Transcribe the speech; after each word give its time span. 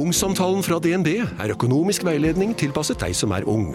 Ungsamtalen 0.00 0.62
fra 0.64 0.78
DNB 0.80 1.08
er 1.20 1.52
økonomisk 1.52 2.06
veiledning 2.06 2.54
tilpasset 2.56 3.02
deg 3.02 3.12
som 3.16 3.34
er 3.36 3.44
ung. 3.44 3.74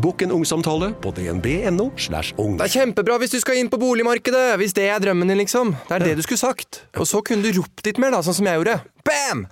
Bokk 0.00 0.22
en 0.24 0.32
ungsamtale 0.32 0.88
på 1.04 1.10
dnb.no. 1.12 1.90
slash 2.00 2.32
ung. 2.40 2.54
Det 2.56 2.64
er 2.70 2.72
kjempebra 2.78 3.18
hvis 3.20 3.34
du 3.34 3.36
skal 3.42 3.60
inn 3.60 3.68
på 3.72 3.80
boligmarkedet! 3.80 4.54
Hvis 4.60 4.72
det 4.76 4.86
er 4.88 5.02
drømmen 5.04 5.28
din, 5.28 5.40
liksom. 5.42 5.74
Det 5.88 5.98
er 5.98 6.06
det 6.06 6.14
du 6.16 6.22
skulle 6.24 6.40
sagt. 6.40 6.80
Og 6.96 7.08
så 7.10 7.20
kunne 7.24 7.44
du 7.44 7.60
ropt 7.60 7.84
litt 7.84 8.00
mer, 8.00 8.14
da, 8.16 8.22
sånn 8.24 8.38
som 8.38 8.48
jeg 8.48 8.60
gjorde. 8.62 8.78
Bam! 9.04 9.44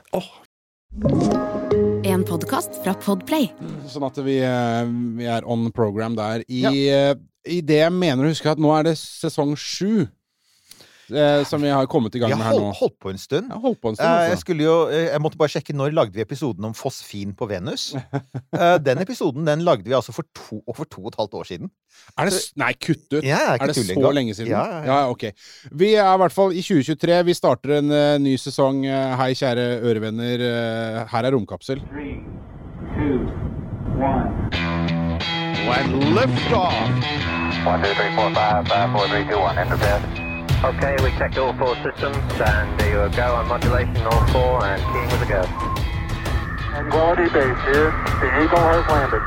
En 2.08 2.25
podkast 2.25 2.81
fra 2.87 2.97
Podplay. 3.04 3.51
Sånn 3.93 4.09
at 4.09 4.25
vi, 4.25 4.41
eh, 4.49 4.83
vi 5.21 5.29
er 5.29 5.45
on 5.45 5.69
program 5.77 6.17
der. 6.17 6.47
I, 6.49 6.65
ja. 6.65 7.15
I 7.45 7.61
det 7.61 7.83
jeg 7.83 7.93
mener 8.01 8.25
å 8.25 8.33
huske 8.33 8.49
at 8.49 8.63
nå 8.63 8.72
er 8.79 8.88
det 8.88 8.97
sesong 9.03 9.53
sju 9.61 10.06
eh, 11.13 11.43
som 11.45 11.61
vi 11.63 11.69
har 11.69 11.87
kommet 11.91 12.15
i 12.15 12.21
gang 12.23 12.31
med 12.37 12.47
her 12.47 12.55
nå. 12.57 12.71
holdt, 12.71 12.79
holdt 12.79 12.99
på 13.03 13.11
en 13.13 13.19
stund. 13.19 13.51
Jeg 13.51 13.61
holdt 13.61 13.81
på 13.83 13.89
en 13.93 13.97
stund, 13.97 14.09
Eh, 14.09 14.23
Jeg, 14.25 14.31
altså. 14.31 14.41
skulle 14.45 14.65
jo, 14.65 14.77
eh, 14.89 15.09
jeg 15.13 15.21
måtte 15.21 15.37
bare 15.41 15.49
sjekke 15.53 15.75
når 15.77 15.93
lagde 15.93 16.15
vi 16.15 16.23
episoden 16.25 16.65
om 16.65 16.75
fosfin 16.75 17.34
på 17.34 17.49
Venus. 17.51 17.95
Eh, 18.55 18.79
Den 18.79 18.99
episoden 19.03 19.45
den 19.47 19.65
lagde 19.67 19.85
vi 19.85 19.93
altså 19.97 20.12
for 20.15 20.23
to, 20.35 20.61
og 20.69 20.77
for 20.77 20.85
to 20.85 21.03
og 21.03 21.09
et 21.12 21.17
halvt 21.19 21.35
år 21.35 21.45
siden. 21.48 21.71
Er 22.19 22.29
det, 22.31 22.39
nei, 22.57 22.73
kutt 22.79 23.07
ut! 23.12 23.25
Ja, 23.27 23.55
er 23.55 23.62
er 23.62 23.67
det 23.73 23.77
så 23.77 24.12
lenge 24.15 24.35
siden? 24.35 24.51
Ja, 24.53 24.62
ja, 24.67 24.79
ja. 24.85 24.98
ja, 25.03 25.11
ok. 25.11 25.25
Vi 25.73 25.95
er 25.95 26.07
i 26.15 26.19
hvert 26.23 26.33
fall 26.33 26.53
i 26.55 26.62
2023. 26.62 27.19
Vi 27.27 27.34
starter 27.34 27.79
en 27.79 27.91
uh, 27.91 28.19
ny 28.23 28.37
sesong. 28.39 28.84
Hei, 29.19 29.33
kjære 29.34 29.67
ørevenner. 29.83 30.39
Uh, 30.47 31.05
her 31.11 31.25
er 31.25 31.34
Romkapsel. 31.34 31.83
When 35.67 36.15
liftoff. 36.15 36.75
One, 37.67 37.83
two, 37.83 37.95
three, 37.95 38.15
four, 38.15 38.31
five, 38.34 38.69
five, 38.69 38.93
four, 38.93 39.09
three, 39.09 39.25
two, 39.25 39.39
one. 39.39 39.59
Enter 39.59 39.77
bed. 39.77 40.23
Okay, 40.65 40.97
we 41.05 41.11
checked 41.19 41.37
all 41.37 41.53
four 41.59 41.77
systems, 41.85 42.17
and 42.41 42.81
there 42.81 42.89
you 42.89 43.11
go 43.15 43.35
on 43.35 43.47
modulation, 43.49 43.99
all 44.07 44.27
four, 44.33 44.65
and 44.65 44.81
keying 44.81 45.11
with 45.13 45.21
a 45.21 45.29
go. 45.29 45.43
Tranquility 46.73 47.29
base 47.37 47.61
here. 47.69 47.91
The 48.23 48.29
Eagle 48.41 48.65
has 48.73 48.87
landed. 48.89 49.21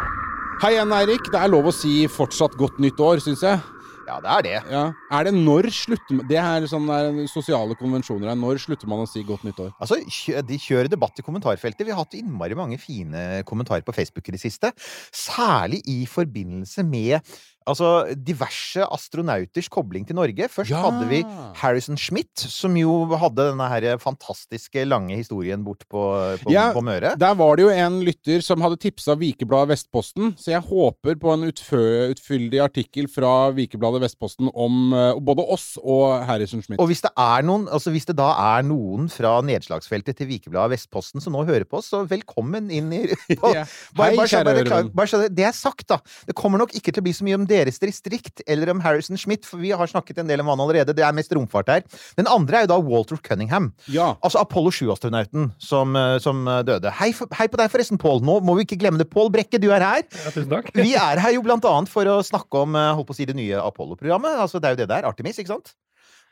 Hei 0.63 0.71
igjen, 0.73 0.93
Eirik. 0.97 1.27
Det 1.29 1.37
er 1.37 1.51
lov 1.53 1.67
å 1.69 1.73
si 1.77 1.91
fortsatt 2.09 2.55
godt 2.57 2.79
nytt 2.81 2.97
år, 2.97 3.21
syns 3.21 3.43
jeg. 3.45 3.61
Ja, 4.07 4.15
det 4.23 4.31
er 4.31 4.45
det. 4.47 4.55
Ja. 4.73 4.81
Er 5.13 5.27
det 5.27 5.33
når 5.35 5.67
slutter 5.75 6.17
man 6.17 6.29
Det 6.31 6.39
er 6.41 6.65
sånn 6.71 6.89
der 6.89 7.19
sosiale 7.29 7.77
konvensjoner 7.77 8.31
her. 8.31 8.39
Når 8.39 8.63
slutter 8.63 8.89
man 8.89 9.03
å 9.03 9.09
si 9.11 9.21
godt 9.27 9.45
nytt 9.45 9.59
år? 9.61 9.75
Altså, 9.77 9.99
De 10.47 10.57
kjører 10.63 10.89
debatt 10.89 11.21
i 11.21 11.27
kommentarfeltet. 11.27 11.85
Vi 11.85 11.93
har 11.93 12.01
hatt 12.01 12.17
innmari 12.17 12.57
mange 12.57 12.79
fine 12.81 13.43
kommentarer 13.45 13.85
på 13.85 13.93
Facebook 13.93 14.31
i 14.31 14.33
det 14.39 14.41
siste. 14.41 14.73
Særlig 15.13 15.83
i 15.85 15.99
forbindelse 16.09 16.87
med 16.87 17.19
altså, 17.67 17.89
diverse 18.15 18.85
astronauters 18.93 19.67
kobling 19.71 20.05
til 20.07 20.15
Norge. 20.17 20.47
Først 20.49 20.71
Ja. 20.71 20.81
hadde 20.85 21.07
vi 21.09 21.21
Harrison 21.61 21.97
Schmidt, 21.97 22.37
som 22.39 22.75
jo 22.79 23.05
hadde 23.19 23.49
denne 23.51 23.67
her 23.69 23.97
fantastiske 24.01 24.85
lange 24.87 25.15
historien 25.19 25.63
bort 25.65 25.83
på, 25.91 26.01
på, 26.43 26.51
Ja, 26.53 26.71
på 26.73 26.81
Møre. 26.83 27.15
Der 27.19 27.33
var 27.35 27.55
det 27.57 27.63
jo 27.67 27.69
en 27.73 27.99
lytter 28.05 28.41
som 28.45 28.61
hadde 28.61 28.77
tipsa 28.81 29.15
Vikebladet 29.17 29.69
Vestposten, 29.75 30.33
så 30.39 30.51
jeg 30.55 30.61
håper 30.67 31.15
på 31.19 31.33
en 31.33 31.45
utfyldig 31.49 32.59
artikkel 32.63 33.07
fra 33.11 33.49
Vikebladet 33.55 34.01
Vestposten 34.03 34.49
om 34.53 34.93
eh, 34.95 35.13
både 35.19 35.45
oss 35.53 35.77
og 35.83 36.23
Harrison 36.27 36.61
Schmidt. 36.63 36.79
Og 36.81 36.87
hvis 36.91 37.01
det, 37.05 37.11
er 37.17 37.45
noen, 37.47 37.67
altså 37.71 37.91
hvis 37.93 38.05
det 38.09 38.17
da 38.19 38.31
er 38.57 38.65
noen 38.67 39.09
fra 39.11 39.37
nedslagsfeltet 39.45 40.17
til 40.21 40.29
Vikebladet 40.31 40.75
Vestposten 40.77 41.23
som 41.23 41.35
nå 41.37 41.43
hører 41.47 41.65
på 41.67 41.79
oss, 41.81 41.91
så 41.93 42.03
velkommen 42.09 42.71
inn 42.73 42.91
i 42.95 43.01
Ja. 43.37 43.65
bare, 43.95 44.15
bare, 44.15 44.27
så- 44.27 44.37
kjære 44.37 44.55
bare, 44.69 44.83
bare 44.93 45.21
det, 45.25 45.31
det 45.37 45.45
er 45.49 45.55
sagt, 45.55 45.87
da. 45.89 45.99
Det 46.27 46.35
kommer 46.37 46.61
nok 46.61 46.73
ikke 46.77 46.91
til 46.93 47.01
å 47.03 47.07
bli 47.07 47.15
så 47.17 47.25
mye 47.27 47.37
om 47.39 47.45
deres 47.57 47.81
distrikt 47.81 48.43
eller 48.47 48.71
om 48.73 48.81
Harrison 48.83 49.19
Schmidt, 49.19 49.45
for 49.47 49.61
vi 49.61 49.73
har 49.75 49.89
snakket 49.89 50.21
en 50.21 50.29
del 50.29 50.43
om 50.43 50.51
han 50.53 50.63
allerede. 50.63 50.95
Det 50.97 51.05
er 51.05 51.15
mest 51.15 51.33
romfart 51.35 51.71
her. 51.73 51.85
Den 52.19 52.29
andre 52.31 52.61
er 52.61 52.67
jo 52.67 52.71
da 52.73 52.79
Walter 52.83 53.19
Cunningham. 53.23 53.71
Ja. 53.91 54.13
Altså 54.21 54.41
Apollo 54.43 54.73
7-astronauten 54.75 55.51
som, 55.61 55.95
eh, 55.97 56.17
som 56.23 56.45
eh, 56.47 56.63
døde. 56.67 56.93
Hei, 56.99 57.11
hei 57.39 57.49
på 57.51 57.59
deg 57.59 57.71
forresten, 57.73 57.99
Pål. 58.01 58.21
Nå 58.25 58.39
må 58.45 58.57
vi 58.59 58.67
ikke 58.67 58.79
glemme 58.81 59.01
det. 59.01 59.09
Pål 59.13 59.31
Brekke, 59.33 59.61
du 59.61 59.69
er 59.73 59.85
her. 59.85 60.05
tusen 60.31 60.49
takk. 60.51 60.71
Vi 60.77 60.93
er 60.97 61.23
her 61.23 61.35
jo 61.35 61.43
blant 61.45 61.65
annet 61.67 61.91
for 61.91 62.07
å 62.09 62.19
snakke 62.25 62.65
om 62.65 62.77
eh, 62.77 62.93
holdt 62.97 63.09
på 63.09 63.17
å 63.17 63.19
si, 63.19 63.27
det 63.29 63.37
nye 63.37 63.61
Apollo-programmet. 63.63 64.39
Altså, 64.45 64.61
det 64.61 64.69
er 64.69 64.77
jo 64.77 64.83
det 64.83 64.91
der. 64.93 65.09
Artemis, 65.09 65.39
ikke 65.41 65.55
sant? 65.55 65.73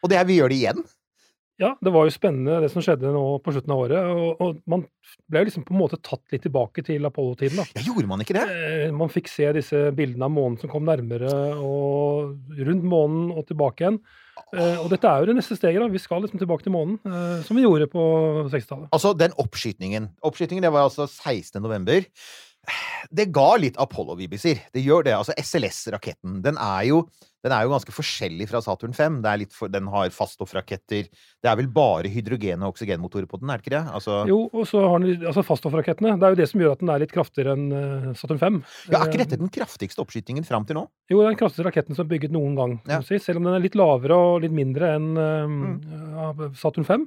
Og 0.04 0.12
det 0.12 0.20
er, 0.20 0.28
vi 0.30 0.40
gjør 0.40 0.54
det 0.54 0.62
igjen. 0.62 0.86
Ja, 1.62 1.70
det 1.80 1.92
var 1.96 2.04
jo 2.04 2.12
spennende 2.12 2.58
det 2.66 2.68
som 2.74 2.84
skjedde 2.84 3.14
nå 3.16 3.22
på 3.44 3.54
slutten 3.56 3.72
av 3.72 3.84
året. 3.86 4.10
Og, 4.12 4.42
og 4.44 4.58
man 4.68 4.82
ble 5.32 5.44
jo 5.44 5.48
liksom 5.48 5.64
på 5.68 5.72
en 5.72 5.80
måte 5.80 6.00
tatt 6.04 6.36
litt 6.36 6.44
tilbake 6.44 6.84
til 6.84 7.08
Apollo-tiden. 7.08 7.62
da. 7.62 7.66
Ja, 7.78 7.86
gjorde 7.88 8.10
man 8.12 8.24
ikke 8.26 8.36
det? 8.36 8.44
Eh, 8.52 8.92
Man 8.96 9.12
fikk 9.14 9.32
se 9.32 9.48
disse 9.56 9.86
bildene 9.96 10.28
av 10.28 10.34
månen 10.36 10.60
som 10.60 10.72
kom 10.72 10.84
nærmere, 10.88 11.32
og 11.56 12.36
rundt 12.60 12.88
månen 12.92 13.32
og 13.32 13.48
tilbake 13.48 13.86
igjen. 13.86 14.02
Uh, 14.52 14.84
Og 14.84 14.90
dette 14.92 15.08
er 15.08 15.24
jo 15.24 15.30
det 15.32 15.38
neste 15.38 15.56
steget. 15.56 15.80
da. 15.80 15.88
Vi 15.92 16.02
skal 16.04 16.26
liksom 16.26 16.42
tilbake 16.42 16.68
til 16.68 16.76
månen, 16.76 17.00
uh, 17.08 17.40
som 17.48 17.56
vi 17.56 17.64
gjorde 17.64 17.88
på 17.92 18.04
60-tallet. 18.52 18.90
Altså, 18.92 19.14
den 19.16 19.36
oppskytingen. 19.40 20.10
Oppskytingen 20.28 20.64
det 20.64 20.74
var 20.76 20.90
altså 20.90 21.08
16. 21.08 21.64
november. 21.64 22.04
Det 23.14 23.30
ga 23.36 23.50
litt 23.62 23.78
Apollo-vibiser. 23.82 24.60
Det 24.74 24.84
gjør 24.86 25.04
det. 25.08 25.14
Altså, 25.18 25.34
SLS-raketten, 25.38 26.42
den 26.46 26.58
er 26.58 26.84
jo 26.90 27.06
den 27.46 27.54
er 27.54 27.62
jo 27.68 27.76
ganske 27.76 27.94
forskjellig 27.94 28.48
fra 28.50 28.58
Saturn 28.66 28.90
5. 28.98 29.20
Det 29.22 29.30
er 29.30 29.38
litt 29.38 29.52
for, 29.54 29.70
den 29.70 29.86
har 29.94 30.10
faststoffraketter. 30.10 31.06
Det 31.14 31.46
er 31.52 31.56
vel 31.60 31.68
bare 31.70 32.10
hydrogen- 32.10 32.64
og 32.66 32.72
oksygenmotorer 32.74 33.28
på 33.30 33.38
den, 33.38 33.52
er 33.54 33.60
det 33.62 33.68
ikke 33.68 33.76
det? 33.76 33.94
Altså, 33.94 34.16
Jo, 34.26 34.50
og 34.50 34.66
så 34.66 34.82
har 34.82 34.98
den 35.04 35.22
altså 35.30 35.44
faststoffrakettene. 35.46 36.16
Det 36.18 36.26
er 36.26 36.34
jo 36.34 36.40
det 36.40 36.48
som 36.50 36.64
gjør 36.64 36.72
at 36.74 36.82
den 36.82 36.90
er 36.90 37.04
litt 37.04 37.14
kraftigere 37.14 37.54
enn 37.54 37.68
eh, 37.70 38.08
Saturn 38.18 38.42
5. 38.42 38.58
ja, 38.90 38.98
er 39.04 39.12
ikke 39.12 39.22
dette 39.22 39.38
den 39.44 39.54
kraftigste 39.54 40.02
oppskytingen 40.02 40.44
fram 40.48 40.66
til 40.66 40.80
nå? 40.80 40.88
Jo, 41.14 41.20
det 41.22 41.28
er 41.28 41.36
den 41.36 41.40
kraftigste 41.44 41.68
raketten 41.70 41.94
som 42.00 42.08
er 42.08 42.14
bygget 42.16 42.34
noen 42.34 42.58
gang. 42.58 42.74
Ja. 42.90 43.00
si, 43.06 43.20
selv 43.22 43.38
om 43.38 43.44
den 43.52 43.60
er 43.60 43.62
litt 43.68 43.78
lavere 43.78 44.18
og 44.18 44.42
litt 44.42 44.52
mindre 44.64 44.96
enn 44.98 45.14
Mm. 45.14 45.70
eh, 46.34 46.50
Saturn 46.58 46.84
5. 46.90 47.06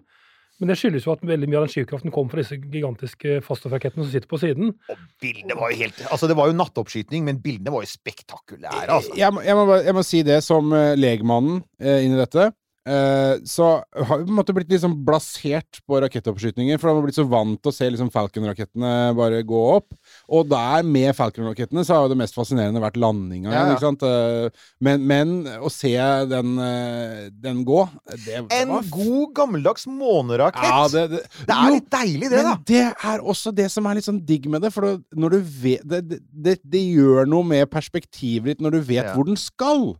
Men 0.58 0.72
det 0.72 0.76
skyldes 0.80 1.04
jo 1.06 1.12
at 1.14 1.20
veldig 1.22 1.46
mye 1.48 1.60
av 1.60 1.66
den 1.68 1.70
skivkraften 1.70 2.10
kom 2.14 2.28
fra 2.32 2.40
disse 2.42 2.56
gigantiske 2.58 3.36
faststoffrakettene 3.46 4.02
som 4.02 4.10
sitter 4.10 4.26
på 4.30 4.40
siden. 4.42 4.72
Og 4.90 5.02
bildene 5.22 5.54
var 5.54 5.70
jo 5.70 5.78
helt 5.84 6.00
Altså, 6.10 6.26
det 6.26 6.34
var 6.38 6.50
jo 6.50 6.56
nattoppskyting, 6.58 7.22
men 7.28 7.38
bildene 7.44 7.70
var 7.74 7.84
jo 7.86 7.90
spektakulære, 7.92 8.88
altså. 8.96 9.14
Jeg, 9.18 9.32
må- 9.36 9.44
jeg, 9.46 9.54
må, 9.54 9.76
jeg 9.86 9.94
må 9.94 10.02
si 10.06 10.22
det 10.26 10.40
som 10.42 10.72
uh, 10.74 10.94
legmannen 10.98 11.60
eh, 11.80 12.02
inn 12.06 12.16
i 12.16 12.18
dette. 12.18 12.48
Eh, 12.88 13.40
så 13.44 13.66
har 13.92 14.18
vi 14.18 14.24
på 14.24 14.32
en 14.32 14.38
måte 14.38 14.54
blitt 14.56 14.70
liksom 14.72 14.94
blasert 15.04 15.80
på 15.84 15.98
rakettoppskytinger, 16.00 16.78
for 16.78 16.88
da 16.88 16.94
har 16.94 17.02
vi 17.02 17.08
blitt 17.08 17.18
så 17.18 17.26
vant 17.28 17.60
til 17.60 17.72
å 17.72 17.76
se 17.76 17.88
liksom 17.92 18.08
Falcon-rakettene 18.14 18.92
bare 19.18 19.42
gå 19.46 19.60
opp. 19.74 19.92
Og 20.32 20.48
der, 20.48 20.86
med 20.88 21.12
Falcon-rakettene, 21.18 21.84
så 21.84 21.96
har 21.96 22.06
jo 22.06 22.14
det 22.14 22.20
mest 22.22 22.38
fascinerende 22.38 22.82
vært 22.82 22.96
landinga. 23.00 23.52
Ja, 23.52 23.66
ja. 23.74 23.92
Eh, 24.08 24.64
men, 24.84 25.04
men 25.10 25.36
å 25.60 25.72
se 25.72 25.92
den, 26.30 26.56
eh, 26.64 27.28
den 27.44 27.62
gå, 27.68 27.84
det, 28.14 28.40
det 28.48 28.62
En 28.62 28.74
god, 28.88 29.28
gammeldags 29.36 29.88
månerakett! 29.90 30.64
ja, 30.64 30.88
det, 30.92 31.04
det, 31.12 31.22
det 31.44 31.58
er 31.58 31.68
jo, 31.68 31.76
litt 31.76 31.92
deilig, 31.92 32.32
det, 32.32 32.42
da. 32.42 32.56
Men 32.56 32.66
det 32.72 32.84
er 33.12 33.24
også 33.34 33.52
det 33.54 33.68
som 33.74 33.88
er 33.88 33.98
litt 33.98 34.08
sånn 34.08 34.24
digg 34.28 34.48
med 34.50 34.64
det. 34.64 34.72
For 34.74 34.96
når 35.18 35.36
du 35.36 35.54
vet, 35.66 35.84
det, 35.84 36.84
gjør 36.88 37.28
noe 37.28 37.44
med 37.44 37.68
perspektivet 37.70 38.54
ditt 38.54 38.64
når 38.64 38.78
du 38.78 38.84
vet 38.94 39.12
hvor 39.12 39.28
den 39.28 39.36
skal. 39.38 39.90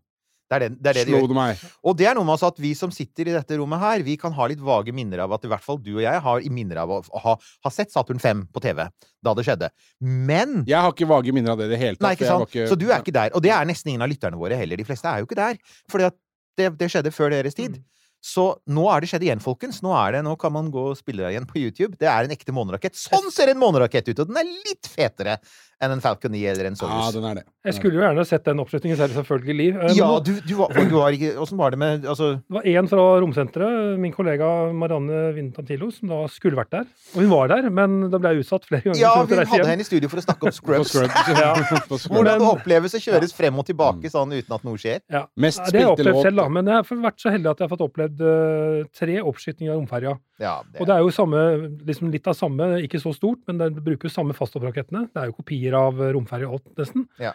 Det 0.49 0.57
er 0.57 0.63
det, 0.65 0.69
det, 0.79 0.91
er 0.91 0.97
det 0.97 1.05
de 1.11 1.13
gjør. 1.13 1.65
Og 1.85 1.97
det 1.99 2.07
er 2.09 2.17
noe 2.17 2.25
med 2.25 2.35
altså 2.39 2.49
at 2.49 2.61
vi 2.63 2.71
som 2.79 2.93
sitter 2.95 3.29
i 3.29 3.35
dette 3.35 3.59
rommet 3.61 3.83
her, 3.83 4.05
vi 4.07 4.15
kan 4.21 4.33
ha 4.33 4.47
litt 4.49 4.63
vage 4.65 4.95
minner 4.97 5.21
av 5.27 5.35
at 5.37 5.45
i 5.45 5.51
hvert 5.53 5.65
fall 5.65 5.77
du 5.83 5.91
og 5.99 6.01
jeg 6.07 6.23
har 6.25 6.47
minner 6.57 6.81
av 6.85 6.95
å 6.97 7.03
ha, 7.25 7.35
ha 7.37 7.73
sett 7.75 7.93
Saturn 7.93 8.23
5 8.23 8.47
på 8.55 8.63
TV 8.65 8.87
da 8.89 9.35
det 9.37 9.45
skjedde. 9.45 9.69
Men 10.01 10.63
Jeg 10.69 10.81
har 10.81 10.95
ikke 10.95 11.11
vage 11.11 11.35
minner 11.37 11.53
av 11.53 11.61
det 11.61 11.69
i 11.69 11.75
det 11.75 11.83
hele 11.83 11.99
tatt. 11.99 12.07
Nei, 12.07 12.15
ikke 12.17 12.31
sant? 12.33 12.49
Ikke, 12.49 12.71
Så 12.71 12.81
du 12.81 12.89
er 12.89 13.03
ikke 13.03 13.17
der. 13.19 13.35
Og 13.37 13.45
det 13.45 13.53
er 13.53 13.69
nesten 13.69 13.93
ingen 13.93 14.07
av 14.07 14.09
lytterne 14.09 14.41
våre 14.41 14.57
heller. 14.57 14.81
De 14.81 14.89
fleste 14.89 15.11
er 15.11 15.21
jo 15.21 15.29
ikke 15.29 15.41
der. 15.41 15.61
For 15.93 16.01
det, 16.01 16.73
det 16.81 16.91
skjedde 16.95 17.13
før 17.13 17.37
deres 17.37 17.59
tid. 17.59 17.77
Så 18.25 18.45
nå 18.67 18.85
er 18.91 19.03
det 19.03 19.09
skjedd 19.13 19.25
igjen, 19.29 19.43
folkens. 19.43 19.79
Nå, 19.85 19.93
er 19.95 20.17
det, 20.17 20.25
nå 20.27 20.35
kan 20.41 20.53
man 20.55 20.73
gå 20.75 20.89
og 20.91 20.99
spille 20.99 21.29
igjen 21.31 21.47
på 21.47 21.61
YouTube. 21.61 21.95
Det 22.01 22.09
er 22.11 22.27
en 22.27 22.35
ekte 22.35 22.55
månerakett. 22.55 22.99
Sånn 22.99 23.31
ser 23.35 23.53
en 23.53 23.61
månerakett 23.61 24.11
ut! 24.11 24.25
Og 24.25 24.31
den 24.31 24.41
er 24.41 24.49
litt 24.49 24.91
fetere 24.91 25.37
enn 25.85 25.95
en 25.95 26.03
Falcon 26.03 26.33
9 26.35 26.41
eller 26.51 26.69
en 26.71 26.77
Ja, 26.81 27.11
den 27.15 27.27
er 27.29 27.39
det. 27.39 27.45
Jeg 27.69 27.77
skulle 27.77 27.99
jo 27.99 28.03
gjerne 28.03 28.25
sett 28.27 28.45
den 28.49 28.63
oppslutningen 28.63 28.99
selv, 28.99 29.15
selvfølgelig. 29.15 29.69
Eh, 29.75 29.83
men 29.85 29.97
Ja, 29.99 30.09
du, 30.25 30.33
du, 30.43 30.55
var, 30.59 30.73
du 30.75 30.95
var 30.97 31.15
ikke 31.15 31.35
Åssen 31.43 31.59
var 31.61 31.75
det 31.75 31.79
med 31.79 32.07
Altså 32.09 32.31
Det 32.41 32.57
var 32.57 32.67
én 32.67 32.89
fra 32.91 33.05
romsenteret, 33.23 33.99
min 34.01 34.15
kollega 34.15 34.49
Marianne 34.75 35.21
Vintantillo, 35.37 35.91
som 35.95 36.11
da 36.11 36.21
skulle 36.33 36.59
vært 36.59 36.73
der. 36.75 36.89
Og 37.15 37.23
hun 37.23 37.31
var 37.31 37.53
der, 37.53 37.69
men 37.71 37.99
det 38.13 38.21
ble 38.23 38.35
utsatt 38.41 38.67
flere 38.69 38.89
ganger. 38.89 39.01
Ja, 39.01 39.15
vi 39.23 39.39
hadde 39.39 39.59
hjem. 39.59 39.71
henne 39.73 39.87
i 39.87 39.89
studio 39.89 40.11
for 40.11 40.23
å 40.23 40.27
snakke 40.27 40.51
om 40.51 40.55
Scrubs. 40.55 40.95
Scrubs. 40.95 41.33
Ja. 41.39 41.53
Hvordan 42.15 42.43
det 42.43 42.49
oppleves 42.49 42.97
å 42.99 43.03
kjøres 43.03 43.35
frem 43.37 43.59
og 43.61 43.69
tilbake 43.69 44.11
sånn 44.13 44.35
uten 44.35 44.57
at 44.59 44.67
noe 44.67 44.81
skjer. 44.81 45.03
Ja. 45.13 45.27
Mest 45.39 45.63
det 45.69 45.83
har 45.83 45.93
jeg 45.93 45.95
opplevd 45.97 46.23
selv, 46.27 46.43
da. 46.43 46.49
Men 46.59 46.73
jeg 46.73 46.81
har 46.81 47.05
vært 47.09 47.23
så 47.23 47.35
heldig 47.35 47.53
at 47.53 47.61
jeg 47.63 47.69
har 47.69 47.75
fått 47.75 47.87
opplevd 47.87 48.25
uh, 48.25 48.89
tre 48.99 49.21
oppskytninger 49.23 49.75
av 49.75 49.81
romferja. 49.83 50.17
Ja, 50.39 50.61
Og 50.79 50.87
det 50.87 50.95
er 50.95 51.03
jo 51.03 51.11
samme, 51.11 51.41
liksom 51.87 52.13
litt 52.15 52.29
av 52.31 52.37
samme, 52.39 52.69
ikke 52.85 53.01
så 53.03 53.11
stort, 53.17 53.41
men 53.51 53.59
det 53.59 53.73
bruker 53.83 54.07
jo 54.07 54.13
samme 54.15 54.37
faststoffrakettene. 54.39 55.09
Det 55.11 55.19
er 55.19 55.33
jo 55.33 55.35
kopier 55.35 55.68
av 55.77 56.01
eh, 56.01 56.13
romferja 56.17 56.49
alt, 56.49 56.67
nesten. 56.79 57.07
Ja. 57.21 57.35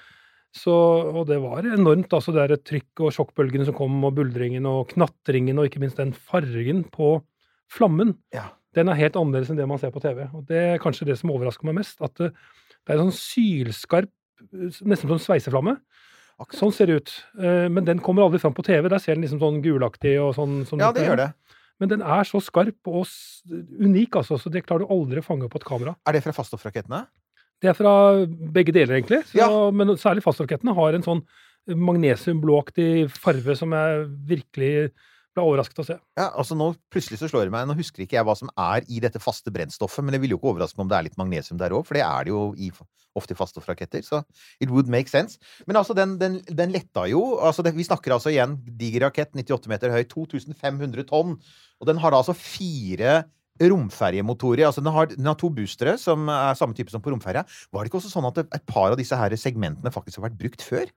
Så, 0.53 0.73
og 1.09 1.25
det 1.27 1.39
var 1.41 1.65
enormt. 1.65 2.13
altså 2.13 2.33
Det 2.33 2.43
er 2.45 2.59
trykk 2.61 3.01
og 3.07 3.13
sjokkbølgene 3.15 3.65
som 3.65 3.73
kom, 3.77 3.95
og 4.05 4.13
buldringen 4.15 4.65
og 4.69 4.91
knatringen, 4.93 5.57
og 5.57 5.65
ikke 5.69 5.81
minst 5.81 5.97
den 5.97 6.13
fargen 6.13 6.83
på 6.93 7.15
flammen. 7.73 8.15
Ja. 8.35 8.51
Den 8.77 8.89
er 8.89 8.97
helt 8.97 9.17
annerledes 9.17 9.49
enn 9.53 9.57
det 9.57 9.67
man 9.69 9.81
ser 9.81 9.93
på 9.93 10.01
TV. 10.01 10.27
Og 10.33 10.45
det 10.49 10.61
er 10.73 10.81
kanskje 10.81 11.05
det 11.09 11.17
som 11.19 11.31
overrasker 11.33 11.65
meg 11.69 11.79
mest. 11.81 12.01
At 12.05 12.13
det, 12.21 12.31
det 12.33 12.93
er 12.93 13.01
en 13.01 13.09
sånn 13.11 13.17
sylskarp, 13.17 14.13
eh, 14.49 14.79
nesten 14.85 15.09
som 15.09 15.21
sveiseflamme. 15.21 15.77
Akkurat. 16.41 16.57
Sånn 16.59 16.73
ser 16.73 16.89
det 16.89 17.01
ut. 17.01 17.11
Eh, 17.37 17.67
Men 17.69 17.85
den 17.85 18.01
kommer 18.01 18.25
aldri 18.25 18.41
fram 18.41 18.53
på 18.57 18.65
TV. 18.65 18.89
Der 18.89 19.01
ser 19.01 19.15
den 19.17 19.25
liksom 19.25 19.41
sånn 19.41 19.61
gulaktig 19.65 20.15
og 20.21 20.33
sånn. 20.37 20.63
sånn 20.69 20.81
Ja, 20.81 20.91
det 20.93 21.05
gjør 21.07 21.21
det. 21.21 21.33
Men 21.81 21.89
den 21.89 22.01
er 22.05 22.23
så 22.23 22.39
skarp 22.41 22.87
og 22.87 23.09
unik, 23.81 24.15
altså, 24.21 24.37
så 24.39 24.49
det 24.53 24.61
klarer 24.65 24.85
du 24.85 24.93
aldri 24.93 25.19
å 25.19 25.25
fange 25.25 25.45
opp 25.47 25.55
på 25.55 25.59
et 25.61 25.65
kamera. 25.67 25.95
Er 26.07 26.13
det 26.13 26.21
fra 26.23 26.31
faststoffrakettene? 26.31 27.01
Det 27.63 27.71
er 27.71 27.77
fra 27.77 27.95
begge 28.27 28.75
deler, 28.75 28.97
egentlig. 28.99 29.23
Så, 29.29 29.39
Ja. 29.39 29.47
Men 29.71 29.95
særlig 29.95 30.25
fastrakettene 30.25 30.75
har 30.75 30.97
en 30.97 31.05
sånn 31.05 31.23
magnesiumblåaktig 31.71 33.07
farve 33.15 33.55
som 33.55 33.71
jeg 33.71 34.07
virkelig 34.27 34.73
ble 35.33 35.43
overrasket 35.43 35.81
å 35.81 35.85
se. 35.87 35.95
Ja, 36.19 36.27
altså 36.29 36.55
nå 36.57 36.73
Plutselig 36.93 37.19
så 37.21 37.29
slår 37.31 37.47
det 37.47 37.53
meg 37.55 37.65
Nå 37.69 37.75
husker 37.77 38.03
ikke 38.03 38.19
jeg 38.19 38.27
hva 38.27 38.35
som 38.37 38.51
er 38.59 38.85
i 38.91 38.99
dette 39.01 39.21
faste 39.23 39.49
brennstoffet, 39.53 40.05
men 40.05 40.13
det 40.13 40.19
ville 40.21 40.35
jo 40.35 40.41
ikke 40.41 40.51
overraske 40.51 40.77
meg 40.77 40.85
om 40.85 40.91
det 40.91 40.97
er 40.97 41.07
litt 41.07 41.17
magnesium 41.19 41.61
der 41.61 41.73
òg, 41.73 41.87
for 41.87 41.97
det 41.97 42.03
er 42.05 42.27
det 42.27 42.33
jo 42.33 42.43
i, 42.53 42.69
ofte 43.17 43.33
i 43.33 43.39
faststoffraketter. 43.39 44.03
Så 44.05 44.21
it 44.61 44.69
would 44.69 44.91
make 44.91 45.09
sense. 45.09 45.39
Men 45.65 45.79
altså, 45.79 45.95
den, 45.97 46.17
den, 46.21 46.41
den 46.45 46.73
letta 46.75 47.07
jo. 47.09 47.23
altså 47.41 47.65
det, 47.65 47.73
Vi 47.77 47.87
snakker 47.87 48.13
altså 48.17 48.33
igjen 48.33 48.59
diger 48.77 49.07
rakett, 49.07 49.33
98 49.33 49.71
meter 49.71 49.95
høy, 49.95 50.03
2500 50.11 51.07
tonn. 51.09 51.39
Og 51.81 51.89
den 51.89 52.03
har 52.03 52.13
da 52.13 52.21
altså 52.21 52.37
fire 52.37 53.23
romferjemotorer. 53.61 54.65
Altså 54.67 54.81
den 54.83 54.93
har, 54.95 55.09
den 55.13 55.29
har 55.29 55.37
to 55.39 55.49
boostere, 55.53 55.97
som 56.01 56.27
er 56.31 56.57
samme 56.59 56.75
type 56.77 56.91
som 56.93 57.03
på 57.03 57.13
romferja. 57.13 57.45
Var 57.73 57.83
det 57.85 57.91
ikke 57.91 57.99
også 58.01 58.13
sånn 58.13 58.29
at 58.31 58.41
et 58.43 58.65
par 58.69 58.91
av 58.93 58.97
disse 58.99 59.17
her 59.19 59.35
segmentene 59.39 59.93
faktisk 59.93 60.19
har 60.21 60.29
vært 60.29 60.39
brukt 60.41 60.65
før? 60.65 60.89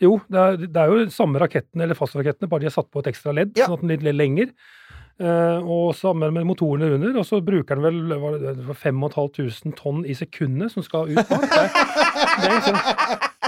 Jo, 0.00 0.14
det 0.32 0.40
er, 0.40 0.56
det 0.64 0.80
er 0.80 0.92
jo 0.94 1.08
samme 1.12 1.40
rakettene, 1.42 1.84
eller 1.84 1.98
fastrakettene, 1.98 2.48
bare 2.48 2.64
de 2.64 2.70
har 2.70 2.76
satt 2.78 2.88
på 2.90 3.02
et 3.02 3.10
ekstra 3.12 3.34
ledd, 3.36 3.52
Ja. 3.60 3.66
sånn 3.68 3.76
at 3.76 3.82
den 3.84 3.90
er 3.98 4.06
litt 4.08 4.16
lenger. 4.16 4.54
Eh, 5.20 5.58
og 5.60 5.90
sammen 5.98 6.32
med 6.32 6.46
motorene 6.48 6.94
under, 6.96 7.18
og 7.20 7.26
så 7.28 7.42
bruker 7.44 7.76
den 7.76 7.84
vel 7.84 8.14
hva 8.16 8.30
er 8.32 8.38
det, 8.40 8.54
det 8.64 8.76
5500 8.80 9.74
tonn 9.76 10.06
i 10.08 10.14
sekundet 10.16 10.72
som 10.72 10.82
skal 10.86 11.10
ut. 11.12 11.20
da. 11.28 11.40
Det, 11.44 11.66
det 12.40 12.52
liksom, 12.54 12.78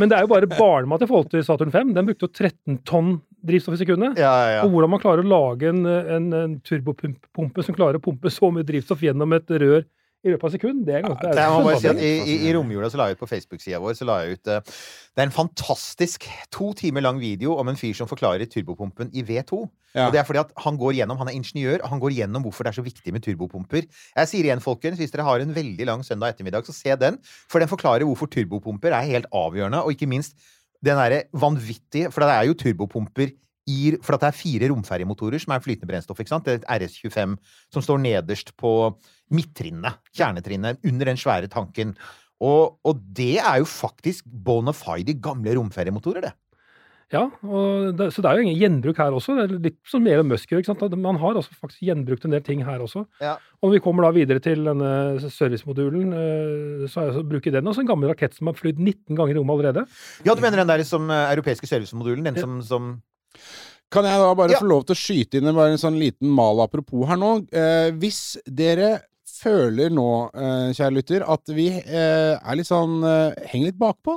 men 0.02 0.12
det 0.12 0.18
er 0.18 0.26
jo 0.26 0.32
bare 0.34 0.50
barnemat 0.52 1.06
i 1.06 1.08
forhold 1.08 1.30
til 1.32 1.44
Saturn 1.48 1.72
5. 1.72 1.94
Den 1.96 2.10
brukte 2.10 2.28
jo 2.28 2.32
13 2.36 2.82
tonn 2.84 3.14
drivstoff 3.46 3.76
i 3.76 3.82
sekundet. 3.82 4.20
Ja, 4.20 4.32
ja, 4.42 4.52
ja. 4.56 4.60
Og 4.66 4.74
hvordan 4.74 4.92
man 4.94 5.02
klarer 5.02 5.24
å 5.24 5.32
lage 5.32 5.72
en, 5.72 5.82
en, 5.86 6.30
en 6.38 6.54
turbopumpe 6.66 7.66
som 7.66 7.76
klarer 7.76 7.98
å 7.98 8.04
pumpe 8.04 8.30
så 8.32 8.52
mye 8.54 8.66
drivstoff 8.66 9.02
gjennom 9.04 9.34
et 9.38 9.50
rør 9.62 9.82
i 10.22 10.30
løpet 10.30 10.44
av 10.44 10.52
et 10.52 10.54
sekund, 10.54 10.82
det 10.86 10.94
er 10.94 11.02
ganske 11.02 11.30
Det 11.34 11.44
må 11.50 11.56
jeg 11.58 11.66
bare 11.66 11.78
si 11.82 11.88
at. 11.90 11.98
I, 11.98 12.10
i, 12.30 12.34
i 12.46 12.50
romjula 12.54 12.90
så 12.92 12.98
la 13.00 13.08
jeg 13.10 13.16
ut 13.16 13.22
på 13.24 13.28
Facebook-sida 13.32 13.80
vår 13.82 13.96
så 13.98 14.06
la 14.06 14.20
jeg 14.22 14.36
ut 14.36 14.50
uh, 14.52 14.60
Det 14.62 15.18
er 15.18 15.26
en 15.26 15.34
fantastisk 15.34 16.28
to 16.54 16.68
timer 16.78 17.02
lang 17.02 17.18
video 17.18 17.56
om 17.58 17.72
en 17.72 17.78
fyr 17.78 17.96
som 17.98 18.10
forklarer 18.10 18.46
turbopumpen 18.46 19.10
i 19.18 19.24
V2. 19.26 19.58
Ja. 19.96 20.06
Og 20.06 20.14
det 20.14 20.22
er 20.22 20.28
fordi 20.28 20.44
at 20.44 20.54
Han 20.62 20.78
går 20.78 20.94
gjennom, 21.00 21.18
han 21.18 21.32
er 21.32 21.36
ingeniør, 21.36 21.82
og 21.82 21.90
han 21.90 22.02
går 22.04 22.14
gjennom 22.20 22.46
hvorfor 22.46 22.64
det 22.64 22.70
er 22.70 22.78
så 22.78 22.86
viktig 22.86 23.12
med 23.12 23.26
turbopumper. 23.26 23.90
Jeg 23.90 24.30
sier 24.30 24.46
igjen, 24.46 24.62
folkens, 24.62 25.02
hvis 25.02 25.10
dere 25.12 25.26
har 25.26 25.42
en 25.42 25.58
veldig 25.58 25.90
lang 25.90 26.06
søndag 26.06 26.36
ettermiddag, 26.36 26.70
så 26.70 26.76
se 26.76 26.94
den. 27.02 27.18
For 27.50 27.58
den 27.58 27.70
forklarer 27.72 28.06
hvorfor 28.06 28.30
turbopumper 28.30 28.94
er 28.94 29.10
helt 29.10 29.26
avgjørende, 29.34 29.82
og 29.82 29.96
ikke 29.96 30.10
minst 30.14 30.38
den 30.82 30.98
derre 30.98 31.22
vanvittige 31.32 32.10
For 32.10 32.24
det 32.24 32.34
er 32.34 32.48
jo 32.48 32.58
turbopumper 32.58 33.30
i, 33.70 33.94
for 34.02 34.18
det 34.18 34.26
er 34.26 34.34
fire 34.34 34.68
romferjemotorer 34.72 35.38
som 35.42 35.54
er 35.54 35.62
flytende 35.62 35.86
brennstoff. 35.86 36.18
ikke 36.18 36.32
sant? 36.32 36.48
Det 36.48 36.56
er 36.66 36.82
et 36.82 36.88
RS25 36.88 37.36
som 37.70 37.84
står 37.84 38.00
nederst 38.02 38.50
på 38.58 38.72
midttrinnet, 39.30 40.00
kjernetrinnet, 40.10 40.82
under 40.82 41.12
den 41.12 41.20
svære 41.20 41.50
tanken. 41.52 41.94
Og, 42.42 42.80
og 42.82 43.02
det 43.14 43.36
er 43.38 43.60
jo 43.62 43.68
faktisk 43.70 44.26
bona 44.26 44.74
fide 44.74 45.14
gamle 45.22 45.54
romferjemotorer, 45.54 46.26
det. 46.26 46.34
Ja, 47.12 47.26
og 47.44 47.90
det, 47.98 48.06
så 48.14 48.22
det 48.24 48.30
er 48.30 48.38
jo 48.40 48.44
ingen 48.46 48.56
gjenbruk 48.60 48.96
her 49.02 49.12
også. 49.12 49.34
Det 49.36 49.42
er 49.44 49.64
litt 49.68 49.76
som 49.88 50.06
Elon 50.08 50.30
Musk 50.30 50.48
gjør. 50.48 50.62
ikke 50.62 50.70
sant? 50.72 50.94
Man 50.96 51.18
har 51.20 51.36
altså 51.36 51.52
faktisk 51.60 51.82
gjenbrukt 51.84 52.24
en 52.24 52.32
del 52.32 52.44
ting 52.46 52.62
her 52.64 52.80
også. 52.80 53.04
Ja. 53.20 53.34
Og 53.60 53.68
når 53.68 53.74
vi 53.76 53.82
kommer 53.84 54.06
da 54.06 54.12
videre 54.16 54.40
til 54.40 54.64
denne 54.64 54.92
servicemodulen, 55.28 56.12
eh, 56.16 56.86
så, 56.88 57.04
er, 57.04 57.12
så 57.18 57.24
bruker 57.28 57.52
den 57.52 57.68
også 57.68 57.84
en 57.84 57.90
gammel 57.92 58.08
rakett 58.14 58.34
som 58.38 58.48
har 58.48 58.56
flydd 58.56 58.80
19 58.80 59.12
ganger 59.18 59.34
i 59.34 59.38
rommet 59.38 59.58
allerede. 59.58 59.84
Ja, 60.24 60.34
du 60.34 60.40
mener 60.44 60.62
den 60.64 60.72
der 60.72 60.84
som 60.88 61.10
eh, 61.12 61.28
europeiske 61.36 61.68
servicemodulen? 61.68 62.24
Den 62.30 62.40
som, 62.40 62.58
som 62.64 62.90
Kan 63.92 64.06
jeg 64.08 64.16
da 64.24 64.32
bare 64.34 64.54
Ja. 64.56 64.58
få 64.64 64.70
lov 64.72 64.86
til 64.88 64.96
å 64.96 65.00
skyte 65.02 65.36
inn 65.42 65.52
en 65.52 65.76
sånn 65.80 65.98
liten 66.00 66.30
mal 66.32 66.64
apropos 66.64 67.04
her 67.10 67.20
nå? 67.20 67.34
Eh, 67.52 67.90
hvis 68.00 68.38
dere 68.48 69.02
føler 69.42 69.90
nå, 69.92 70.30
eh, 70.32 70.68
kjære 70.72 70.94
lytter, 70.96 71.24
at 71.28 71.50
vi 71.52 71.68
eh, 71.76 72.34
er 72.40 72.56
litt 72.56 72.68
sånn 72.68 73.02
eh, 73.04 73.34
henger 73.52 73.72
litt 73.72 73.78
bakpå, 73.80 74.16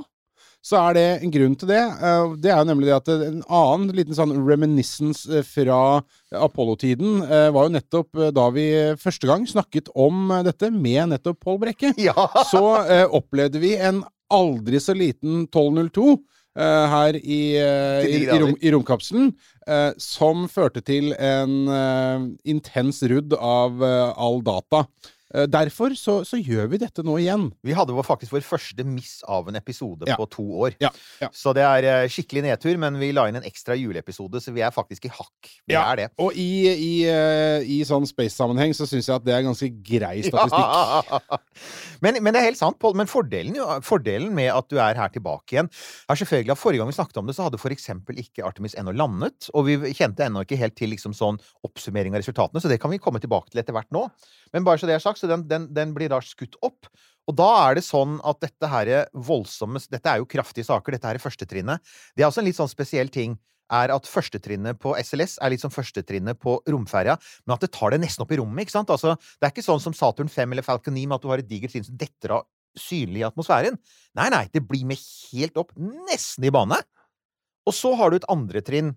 så 0.65 0.79
er 0.81 0.97
det 0.97 1.05
en 1.21 1.33
grunn 1.33 1.55
til 1.59 1.69
det. 1.69 1.81
Eh, 1.81 2.31
det 2.41 2.51
er 2.51 2.61
jo 2.61 2.69
nemlig 2.71 2.89
det 2.89 2.97
at 2.97 3.11
en 3.13 3.41
annen 3.43 3.91
liten 3.97 4.17
sånn 4.17 4.33
reminiscence 4.47 5.29
eh, 5.29 5.45
fra 5.45 6.01
Apollo-tiden 6.33 7.21
eh, 7.21 7.49
var 7.53 7.67
jo 7.67 7.75
nettopp 7.75 8.23
da 8.35 8.47
vi 8.55 8.67
første 9.01 9.29
gang 9.29 9.45
snakket 9.49 9.91
om 9.93 10.31
dette 10.45 10.71
med 10.73 11.13
nettopp 11.13 11.43
Pål 11.45 11.61
Brekke 11.61 11.93
Ja! 12.01 12.15
så 12.51 12.63
opplevde 13.13 13.61
vi 13.61 13.75
en 13.77 14.01
aldri 14.33 14.81
så 14.81 14.97
liten 14.97 15.45
1202 15.45 16.15
Uh, 16.55 16.85
her 16.87 17.17
i, 17.19 17.57
uh, 17.59 18.05
i, 18.07 18.21
i, 18.23 18.35
rom, 18.39 18.53
i 18.63 18.69
romkapselen, 18.71 19.33
uh, 19.67 19.89
som 19.99 20.45
førte 20.47 20.79
til 20.87 21.09
en 21.19 21.67
intens 22.47 23.01
rudd 23.11 23.35
av 23.35 23.83
all 23.83 24.39
data. 24.39 24.85
Eh, 25.35 25.47
derfor 25.51 25.91
så, 25.99 26.19
så 26.27 26.37
gjør 26.39 26.69
vi 26.71 26.79
dette 26.79 27.03
nå 27.03 27.17
igjen. 27.19 27.49
Vi 27.65 27.75
hadde 27.75 27.91
jo 27.95 28.03
faktisk 28.05 28.31
vår 28.35 28.45
første 28.45 28.85
miss 28.87 29.17
av 29.27 29.49
en 29.49 29.57
episode 29.59 30.07
Ja. 30.07 30.15
på 30.19 30.27
to 30.31 30.45
år. 30.63 30.75
Ja, 30.79 30.91
ja. 31.19 31.29
Så 31.35 31.51
det 31.57 31.65
er 31.65 31.87
eh, 31.89 32.07
skikkelig 32.11 32.45
nedtur, 32.45 32.77
men 32.79 32.99
vi 33.01 33.11
la 33.15 33.27
inn 33.27 33.39
en 33.39 33.47
ekstra 33.47 33.75
juleepisode, 33.75 34.39
så 34.41 34.53
vi 34.55 34.63
er 34.63 34.71
faktisk 34.75 35.09
i 35.09 35.11
hakk. 35.11 35.49
Vi 35.67 35.75
er 35.75 35.99
det. 35.99 36.07
Og 36.21 36.35
i, 36.39 36.47
i, 36.71 36.93
eh, 37.09 37.65
i 37.65 37.81
sånn 37.87 38.07
space-sammenheng 38.07 38.75
så 38.77 38.87
syns 38.87 39.09
jeg 39.09 39.15
at 39.17 39.25
det 39.25 39.35
er 39.35 39.43
ganske 39.47 39.69
grei 39.85 40.21
statistikk. 40.23 41.41
men, 42.05 42.21
men 42.21 42.31
det 42.35 42.41
er 42.41 42.49
helt 42.51 42.61
sant, 42.61 42.79
Pål. 42.79 42.95
Men 43.01 43.09
fordelen, 43.11 43.57
fordelen 43.85 44.31
med 44.35 44.51
at 44.53 44.69
du 44.71 44.79
er 44.79 44.99
her 44.99 45.11
tilbake 45.13 45.57
igjen, 45.57 45.71
er 46.11 46.21
selvfølgelig 46.21 46.55
at 46.55 46.61
forrige 46.61 46.83
gang 46.83 46.91
vi 46.91 46.97
snakket 46.99 47.19
om 47.21 47.27
det, 47.27 47.35
så 47.37 47.47
hadde 47.49 47.59
for 47.61 47.75
eksempel 47.75 48.19
ikke 48.21 48.45
Artemis 48.47 48.77
ennå 48.79 48.93
landet. 48.95 49.49
Og 49.55 49.67
vi 49.67 49.93
kjente 49.95 50.25
ennå 50.27 50.45
ikke 50.45 50.59
helt 50.61 50.77
til 50.79 50.93
liksom 50.93 51.15
sånn 51.17 51.41
oppsummering 51.65 52.15
av 52.15 52.23
resultatene, 52.23 52.61
så 52.63 52.71
det 52.71 52.79
kan 52.83 52.93
vi 52.93 53.01
komme 53.03 53.19
tilbake 53.23 53.51
til 53.51 53.63
etter 53.63 53.75
hvert 53.75 53.91
nå. 53.95 54.07
Men 54.53 54.63
bare 54.67 54.79
så 54.79 54.87
det 54.87 54.95
er 54.95 55.03
sagt, 55.03 55.19
så 55.25 55.33
den, 55.33 55.47
den, 55.49 55.67
den 55.75 55.91
blir 55.97 56.13
da 56.13 56.21
skutt 56.23 56.55
opp. 56.65 56.87
Og 57.25 57.33
da 57.37 57.47
er 57.65 57.79
det 57.79 57.85
sånn 57.85 58.19
at 58.27 58.37
dette 58.43 58.69
her 58.69 58.89
voldsomme 59.17 59.81
Dette 59.89 60.11
er 60.11 60.21
jo 60.21 60.29
kraftige 60.29 60.67
saker, 60.67 60.93
dette 60.93 61.09
her 61.09 61.17
er 61.17 61.23
førstetrinnet. 61.23 61.93
Det 62.13 62.21
er 62.21 62.29
også 62.29 62.43
en 62.43 62.49
litt 62.49 62.59
sånn 62.59 62.71
spesiell 62.71 63.09
ting 63.13 63.33
er 63.73 63.89
at 63.89 64.05
førstetrinnet 64.05 64.77
på 64.81 64.93
SLS 64.99 65.39
er 65.41 65.53
litt 65.53 65.63
som 65.63 65.73
førstetrinnet 65.73 66.37
på 66.41 66.59
romferja, 66.69 67.15
men 67.45 67.55
at 67.55 67.63
det 67.65 67.71
tar 67.73 67.95
det 67.95 68.01
nesten 68.03 68.21
opp 68.21 68.33
i 68.35 68.37
rommet. 68.37 68.65
ikke 68.65 68.75
sant? 68.75 68.91
Altså, 68.93 69.15
Det 69.39 69.47
er 69.47 69.53
ikke 69.55 69.65
sånn 69.65 69.81
som 69.81 69.95
Saturn 69.97 70.29
5 70.29 70.53
eller 70.53 70.65
Falcon 70.65 70.93
9 70.93 71.07
med 71.07 71.15
at 71.17 71.25
du 71.25 71.31
har 71.31 71.41
et 71.41 71.49
digert 71.49 71.73
trinn 71.73 71.87
som 71.87 71.97
detter 71.97 72.37
av 72.37 72.45
synlig 72.77 73.23
i 73.23 73.25
atmosfæren. 73.25 73.79
Nei, 74.19 74.29
nei, 74.29 74.45
det 74.53 74.61
blir 74.67 74.85
med 74.85 74.99
helt 74.99 75.57
opp, 75.57 75.73
nesten 76.11 76.45
i 76.45 76.53
bane. 76.53 76.77
Og 77.65 77.73
så 77.73 77.95
har 77.97 78.11
du 78.11 78.19
et 78.19 78.29
andre 78.29 78.61
trinn. 78.61 78.93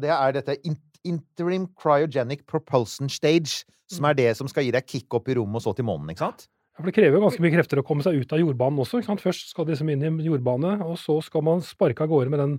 Det 0.00 0.10
er 0.10 0.34
dette 0.34 0.58
interim 1.06 1.66
cryogenic 1.78 2.46
propulsion 2.50 3.10
stage, 3.12 3.64
som 3.90 4.06
er 4.06 4.16
det 4.18 4.30
som 4.38 4.48
skal 4.50 4.66
gi 4.66 4.74
deg 4.74 4.86
kick 4.86 5.14
opp 5.16 5.28
i 5.30 5.36
rommet 5.38 5.60
og 5.60 5.64
så 5.64 5.74
til 5.76 5.86
månen, 5.88 6.12
ikke 6.12 6.26
sant? 6.26 6.46
Ja, 6.76 6.82
for 6.82 6.90
Det 6.90 6.96
krever 6.96 7.18
jo 7.18 7.24
ganske 7.24 7.42
mye 7.42 7.54
krefter 7.54 7.80
å 7.80 7.86
komme 7.86 8.04
seg 8.06 8.20
ut 8.20 8.32
av 8.32 8.40
jordbanen 8.42 8.82
også. 8.82 9.00
ikke 9.00 9.10
sant? 9.10 9.24
Først 9.24 9.50
skal 9.50 9.66
de 9.66 9.74
liksom 9.74 9.90
inn 9.92 10.04
i 10.06 10.28
jordbane, 10.28 10.76
og 10.86 10.98
så 11.00 11.18
skal 11.24 11.44
man 11.46 11.64
sparke 11.66 12.06
av 12.06 12.12
gårde 12.12 12.32
med 12.32 12.42
den 12.42 12.58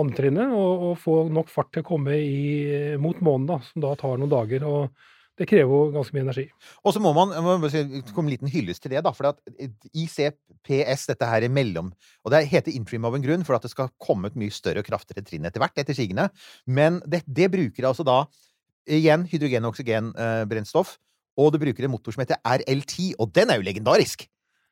antrinnet 0.00 0.52
og, 0.54 0.84
og 0.90 1.00
få 1.02 1.16
nok 1.34 1.50
fart 1.50 1.72
til 1.74 1.82
å 1.82 1.88
komme 1.88 2.14
i, 2.14 2.94
mot 3.02 3.18
månen, 3.24 3.48
da, 3.50 3.58
som 3.66 3.82
da 3.82 3.96
tar 3.98 4.20
noen 4.20 4.32
dager. 4.32 4.64
og 4.64 4.94
Det 5.40 5.46
krever 5.48 5.72
jo 5.72 5.92
ganske 5.94 6.12
mye 6.12 6.26
energi. 6.26 6.44
Og 6.84 6.92
så 6.92 7.00
må 7.00 7.14
man 7.16 7.32
komme 7.32 8.26
en 8.28 8.32
liten 8.34 8.50
hyllest 8.52 8.82
til 8.84 8.92
det, 8.92 9.00
da. 9.06 9.12
For 9.16 9.30
at 9.30 9.40
ICPS, 9.96 11.06
dette 11.08 11.28
her 11.30 11.46
imellom 11.46 11.88
Og 12.24 12.34
det 12.34 12.42
heter 12.50 12.76
interim 12.76 13.08
av 13.08 13.16
en 13.16 13.24
grunn, 13.24 13.46
for 13.48 13.56
at 13.56 13.64
det 13.64 13.72
skal 13.72 13.88
komme 14.02 14.28
et 14.28 14.36
mye 14.36 14.52
større 14.52 14.84
og 14.84 14.88
kraftigere 14.90 15.24
trinn 15.24 15.48
etter 15.48 15.64
hvert, 15.64 15.80
etter 15.80 15.96
sigende. 15.96 16.28
Men 16.68 17.00
det, 17.08 17.22
det 17.24 17.48
bruker 17.52 17.88
altså 17.88 18.04
da 18.04 18.24
igjen 18.90 19.24
hydrogen- 19.30 19.64
og 19.64 19.72
oksygenbrennstoff. 19.72 20.98
Og 21.40 21.54
det 21.54 21.62
bruker 21.62 21.86
en 21.86 21.94
motor 21.94 22.12
som 22.12 22.24
heter 22.24 22.40
RL10, 22.44 23.14
og 23.16 23.32
den 23.32 23.50
er 23.50 23.60
jo 23.60 23.64
legendarisk! 23.64 24.26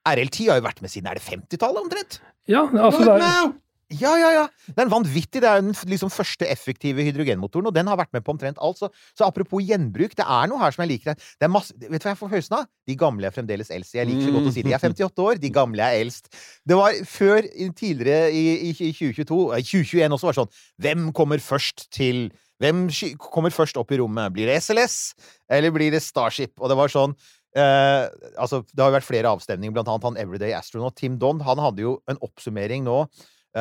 RL10 0.09 0.49
har 0.49 0.61
jo 0.61 0.65
vært 0.65 0.83
med 0.85 0.93
siden 0.93 1.09
er 1.11 1.19
det 1.19 1.25
50-tallet, 1.25 1.81
omtrent? 1.85 2.21
Ja, 2.49 2.63
altså 2.69 3.05
det 3.05 3.17
er, 3.25 3.51
Ja, 3.89 4.11
ja, 4.21 4.29
ja! 4.35 4.43
Det 4.67 4.75
er 4.77 4.85
en 4.85 4.93
vanvittig. 4.93 5.41
Det 5.41 5.49
er 5.49 5.63
den 5.63 5.73
liksom 5.89 6.11
første 6.13 6.45
effektive 6.53 7.01
hydrogenmotoren, 7.07 7.71
og 7.71 7.73
den 7.73 7.89
har 7.89 7.97
vært 7.97 8.13
med 8.13 8.25
på 8.25 8.35
omtrent 8.35 8.59
alt. 8.61 8.77
Så, 8.77 8.91
så 9.17 9.25
apropos 9.25 9.65
gjenbruk, 9.65 10.13
det 10.19 10.27
er 10.27 10.51
noe 10.51 10.61
her 10.61 10.75
som 10.75 10.83
jeg 10.85 10.91
liker. 10.91 11.17
Det 11.17 11.47
er 11.47 11.53
masse, 11.53 11.73
vet 11.81 11.95
du 11.97 12.05
hva 12.05 12.13
jeg 12.13 12.21
får 12.21 12.33
følelsen 12.35 12.57
av? 12.59 12.67
De 12.89 12.97
gamle 13.01 13.31
er 13.31 13.33
fremdeles 13.33 13.73
eldst. 13.73 13.97
Jeg 13.97 14.11
liker 14.11 14.27
så 14.27 14.35
godt 14.35 14.51
å 14.51 14.53
si 14.53 14.65
det. 14.67 14.75
Jeg 14.75 14.77
er 14.77 14.85
58 14.93 15.25
år, 15.25 15.41
de 15.41 15.53
gamle 15.57 15.87
er 15.87 16.03
eldst. 16.03 16.29
Det 16.69 16.77
var 16.77 16.99
før, 17.09 17.49
tidligere 17.79 18.29
i, 18.29 18.45
i 18.69 18.75
2022, 18.77 19.41
eh, 19.57 19.65
2021 19.71 20.19
også, 20.19 20.29
var 20.29 20.37
det 20.37 20.43
sånn 20.43 20.53
Hvem 20.85 21.09
kommer 21.17 21.43
først 21.49 21.89
til 21.95 22.29
Hvem 22.59 22.89
kommer 23.23 23.55
først 23.55 23.79
opp 23.79 23.93
i 23.95 24.01
rommet? 24.01 24.35
Blir 24.35 24.51
det 24.51 24.59
SLS, 24.59 25.15
eller 25.55 25.73
blir 25.73 25.95
det 25.95 26.03
Starship? 26.05 26.57
Og 26.61 26.69
det 26.69 26.77
var 26.77 26.93
sånn 26.93 27.17
Uh, 27.57 28.05
altså, 28.37 28.61
det 28.71 28.83
har 28.85 28.91
jo 28.91 28.95
vært 28.99 29.07
flere 29.07 29.31
avstemninger, 29.33 29.73
blant 29.75 29.89
annet 29.89 30.05
han 30.05 30.19
Everyday 30.21 30.53
Astronaut 30.55 30.95
Tim 30.95 31.17
Don. 31.19 31.41
Han 31.43 31.59
hadde 31.59 31.81
jo 31.81 31.95
en 32.07 32.21
oppsummering 32.23 32.85
nå 32.87 32.99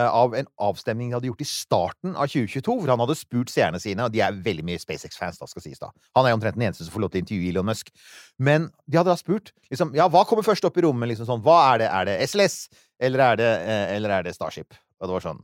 av 0.05 0.35
en 0.37 0.47
avstemning 0.61 1.09
de 1.09 1.15
hadde 1.17 1.29
gjort 1.29 1.41
i 1.41 1.47
starten 1.49 2.15
av 2.15 2.27
2022, 2.29 2.75
hvor 2.81 2.91
han 2.93 2.99
hadde 3.03 3.15
spurt 3.17 3.49
seerne 3.49 3.79
sine, 3.81 4.05
og 4.05 4.11
de 4.13 4.21
er 4.21 4.37
veldig 4.45 4.65
mye 4.67 4.79
SpaceX-fans, 4.81 5.39
da 5.41 5.47
skal 5.49 5.63
sies 5.65 5.79
da. 5.81 5.89
Han 6.15 6.25
er 6.25 6.33
jo 6.33 6.37
omtrent 6.39 6.55
den 6.59 6.65
eneste 6.67 6.85
som 6.87 6.93
får 6.93 7.03
lov 7.05 7.11
til 7.13 7.21
å 7.21 7.25
intervjue 7.25 7.49
Elon 7.53 7.65
Musk. 7.69 7.89
Men 8.37 8.69
de 8.85 8.97
hadde 8.99 9.09
da 9.13 9.17
spurt 9.19 9.53
liksom, 9.71 9.95
ja, 9.97 10.07
hva 10.13 10.25
kommer 10.29 10.43
først 10.45 10.65
opp 10.69 10.77
i 10.77 10.83
rommet? 10.85 11.09
Liksom 11.13 11.25
sånn, 11.29 11.41
hva 11.45 11.57
er 11.73 11.83
det? 11.85 11.89
Er 11.89 12.05
det 12.11 12.17
SLS, 12.29 12.59
eller 12.99 13.25
er 13.31 13.35
det, 13.41 13.51
eh, 13.67 13.95
eller 13.97 14.09
er 14.19 14.23
det 14.27 14.35
Starship? 14.37 14.73
Og 14.97 15.07
det 15.07 15.13
var 15.13 15.25
sånn 15.27 15.41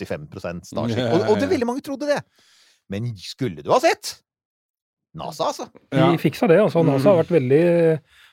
85% 0.00 0.66
Starship. 0.68 0.98
Og, 1.14 1.28
og 1.32 1.38
det 1.40 1.48
veldig 1.54 1.68
mange 1.68 1.84
trodde 1.86 2.08
det. 2.10 2.20
Men 2.90 3.10
skulle 3.20 3.62
du 3.64 3.70
ha 3.72 3.78
sett? 3.82 4.16
NASA, 5.16 5.48
altså. 5.50 5.66
De 5.90 6.18
fiksa 6.22 6.46
det. 6.50 6.60
altså 6.62 6.84
NASA 6.86 7.10
har 7.10 7.16
Mm. 7.16 7.22
vært 7.24 7.32
veldig 7.34 7.62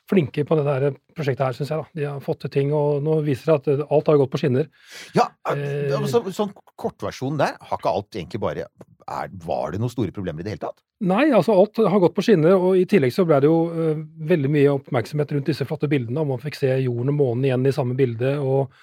flinke 0.08 0.46
på 0.48 0.56
det 0.56 0.66
der 0.68 0.96
prosjektet 1.18 1.46
her, 1.46 1.56
syns 1.58 1.72
jeg. 1.74 1.78
da. 1.84 2.00
De 2.00 2.06
har 2.08 2.20
fått 2.24 2.42
til 2.46 2.54
ting, 2.54 2.74
og 2.76 3.02
nå 3.04 3.20
viser 3.26 3.52
det 3.52 3.78
at 3.78 3.88
alt 3.92 4.08
har 4.12 4.20
gått 4.22 4.32
på 4.34 4.40
skinner. 4.42 4.70
Ja, 5.18 5.30
Eh. 5.48 6.06
så, 6.12 6.20
sånn 6.36 6.52
kortversjon 6.76 7.38
der. 7.40 7.56
Har 7.62 7.78
ikke 7.80 7.94
alt 7.94 8.16
egentlig 8.16 8.40
bare 8.44 8.66
er, 9.08 9.30
Var 9.32 9.72
det 9.72 9.80
noen 9.80 9.90
store 9.94 10.12
problemer 10.12 10.42
i 10.42 10.44
det 10.44 10.52
hele 10.58 10.66
tatt? 10.66 10.82
Nei, 11.08 11.30
altså 11.32 11.54
alt 11.56 11.78
har 11.78 12.00
gått 12.04 12.16
på 12.18 12.24
skinner, 12.26 12.58
og 12.58 12.76
i 12.76 12.84
tillegg 12.90 13.14
så 13.14 13.24
ble 13.26 13.40
det 13.40 13.48
jo 13.48 13.60
uh, 13.72 14.02
veldig 14.28 14.50
mye 14.52 14.74
oppmerksomhet 14.74 15.32
rundt 15.32 15.46
disse 15.48 15.66
flotte 15.66 15.88
bildene, 15.88 16.20
og 16.20 16.28
man 16.34 16.42
fikk 16.44 16.56
se 16.60 16.72
jorden 16.82 17.14
og 17.14 17.20
månen 17.22 17.46
igjen 17.46 17.68
i 17.70 17.72
samme 17.76 17.96
bilde, 17.96 18.34
og 18.42 18.74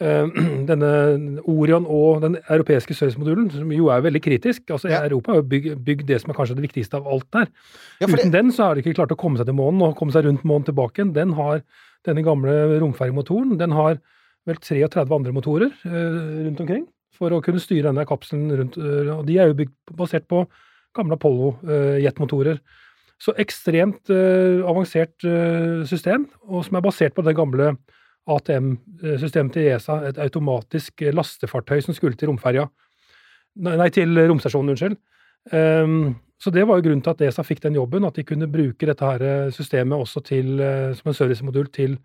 denne 0.70 0.90
Orion 1.46 1.86
og 1.86 2.22
den 2.24 2.38
europeiske 2.48 2.96
servicemodulen, 2.96 3.50
som 3.52 3.70
jo 3.72 3.90
er 3.94 4.02
veldig 4.04 4.22
kritisk. 4.22 4.64
Altså 4.70 4.88
Ja. 4.90 5.04
Europa 5.06 5.32
har 5.32 5.42
jo 5.42 5.48
bygd, 5.48 5.76
bygd 5.84 6.06
det 6.08 6.20
som 6.20 6.30
er 6.30 6.38
kanskje 6.38 6.56
det 6.58 6.66
viktigste 6.66 6.98
av 6.98 7.06
alt 7.06 7.28
der. 7.32 7.46
Ja, 8.00 8.08
Uten 8.08 8.30
det, 8.30 8.32
den 8.32 8.52
så 8.52 8.64
har 8.68 8.74
de 8.74 8.82
ikke 8.82 8.96
klart 8.98 9.14
å 9.14 9.20
komme 9.20 9.38
seg 9.38 9.46
til 9.46 9.54
månen 9.58 9.82
og 9.86 9.96
komme 9.96 10.12
seg 10.12 10.26
rundt 10.26 10.44
månen 10.44 10.66
tilbake 10.66 11.00
igjen. 11.00 11.14
Den 11.14 11.32
har 11.38 11.62
denne 12.04 12.24
gamle 12.26 12.78
romfergemotoren. 12.82 13.56
Den 13.58 13.72
har 13.72 14.00
vel 14.44 14.56
33 14.60 15.06
andre 15.14 15.32
motorer 15.32 15.70
eh, 15.86 16.20
rundt 16.48 16.60
omkring 16.60 16.86
for 17.14 17.32
å 17.32 17.40
kunne 17.44 17.62
styre 17.62 17.88
denne 17.88 18.04
kapselen 18.08 18.50
rundt. 18.58 18.76
eh, 18.76 19.10
og 19.14 19.26
de 19.28 19.38
er 19.38 19.50
jo 19.50 19.58
bygd 19.62 19.94
basert 19.96 20.26
på 20.28 20.44
gamle 20.94 21.16
Apollo-jetmotorer. 21.18 22.58
så 23.18 23.32
ekstremt 23.38 24.10
eh, 24.10 24.60
avansert 24.66 25.24
eh, 25.24 25.84
system, 25.86 26.26
og 26.50 26.64
som 26.66 26.76
er 26.76 26.82
basert 26.84 27.14
på 27.14 27.22
det 27.22 27.36
gamle 27.38 27.76
ATM-systemet 28.30 29.52
til 29.52 29.70
ESA, 29.74 29.98
et 30.08 30.20
automatisk 30.24 31.02
eh, 31.02 31.14
lastefartøy 31.14 31.82
som 31.84 31.96
skulle 31.96 32.16
til 32.18 32.30
romferja. 32.32 32.66
Nei, 33.64 33.88
til 33.94 34.18
romstasjonen, 34.18 34.74
unnskyld. 34.74 34.96
Um, 35.52 36.14
så 36.40 36.50
det 36.50 36.64
var 36.66 36.78
jo 36.78 36.86
grunnen 36.88 37.02
til 37.04 37.12
at 37.12 37.22
ESA 37.28 37.44
fikk 37.46 37.62
den 37.62 37.76
jobben, 37.78 38.04
at 38.04 38.16
de 38.16 38.24
kunne 38.26 38.50
bruke 38.50 38.88
dette 38.88 39.06
her 39.06 39.22
eh, 39.24 39.52
systemet 39.54 40.00
også 40.00 40.24
til, 40.26 40.58
eh, 40.60 40.92
som 40.96 41.10
en 41.10 41.16
servicemodul 41.16 41.70
til, 41.72 41.98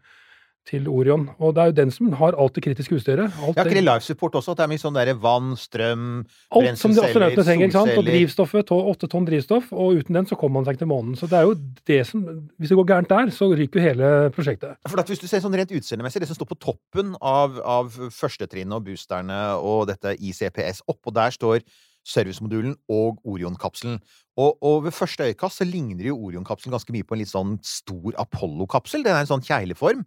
til 0.67 0.87
Orion. 0.87 1.29
Og 1.39 1.55
det 1.55 1.61
er 1.61 1.65
jo 1.71 1.75
den 1.79 1.91
som 1.91 2.11
har 2.19 2.35
alt 2.37 2.53
det 2.53 2.63
kritiske 2.63 2.93
utstyret. 2.99 3.31
Alt 3.41 3.57
ja, 3.57 3.63
ikke 3.63 3.73
det- 3.79 3.83
life 3.85 4.05
support 4.05 4.33
også? 4.33 4.51
At 4.51 4.57
det 4.57 4.63
er 4.63 4.71
mye 4.73 4.81
sånn 4.83 4.93
derre 4.93 5.15
vann, 5.19 5.55
strøm 5.57 6.25
Alt 6.51 6.77
som 6.77 6.91
de 6.91 6.99
brenselceller, 6.99 7.09
astronautene 7.09 7.45
trenger. 7.45 7.65
ikke 7.65 7.71
sant? 7.71 7.97
Og 7.97 8.05
drivstoffet, 8.05 8.65
to- 8.67 8.85
åtte 8.91 9.07
tonn 9.09 9.25
drivstoff, 9.25 9.71
og 9.73 9.97
uten 9.97 10.13
den 10.13 10.25
så 10.25 10.37
kommer 10.37 10.59
man 10.61 10.65
seg 10.65 10.75
ikke 10.75 10.85
til 10.85 10.91
månen. 10.93 11.15
Så 11.17 11.29
det 11.29 11.39
er 11.39 11.43
jo 11.43 11.55
det 11.85 12.05
som 12.07 12.21
Hvis 12.59 12.69
det 12.69 12.77
går 12.77 12.85
gærent 12.85 13.07
der, 13.09 13.25
så 13.31 13.49
ryker 13.55 13.79
jo 13.79 13.87
hele 13.87 14.29
prosjektet. 14.31 14.75
For 14.87 14.99
at 14.99 15.07
Hvis 15.07 15.19
du 15.19 15.27
ser 15.27 15.39
sånn 15.39 15.55
rent 15.55 15.71
utseendemessig, 15.71 16.19
det 16.19 16.27
som 16.27 16.35
står 16.35 16.49
på 16.53 16.59
toppen 16.59 17.15
av, 17.21 17.59
av 17.65 17.89
førstetrinnet 17.89 18.73
og 18.73 18.83
boosterne 18.85 19.57
og 19.63 19.87
dette 19.87 20.17
ICPS, 20.19 20.81
oppå 20.87 21.11
der 21.13 21.31
står 21.31 21.61
servicemodulen 22.05 22.75
og 22.89 23.19
Orion-kapselen. 23.25 23.99
Og, 24.39 24.57
og 24.61 24.83
ved 24.85 24.91
første 24.95 25.25
øyekast 25.27 25.59
så 25.61 25.65
ligner 25.67 26.05
jo 26.09 26.17
Orion-kapselen 26.17 26.71
ganske 26.71 26.93
mye 26.95 27.03
på 27.03 27.13
en 27.17 27.19
litt 27.19 27.31
sånn 27.31 27.57
stor 27.65 28.13
Apollo-kapsel. 28.17 29.03
Den 29.03 29.15
er 29.15 29.25
en 29.25 29.29
sånn 29.29 29.43
kjegleform. 29.45 30.05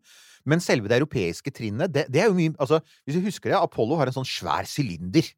Men 0.48 0.62
selve 0.64 0.90
det 0.90 0.98
europeiske 1.00 1.52
trinnet, 1.54 1.92
det, 1.94 2.06
det 2.12 2.24
er 2.24 2.30
jo 2.30 2.36
mye 2.36 2.54
Altså, 2.58 2.82
hvis 3.06 3.18
du 3.18 3.28
husker 3.28 3.52
det, 3.52 3.60
Apollo 3.60 4.00
har 4.00 4.10
en 4.10 4.16
sånn 4.20 4.28
svær 4.28 4.68
sylinder. 4.68 5.28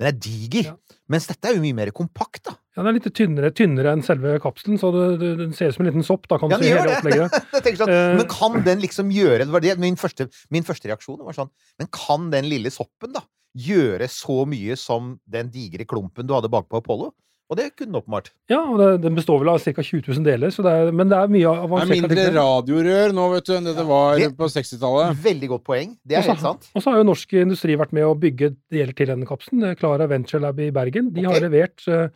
Den 0.00 0.08
er 0.10 0.16
diger. 0.18 0.70
Ja. 0.72 0.98
Mens 1.12 1.28
dette 1.30 1.46
er 1.46 1.54
jo 1.54 1.62
mye 1.62 1.76
mer 1.76 1.92
kompakt, 1.94 2.42
da. 2.48 2.56
Ja, 2.74 2.82
Den 2.82 2.90
er 2.90 2.96
litt 2.96 3.06
tynnere, 3.14 3.50
tynnere 3.54 3.92
enn 3.94 4.02
selve 4.02 4.32
kapselen, 4.42 4.80
så 4.80 4.90
det, 4.94 5.04
det, 5.20 5.30
den 5.38 5.52
ser 5.54 5.70
ut 5.70 5.76
som 5.76 5.84
en 5.84 5.90
liten 5.92 6.06
sopp. 6.06 6.26
da 6.30 6.40
kan 6.40 6.50
du 6.50 6.56
Ja, 6.56 6.58
den 6.58 6.66
si 6.66 6.74
hele 6.74 6.96
opplegget. 6.96 7.36
Sånn, 7.78 7.92
uh, 7.92 8.16
men 8.18 8.26
kan 8.30 8.58
den 8.66 8.82
liksom 8.82 9.12
gjøre 9.14 9.46
det 9.46 9.76
min 9.82 9.98
første, 10.00 10.26
min 10.54 10.66
første 10.66 10.90
reaksjon 10.90 11.22
var 11.22 11.36
sånn 11.36 11.50
Men 11.80 11.88
kan 11.94 12.26
den 12.34 12.48
lille 12.50 12.72
soppen 12.74 13.14
da 13.14 13.22
gjøre 13.54 14.08
så 14.10 14.42
mye 14.50 14.74
som 14.78 15.14
den 15.30 15.52
digre 15.54 15.86
klumpen 15.86 16.26
du 16.26 16.34
hadde 16.34 16.50
bakpå 16.50 16.82
Apollo? 16.82 17.12
Og 17.52 17.58
det 17.58 17.66
kunne 17.76 17.90
den 17.92 17.98
åpenbart. 18.00 18.30
Ja, 18.48 18.62
og 18.64 18.78
det, 18.80 18.86
Den 19.02 19.14
består 19.18 19.38
vel 19.42 19.50
av 19.52 19.58
ca. 19.60 19.82
20 19.84 20.00
000 20.08 20.24
deler, 20.24 20.48
så 20.54 20.64
det 20.64 20.72
er, 20.72 20.92
men 20.96 21.10
det 21.10 21.18
er 21.18 21.28
mye 21.28 21.42
Det 21.44 21.50
er 21.50 21.66
avansert. 21.66 22.06
mindre 22.06 22.24
radiorør 22.38 23.12
nå, 23.18 23.26
vet 23.34 23.44
du, 23.50 23.52
enn 23.56 23.68
det 23.68 23.74
det 23.76 23.84
var 23.90 24.16
Det- 24.18 24.30
på 24.38 24.48
60-tallet. 24.48 25.20
Veldig 25.26 25.48
godt 25.52 25.64
poeng. 25.64 25.92
Det 26.06 26.16
er 26.16 26.22
også, 26.22 26.32
helt 26.32 26.40
sant. 26.40 26.70
Og 26.74 26.82
så 26.82 26.90
har 26.90 26.98
jo 27.02 27.08
norsk 27.10 27.36
industri 27.42 27.76
vært 27.76 27.92
med 27.92 28.04
å 28.08 28.14
bygge 28.18 28.54
deler 28.72 28.96
til 28.96 29.06
denne 29.12 29.28
kapselen. 29.28 29.76
Klara 29.76 30.08
Venture 30.08 30.40
Lab 30.40 30.58
i 30.58 30.70
Bergen. 30.70 31.12
De 31.12 31.22
har 31.24 31.38
levert 31.44 31.84
uh, 31.88 32.08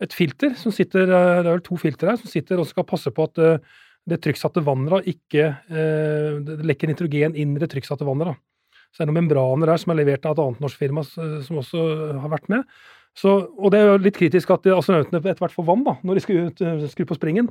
et 0.00 0.12
filter 0.12 0.54
som 0.60 0.70
sitter 0.70 1.08
uh, 1.08 1.42
Det 1.42 1.48
er 1.48 1.56
vel 1.56 1.64
to 1.64 1.76
filtre 1.80 2.12
her 2.12 2.20
som 2.20 2.28
sitter 2.28 2.60
og 2.60 2.68
skal 2.68 2.84
passe 2.84 3.10
på 3.10 3.24
at 3.30 3.38
uh, 3.40 3.58
det 4.06 4.20
trykksatte 4.22 4.62
vannet 4.64 4.92
da 4.94 5.00
ikke 5.02 5.46
eh, 5.66 6.36
lekker 6.66 6.90
nitrogen 6.92 7.34
inn 7.34 7.56
i 7.56 7.62
det 7.62 7.68
trykksatte 7.72 8.06
vannet. 8.06 8.30
da. 8.30 8.34
Så 8.94 9.00
det 9.02 9.06
er 9.06 9.10
noen 9.10 9.18
membraner 9.24 9.72
der 9.72 9.82
som 9.82 9.92
er 9.92 9.98
levert 9.98 10.28
av 10.28 10.36
et 10.36 10.42
annet 10.44 10.62
norsk 10.62 10.78
firma 10.78 11.02
eh, 11.02 11.40
som 11.46 11.58
også 11.58 11.82
har 12.22 12.30
vært 12.32 12.46
med. 12.52 12.62
Så, 13.16 13.32
og 13.56 13.72
det 13.72 13.80
er 13.80 13.90
jo 13.90 13.98
litt 14.04 14.16
kritisk 14.18 14.52
at 14.52 14.66
astronautene 14.74 15.22
etter 15.22 15.40
hvert 15.40 15.54
får 15.54 15.66
vann 15.66 15.84
da, 15.86 15.96
når 16.04 16.18
de 16.18 16.24
skal 16.24 16.48
ut, 16.50 16.62
eh, 16.62 16.86
skru 16.92 17.06
på 17.08 17.16
springen. 17.16 17.48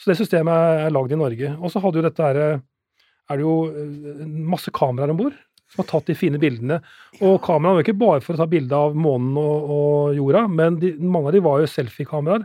Så 0.00 0.10
det 0.10 0.18
systemet 0.18 0.54
er, 0.82 0.94
lagd 0.94 1.14
i 1.14 1.18
Norge. 1.18 1.52
Og 1.60 1.70
så 1.70 1.82
hadde 1.82 2.00
jo 2.00 2.06
dette 2.08 2.24
her, 2.24 2.40
eh, 2.42 3.04
er 3.30 3.38
det 3.38 3.46
jo 3.46 3.54
eh, 3.70 4.24
masse 4.26 4.74
kameraer 4.74 5.14
om 5.14 5.20
bord 5.22 5.36
som 5.70 5.82
har 5.82 5.88
tatt 5.90 6.10
de 6.10 6.16
fine 6.18 6.38
bildene. 6.38 6.80
Og 7.22 7.38
kameraene 7.42 7.78
var 7.78 7.86
ikke 7.86 7.98
bare 7.98 8.24
for 8.24 8.34
å 8.34 8.42
ta 8.42 8.48
bilde 8.50 8.74
av 8.74 8.98
månen 8.98 9.38
og, 9.38 9.70
og 9.76 10.18
jorda, 10.18 10.44
men 10.50 10.80
de, 10.82 10.92
mange 10.98 11.30
av 11.30 11.36
de 11.36 11.44
var 11.46 11.62
jo 11.62 11.70
selfie-kameraer 11.70 12.44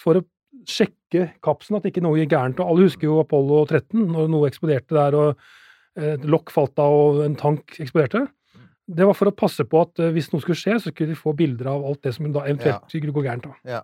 for 0.00 0.20
å 0.20 0.24
sjekke 0.68 1.32
kapsen, 1.44 1.76
at 1.76 1.88
ikke 1.88 2.04
noe 2.04 2.20
gikk 2.20 2.32
gærent. 2.32 2.60
Og 2.60 2.70
alle 2.70 2.86
husker 2.86 3.08
jo 3.08 3.18
Apollo 3.24 3.64
13, 3.66 4.04
når 4.12 4.30
noe 4.32 4.48
eksploderte 4.48 4.96
der 4.96 5.16
og 5.18 5.42
et 6.00 6.22
lokk 6.24 6.52
falt 6.54 6.78
av 6.80 6.94
og 6.96 7.24
en 7.26 7.36
tank 7.36 7.76
eksploderte. 7.82 8.24
Det 8.86 9.06
var 9.06 9.14
for 9.14 9.30
å 9.30 9.34
passe 9.36 9.64
på 9.68 9.82
at 9.84 10.02
eh, 10.02 10.12
hvis 10.14 10.30
noe 10.32 10.42
skulle 10.42 10.58
skje, 10.58 10.78
så 10.82 10.90
skulle 10.90 11.12
de 11.12 11.18
få 11.18 11.34
bilder 11.38 11.70
av 11.72 11.84
alt 11.86 12.02
det 12.06 12.14
som 12.16 12.28
da 12.34 12.44
eventuelt 12.48 12.88
skulle 12.90 13.14
gå 13.14 13.24
gærent. 13.24 13.46
da. 13.46 13.78
Ja. 13.78 13.82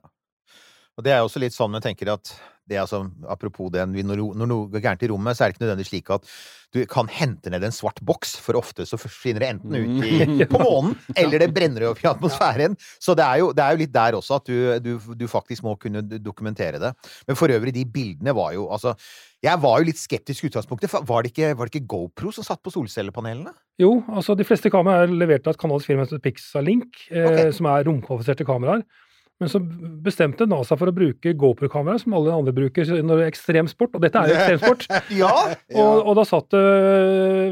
Og 0.98 1.06
det 1.06 1.14
er 1.14 1.20
jo 1.22 1.28
også 1.28 1.42
litt 1.42 1.54
sånn 1.54 1.76
jeg 1.78 1.84
tenker 1.84 2.10
at 2.16 2.32
det 2.68 2.78
altså, 2.82 3.02
Apropos 3.28 3.72
det, 3.72 3.86
når 3.88 4.22
når 4.36 4.50
noe 4.50 4.70
går 4.72 4.84
gærent 4.84 5.02
i 5.06 5.10
rommet, 5.10 5.36
så 5.36 5.44
er 5.44 5.50
det 5.50 5.56
ikke 5.56 5.64
nødvendigvis 5.66 5.92
slik 5.94 6.10
at 6.14 6.32
du 6.76 6.82
kan 6.84 7.08
hente 7.08 7.48
ned 7.48 7.64
en 7.64 7.72
svart 7.72 7.96
boks, 8.04 8.34
for 8.44 8.58
ofte 8.60 8.84
så 8.84 8.98
forsvinner 9.00 9.40
det 9.40 9.48
enten 9.54 9.76
ut 9.78 10.02
i, 10.04 10.44
på 10.52 10.60
månen, 10.60 10.98
eller 11.20 11.40
det 11.40 11.48
brenner 11.56 11.86
opp 11.88 12.02
i 12.04 12.08
atmosfæren. 12.10 12.76
Så 13.00 13.14
det 13.16 13.24
er 13.24 13.40
jo, 13.40 13.54
det 13.56 13.64
er 13.64 13.72
jo 13.72 13.80
litt 13.80 13.94
der 13.94 14.18
også 14.18 14.36
at 14.36 14.50
du, 14.50 14.58
du, 14.84 15.14
du 15.16 15.24
faktisk 15.32 15.64
må 15.64 15.78
kunne 15.80 16.02
dokumentere 16.20 16.80
det. 16.82 16.92
Men 17.28 17.40
for 17.40 17.48
øvrig, 17.54 17.72
de 17.76 17.86
bildene 17.88 18.36
var 18.36 18.52
jo 18.56 18.68
altså 18.74 18.92
Jeg 19.40 19.60
var 19.62 19.78
jo 19.78 19.86
litt 19.86 20.00
skeptisk 20.00 20.44
i 20.44 20.48
utgangspunktet. 20.50 20.92
Var 21.08 21.22
det 21.22 21.30
ikke, 21.30 21.52
var 21.56 21.68
det 21.68 21.76
ikke 21.78 21.88
GoPro 21.88 22.32
som 22.34 22.44
satt 22.44 22.60
på 22.60 22.72
solcellepanelene? 22.74 23.52
Jo, 23.78 23.92
altså 24.10 24.34
de 24.36 24.44
fleste 24.44 24.72
kameraer 24.74 25.06
er 25.06 25.14
levert 25.14 25.46
av 25.46 25.54
et 25.54 25.60
kanadisk 25.62 25.92
firma 25.92 26.04
som 26.04 26.18
heter 26.18 26.24
Pixalink, 26.26 27.04
eh, 27.12 27.28
Ok. 27.28 27.54
som 27.54 27.68
er 27.70 27.86
romkvalifiserte 27.86 28.44
kameraer. 28.48 28.82
Men 29.38 29.50
så 29.52 29.60
bestemte 30.02 30.48
NASA 30.50 30.74
for 30.78 30.90
å 30.90 30.94
bruke 30.94 31.30
GoPro-kamera, 31.38 32.00
som 32.02 32.16
alle 32.18 32.34
andre 32.34 32.54
bruker 32.54 32.88
når 32.90 33.20
det 33.20 33.26
er 33.26 33.30
ekstremsport, 33.30 33.94
og 33.94 34.02
dette 34.02 34.18
er 34.18 34.32
jo 34.32 34.38
ekstremsport. 34.38 34.86
Ja! 35.18 35.30
Og, 35.78 36.08
og 36.10 36.16
da 36.18 36.24
satt 36.26 36.50
det 36.52 36.62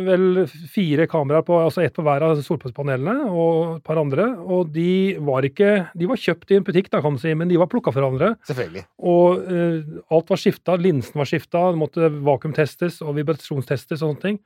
vel 0.06 0.26
fire 0.72 1.06
kameraer 1.10 1.44
på, 1.46 1.56
altså 1.62 1.84
ett 1.84 1.94
på 1.94 2.04
hver 2.06 2.24
av 2.26 2.42
solpanelene, 2.44 3.30
og 3.30 3.76
et 3.78 3.86
par 3.86 4.00
andre. 4.02 4.28
Og 4.42 4.72
de 4.74 5.16
var 5.24 5.46
ikke 5.46 5.70
De 5.96 6.08
var 6.10 6.20
kjøpt 6.20 6.52
i 6.52 6.58
en 6.58 6.66
butikk, 6.66 6.90
da, 6.92 7.00
kan 7.04 7.16
du 7.16 7.22
si, 7.22 7.34
men 7.38 7.50
de 7.50 7.58
var 7.60 7.70
plukka 7.70 7.94
fra 7.94 8.02
hverandre. 8.02 8.34
Selvfølgelig. 8.50 8.86
Og 9.06 9.46
uh, 9.46 9.98
alt 10.16 10.32
var 10.34 10.42
skifta, 10.42 10.78
linsen 10.80 11.20
var 11.22 11.30
skifta, 11.30 11.68
det 11.70 11.80
måtte 11.80 12.10
vakuumtestes 12.26 12.98
og 13.06 13.14
vibrasjonstestes 13.20 14.00
og 14.00 14.08
sånne 14.08 14.24
ting. 14.26 14.40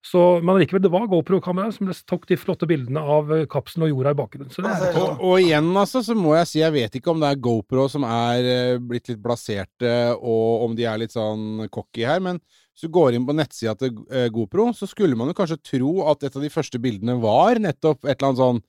Så, 0.00 0.20
men 0.40 0.56
likevel, 0.62 0.80
det 0.80 0.88
var 0.94 1.02
GoPro-kameraer 1.10 1.74
som 1.76 1.90
tok 2.08 2.22
de 2.30 2.38
flotte 2.40 2.64
bildene 2.68 3.02
av 3.04 3.28
eh, 3.36 3.42
kapselen 3.52 3.84
og 3.84 3.90
jorda 3.92 4.14
i 4.14 4.16
bakgrunnen. 4.16 4.48
Så 4.54 4.62
det 4.64 4.70
er 4.70 4.86
Altså, 4.86 5.02
Og, 5.04 5.20
og 5.28 5.42
igjen, 5.42 5.68
altså, 5.76 6.00
så 6.06 6.14
må 6.16 6.32
jeg 6.38 6.48
si 6.48 6.62
jeg 6.62 6.72
vet 6.72 6.96
ikke 6.96 7.12
om 7.12 7.20
det 7.20 7.28
er 7.34 7.42
GoPro 7.44 7.84
som 7.92 8.06
er 8.08 8.48
eh, 8.48 8.78
blitt 8.80 9.10
litt 9.12 9.20
blaserte, 9.20 9.92
og 10.16 10.64
om 10.64 10.78
de 10.78 10.86
er 10.88 11.02
litt 11.02 11.12
sånn 11.12 11.66
cocky 11.68 12.06
her, 12.08 12.22
men 12.24 12.40
hvis 12.40 12.86
du 12.88 12.94
går 12.96 13.18
inn 13.18 13.26
på 13.28 13.36
nettsida 13.36 13.74
til 13.76 13.92
eh, 14.08 14.30
GoPro, 14.32 14.70
så 14.72 14.88
skulle 14.88 15.18
man 15.20 15.28
jo 15.28 15.36
kanskje 15.36 15.60
tro 15.74 15.92
at 16.08 16.24
et 16.24 16.38
av 16.40 16.46
de 16.48 16.52
første 16.54 16.80
bildene 16.80 17.18
var 17.20 17.60
nettopp 17.60 18.08
et 18.08 18.14
eller 18.16 18.30
annet 18.30 18.40
sånn 18.40 18.62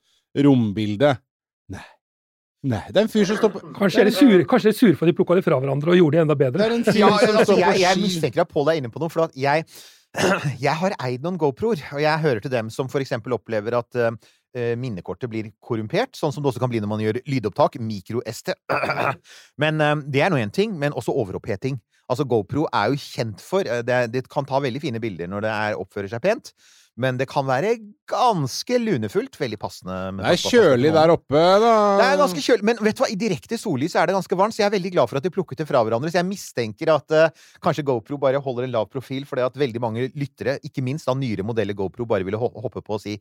rombilde. 0.43 1.13
Nei. 1.71 1.85
Nei. 2.67 2.83
Det 2.91 2.99
er 2.99 3.07
en 3.07 3.09
fyr 3.15 3.23
som 3.25 3.39
står 3.39 3.55
på 3.55 3.59
Kanskje 3.79 4.03
er 4.03 4.09
de 4.11 4.13
sure, 4.13 4.43
kanskje 4.45 4.67
de 4.69 4.75
er 4.75 4.77
sure 4.77 4.93
for 4.99 5.07
at 5.07 5.09
de 5.09 5.15
plukka 5.17 5.39
det 5.39 5.45
fra 5.47 5.57
hverandre 5.63 5.95
og 5.95 5.97
gjorde 5.97 6.19
det 6.19 6.21
enda 6.27 6.35
Det 6.35 6.43
bedre. 6.43 6.67
er 6.67 6.75
en 6.75 6.83
fyr 6.85 6.99
som 6.99 7.15
altså, 7.15 7.31
står 7.47 7.55
på 7.55 7.63
jeg, 7.63 7.79
jeg 7.81 8.01
mistenker 8.03 8.43
at 8.43 8.51
Pål 8.51 8.69
er 8.75 8.81
inne 8.83 8.91
på 8.93 9.01
noe, 9.01 9.09
for 9.09 9.23
at 9.25 9.39
jeg, 9.39 9.65
jeg 10.65 10.73
har 10.75 10.95
eid 11.05 11.23
noen 11.23 11.39
GoProer, 11.39 11.81
og 11.95 12.01
jeg 12.03 12.23
hører 12.23 12.43
til 12.43 12.51
dem 12.51 12.71
som 12.73 12.89
for 12.91 13.03
eksempel 13.03 13.35
opplever 13.37 13.77
at 13.79 13.99
uh, 13.99 14.11
minnekortet 14.79 15.31
blir 15.31 15.51
korrumpert, 15.63 16.17
sånn 16.19 16.33
som 16.35 16.43
det 16.43 16.51
også 16.51 16.63
kan 16.63 16.71
bli 16.71 16.81
når 16.83 16.91
man 16.91 17.03
gjør 17.03 17.21
lydopptak, 17.31 17.79
mikro-ST. 17.79 18.53
Men 19.63 19.79
uh, 19.79 19.95
det 20.03 20.25
er 20.25 20.33
nå 20.33 20.41
én 20.41 20.51
ting, 20.51 20.75
men 20.79 20.95
også 20.97 21.15
overoppheting. 21.15 21.79
Altså, 22.11 22.25
GoPro 22.27 22.65
er 22.75 22.91
jo 22.91 22.99
kjent 22.99 23.43
for 23.43 23.63
uh, 23.63 23.79
det, 23.87 24.03
det 24.11 24.25
kan 24.31 24.47
ta 24.47 24.59
veldig 24.59 24.83
fine 24.83 24.99
bilder 25.03 25.31
når 25.31 25.47
det 25.47 25.55
er, 25.55 25.79
oppfører 25.79 26.11
seg 26.11 26.23
pent, 26.25 26.51
men 27.01 27.17
det 27.19 27.27
kan 27.31 27.47
være 27.47 27.73
ganske 28.11 28.77
lunefullt. 28.81 29.37
Veldig 29.39 29.59
passende. 29.61 29.97
med 30.15 30.25
Det 30.25 30.33
er 30.35 30.51
kjølig 30.51 30.91
der 30.95 31.13
oppe, 31.13 31.41
da. 31.63 31.73
det 32.01 32.07
er 32.09 32.21
ganske 32.21 32.43
kjølig, 32.43 32.67
men 32.67 32.81
vet 32.83 32.99
du 32.99 33.03
hva? 33.03 33.09
i 33.11 33.17
direkte 33.19 33.59
sollys 33.59 33.95
er 33.97 34.09
det 34.09 34.17
ganske 34.17 34.37
varmt, 34.37 34.55
så 34.55 34.63
jeg 34.63 34.69
er 34.69 34.75
veldig 34.75 34.93
glad 34.97 35.11
for 35.11 35.19
at 35.19 35.25
de 35.25 35.33
plukket 35.33 35.63
det 35.63 35.69
fra 35.69 35.81
hverandre. 35.85 36.11
Så 36.11 36.21
jeg 36.21 36.29
mistenker 36.29 36.93
at 36.93 37.17
uh, 37.17 37.49
kanskje 37.63 37.87
GoPro 37.87 38.19
bare 38.21 38.43
holder 38.43 38.67
en 38.67 38.75
lav 38.75 38.87
profil, 38.91 39.25
fordi 39.29 39.47
at 39.47 39.59
veldig 39.59 39.83
mange 39.83 40.07
lyttere, 40.13 40.59
ikke 40.67 40.85
minst 40.85 41.09
da 41.09 41.17
nyere 41.17 41.45
modeller 41.47 41.77
GoPro, 41.77 42.07
bare 42.09 42.27
ville 42.27 42.39
hoppe 42.39 42.83
på 42.83 42.97
og 42.99 43.03
si 43.03 43.17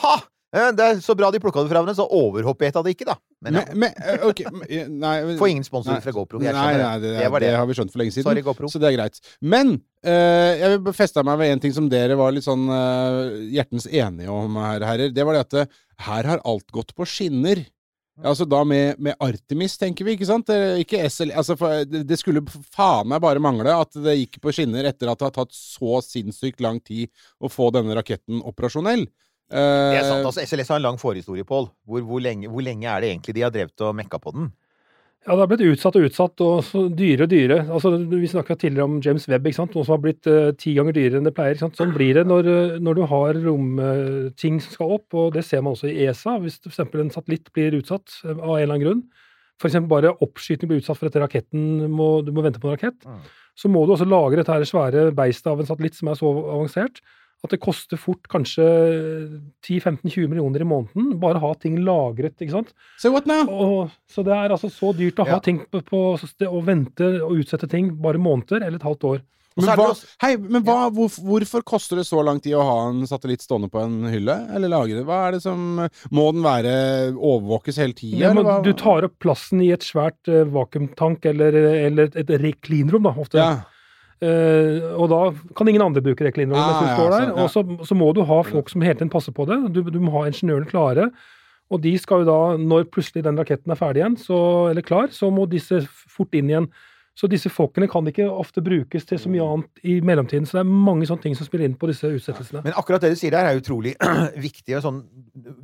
ha! 0.00 0.18
Eh, 0.56 0.70
Det 0.72 0.84
er 0.84 1.00
så 1.04 1.14
bra 1.16 1.28
de 1.32 1.40
plukka 1.42 1.60
det 1.60 1.68
fra 1.68 1.82
hverandre, 1.82 1.94
så 1.96 2.06
overhoppet 2.08 2.76
det 2.84 2.94
ikke, 2.94 3.06
da. 3.10 3.18
Men 3.44 3.58
ja. 3.60 3.64
Men, 3.68 3.78
men, 3.84 3.92
eh, 4.00 4.50
men, 4.50 4.98
nei, 5.02 5.36
Får 5.40 5.52
ingen 5.52 5.66
sponsor 5.66 5.92
nei, 5.92 6.00
fra 6.04 6.14
GoPro. 6.16 6.40
Jeg 6.42 6.56
Nei, 6.56 6.72
nei, 6.80 6.94
det, 7.02 7.14
det 7.18 7.28
det 7.28 7.40
det. 7.44 7.54
har 7.56 7.68
vi 7.68 7.76
skjønt 7.76 7.92
for 7.92 8.02
lenge 8.02 8.14
siden. 8.16 8.28
Sorry, 8.30 8.44
GoPro. 8.46 8.70
Så 8.72 8.80
det 8.80 8.90
er 8.90 8.96
greit. 8.96 9.20
Men 9.44 9.76
uh, 9.76 10.52
jeg 10.56 10.78
vil 10.78 10.96
feste 10.96 11.24
meg 11.26 11.40
ved 11.42 11.52
en 11.52 11.64
ting 11.66 11.74
som 11.76 11.88
dere 11.92 12.16
var 12.18 12.32
litt 12.32 12.46
sånn 12.46 12.64
uh, 12.70 13.36
hjertens 13.52 13.88
enige 13.90 14.32
om, 14.32 14.56
her, 14.64 14.86
herrer. 14.88 15.12
Det 15.12 15.26
var 15.28 15.36
det 15.36 15.44
at 15.44 15.58
uh, 15.60 15.82
her 16.08 16.30
har 16.32 16.46
alt 16.48 16.72
gått 16.72 16.96
på 16.96 17.06
skinner. 17.08 17.60
Altså 18.18 18.42
da 18.50 18.64
med, 18.66 18.96
med 18.98 19.14
Artemis, 19.22 19.76
tenker 19.78 20.02
vi, 20.02 20.16
ikke 20.16 20.26
sant? 20.26 20.48
Ikke 20.82 21.04
SL, 21.06 21.30
altså 21.38 21.54
for, 21.60 21.84
det, 21.86 22.00
det 22.08 22.16
skulle 22.18 22.42
faen 22.74 23.06
meg 23.12 23.22
bare 23.22 23.38
mangle 23.38 23.70
at 23.70 23.94
det 23.94 24.16
gikk 24.16 24.40
på 24.42 24.50
skinner 24.56 24.88
etter 24.90 25.12
at 25.12 25.20
det 25.20 25.28
har 25.28 25.36
tatt 25.36 25.54
så 25.54 26.00
sinnssykt 26.02 26.64
lang 26.64 26.80
tid 26.82 27.12
å 27.38 27.52
få 27.52 27.68
denne 27.76 27.94
raketten 27.94 28.40
operasjonell. 28.42 29.06
Eh, 29.50 29.90
Det 29.94 29.98
er 30.02 30.08
sant, 30.08 30.26
altså 30.28 30.44
SLS 30.44 30.68
har 30.68 30.76
en 30.80 30.82
lang 30.90 30.98
forhistorie, 31.00 31.44
Pål. 31.44 31.70
Hvor, 31.88 32.00
hvor, 32.04 32.20
hvor 32.20 32.62
lenge 32.64 32.88
er 32.88 33.00
det 33.00 33.10
egentlig 33.14 33.34
de 33.38 33.44
har 33.46 33.50
drevet 33.54 33.80
og 33.86 33.94
mekka 33.96 34.18
på 34.20 34.34
den? 34.36 34.50
Ja, 35.26 35.34
det 35.34 35.42
har 35.42 35.48
blitt 35.50 35.64
utsatt 35.74 35.96
og 35.98 36.04
utsatt, 36.06 36.40
og 36.40 36.60
så 36.64 36.84
dyre 36.94 37.26
og 37.26 37.30
dyre. 37.32 37.56
Altså, 37.74 37.90
vi 38.08 38.28
snakka 38.30 38.54
tidligere 38.56 38.84
om 38.86 39.00
James 39.04 39.26
Webb, 39.28 39.48
ikke 39.50 39.58
sant? 39.58 39.74
noe 39.74 39.84
som 39.84 39.96
har 39.96 40.02
blitt 40.04 40.28
uh, 40.30 40.52
ti 40.56 40.72
ganger 40.76 40.94
dyrere 40.96 41.18
enn 41.20 41.26
det 41.26 41.34
pleier. 41.36 41.56
Ikke 41.56 41.66
sant? 41.66 41.76
Sånn 41.80 41.92
blir 41.92 42.14
det 42.16 42.24
når, 42.30 42.48
eh, 42.48 42.76
når 42.80 42.94
du 42.96 43.02
har 43.10 43.40
romting 43.44 44.60
som 44.62 44.72
skal 44.72 44.94
opp, 44.98 45.08
og 45.18 45.34
det 45.36 45.44
ser 45.44 45.60
man 45.64 45.74
også 45.76 45.90
i 45.90 46.06
ESA. 46.06 46.38
Hvis 46.44 46.60
f.eks. 46.64 46.78
en 46.86 47.10
satellitt 47.12 47.50
blir 47.52 47.76
utsatt 47.80 48.14
uh, 48.24 48.30
av 48.36 48.54
en 48.54 48.62
eller 48.62 48.74
annen 48.76 48.84
grunn, 48.86 49.02
f.eks. 49.60 49.76
bare 49.90 50.14
oppskyting 50.24 50.70
blir 50.70 50.80
utsatt 50.80 51.00
for 51.00 51.10
at 51.10 51.18
raketten 51.20 51.88
må, 51.90 52.22
du 52.24 52.30
må 52.32 52.44
vente 52.46 52.62
på 52.62 52.70
en 52.70 52.76
rakett, 52.78 53.00
Mm. 53.04 53.20
så 53.58 53.68
må 53.68 53.84
du 53.86 53.92
også 53.96 54.06
lagre 54.08 54.44
dette 54.44 54.70
svære 54.70 55.08
beistet 55.18 55.50
av 55.50 55.58
en 55.60 55.66
satellitt 55.66 55.98
som 55.98 56.08
er 56.12 56.14
så 56.20 56.30
avansert 56.30 57.02
at 57.44 57.52
det 57.54 57.60
koster 57.62 58.00
fort 58.00 58.26
kanskje 58.30 58.64
10-15-20 59.62 60.26
millioner 60.32 60.64
i 60.64 60.68
måneden 60.68 61.12
bare 61.22 61.38
å 61.38 61.48
ha 61.48 61.54
ting 61.60 61.78
lagret. 61.86 62.34
ikke 62.42 62.56
sant? 62.56 62.72
So 62.98 63.12
what 63.14 63.28
now? 63.30 63.44
Og, 63.46 63.94
så 64.10 64.24
det 64.26 64.34
er 64.34 64.54
altså 64.54 64.70
så 64.72 64.92
dyrt 64.96 65.20
å 65.22 65.26
ha 65.28 65.38
Ja. 65.38 65.42
ting 65.44 65.60
på, 65.70 65.82
på 65.86 66.04
og 66.18 66.62
vente 66.66 67.22
og 67.22 67.38
utsette 67.38 67.68
ting 67.70 67.92
bare 68.02 68.18
måneder 68.18 68.64
eller 68.64 68.80
et 68.80 68.88
halvt 68.88 69.04
år. 69.12 69.20
Men, 69.58 69.72
hva, 69.74 69.86
hei, 70.22 70.36
men 70.38 70.62
hva, 70.62 70.76
hvor, 70.94 71.08
hvorfor 71.10 71.64
koster 71.66 71.98
det 71.98 72.04
så 72.06 72.20
lang 72.22 72.38
tid 72.42 72.54
å 72.54 72.62
ha 72.62 72.76
en 72.92 73.00
satellitt 73.10 73.42
stående 73.42 73.70
på 73.72 73.80
en 73.82 74.04
hylle? 74.06 74.36
Eller 74.54 74.70
lagre? 74.70 75.02
Hva 75.06 75.24
er 75.26 75.34
det 75.34 75.40
som 75.42 75.80
Må 76.14 76.26
den 76.34 76.44
være 76.46 76.74
overvåkes 77.16 77.80
hele 77.82 77.96
tida? 77.98 78.30
Ja, 78.30 78.60
du 78.62 78.70
tar 78.78 79.08
opp 79.08 79.16
plassen 79.18 79.62
i 79.64 79.72
et 79.74 79.82
svært 79.86 80.30
uh, 80.30 80.44
vakuumtank 80.54 81.26
eller, 81.26 81.58
eller 81.88 82.12
et, 82.12 82.30
et 82.30 82.62
cleanrom, 82.62 83.08
da, 83.10 83.14
ofte. 83.18 83.42
ja. 83.42 83.50
Eh, 84.18 84.82
og 84.98 85.06
da 85.12 85.18
kan 85.54 85.68
ingen 85.70 85.84
andre 85.84 86.02
bruke 86.02 86.24
det 86.26 86.32
cleanrommet 86.34 86.58
Ah, 86.64 86.70
mens 86.72 86.80
du 86.82 86.88
ja, 86.88 86.96
står 86.98 87.10
der. 87.14 87.26
ja. 87.28 87.42
Og 87.44 87.50
så, 87.54 87.62
så 87.86 87.94
må 87.98 88.08
du 88.16 88.24
ha 88.26 88.38
folk 88.42 88.70
som 88.72 88.82
hele 88.82 88.98
tiden 88.98 89.12
passer 89.12 89.34
på 89.36 89.46
det. 89.46 89.60
Du, 89.76 89.82
du 89.94 90.00
må 90.02 90.10
ha 90.16 90.24
ingeniøren 90.30 90.66
klare. 90.70 91.10
Og 91.70 91.82
de 91.84 91.92
skal 92.00 92.24
jo 92.24 92.28
da, 92.30 92.38
når 92.58 92.86
plutselig 92.90 93.22
den 93.26 93.36
raketten 93.38 93.70
er 93.74 93.76
ferdig 93.78 94.00
igjen, 94.00 94.16
så, 94.18 94.38
eller 94.70 94.82
klar, 94.82 95.10
så 95.12 95.28
må 95.30 95.44
disse 95.52 95.82
fort 96.08 96.32
inn 96.34 96.48
igjen. 96.48 96.70
Så 97.18 97.26
disse 97.26 97.50
folkene 97.50 97.88
kan 97.90 98.06
ikke 98.06 98.28
ofte 98.30 98.62
brukes 98.62 99.06
til 99.08 99.18
så 99.18 99.30
mye 99.30 99.42
annet 99.42 99.80
i 99.90 99.96
mellomtiden. 100.06 100.44
Så 100.46 100.54
det 100.54 100.62
er 100.62 100.68
mange 100.86 101.06
sånne 101.08 101.24
ting 101.24 101.34
som 101.34 101.48
spiller 101.48 101.66
inn 101.66 101.74
på 101.78 101.88
disse 101.90 102.06
utsettelsene. 102.06 102.62
Men 102.62 102.76
akkurat 102.78 103.02
det 103.02 103.10
du 103.10 103.18
sier 103.18 103.34
der, 103.34 103.48
er 103.48 103.58
utrolig 103.58 103.96
viktig, 104.48 104.76
og 104.78 104.84
sånn, 104.84 105.00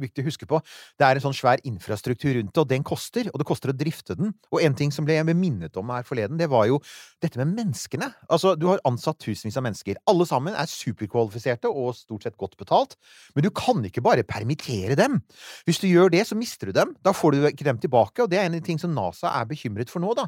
viktig 0.02 0.24
å 0.24 0.26
huske 0.26 0.48
på. 0.50 0.58
Det 0.98 1.06
er 1.06 1.20
en 1.20 1.24
sånn 1.28 1.36
svær 1.38 1.62
infrastruktur 1.62 2.32
rundt 2.34 2.50
det, 2.50 2.64
og 2.64 2.72
den 2.72 2.86
koster. 2.86 3.30
Og 3.30 3.38
det 3.38 3.46
koster 3.46 3.70
å 3.70 3.76
drifte 3.78 4.16
den. 4.18 4.32
Og 4.50 4.64
en 4.66 4.74
ting 4.78 4.90
som 4.94 5.06
ble 5.06 5.20
minnet 5.30 5.78
om 5.78 5.92
her 5.94 6.06
forleden, 6.08 6.40
det 6.40 6.50
var 6.50 6.66
jo 6.72 6.80
dette 7.22 7.38
med 7.38 7.54
menneskene. 7.54 8.10
Altså, 8.26 8.56
du 8.58 8.66
har 8.72 8.82
ansatt 8.90 9.22
tusenvis 9.22 9.60
av 9.60 9.66
mennesker. 9.68 10.02
Alle 10.10 10.26
sammen 10.26 10.58
er 10.58 10.70
superkvalifiserte 10.70 11.70
og 11.70 11.94
stort 12.00 12.26
sett 12.26 12.38
godt 12.40 12.58
betalt. 12.58 12.98
Men 13.38 13.46
du 13.46 13.52
kan 13.54 13.78
ikke 13.86 14.02
bare 14.02 14.26
permittere 14.26 14.98
dem. 14.98 15.20
Hvis 15.68 15.78
du 15.84 15.86
gjør 15.86 16.10
det, 16.16 16.26
så 16.26 16.38
mister 16.38 16.72
du 16.72 16.80
dem. 16.80 16.96
Da 17.06 17.14
får 17.14 17.38
du 17.38 17.48
ikke 17.52 17.70
dem 17.70 17.78
tilbake. 17.78 18.26
Og 18.26 18.34
det 18.34 18.42
er 18.42 18.50
en 18.50 18.58
av 18.58 18.58
de 18.58 18.66
ting 18.72 18.82
som 18.82 18.94
NASA 18.96 19.30
er 19.38 19.46
bekymret 19.54 19.92
for 19.92 20.02
nå, 20.02 20.18
da. 20.18 20.26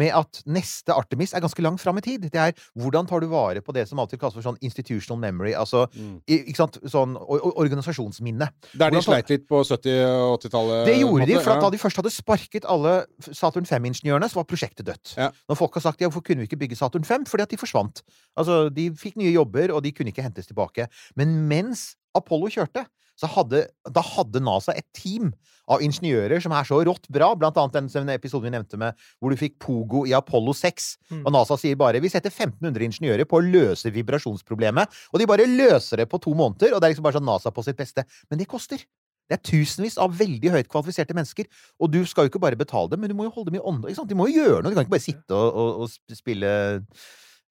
Med 0.00 0.16
at 0.16 0.40
neste 0.48 0.61
Artemis 0.92 1.34
er 1.34 1.42
ganske 1.44 1.64
langt 1.64 1.82
fram 1.82 1.98
i 2.00 2.04
tid. 2.04 2.28
Det 2.32 2.40
er 2.40 2.56
hvordan 2.78 3.08
tar 3.08 3.22
du 3.22 3.28
vare 3.32 3.62
på 3.64 3.74
det 3.76 3.86
som 3.90 4.00
alltid 4.02 4.20
kalles 4.20 4.36
for 4.38 4.46
sånn 4.46 4.60
institutional 4.64 5.20
memory, 5.20 5.52
altså 5.58 5.84
mm. 5.92 6.14
ikke 6.26 6.58
sant, 6.58 6.78
sånn 6.90 7.16
or 7.20 7.42
or 7.42 7.56
organisasjonsminne. 7.64 8.48
Der 8.78 8.94
de 8.94 9.02
sleit 9.04 9.30
litt 9.32 9.46
på 9.50 9.62
70- 9.66 10.02
og 10.06 10.36
80-tallet? 10.38 10.84
Det 10.88 10.96
gjorde 11.00 11.26
de, 11.26 11.36
måte, 11.36 11.44
for 11.44 11.54
at 11.54 11.60
ja. 11.60 11.66
da 11.66 11.72
de 11.74 11.82
først 11.82 12.02
hadde 12.02 12.14
sparket 12.14 12.68
alle 12.70 12.94
Saturn 13.30 13.68
5-ingeniørene, 13.68 14.30
så 14.30 14.40
var 14.40 14.48
prosjektet 14.50 14.86
dødt. 14.88 15.14
Ja. 15.18 15.30
Når 15.50 15.60
folk 15.60 15.78
har 15.78 15.86
sagt 15.88 16.02
ja, 16.02 16.10
hvorfor 16.10 16.24
kunne 16.26 16.44
vi 16.44 16.50
ikke 16.50 16.60
bygge 16.64 16.78
Saturn 16.78 17.06
5? 17.08 17.26
Fordi 17.30 17.46
at 17.46 17.52
de 17.52 17.60
forsvant. 17.60 18.02
Altså, 18.38 18.66
de 18.74 18.90
fikk 18.98 19.18
nye 19.20 19.32
jobber, 19.34 19.74
og 19.74 19.84
de 19.84 19.94
kunne 19.96 20.12
ikke 20.12 20.24
hentes 20.24 20.50
tilbake. 20.50 20.88
Men 21.18 21.34
mens 21.50 21.92
Apollo 22.18 22.52
kjørte, 22.52 22.84
hadde, 23.20 23.66
da 23.94 24.02
hadde 24.04 24.42
NASA 24.42 24.74
et 24.76 24.86
team 24.96 25.32
av 25.70 25.82
ingeniører 25.84 26.42
som 26.42 26.54
er 26.56 26.66
så 26.66 26.80
rått 26.84 27.06
bra, 27.12 27.32
blant 27.38 27.58
annet 27.60 27.76
den, 27.76 27.90
den 27.92 28.14
episoden 28.14 28.48
vi 28.48 28.54
nevnte 28.56 28.80
med 28.80 28.98
hvor 29.20 29.32
du 29.32 29.38
fikk 29.38 29.58
Pogo 29.62 30.04
i 30.08 30.14
Apollo 30.16 30.54
6. 30.58 30.88
Mm. 31.12 31.20
Og 31.22 31.30
NASA 31.36 31.58
sier 31.60 31.78
bare 31.78 32.02
vi 32.02 32.10
setter 32.12 32.32
1500 32.32 32.88
ingeniører 32.88 33.28
på 33.28 33.38
å 33.38 33.44
løse 33.44 33.92
vibrasjonsproblemet, 33.94 34.98
og 35.12 35.22
de 35.22 35.28
bare 35.30 35.46
løser 35.48 36.02
det 36.02 36.08
på 36.10 36.20
to 36.22 36.34
måneder, 36.38 36.74
og 36.74 36.82
det 36.82 36.88
er 36.88 36.96
liksom 36.96 37.06
bare 37.06 37.20
sånn 37.20 37.28
NASA 37.28 37.54
på 37.54 37.64
sitt 37.66 37.78
beste. 37.78 38.06
Men 38.30 38.42
det 38.42 38.50
koster. 38.50 38.82
Det 39.30 39.38
er 39.38 39.44
tusenvis 39.46 39.94
av 40.02 40.12
veldig 40.18 40.50
høyt 40.52 40.68
kvalifiserte 40.68 41.14
mennesker, 41.16 41.46
og 41.80 41.92
du 41.94 42.02
skal 42.08 42.26
jo 42.26 42.32
ikke 42.32 42.42
bare 42.42 42.58
betale 42.58 42.90
dem, 42.92 43.04
men 43.04 43.12
du 43.12 43.16
må 43.16 43.28
jo 43.28 43.36
holde 43.36 43.52
dem 43.52 43.60
i 43.60 43.64
ånde. 43.64 43.94
De 43.94 44.18
må 44.18 44.26
jo 44.28 44.42
gjøre 44.42 44.58
noe, 44.60 44.72
de 44.72 44.76
kan 44.76 44.84
ikke 44.84 44.96
bare 44.96 45.04
sitte 45.04 45.38
og, 45.38 45.62
og, 45.62 45.86
og 45.86 46.18
spille 46.18 46.50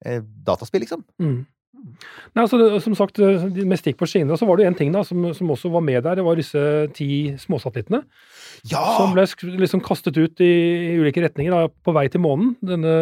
eh, 0.06 0.19
dataspill, 0.45 0.84
liksom. 0.84 1.06
Mm. 1.24 1.39
Nei, 1.72 2.44
altså, 2.44 2.58
som 2.84 2.96
sagt, 2.98 3.20
Med 3.20 3.80
stikk 3.80 3.98
på 4.00 4.08
skinner. 4.10 4.38
Så 4.40 4.48
var 4.48 4.60
det 4.60 4.68
en 4.68 4.78
ting 4.78 4.92
da, 4.94 5.04
som, 5.08 5.30
som 5.36 5.54
også 5.54 5.72
var 5.74 5.84
med 5.86 6.04
der. 6.04 6.20
Det 6.20 6.26
var 6.26 6.40
disse 6.40 6.62
ti 6.98 7.10
småsatellittene 7.42 8.04
Ja! 8.70 8.84
som 9.00 9.16
ble 9.16 9.26
liksom 9.62 9.82
kastet 9.84 10.20
ut 10.20 10.44
i, 10.44 10.52
i 10.92 11.00
ulike 11.02 11.24
retninger 11.24 11.56
da, 11.56 11.72
på 11.72 11.96
vei 11.96 12.08
til 12.12 12.24
månen. 12.24 12.54
Denne, 12.62 12.96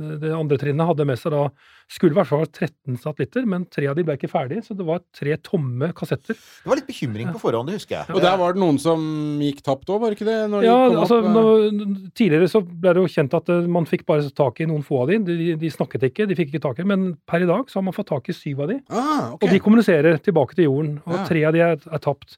det, 0.00 0.20
det 0.26 0.34
andre 0.36 0.60
trinnet 0.60 0.90
hadde 0.90 1.08
med 1.08 1.20
seg 1.20 1.34
da 1.34 1.46
skulle 1.88 2.12
i 2.12 2.16
hvert 2.18 2.28
fall 2.28 2.42
ha 2.42 2.46
13 2.46 2.98
satellitter, 3.00 3.46
men 3.48 3.62
tre 3.72 3.86
av 3.88 3.96
de 3.96 4.02
ble 4.04 4.14
ikke 4.18 4.28
ferdige, 4.28 4.60
så 4.66 4.74
det 4.76 4.84
var 4.84 5.00
tre 5.16 5.36
tomme 5.40 5.88
kassetter. 5.96 6.36
Det 6.36 6.68
var 6.68 6.76
litt 6.76 6.86
bekymring 6.90 7.30
på 7.32 7.40
forhånd, 7.40 7.70
det 7.70 7.78
husker 7.78 7.96
jeg. 7.96 8.12
Og 8.12 8.20
der 8.20 8.36
var 8.36 8.52
det 8.52 8.60
noen 8.60 8.76
som 8.82 9.00
gikk 9.40 9.62
tapt 9.64 9.88
òg, 9.88 10.02
var 10.02 10.12
det 10.12 10.18
ikke 10.18 10.28
det? 10.28 10.36
Når 10.52 10.60
de 10.60 10.68
Ja, 10.68 10.76
kom 10.90 10.98
altså, 11.00 11.18
opp, 11.22 11.30
eh? 11.30 11.32
nå, 11.32 12.12
Tidligere 12.18 12.50
så 12.52 12.60
ble 12.68 12.92
det 12.92 13.02
jo 13.06 13.08
kjent 13.14 13.34
at 13.40 13.48
eh, 13.54 13.66
man 13.78 13.88
fikk 13.88 14.04
bare 14.06 14.28
tak 14.36 14.60
i 14.60 14.68
noen 14.68 14.84
få 14.84 15.00
av 15.06 15.08
de. 15.14 15.18
De, 15.30 15.56
de 15.64 15.70
snakket 15.72 16.04
ikke, 16.10 16.28
de 16.28 16.36
fikk 16.36 16.52
ikke 16.52 16.64
tak 16.68 16.78
i 16.84 16.88
men 16.92 17.08
per 17.26 17.40
i 17.46 17.48
dag 17.48 17.72
så 17.72 17.80
har 17.80 17.88
man 17.88 17.96
fått 17.96 18.12
tak 18.12 18.28
i 18.28 18.36
syv 18.36 18.60
av 18.66 18.68
de. 18.74 18.78
ah, 18.92 19.32
okay. 19.32 19.48
Og 19.48 19.56
de 19.56 19.64
kommuniserer 19.64 20.20
tilbake 20.20 20.54
til 20.60 20.68
jorden, 20.68 20.98
og 21.08 21.16
Ja. 21.16 21.24
tre 21.32 21.44
av 21.48 21.52
de 21.56 21.64
er, 21.72 21.80
er 21.88 21.98
tapt. 22.04 22.36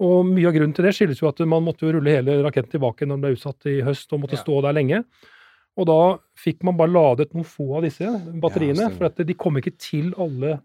Og 0.00 0.24
mye 0.28 0.46
av 0.48 0.54
grunnen 0.56 0.72
til 0.76 0.84
det 0.84 0.94
skyldes 0.96 1.18
jo 1.20 1.28
at 1.28 1.40
man 1.48 1.64
måtte 1.64 1.84
jo 1.88 1.92
rulle 1.96 2.08
hele 2.20 2.38
raketten 2.44 2.72
tilbake 2.76 3.04
når 3.08 3.16
den 3.16 3.24
ble 3.24 3.34
utsatt 3.36 3.66
i 3.68 3.80
høst 3.84 4.12
og 4.12 4.20
måtte 4.22 4.36
Ja. 4.36 4.44
stå 4.44 4.60
der 4.64 4.72
lenge. 4.76 5.02
Og 5.78 5.86
da 5.86 5.98
fikk 6.40 6.64
man 6.66 6.76
bare 6.76 6.92
ladet 6.92 7.30
noen 7.34 7.46
få 7.46 7.76
av 7.78 7.84
disse 7.86 8.08
batteriene, 8.42 8.88
ja, 8.88 8.94
for 8.94 9.06
at 9.10 9.20
de 9.26 9.36
kom 9.38 9.56
ikke 9.60 9.72
til 9.78 10.10
alle 10.18 10.56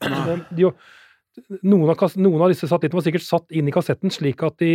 de, 0.56 0.72
noen, 1.62 1.92
av, 1.92 2.16
noen 2.18 2.42
av 2.42 2.52
disse 2.52 2.68
satellittene 2.68 3.00
var 3.02 3.06
sikkert 3.06 3.28
satt 3.28 3.52
inn 3.56 3.70
i 3.70 3.74
kassetten 3.76 4.12
slik 4.14 4.42
at 4.48 4.58
de, 4.64 4.72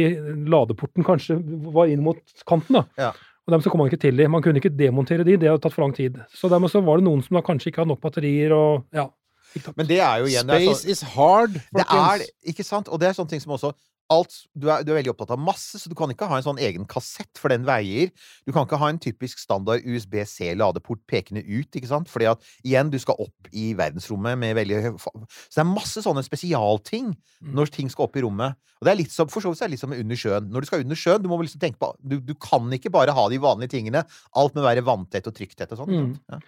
ladeporten 0.50 1.04
kanskje 1.06 1.38
var 1.74 1.90
inn 1.90 2.04
mot 2.04 2.20
kanten. 2.48 2.78
da. 2.80 2.84
Ja. 3.00 3.10
Og 3.46 3.54
dermed 3.54 3.64
så 3.64 3.72
kom 3.72 3.80
man 3.82 3.90
ikke 3.90 4.02
til 4.04 4.20
de. 4.20 4.28
Man 4.30 4.44
kunne 4.44 4.60
ikke 4.60 4.72
demontere 4.76 5.24
de, 5.26 5.38
det 5.40 5.48
hadde 5.50 5.62
tatt 5.64 5.74
for 5.74 5.82
lang 5.86 5.94
tid. 5.96 6.20
Så 6.36 6.50
dermed 6.52 6.70
så 6.70 6.82
var 6.86 7.00
det 7.00 7.08
noen 7.08 7.24
som 7.24 7.38
da 7.38 7.42
kanskje 7.46 7.72
ikke 7.72 7.82
hadde 7.82 7.94
nok 7.94 8.04
batterier 8.04 8.54
og 8.54 8.84
ja. 8.94 9.08
Men 9.74 9.88
det 9.88 9.96
er 9.98 10.20
jo 10.22 10.28
igjen 10.30 10.46
det 10.46 10.60
er 10.60 10.66
Space 10.68 10.84
sånn- 10.84 10.90
is 10.94 11.00
hard, 11.16 11.56
Det 11.74 11.82
er, 11.90 12.22
ikke 12.52 12.62
sant? 12.62 12.86
Og 12.86 13.00
det 13.02 13.08
er 13.08 13.16
sånne 13.16 13.32
ting 13.32 13.42
som 13.42 13.56
også 13.56 13.72
alt, 14.10 14.34
du, 14.58 14.66
er, 14.70 14.84
du 14.84 14.92
er 14.92 15.00
veldig 15.00 15.12
opptatt 15.12 15.34
av 15.34 15.40
masse, 15.42 15.78
så 15.78 15.90
du 15.90 15.94
kan 15.98 16.10
ikke 16.12 16.28
ha 16.30 16.38
en 16.40 16.46
sånn 16.46 16.60
egen 16.62 16.86
kassett, 16.90 17.30
for 17.38 17.52
den 17.52 17.66
veier. 17.68 18.10
Du 18.46 18.52
kan 18.54 18.66
ikke 18.66 18.80
ha 18.80 18.90
en 18.90 19.00
typisk 19.02 19.40
standard 19.42 19.86
USB-C-ladeport 19.86 21.02
pekende 21.10 21.44
ut, 21.46 21.68
ikke 21.70 21.90
sant? 21.90 22.10
Fordi 22.10 22.30
at, 22.32 22.48
igjen, 22.66 22.90
du 22.92 22.98
skal 23.02 23.20
opp 23.22 23.50
i 23.54 23.70
verdensrommet 23.78 24.38
med 24.40 24.56
veldig 24.58 24.80
Så 24.98 25.54
det 25.54 25.62
er 25.62 25.70
masse 25.70 26.02
sånne 26.04 26.24
spesialting 26.26 27.14
når 27.54 27.72
ting 27.74 27.88
skal 27.92 28.08
opp 28.08 28.18
i 28.18 28.24
rommet. 28.26 28.58
Og 28.80 28.88
det 28.88 28.92
er 28.94 28.98
litt 29.02 29.12
som, 29.12 29.28
for 29.28 29.44
så 29.44 29.52
vidt 29.52 29.60
er 29.60 29.68
det 29.68 29.74
litt 29.74 29.82
som 29.82 29.92
under 29.92 30.18
sjøen. 30.18 30.46
Når 30.50 30.64
du 30.64 30.68
skal 30.70 30.84
under 30.84 30.98
sjøen, 30.98 31.22
du 31.22 31.28
må 31.28 31.38
liksom 31.42 31.60
tenke 31.60 31.76
på 31.82 31.90
du, 32.00 32.16
du 32.24 32.32
kan 32.40 32.64
ikke 32.72 32.92
bare 32.92 33.12
ha 33.12 33.24
de 33.28 33.38
vanlige 33.42 33.74
tingene. 33.76 34.02
Alt 34.40 34.56
må 34.56 34.64
være 34.64 34.84
vanntett 34.86 35.28
og 35.28 35.36
trykktett 35.36 35.74
og 35.76 35.82
sånn. 35.82 35.92
Mm. 35.92 36.14
Ja. 36.32 36.40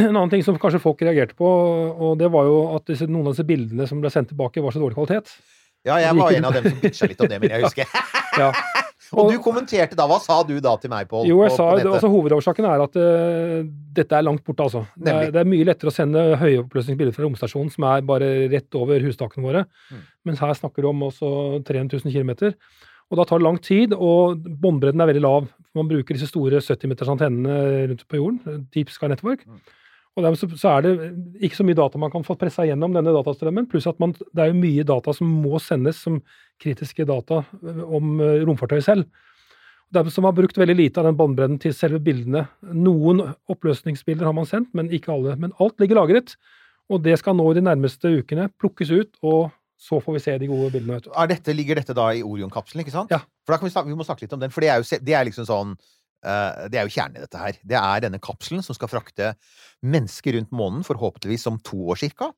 En 0.00 0.14
annen 0.14 0.32
ting 0.32 0.42
som 0.46 0.56
kanskje 0.60 0.80
folk 0.80 1.04
reagerte 1.04 1.36
på, 1.36 1.44
og 1.46 2.16
det 2.18 2.30
var 2.32 2.48
jo 2.48 2.56
at 2.78 2.88
disse, 2.88 3.06
noen 3.10 3.28
av 3.28 3.36
disse 3.36 3.46
bildene 3.46 3.86
som 3.90 4.00
ble 4.00 4.10
sendt 4.10 4.32
tilbake, 4.32 4.64
var 4.64 4.72
så 4.72 4.80
dårlig 4.80 4.96
kvalitet. 4.96 5.28
Ja, 5.84 5.98
jeg 6.00 6.16
var 6.18 6.32
en 6.38 6.48
av 6.48 6.56
dem 6.56 6.68
som 6.70 6.80
bitcha 6.84 7.08
litt 7.10 7.20
om 7.20 7.30
det, 7.30 7.40
men 7.42 7.54
jeg 7.56 7.66
husker. 7.66 7.88
Ja. 8.34 8.48
Og 9.14 9.28
du 9.30 9.36
kommenterte 9.38 9.94
da. 9.94 10.08
Hva 10.10 10.16
sa 10.18 10.40
du 10.42 10.56
da 10.58 10.72
til 10.82 10.90
meg, 10.90 11.06
Pål? 11.06 11.28
Jo, 11.28 11.36
jeg 11.44 11.52
på- 11.52 11.56
sa, 11.60 11.66
på 11.70 11.76
det, 11.78 11.90
altså 11.92 12.08
Hovedårsaken 12.10 12.66
er 12.66 12.82
at 12.82 12.96
uh, 12.98 13.60
dette 13.94 14.16
er 14.18 14.24
langt 14.26 14.42
borte. 14.42 14.64
altså. 14.64 14.80
Det 14.98 15.12
er, 15.12 15.28
det 15.30 15.38
er 15.38 15.46
mye 15.52 15.68
lettere 15.68 15.92
å 15.92 15.94
sende 15.94 16.24
høyoppløsningsbilder 16.40 17.14
fra 17.14 17.22
romstasjonen 17.28 17.70
som 17.70 17.86
er 17.92 18.02
bare 18.08 18.30
rett 18.50 18.74
over 18.80 19.06
hustakene 19.06 19.46
våre. 19.46 19.62
Mm. 19.92 20.00
Mens 20.26 20.42
her 20.42 20.56
snakker 20.58 20.82
du 20.82 20.90
om 20.90 21.06
også 21.06 21.30
300 21.68 22.00
000 22.02 22.16
km. 22.16 22.56
Og 23.12 23.20
da 23.20 23.28
tar 23.28 23.38
det 23.38 23.46
lang 23.46 23.60
tid, 23.62 23.94
og 23.94 24.42
båndbredden 24.64 25.04
er 25.04 25.12
veldig 25.12 25.22
lav. 25.22 25.46
Man 25.78 25.92
bruker 25.94 26.18
disse 26.18 26.32
store 26.32 26.58
70-meters 26.64 27.14
antennene 27.14 27.86
rundt 27.92 28.02
på 28.10 28.18
jorden, 28.18 28.66
Deep 28.74 28.90
Sky 28.90 29.12
Network. 29.12 29.46
Mm. 29.46 29.62
Og 30.14 30.22
dermed 30.22 30.38
så, 30.38 30.46
så 30.54 30.76
er 30.76 30.84
det 30.84 30.92
ikke 31.42 31.58
så 31.58 31.66
mye 31.66 31.78
data 31.78 31.98
man 31.98 32.12
kan 32.12 32.24
få 32.26 32.36
pressa 32.38 32.66
gjennom 32.68 32.94
denne 32.94 33.14
datastrømmen, 33.16 33.66
pluss 33.70 33.88
at 33.90 33.98
man, 34.02 34.14
det 34.14 34.44
er 34.44 34.52
jo 34.52 34.60
mye 34.60 34.86
data 34.86 35.14
som 35.16 35.30
må 35.42 35.58
sendes 35.62 35.98
som 36.04 36.20
kritiske 36.62 37.06
data 37.08 37.42
eh, 37.42 37.80
om 37.82 38.20
eh, 38.22 38.44
romfartøyet 38.46 38.86
selv. 38.86 39.08
Dermed 39.94 40.14
så 40.14 40.22
har 40.22 40.28
man 40.28 40.36
brukt 40.38 40.58
veldig 40.58 40.76
lite 40.78 41.02
av 41.02 41.08
den 41.08 41.18
båndbredden 41.18 41.58
til 41.62 41.74
selve 41.76 42.00
bildene. 42.02 42.46
Noen 42.74 43.24
oppløsningsbilder 43.50 44.26
har 44.26 44.34
man 44.36 44.48
sendt, 44.48 44.70
men 44.74 44.90
ikke 44.94 45.12
alle. 45.14 45.34
Men 45.38 45.54
alt 45.62 45.76
ligger 45.82 46.00
lagret, 46.00 46.34
og 46.90 47.02
det 47.04 47.18
skal 47.20 47.36
nå 47.38 47.46
i 47.50 47.58
de 47.58 47.66
nærmeste 47.66 48.10
ukene 48.20 48.48
plukkes 48.60 48.90
ut, 48.94 49.12
og 49.26 49.52
så 49.84 49.98
får 50.00 50.16
vi 50.16 50.22
se 50.24 50.34
de 50.40 50.48
gode 50.48 50.70
bildene. 50.72 51.02
Er 51.10 51.28
dette, 51.30 51.54
ligger 51.54 51.78
dette 51.78 51.96
da 51.96 52.08
i 52.14 52.22
Orion-kapselen, 52.24 52.84
ikke 52.84 52.94
sant? 52.94 53.12
Ja. 53.12 53.20
For 53.44 53.54
da 53.54 53.60
kan 53.60 53.68
vi, 53.68 53.74
snakke, 53.74 53.90
vi 53.90 53.98
må 53.98 54.06
snakke 54.06 54.24
litt 54.24 54.34
om 54.36 54.42
den, 54.42 54.54
for 54.54 54.64
det 54.64 54.70
er 54.72 54.80
jo, 54.80 55.00
det 55.04 55.16
er 55.18 55.28
liksom 55.28 55.46
sånn 55.48 55.74
Det 56.24 56.80
er 56.80 56.88
jo 56.88 56.94
kjernen 56.96 57.18
i 57.20 57.24
dette 57.24 57.40
her. 57.40 57.58
Det 57.62 57.76
er 57.80 58.04
denne 58.06 58.20
kapselen 58.22 58.64
som 58.64 58.76
skal 58.76 58.88
frakte 58.88 59.34
mennesker 59.84 60.38
rundt 60.38 60.52
månen, 60.56 60.84
forhåpentligvis 60.86 61.46
om 61.50 61.58
to 61.64 61.78
år 61.92 62.00
cirka. 62.00 62.30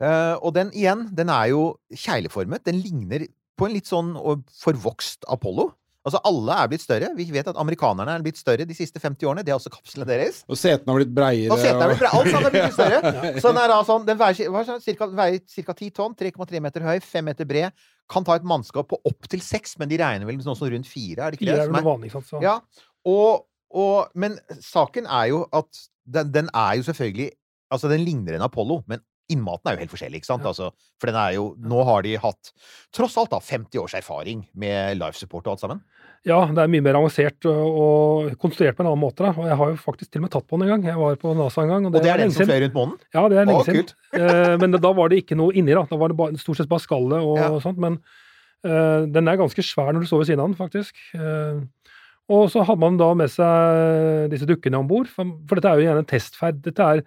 Eh, 0.00 0.36
og 0.40 0.54
den 0.56 0.70
igjen, 0.76 1.06
den 1.16 1.32
er 1.32 1.50
jo 1.52 1.64
kjegleformet. 1.92 2.64
Den 2.68 2.80
ligner 2.84 3.26
på 3.60 3.68
en 3.68 3.76
litt 3.76 3.88
sånn 3.90 4.14
forvokst 4.62 5.26
Apollo. 5.28 5.70
Altså, 6.00 6.16
alle 6.24 6.54
er 6.56 6.68
blitt 6.72 6.80
større. 6.80 7.10
Vi 7.12 7.26
vet 7.28 7.48
at 7.50 7.58
amerikanerne 7.60 8.14
er 8.16 8.22
blitt 8.24 8.38
større 8.40 8.64
de 8.64 8.72
siste 8.76 8.96
50 9.02 9.28
årene. 9.28 9.42
Det 9.44 9.52
er 9.52 9.58
også 9.58 9.72
kapslene 9.74 10.06
deres. 10.08 10.38
Og 10.48 10.56
setene 10.56 10.94
har 10.94 11.00
blitt 11.02 11.12
breiere. 11.12 11.52
Og 11.52 11.60
setene 11.60 11.84
har 11.84 11.92
blitt 11.92 12.00
breiere. 12.00 12.20
Alt 12.22 12.30
sammen 12.32 12.48
er 12.48 12.54
blitt 12.56 12.78
større. 12.78 13.32
Så 13.44 13.52
den 13.52 13.60
er 13.60 13.72
da 13.74 13.80
sånn, 13.84 14.06
den 14.08 14.20
veier, 14.20 14.40
er 14.48 15.66
ca. 15.68 15.74
10 15.76 15.90
tonn, 15.98 16.16
3,3 16.16 16.62
meter 16.64 16.86
høy, 16.88 16.94
5 17.04 17.28
meter 17.28 17.48
bred. 17.50 17.84
Kan 18.10 18.24
ta 18.24 18.38
et 18.40 18.46
mannskap 18.48 18.88
på 18.90 18.96
opptil 19.12 19.44
6, 19.44 19.76
men 19.82 19.92
de 19.92 20.00
regner 20.00 20.24
vel 20.26 20.40
noe 20.40 20.56
sånn 20.56 20.72
rundt 20.72 20.88
4, 20.88 21.20
er 21.20 21.34
det 21.34 21.38
ikke 21.38 21.44
Fire 21.44 21.58
det? 21.58 21.66
er 21.66 21.68
vel 21.68 21.76
er- 21.76 21.84
det 21.84 21.90
vanlige, 21.90 22.14
sant? 22.16 22.30
Så. 22.32 22.40
Ja, 22.42 22.56
og, 23.08 23.46
og, 23.70 24.10
men 24.14 24.38
saken 24.60 25.06
er 25.06 25.30
jo 25.32 25.44
at 25.52 25.84
den, 26.04 26.32
den 26.34 26.50
er 26.54 26.80
jo 26.80 26.88
selvfølgelig 26.90 27.30
Altså, 27.70 27.86
den 27.86 28.00
ligner 28.02 28.34
en 28.34 28.42
Apollo, 28.42 28.80
men 28.90 28.98
innmaten 29.30 29.68
er 29.70 29.76
jo 29.76 29.84
helt 29.84 29.92
forskjellig, 29.92 30.18
ikke 30.18 30.26
sant? 30.26 30.42
Ja. 30.42 30.50
Altså, 30.50 30.72
for 30.98 31.06
den 31.06 31.14
er 31.20 31.36
jo 31.36 31.44
Nå 31.62 31.84
har 31.86 32.02
de 32.02 32.16
hatt 32.18 32.48
tross 32.90 33.14
alt 33.20 33.30
da 33.30 33.38
50 33.38 33.78
års 33.78 33.94
erfaring 33.94 34.40
med 34.58 34.98
life 34.98 35.14
support 35.20 35.46
og 35.46 35.52
alt 35.54 35.62
sammen. 35.62 35.84
Ja, 36.26 36.40
det 36.50 36.60
er 36.64 36.72
mye 36.72 36.82
mer 36.84 36.98
avansert 36.98 37.46
og, 37.48 37.76
og 37.84 38.32
konstruert 38.42 38.74
på 38.76 38.82
en 38.82 38.90
annen 38.90 39.00
måte. 39.00 39.22
Da. 39.22 39.30
Og 39.38 39.46
jeg 39.48 39.56
har 39.56 39.70
jo 39.70 39.78
faktisk 39.80 40.10
til 40.10 40.20
og 40.20 40.26
med 40.26 40.32
tatt 40.34 40.48
på 40.50 40.58
den 40.58 40.66
en 40.66 40.72
gang. 40.74 40.88
Jeg 40.90 40.98
var 40.98 41.14
på 41.22 41.36
NASA 41.38 41.62
en 41.62 41.70
gang. 41.72 41.86
Og 41.88 41.94
det 41.94 42.10
er 42.10 42.20
den 42.24 42.34
som 42.34 42.50
fløy 42.50 42.58
rundt 42.66 42.76
månen? 42.76 42.98
Ja, 43.14 43.22
det 43.30 43.38
er 43.38 43.48
lenge 43.48 43.68
siden. 43.70 43.94
Eh, 44.20 44.56
men 44.58 44.74
da 44.74 44.90
var 44.98 45.12
det 45.14 45.20
ikke 45.22 45.38
noe 45.38 45.54
inni, 45.54 45.70
da. 45.78 45.86
Da 45.86 45.96
var 45.96 46.10
det 46.10 46.18
bare, 46.18 46.34
stort 46.42 46.58
sett 46.58 46.68
bare 46.68 46.82
skallet 46.82 47.22
og 47.22 47.38
Ja. 47.38 47.46
sånt. 47.62 47.78
Men 47.80 48.00
eh, 48.66 49.06
den 49.14 49.30
er 49.30 49.38
ganske 49.38 49.62
svær 49.62 49.94
når 49.94 50.02
du 50.02 50.10
står 50.10 50.24
ved 50.24 50.32
siden 50.32 50.42
av 50.42 50.50
den, 50.50 50.58
faktisk. 50.58 50.98
Eh, 51.14 51.62
og 52.30 52.46
så 52.52 52.62
hadde 52.66 52.82
man 52.82 53.00
da 53.00 53.10
med 53.18 53.32
seg 53.32 54.30
disse 54.30 54.46
dukkene 54.48 54.78
om 54.78 54.88
bord, 54.90 55.10
for, 55.10 55.34
for 55.50 55.58
dette 55.58 55.72
er 55.72 55.80
jo 55.80 55.88
gjerne 55.88 56.04
en 56.04 56.10
testferd. 56.12 56.62
Dette 56.62 56.86
er 56.86 57.02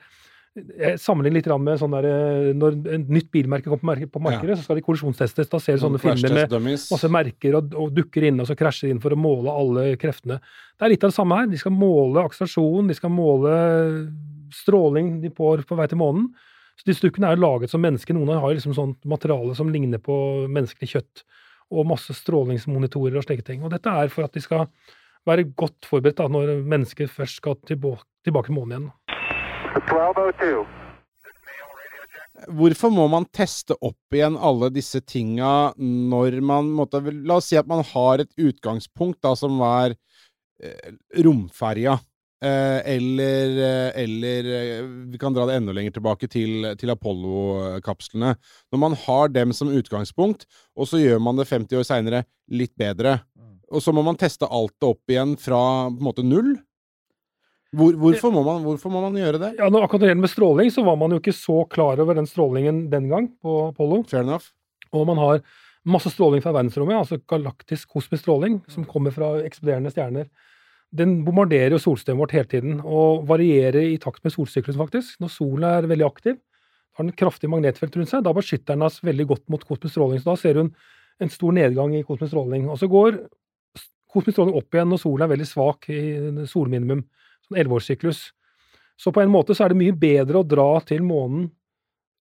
jeg 0.53 0.99
sammenligner 1.01 1.39
litt 1.39 1.47
med 1.65 1.79
sånn 1.81 1.95
der, 1.95 2.05
eh, 2.05 2.51
når 2.53 2.75
et 2.93 3.07
nytt 3.09 3.31
bilmerke 3.33 3.71
kommer 3.71 3.97
på, 4.05 4.21
markedet, 4.21 4.51
ja. 4.53 4.57
så 4.59 4.67
skal 4.67 4.77
de 4.77 4.83
kollisjonstestes. 4.85 5.49
Da 5.49 5.59
ser 5.61 5.79
du 5.79 5.81
sånne 5.81 6.01
filmer 6.01 6.35
med 6.61 6.75
masse 6.77 7.09
merker 7.09 7.57
og, 7.57 7.73
og 7.73 7.95
dukker 7.95 8.27
inne 8.29 8.45
og 8.45 8.49
så 8.51 8.57
krasjer 8.57 8.93
inn 8.93 9.01
for 9.01 9.15
å 9.15 9.17
måle 9.17 9.49
alle 9.49 9.87
kreftene. 9.97 10.37
Det 10.77 10.85
er 10.85 10.93
litt 10.93 11.07
av 11.07 11.09
det 11.09 11.17
samme 11.17 11.39
her. 11.39 11.49
De 11.49 11.61
skal 11.61 11.73
måle 11.73 12.21
akselerasjon, 12.27 12.91
de 12.91 12.97
skal 12.99 13.13
måle 13.15 13.55
stråling 14.53 15.15
de 15.23 15.33
får 15.33 15.65
på 15.65 15.77
vei 15.79 15.89
til 15.89 16.01
månen. 16.03 16.29
Så 16.77 16.85
disse 16.85 17.05
dukkene 17.05 17.33
er 17.33 17.41
laget 17.41 17.73
som 17.73 17.81
mennesker. 17.81 18.13
Noen 18.13 18.37
har 18.37 18.53
liksom 18.53 18.77
sånt 18.77 18.99
materiale 19.09 19.57
som 19.57 19.73
ligner 19.73 20.01
på 20.01 20.15
menneskelig 20.53 20.91
kjøtt. 20.93 21.25
Og 21.73 21.87
masse 21.89 22.13
strålingsmonitorer 22.13 23.17
og 23.17 23.25
slike 23.25 23.45
ting. 23.47 23.65
Og 23.65 23.73
dette 23.73 23.89
er 23.89 24.13
for 24.13 24.27
at 24.27 24.37
de 24.37 24.41
skal 24.43 24.67
være 25.27 25.49
godt 25.57 25.87
forberedt 25.87 26.21
da, 26.21 26.29
når 26.31 26.55
mennesker 26.67 27.11
først 27.11 27.41
skal 27.41 27.57
tilbake, 27.67 28.05
tilbake 28.25 28.49
til 28.49 28.57
månen 28.57 28.73
igjen. 28.73 28.89
1202. 29.73 30.63
Hvorfor 32.53 32.91
må 32.91 33.05
man 33.11 33.25
teste 33.31 33.75
opp 33.79 34.15
igjen 34.15 34.35
alle 34.35 34.67
disse 34.73 34.99
tinga 35.05 35.71
når 35.77 36.39
man 36.43 36.71
måtte, 36.75 36.99
La 37.23 37.37
oss 37.39 37.51
si 37.51 37.59
at 37.59 37.69
man 37.69 37.83
har 37.93 38.23
et 38.23 38.33
utgangspunkt 38.41 39.21
da, 39.23 39.35
som 39.39 39.61
var 39.61 39.93
eh, 39.93 40.89
romferja. 41.23 41.99
Eh, 42.43 42.95
eller, 42.95 43.53
eh, 43.63 44.03
eller 44.03 44.47
eh, 44.51 44.81
vi 45.13 45.17
kan 45.17 45.33
dra 45.33 45.45
det 45.47 45.55
enda 45.55 45.71
lenger 45.71 45.93
tilbake 45.95 46.27
til, 46.27 46.65
til 46.75 46.91
Apollo-kapslene. 46.91 48.33
Når 48.73 48.81
man 48.81 48.97
har 49.05 49.31
dem 49.31 49.53
som 49.55 49.71
utgangspunkt, 49.71 50.43
og 50.75 50.89
så 50.89 50.99
gjør 50.99 51.23
man 51.23 51.39
det 51.39 51.47
50 51.47 51.79
år 51.79 51.87
seinere 51.87 52.23
litt 52.51 52.73
bedre, 52.75 53.21
og 53.73 53.81
så 53.83 53.93
må 53.95 54.03
man 54.05 54.19
teste 54.19 54.47
alt 54.47 54.75
det 54.77 54.91
opp 54.93 55.11
igjen 55.11 55.33
fra 55.41 55.59
på 55.89 55.97
en 55.97 56.07
måte 56.07 56.25
null. 56.25 56.53
Hvor, 57.73 57.95
hvorfor, 57.97 58.29
må 58.29 58.43
man, 58.45 58.61
hvorfor 58.61 58.91
må 58.93 59.01
man 59.01 59.17
gjøre 59.17 59.39
det? 59.41 59.51
Ja, 59.57 59.65
når 59.73 59.87
akkurat 59.87 60.03
det 60.03 60.11
gjelder 60.11 60.25
med 60.27 60.31
stråling, 60.31 60.69
så 60.69 60.83
var 60.85 60.97
man 61.01 61.15
jo 61.15 61.17
ikke 61.17 61.33
så 61.33 61.63
klar 61.73 62.01
over 62.03 62.19
den 62.19 62.29
strålingen 62.29 62.83
den 62.91 63.07
gang 63.09 63.31
på 63.41 63.55
Apollo. 63.71 64.03
Fair 64.11 64.21
enough. 64.21 64.51
Og 64.93 65.07
man 65.09 65.17
har 65.17 65.41
masse 65.89 66.11
stråling 66.13 66.43
fra 66.43 66.53
verdensrommet, 66.53 66.99
altså 67.01 67.17
galaktisk 67.29 67.89
kosmisk 67.95 68.21
stråling, 68.23 68.61
som 68.69 68.85
kommer 68.87 69.15
fra 69.15 69.33
eksploderende 69.41 69.91
stjerner. 69.91 70.29
Den 70.93 71.23
bombarderer 71.25 71.73
jo 71.73 71.81
solsystemet 71.81 72.21
vårt 72.21 72.37
hele 72.37 72.51
tiden, 72.51 72.79
og 72.85 73.25
varierer 73.27 73.81
i 73.81 73.99
takt 74.01 74.21
med 74.21 74.35
solsyklusen, 74.35 74.77
faktisk. 74.77 75.17
Når 75.23 75.33
solen 75.33 75.65
er 75.65 75.89
veldig 75.89 76.05
aktiv, 76.05 76.37
har 76.93 77.07
den 77.07 77.15
kraftig 77.17 77.49
magnetfelt 77.49 77.97
rundt 77.97 78.11
seg, 78.11 78.21
da 78.21 78.35
beskytter 78.37 78.75
den 78.75 78.85
oss 78.85 79.01
veldig 79.01 79.25
godt 79.33 79.47
mot 79.49 79.65
kosmisk 79.65 79.95
stråling. 79.95 80.21
Så 80.21 80.29
da 80.29 80.37
ser 80.37 80.61
hun 80.61 80.69
en 81.21 81.33
stor 81.33 81.55
nedgang 81.57 81.95
i 81.97 82.05
kosmisk 82.05 82.35
stråling. 82.35 82.69
Og 82.69 82.77
så 82.77 82.89
går 82.91 83.17
kosmisk 84.13 84.37
stråling 84.37 84.57
opp 84.59 84.75
igjen 84.75 84.93
når 84.93 85.01
solen 85.01 85.25
er 85.25 85.33
veldig 85.33 85.49
svak 85.49 85.89
i 85.91 85.99
solminimum, 86.49 87.03
sånn 87.47 87.59
elleveårssyklus. 87.59 88.23
Så 88.99 89.11
på 89.13 89.23
en 89.23 89.33
måte 89.33 89.55
så 89.57 89.65
er 89.65 89.73
det 89.73 89.81
mye 89.81 89.97
bedre 89.97 90.41
å 90.41 90.47
dra 90.47 90.69
til 90.85 91.03
månen 91.05 91.49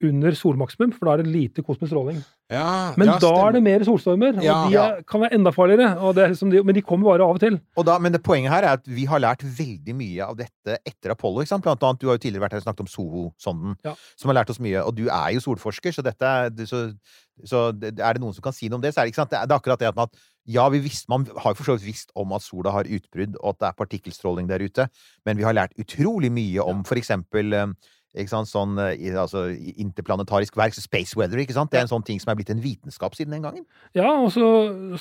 under 0.04 0.32
solmaksimum, 0.36 0.92
for 0.94 1.06
da 1.08 1.14
er 1.16 1.24
det 1.24 1.32
lite 1.32 1.64
kosmisk 1.64 1.88
stråling. 1.94 2.18
Ja, 2.52 2.94
Men 2.98 3.08
ja, 3.08 3.14
da 3.18 3.20
stemmer. 3.30 3.48
er 3.48 3.52
det 3.56 3.62
mer 3.64 3.80
solstormer, 3.88 4.36
og 4.38 4.44
Ja. 4.44 4.90
de 4.98 5.04
kan 5.08 5.22
være 5.22 5.34
enda 5.34 5.52
farligere. 5.56 5.98
Og 6.04 6.14
det 6.16 6.24
er 6.26 6.30
liksom 6.34 6.52
de, 6.52 6.62
men 6.64 6.76
de 6.76 6.82
kommer 6.82 7.06
bare 7.10 7.24
av 7.24 7.36
og 7.36 7.40
til. 7.40 7.60
Og 7.78 7.86
da, 7.86 7.98
men 7.98 8.12
det 8.12 8.22
poenget 8.22 8.52
her 8.52 8.64
er 8.64 8.74
at 8.76 8.86
vi 8.86 9.06
har 9.06 9.20
lært 9.20 9.40
veldig 9.42 9.96
mye 9.96 10.22
av 10.28 10.36
dette 10.38 10.78
etter 10.86 11.12
Apollo. 11.12 11.46
Blant 11.46 11.82
annet, 11.82 12.00
Du 12.00 12.08
har 12.08 12.18
jo 12.18 12.24
tidligere 12.28 12.42
vært 12.44 12.52
her 12.52 12.58
og 12.62 12.64
snakket 12.68 12.82
om 12.82 12.88
Soho-sonden, 12.88 13.76
som 14.18 14.30
har 14.30 14.36
lært 14.44 14.50
oss 14.50 14.60
mye. 14.60 14.84
Og 14.86 14.94
du 14.96 15.08
er 15.08 15.32
jo 15.34 15.40
solforsker, 15.40 15.92
så, 15.96 16.04
dette, 16.04 16.50
det- 16.56 16.68
så, 16.68 16.94
så 17.46 17.70
er 17.82 18.14
det 18.14 18.22
noen 18.22 18.34
som 18.34 18.42
kan 18.44 18.54
si 18.54 18.68
noe 18.70 18.76
om 18.76 18.82
det, 18.82 18.94
så 18.94 19.02
er 19.02 19.06
det? 19.10 19.16
Det 19.16 19.40
er, 19.40 19.48
akkurat 19.48 19.80
det 19.80 19.94
at 19.98 20.10
ja, 20.48 20.68
vi 20.70 20.80
visste, 20.80 21.10
man 21.10 21.26
har 21.26 21.54
jo 21.54 21.56
for 21.56 21.64
så 21.64 21.80
vidt 21.80 21.88
visst 21.96 22.12
om 22.16 22.32
at 22.34 22.42
sola 22.44 22.70
har 22.72 22.84
utbrudd, 22.84 23.36
og 23.42 23.56
at 23.56 23.60
det 23.60 23.68
er 23.72 23.86
partikkelstråling 23.86 24.48
der 24.48 24.60
ute, 24.62 24.90
men 25.26 25.38
vi 25.38 25.44
har 25.44 25.54
lært 25.54 25.74
utrolig 25.80 26.30
mye 26.32 26.62
om 26.62 26.84
for 26.84 26.96
eksempel 26.96 27.52
eh, 27.54 27.66
ikke 28.16 28.32
sant, 28.32 28.50
sånn 28.50 28.78
eh, 28.80 28.96
altså, 29.20 29.46
interplanetarisk 29.76 30.56
verk, 30.60 30.74
space 30.78 31.18
weather, 31.20 31.40
ikke 31.44 31.56
sant? 31.58 31.72
Det 31.74 31.80
er 31.82 31.86
en 31.88 31.92
sånn 31.92 32.06
ting 32.08 32.20
som 32.24 32.32
er 32.32 32.40
blitt 32.40 32.52
en 32.54 32.64
vitenskap 32.64 33.16
siden 33.18 33.36
den 33.36 33.46
gangen. 33.46 33.66
Ja, 33.98 34.08
og 34.22 34.32
så, 34.36 34.48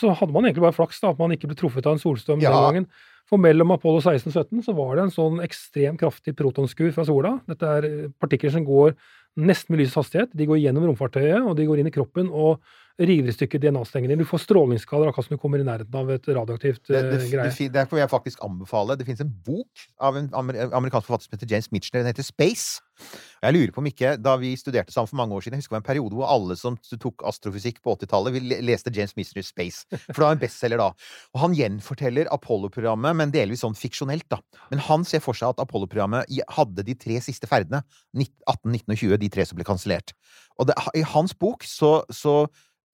så 0.01 0.13
hadde 0.19 0.35
man 0.35 0.45
egentlig 0.49 0.67
bare 0.67 0.77
flaks 0.77 1.01
da, 1.03 1.13
at 1.15 1.21
man 1.23 1.35
ikke 1.37 1.51
ble 1.51 1.59
truffet 1.59 1.87
av 1.87 1.97
en 1.97 2.03
solstorm 2.03 2.43
Ja. 2.43 2.53
den 2.55 2.69
gangen. 2.69 2.89
For 3.31 3.41
mellom 3.41 3.71
Apollo 3.73 4.03
16 4.05 4.29
og 4.29 4.35
17 4.37 4.65
så 4.67 4.75
var 4.77 4.97
det 4.99 5.05
en 5.07 5.15
sånn 5.15 5.39
ekstremt 5.41 6.01
kraftig 6.03 6.35
protonskur 6.37 6.91
fra 6.93 7.07
sola. 7.09 7.39
Dette 7.49 7.71
er 7.79 7.87
eh, 7.89 8.09
partikler 8.21 8.53
som 8.53 8.67
går 8.69 8.93
nesten 9.37 9.75
med 9.75 9.83
lysets 9.83 9.97
hastighet. 10.03 10.33
De 10.37 10.47
går 10.47 10.61
gjennom 10.63 10.87
romfartøyet, 10.89 11.43
og 11.43 11.57
de 11.59 11.67
går 11.67 11.83
inn 11.83 11.91
i 11.91 11.95
kroppen 11.95 12.29
og 12.31 12.61
river 12.95 13.27
i 13.27 13.33
stykker 13.35 13.59
DNA-stengene. 13.59 14.15
Du 14.21 14.23
får 14.29 14.45
strålingsskader 14.45 15.09
akkurat 15.11 15.27
som 15.27 15.35
du 15.35 15.41
kommer 15.43 15.59
i 15.59 15.65
nærheten 15.67 15.97
av 15.99 16.13
et 16.15 16.29
radioaktivt 16.31 16.85
Det, 16.87 16.95
eh, 17.01 17.09
det, 17.11 17.19
det, 17.25 17.31
greie. 17.33 17.51
fin- 17.51 17.73
Derfor 17.75 17.97
vil 17.97 18.05
jeg 18.05 18.11
faktisk 18.13 18.39
anbefale 18.47 18.95
Det 18.97 19.05
finnes 19.09 19.21
en 19.25 19.33
bok 19.43 19.89
av 19.99 20.17
en 20.21 20.29
amer, 20.33 20.61
amerikansk 20.71 21.09
forfatter 21.09 21.27
som 21.27 21.35
heter 21.35 21.51
James 21.51 21.73
Mitchner. 21.75 22.05
Den 22.05 22.13
heter 22.13 22.23
Space. 22.23 22.79
Og 23.43 23.49
jeg 23.49 23.55
lurer 23.57 23.73
på 23.75 23.79
om 23.83 23.87
ikke, 23.91 24.13
Da 24.23 24.37
vi 24.39 24.53
studerte 24.55 24.93
sammen 24.95 25.09
for 25.11 25.17
mange 25.19 25.35
år 25.35 25.43
siden, 25.43 25.57
jeg 25.59 25.65
husker 25.65 25.75
det 25.75 25.81
var 25.81 25.83
en 25.83 25.89
periode 25.91 26.15
hvor 26.15 26.31
alle 26.31 26.55
som 26.57 26.77
tok 27.03 27.25
astrofysikk 27.27 27.83
på 27.83 27.97
80-tallet, 27.99 28.31
vi 28.37 28.63
leste 28.63 28.95
James 28.95 29.17
Mitchells 29.19 29.51
Space. 29.51 29.83
For 29.91 30.15
det 30.15 30.29
var 30.29 30.37
en 30.39 30.45
bestselger 30.45 30.79
da. 30.79 30.93
Og 31.35 31.41
han 31.43 31.55
gjenforteller 31.59 32.31
Apollo-programmet, 32.31 33.17
men 33.19 33.35
delvis 33.35 33.65
sånn 33.67 33.75
fiksjonelt. 33.75 34.29
da. 34.31 34.39
Men 34.71 34.79
han 34.87 35.03
ser 35.03 35.19
for 35.19 35.35
seg 35.35 35.49
at 35.51 35.59
Apollo-programmet 35.67 36.31
hadde 36.55 36.85
de 36.87 36.95
tre 36.95 37.19
siste 37.19 37.51
ferdene, 37.51 37.83
18, 38.15 38.71
19 38.71 38.95
og 38.95 39.03
20, 39.03 39.19
de 39.25 39.33
tre 39.35 39.47
som 39.49 39.59
ble 39.59 39.67
kansellert. 39.67 40.13
Og 40.61 40.69
det, 40.71 40.77
i 40.95 41.03
hans 41.15 41.35
bok 41.35 41.67
så, 41.67 41.97
så 42.13 42.45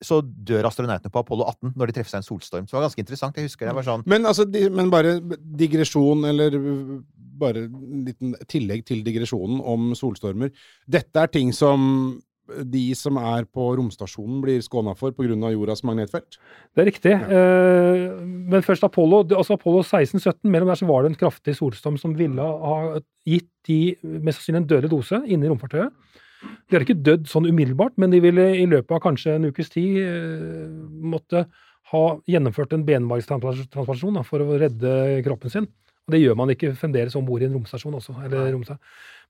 så 0.01 0.15
dør 0.25 0.65
astronautene 0.65 1.11
på 1.13 1.21
Apollo 1.21 1.45
18 1.45 1.75
når 1.77 1.91
de 1.91 1.93
treffer 1.93 2.09
seg 2.15 2.23
en 2.23 2.25
solstorm. 2.25 2.63
Så 2.65 2.73
det 2.73 2.79
var 2.79 2.87
ganske 2.87 3.03
interessant. 3.03 3.35
Jeg 3.37 3.45
husker 3.51 3.67
det 3.69 3.75
var 3.77 3.85
sånn 3.85 4.01
Men, 4.09 4.23
altså, 4.25 4.47
di- 4.49 4.63
men 4.73 4.89
bare 4.89 5.11
digresjon, 5.61 6.23
eller 6.25 6.55
bare 7.37 7.67
en 7.67 8.01
liten 8.07 8.33
tillegg 8.49 8.81
til 8.89 9.03
digresjonen 9.05 9.59
om 9.61 9.91
solstormer. 9.93 10.49
Dette 10.89 11.21
er 11.21 11.29
ting 11.29 11.53
som 11.53 11.85
de 12.65 12.81
som 12.97 13.19
er 13.21 13.45
på 13.45 13.67
romstasjonen 13.77 14.41
blir 14.43 14.63
skåna 14.65 14.95
for 14.97 15.13
pga. 15.15 15.37
jordas 15.53 15.83
magnetfelt? 15.85 16.39
Det 16.73 16.81
er 16.81 16.89
riktig. 16.89 17.13
Eh, 17.13 18.17
men 18.25 18.65
først 18.65 18.83
Apollo. 18.83 19.21
altså 19.37 19.53
Apollo 19.53 19.83
16-17, 19.85 20.49
mellom 20.49 20.67
der 20.73 20.81
så 20.81 20.87
var 20.89 21.03
det 21.05 21.11
en 21.13 21.21
kraftig 21.21 21.55
solstorm 21.61 21.99
som 22.01 22.17
ville 22.17 22.41
ha 22.41 22.97
gitt 23.29 23.47
de 23.69 23.95
mest 24.01 24.41
sannsynlig 24.41 24.63
en 24.63 24.67
dødelig 24.73 24.89
dose 24.97 25.21
inne 25.29 25.45
i 25.45 25.53
romfartøyet. 25.53 25.93
De 26.41 26.77
har 26.77 26.85
ikke 26.85 27.01
dødd 27.05 27.27
sånn 27.29 27.49
umiddelbart, 27.49 27.97
men 28.01 28.13
de 28.13 28.21
ville 28.23 28.47
i 28.57 28.65
løpet 28.69 28.95
av 28.95 29.03
kanskje 29.03 29.35
en 29.37 29.49
ukes 29.51 29.69
tid 29.73 29.99
eh, 30.01 30.71
måtte 31.13 31.45
ha 31.91 32.03
gjennomført 32.29 32.73
en 32.75 32.85
benmargstransplantasjon 32.87 34.21
for 34.27 34.43
å 34.43 34.57
redde 34.61 35.21
kroppen 35.25 35.53
sin. 35.53 35.67
Og 36.07 36.15
det 36.15 36.21
gjør 36.21 36.37
man 36.39 36.51
ikke 36.53 36.71
fremdeles 36.77 37.15
om 37.17 37.25
bord 37.27 37.43
i 37.43 37.47
en 37.47 37.57
romstasjon 37.57 37.97
også. 37.99 38.15
Eller 38.25 38.49
romsta. 38.55 38.77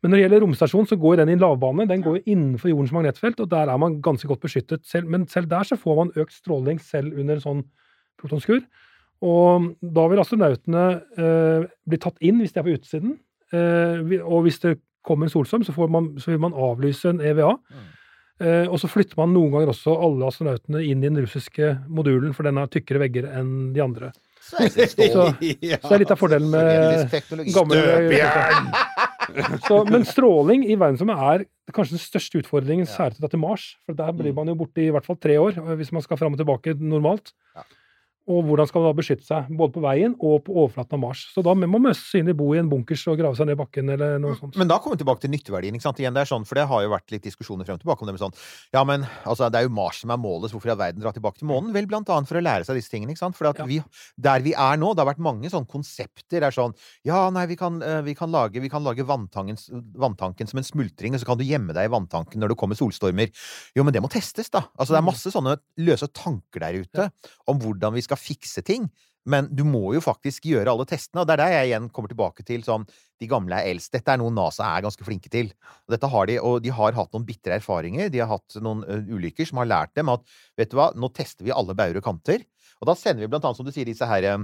Men 0.01 0.13
når 0.13 0.17
det 0.17 0.21
gjelder 0.23 0.43
romstasjon, 0.45 0.87
så 0.89 0.97
går 1.01 1.19
den 1.21 1.33
i 1.33 1.39
lavbane. 1.39 1.87
Den 1.89 2.03
går 2.05 2.21
innenfor 2.23 2.71
jordens 2.71 2.93
magnetfelt, 2.95 3.41
og 3.43 3.49
der 3.51 3.69
er 3.69 3.81
man 3.81 3.99
ganske 4.03 4.29
godt 4.29 4.45
beskyttet. 4.45 4.85
Selv, 4.87 5.09
men 5.11 5.27
selv 5.29 5.49
der 5.51 5.67
så 5.67 5.77
får 5.77 5.99
man 5.99 6.13
økt 6.21 6.37
stråling 6.37 6.79
selv 6.81 7.17
under 7.17 7.37
en 7.37 7.43
sånn 7.43 7.65
protonskur. 8.21 8.63
Og 9.21 9.67
da 9.81 10.07
vil 10.09 10.21
astronautene 10.23 10.85
eh, 11.21 11.67
bli 11.85 11.99
tatt 12.01 12.17
inn 12.25 12.39
hvis 12.41 12.55
de 12.55 12.61
er 12.61 12.65
på 12.65 12.77
utsiden. 12.77 13.19
Eh, 13.53 14.15
og 14.23 14.47
hvis 14.47 14.61
det 14.63 14.79
kommer 15.05 15.27
en 15.27 15.33
solstorm, 15.33 15.65
så, 15.65 15.73
får 15.75 15.91
man, 15.91 16.11
så 16.21 16.33
vil 16.33 16.41
man 16.43 16.55
avlyse 16.57 17.09
en 17.09 17.21
EVA. 17.23 17.55
Eh, 18.41 18.65
og 18.65 18.79
så 18.81 18.89
flytter 18.89 19.19
man 19.19 19.33
noen 19.35 19.53
ganger 19.53 19.71
også 19.73 19.93
alle 20.01 20.27
astronautene 20.31 20.81
inn 20.87 21.03
i 21.03 21.09
den 21.09 21.21
russiske 21.21 21.75
modulen, 21.91 22.33
for 22.33 22.47
den 22.47 22.57
har 22.57 22.69
tykkere 22.73 23.03
vegger 23.03 23.29
enn 23.37 23.71
de 23.75 23.83
andre. 23.83 24.11
Så, 24.41 24.65
Så, 24.73 24.85
så 24.89 25.27
det 25.37 25.93
er 25.93 26.01
litt 26.01 26.11
av 26.11 26.19
fordelen 26.19 26.49
med 26.51 27.11
gamle 27.53 27.77
så, 29.67 29.77
Men 29.87 30.07
stråling 30.09 30.65
i 30.65 30.75
verdensrommet 30.75 31.21
er 31.29 31.45
kanskje 31.71 31.95
den 31.95 32.03
største 32.03 32.41
utfordringen, 32.41 32.89
særlig 32.89 33.21
til 33.21 33.39
Mars. 33.39 33.67
For 33.85 33.95
der 33.95 34.09
blir 34.17 34.33
man 34.35 34.49
jo 34.51 34.57
borte 34.59 34.83
i 34.83 34.89
hvert 34.91 35.05
fall 35.07 35.19
tre 35.21 35.37
år, 35.39 35.61
eh, 35.61 35.75
hvis 35.79 35.93
man 35.95 36.03
skal 36.03 36.19
fram 36.19 36.35
og 36.35 36.41
tilbake 36.41 36.75
normalt. 36.81 37.33
Og 38.31 38.45
hvordan 38.47 38.69
skal 38.69 38.83
man 38.85 38.91
da 38.93 38.97
beskytte 39.01 39.25
seg, 39.27 39.49
både 39.59 39.73
på 39.75 39.81
veien 39.83 40.13
og 40.23 40.37
på 40.45 40.53
overflaten 40.55 40.95
av 40.95 41.01
Mars? 41.03 41.23
Så 41.33 41.43
da 41.45 41.51
må 41.57 41.67
man 41.73 41.91
sannsynlig 41.91 42.35
bo 42.39 42.51
i 42.55 42.59
en 42.61 42.69
bunkers 42.71 43.03
og 43.11 43.17
grave 43.19 43.35
seg 43.35 43.49
ned 43.49 43.57
i 43.57 43.59
bakken 43.59 43.91
eller 43.91 44.15
noe 44.23 44.37
sånt. 44.39 44.55
Men 44.61 44.69
da 44.71 44.77
kommer 44.79 44.95
vi 44.95 45.01
tilbake 45.03 45.25
til 45.25 45.33
nytteverdien. 45.33 45.75
ikke 45.75 45.83
sant? 45.89 45.99
Igjen, 45.99 46.15
det 46.15 46.23
er 46.23 46.29
sånn, 46.31 46.45
for 46.47 46.55
det 46.61 46.65
har 46.71 46.85
jo 46.85 46.91
vært 46.93 47.11
litt 47.11 47.25
diskusjoner 47.27 47.67
frem 47.67 47.75
og 47.79 47.83
tilbake 47.83 48.05
om 48.05 48.09
det 48.11 48.15
med 48.15 48.23
sånn 48.23 48.35
Ja, 48.77 48.83
men 48.87 49.03
altså, 49.27 49.49
det 49.51 49.59
er 49.59 49.67
jo 49.67 49.73
Mars 49.75 49.99
som 50.05 50.13
er 50.15 50.21
målet, 50.21 50.49
så 50.51 50.55
hvorfor 50.57 50.71
i 50.71 50.73
all 50.75 50.79
verden 50.81 51.03
dra 51.03 51.11
tilbake 51.15 51.41
til 51.41 51.49
månen? 51.51 51.73
Vel, 51.75 51.89
blant 51.91 52.09
annet 52.13 52.29
for 52.31 52.39
å 52.39 52.43
lære 52.45 52.67
seg 52.67 52.79
disse 52.79 52.93
tingene. 52.93 53.11
ikke 53.11 53.23
sant? 53.25 53.35
For 53.35 53.51
Ja. 53.51 53.65
vi, 53.67 53.81
der 54.17 54.39
vi 54.45 54.53
er 54.55 54.77
nå, 54.79 54.93
det 54.95 55.03
har 55.03 55.11
vært 55.11 55.19
mange 55.23 55.49
sånne 55.51 55.67
konsepter. 55.67 56.39
Det 56.39 56.47
er 56.47 56.55
sånn 56.55 56.73
Ja, 57.03 57.29
nei, 57.33 57.45
vi 57.51 57.57
kan, 57.59 57.81
eh, 57.83 58.01
vi 58.05 58.13
kan 58.15 58.31
lage, 58.31 58.61
vi 58.61 58.69
kan 58.69 58.83
lage 58.83 59.03
vanntanken, 59.03 59.57
vanntanken 59.97 60.47
som 60.47 60.57
en 60.61 60.63
smultring, 60.67 61.13
og 61.13 61.19
så 61.19 61.25
kan 61.25 61.37
du 61.37 61.43
gjemme 61.43 61.73
deg 61.73 61.89
i 61.89 61.91
vanntanken 61.91 62.39
når 62.39 62.53
det 62.53 62.57
kommer 62.61 62.75
solstormer. 62.79 63.29
Jo, 63.75 63.83
men 63.83 63.93
det 63.93 64.01
må 64.01 64.09
testes, 64.09 64.49
da. 64.49 64.63
Altså, 64.77 64.93
det 64.95 65.01
er 65.01 65.07
masse 65.09 65.31
sånne 65.33 65.57
løse 65.81 66.07
tanker 66.13 66.59
der 66.61 66.79
ute 66.85 67.09
om 67.47 67.59
hvordan 67.59 67.93
vi 67.93 68.01
skal 68.05 68.17
fikse 68.21 68.63
ting. 68.65 68.89
Men 69.29 69.45
du 69.53 69.61
må 69.67 69.91
jo 69.93 70.01
faktisk 70.01 70.47
gjøre 70.49 70.71
alle 70.71 70.85
testene, 70.89 71.21
og 71.21 71.27
det 71.29 71.35
er 71.35 71.41
der 71.43 71.51
jeg 71.53 71.67
igjen 71.69 71.89
kommer 71.93 72.09
tilbake 72.09 72.45
til 72.45 72.63
sånn 72.65 72.87
De 73.21 73.27
gamle 73.29 73.59
er 73.59 73.69
eldst. 73.69 73.91
Dette 73.93 74.15
er 74.15 74.17
noe 74.17 74.33
NASA 74.33 74.65
er 74.65 74.81
ganske 74.81 75.05
flinke 75.05 75.29
til. 75.29 75.51
Og 75.85 75.93
dette 75.93 76.09
har 76.09 76.29
de, 76.29 76.39
og 76.41 76.63
de 76.65 76.71
har 76.73 76.97
hatt 76.97 77.11
noen 77.13 77.27
bitre 77.27 77.59
erfaringer. 77.59 78.09
De 78.09 78.23
har 78.23 78.31
hatt 78.31 78.57
noen 78.65 78.81
ulykker 79.11 79.45
som 79.45 79.61
har 79.61 79.69
lært 79.69 79.93
dem 79.99 80.09
at 80.09 80.25
vet 80.57 80.71
du 80.71 80.79
hva, 80.79 80.89
nå 80.97 81.11
tester 81.13 81.45
vi 81.45 81.53
alle 81.53 81.77
bauger 81.77 82.01
og 82.01 82.07
kanter. 82.07 82.41
Og 82.81 82.89
da 82.89 82.97
sender 82.97 83.21
vi 83.21 83.29
blant 83.29 83.45
annet, 83.45 83.59
som 83.59 83.67
du 83.67 83.73
sier, 83.75 83.85
disse 83.85 84.07
her 84.09 84.25
ø, 84.31 84.39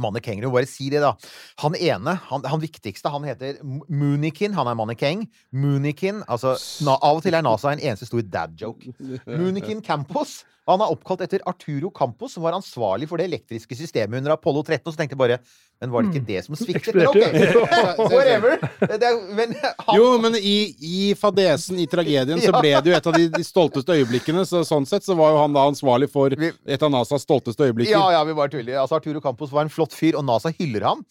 Mannekenger. 0.00 0.48
Bare 0.52 0.68
si 0.68 0.88
det, 0.92 1.00
da. 1.04 1.12
Han 1.62 1.76
ene, 1.76 2.16
han, 2.30 2.44
han 2.44 2.60
viktigste, 2.60 3.12
han 3.12 3.24
heter 3.28 3.60
Moonikin. 3.64 4.56
Han 4.56 4.68
er 4.68 4.76
mannekeng. 4.76 5.24
Moonikin 5.56 6.22
altså, 6.24 6.56
Av 6.96 7.16
og 7.16 7.22
til 7.24 7.36
er 7.36 7.44
NASA 7.44 7.72
en 7.72 7.84
eneste 7.84 8.08
stor 8.08 8.24
dad-joke. 8.24 8.92
Moonikin 9.28 9.84
Campos. 9.84 10.42
Han 10.66 10.82
er 10.82 10.90
oppkalt 10.90 11.20
etter 11.22 11.42
Arturo 11.46 11.92
Campos, 11.94 12.32
som 12.34 12.42
var 12.42 12.56
ansvarlig 12.56 13.06
for 13.06 13.20
det 13.20 13.28
elektriske 13.28 13.76
systemet 13.78 14.18
under 14.18 14.34
Apollo 14.34 14.64
13. 14.64 14.82
Og 14.82 14.94
så 14.94 14.98
tenkte 14.98 15.14
jeg 15.14 15.20
bare 15.20 15.38
Men 15.82 15.92
var 15.92 16.02
det 16.02 16.10
ikke 16.10 16.26
det 16.26 16.42
som 16.46 16.58
sviktet? 16.58 16.96
Men 16.96 17.06
ok, 17.06 17.20
whatever. 18.14 18.58
Det 18.80 18.98
er, 18.98 19.20
men 19.38 19.54
han, 19.62 19.92
Jo, 19.94 20.08
men 20.22 20.38
i, 20.40 20.56
i 20.82 20.98
fadesen, 21.18 21.78
i 21.78 21.86
tragedien, 21.90 22.42
så 22.42 22.50
ble 22.62 22.74
det 22.82 22.92
jo 22.92 22.98
et 22.98 23.08
av 23.12 23.18
de, 23.18 23.30
de 23.36 23.46
stolteste 23.46 23.94
øyeblikkene. 23.94 24.42
Så 24.48 24.64
sånn 24.66 24.88
sett 24.90 25.06
så 25.06 25.14
var 25.18 25.36
jo 25.36 25.40
han 25.44 25.54
da 25.54 25.68
ansvarlig 25.70 26.10
for 26.10 26.34
et 26.34 26.82
av 26.82 26.92
NASAs 26.92 27.22
stolteste 27.28 27.70
øyeblikker. 27.70 27.94
Ja, 27.94 28.18
ja, 28.18 28.26
vi 28.26 28.34
var 28.36 28.50
tuller. 28.50 28.82
Altså, 28.82 28.98
Arturo 28.98 29.22
Campos 29.22 29.54
var 29.54 29.68
en 29.68 29.72
flott 29.72 29.94
fyr, 29.94 30.18
og 30.18 30.26
NASA 30.26 30.50
hyller 30.58 30.90
ham. 30.90 31.06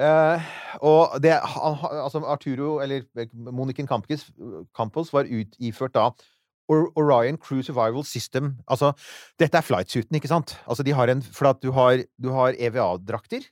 Uh, 0.00 0.52
og 0.86 1.18
det 1.20 1.34
han, 1.34 1.80
altså 2.06 2.22
Arturo, 2.24 2.78
eller 2.80 3.02
Moniken 3.34 3.90
Campos, 3.90 4.30
Campos 4.76 5.10
var 5.12 5.26
ut, 5.28 5.58
iført 5.58 5.98
da 5.98 6.12
Orion 6.70 7.38
Crew 7.40 7.62
Survival 7.66 8.04
System. 8.06 8.54
Altså, 8.70 8.92
dette 9.40 9.58
er 9.58 9.66
flightsuiten, 9.66 10.16
ikke 10.16 10.30
sant? 10.30 10.56
Altså, 10.66 10.86
de 10.86 10.94
har 10.96 11.10
en 11.10 11.22
For 11.22 11.50
at 11.50 11.62
du 11.62 11.72
har, 11.76 12.04
har 12.36 12.58
EVA-drakter 12.58 13.48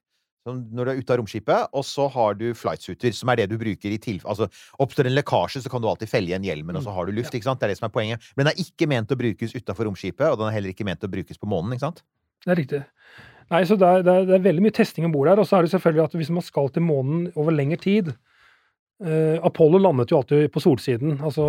når 0.48 0.86
du 0.86 0.90
er 0.90 1.00
ute 1.02 1.12
av 1.12 1.18
romskipet, 1.20 1.72
og 1.76 1.84
så 1.84 2.06
har 2.14 2.36
du 2.38 2.46
flightsuiter, 2.56 3.12
som 3.12 3.28
er 3.28 3.42
det 3.42 3.50
du 3.50 3.58
bruker 3.60 3.92
i 3.92 3.98
tilfelle 4.00 4.28
Altså, 4.28 4.48
oppstår 4.80 5.08
en 5.08 5.16
lekkasje, 5.16 5.62
så 5.64 5.72
kan 5.72 5.82
du 5.82 5.88
alltid 5.90 6.10
felle 6.10 6.30
igjen 6.30 6.46
hjelmen, 6.46 6.76
og 6.78 6.84
så 6.84 6.94
har 6.94 7.08
du 7.08 7.12
luft, 7.16 7.34
ikke 7.34 7.48
sant? 7.48 7.60
Det 7.60 7.68
er 7.68 7.74
det 7.74 7.80
som 7.80 7.88
er 7.88 7.94
poenget. 7.94 8.30
Men 8.36 8.46
den 8.46 8.52
er 8.54 8.62
ikke 8.62 8.88
ment 8.90 9.12
å 9.12 9.18
brukes 9.18 9.54
utafor 9.56 9.88
romskipet, 9.88 10.26
og 10.28 10.38
den 10.40 10.48
er 10.50 10.56
heller 10.56 10.74
ikke 10.74 10.86
ment 10.88 11.04
å 11.04 11.10
brukes 11.12 11.40
på 11.40 11.50
månen, 11.50 11.74
ikke 11.74 11.86
sant? 11.86 12.02
Det 12.44 12.54
er 12.54 12.60
riktig. 12.62 12.82
Nei, 13.48 13.62
så 13.64 13.78
det 13.80 13.88
er, 13.88 14.04
det 14.04 14.14
er, 14.14 14.26
det 14.28 14.36
er 14.36 14.44
veldig 14.44 14.64
mye 14.66 14.76
testing 14.76 15.08
om 15.08 15.14
bord 15.14 15.30
der. 15.30 15.40
Og 15.40 15.48
så 15.48 15.58
er 15.58 15.64
det 15.64 15.72
selvfølgelig 15.72 16.04
at 16.04 16.16
hvis 16.20 16.32
man 16.36 16.44
skal 16.44 16.68
til 16.72 16.84
månen 16.84 17.28
over 17.34 17.54
lengre 17.54 17.80
tid 17.80 18.12
eh, 19.04 19.38
Apollo 19.44 19.78
landet 19.82 20.10
jo 20.12 20.18
alltid 20.20 20.48
på 20.52 20.60
solsiden. 20.62 21.18
Altså, 21.24 21.44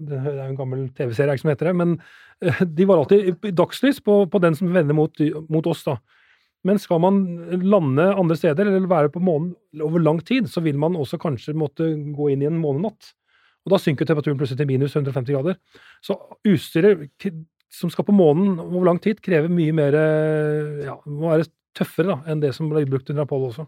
det 0.00 0.18
er 0.18 0.28
jo 0.32 0.46
en 0.48 0.56
gammel 0.58 0.86
TV-serie 0.96 1.38
som 1.38 1.50
heter 1.52 1.70
det. 1.70 1.74
Men 1.80 1.96
uh, 2.44 2.62
de 2.66 2.86
var 2.88 2.98
alltid 3.02 3.28
i- 3.32 3.48
i 3.50 3.54
dagslys 3.54 4.00
på, 4.04 4.24
på 4.30 4.40
den 4.42 4.54
som 4.58 4.72
vender 4.74 4.94
mot, 4.94 5.14
mot 5.48 5.66
oss, 5.70 5.84
da. 5.86 5.98
Men 6.66 6.78
skal 6.82 6.98
man 7.00 7.20
lande 7.62 8.08
andre 8.18 8.36
steder, 8.36 8.66
eller 8.66 8.88
være 8.90 9.12
på 9.14 9.20
månen 9.22 9.52
over 9.80 10.02
lang 10.02 10.18
tid, 10.26 10.48
så 10.50 10.60
vil 10.64 10.76
man 10.76 10.96
også 10.98 11.18
kanskje 11.22 11.54
måtte 11.54 11.86
gå 12.16 12.30
inn 12.32 12.42
i 12.42 12.48
en 12.50 12.58
månenatt. 12.58 13.12
Og 13.66 13.72
da 13.74 13.78
synker 13.78 14.06
temperaturen 14.08 14.38
plutselig 14.40 14.58
til 14.58 14.66
minus 14.70 14.96
150 14.96 15.36
grader. 15.36 15.56
Så 16.02 16.16
utstyret 16.48 17.06
som 17.70 17.90
skal 17.92 18.06
på 18.08 18.14
månen 18.16 18.58
over 18.58 18.86
lang 18.88 18.98
tid, 19.04 19.20
krever 19.22 19.50
mye 19.52 19.74
mer 19.76 19.94
eh, 19.94 20.84
ja, 20.88 20.96
må 21.06 21.30
være 21.34 21.46
tøffere 21.78 22.10
da, 22.14 22.16
enn 22.32 22.40
det 22.42 22.54
som 22.56 22.70
ble 22.72 22.82
brukt 22.88 23.10
under 23.12 23.26
Apollo 23.26 23.50
også. 23.52 23.66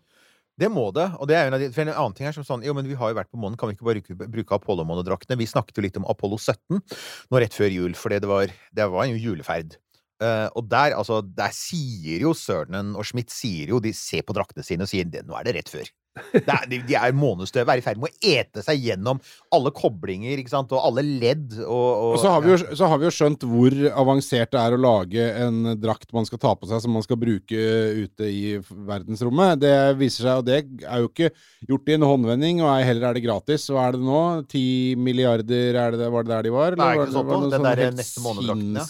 Det 0.61 0.68
må 0.68 0.90
det. 0.92 1.07
og 1.18 1.29
det 1.31 1.37
er 1.38 1.46
jo 1.49 1.55
en 1.57 1.88
en 1.88 1.92
annen 1.94 2.14
ting 2.16 2.29
er 2.29 2.35
som 2.37 2.44
sånn, 2.44 2.64
jo, 2.66 2.75
men 2.77 2.85
Vi 2.88 2.94
har 2.99 3.12
jo 3.12 3.16
vært 3.16 3.31
på 3.33 3.40
månen, 3.40 3.57
kan 3.57 3.70
vi 3.70 3.77
ikke 3.79 3.87
bare 3.88 4.03
bruke, 4.05 4.31
bruke 4.35 4.57
Apollo-månedraktene? 4.59 5.38
Vi 5.40 5.49
snakket 5.49 5.79
jo 5.79 5.85
litt 5.87 5.96
om 5.96 6.05
Apollo 6.11 6.37
17 6.37 6.83
nå 7.31 7.40
rett 7.40 7.57
før 7.57 7.73
jul, 7.73 7.94
for 7.96 8.12
det 8.12 8.29
var, 8.29 8.53
det 8.77 8.88
var 8.92 9.07
en 9.07 9.16
juleferd. 9.16 9.79
Uh, 10.20 10.53
og 10.53 10.66
der, 10.68 10.92
altså, 10.92 11.23
der 11.25 11.49
sier 11.57 12.20
jo 12.27 12.35
Sørnen 12.37 12.92
og 12.92 13.07
Schmidt 13.09 13.33
sier 13.33 13.73
jo, 13.73 13.81
de 13.81 13.94
ser 13.96 14.20
på 14.29 14.37
draktene 14.37 14.61
sine 14.66 14.85
og 14.85 14.90
sier 14.92 15.09
"Det- 15.09 15.25
nå 15.25 15.33
er 15.38 15.44
det 15.49 15.55
rett 15.57 15.70
før. 15.73 15.88
Det 16.35 16.42
er, 16.51 16.64
de, 16.66 16.79
de 16.88 16.94
er 16.99 17.12
månestøv, 17.14 17.68
er 17.70 17.79
i 17.79 17.83
ferd 17.85 18.01
med 18.03 18.11
å 18.11 18.31
ete 18.33 18.64
seg 18.66 18.81
gjennom 18.83 19.20
alle 19.55 19.70
koblinger 19.75 20.40
ikke 20.42 20.51
sant? 20.51 20.73
og 20.75 20.83
alle 20.83 21.05
ledd. 21.07 21.55
Og, 21.62 21.70
og, 21.70 22.14
Og 22.16 22.18
så 22.23 22.33
har, 22.35 22.42
vi 22.42 22.51
jo, 22.51 22.57
så 22.77 22.88
har 22.90 22.99
vi 22.99 23.07
jo 23.07 23.12
skjønt 23.14 23.46
hvor 23.46 23.77
avansert 24.03 24.51
det 24.51 24.59
er 24.61 24.75
å 24.75 24.81
lage 24.83 25.27
en 25.44 25.61
drakt 25.81 26.11
man 26.16 26.27
skal 26.27 26.40
ta 26.42 26.53
på 26.59 26.66
seg 26.70 26.83
som 26.83 26.92
man 26.96 27.05
skal 27.07 27.18
bruke 27.20 27.61
ute 28.03 28.27
i 28.27 28.57
verdensrommet. 28.90 29.61
Det 29.62 29.75
viser 30.01 30.27
seg, 30.27 30.40
og 30.42 30.49
det 30.51 30.59
er 30.83 31.05
jo 31.05 31.11
ikke 31.12 31.31
gjort 31.70 31.92
i 31.92 31.96
en 31.96 32.07
håndvending, 32.09 32.62
og 32.64 32.73
ei 32.75 32.88
heller 32.88 33.11
er 33.12 33.18
det 33.20 33.25
gratis. 33.29 33.68
Hva 33.70 33.87
er 33.88 33.99
det 33.99 34.03
nå? 34.11 34.20
Ti 34.51 34.64
milliarder, 34.99 35.79
er 35.85 35.96
det, 35.99 36.11
var 36.12 36.27
det 36.27 36.35
der 36.35 36.49
de 36.51 36.55
var? 36.57 36.79
Nei, 36.81 36.90
Eller 36.96 37.07
ikke 37.07 37.14
var 37.14 37.23
det- 37.23 37.31
var 37.31 37.31
det 37.31 37.46
noen 37.46 37.55
sånne 37.55 37.77
helt. 37.85 38.05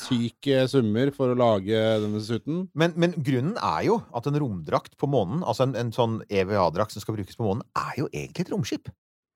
Sinnssyke 0.00 0.64
summer 0.72 1.12
for 1.16 1.32
å 1.34 1.38
lage 1.38 1.84
denne 2.06 2.20
suiten. 2.24 2.64
Men, 2.74 2.96
men 2.96 3.14
grunnen 3.16 3.56
er 3.60 3.84
jo 3.90 4.00
at 4.16 4.26
en 4.30 4.40
romdrakt 4.40 4.96
på 5.00 5.08
månen, 5.10 5.44
altså 5.44 5.68
en, 5.68 5.76
en 5.84 5.92
sånn 5.94 6.18
EVA-drakt 6.30 6.94
som 6.96 7.02
skal 7.04 7.09
brukes 7.16 7.38
på 7.38 7.46
månen, 7.46 7.62
er 7.76 8.02
jo 8.02 8.08
egentlig 8.12 8.46
et 8.46 8.52
romskip. 8.52 8.90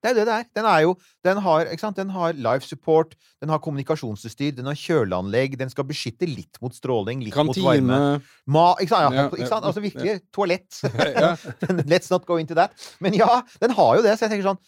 Det 0.04 0.10
er 0.10 0.14
jo 0.14 0.20
det 0.20 0.26
det 0.28 0.34
er. 0.37 0.48
Den 0.52 0.66
er 0.68 0.80
jo 0.84 0.90
Den 1.24 1.38
har? 1.40 1.92
Den 1.96 2.10
har 2.10 2.32
life 2.37 2.66
support, 2.68 3.14
den 3.40 3.48
har 3.48 3.58
kommunikasjonsutstyr, 3.58 4.52
den 4.52 4.68
har 4.68 4.76
kjøleanlegg, 4.76 5.56
den 5.58 5.70
skal 5.72 5.87
beskytte 5.88 6.28
litt 6.28 6.60
mot 6.60 6.76
stråling, 6.76 7.24
litt 7.24 7.37
mot 7.37 7.56
varme. 7.56 8.20
Ma, 8.46 8.66
ikke 8.76 8.92
sant? 8.92 9.14
Ja, 9.16 9.24
Ja, 9.24 9.26
ikke 9.32 9.48
sant? 9.48 9.64
Altså 9.64 9.80
virkelig. 9.80 10.20
Toalett. 10.32 10.82
Let's 11.90 12.12
not 12.12 12.26
go 12.26 12.37
into 12.37 12.54
that. 12.54 12.76
Men 13.00 13.16
ja, 13.16 13.40
den 13.60 13.72
har 13.72 13.96
jo 13.96 14.04
det, 14.04 14.18
så 14.18 14.26
jeg 14.26 14.34
tenker 14.34 14.50
sånn 14.52 14.60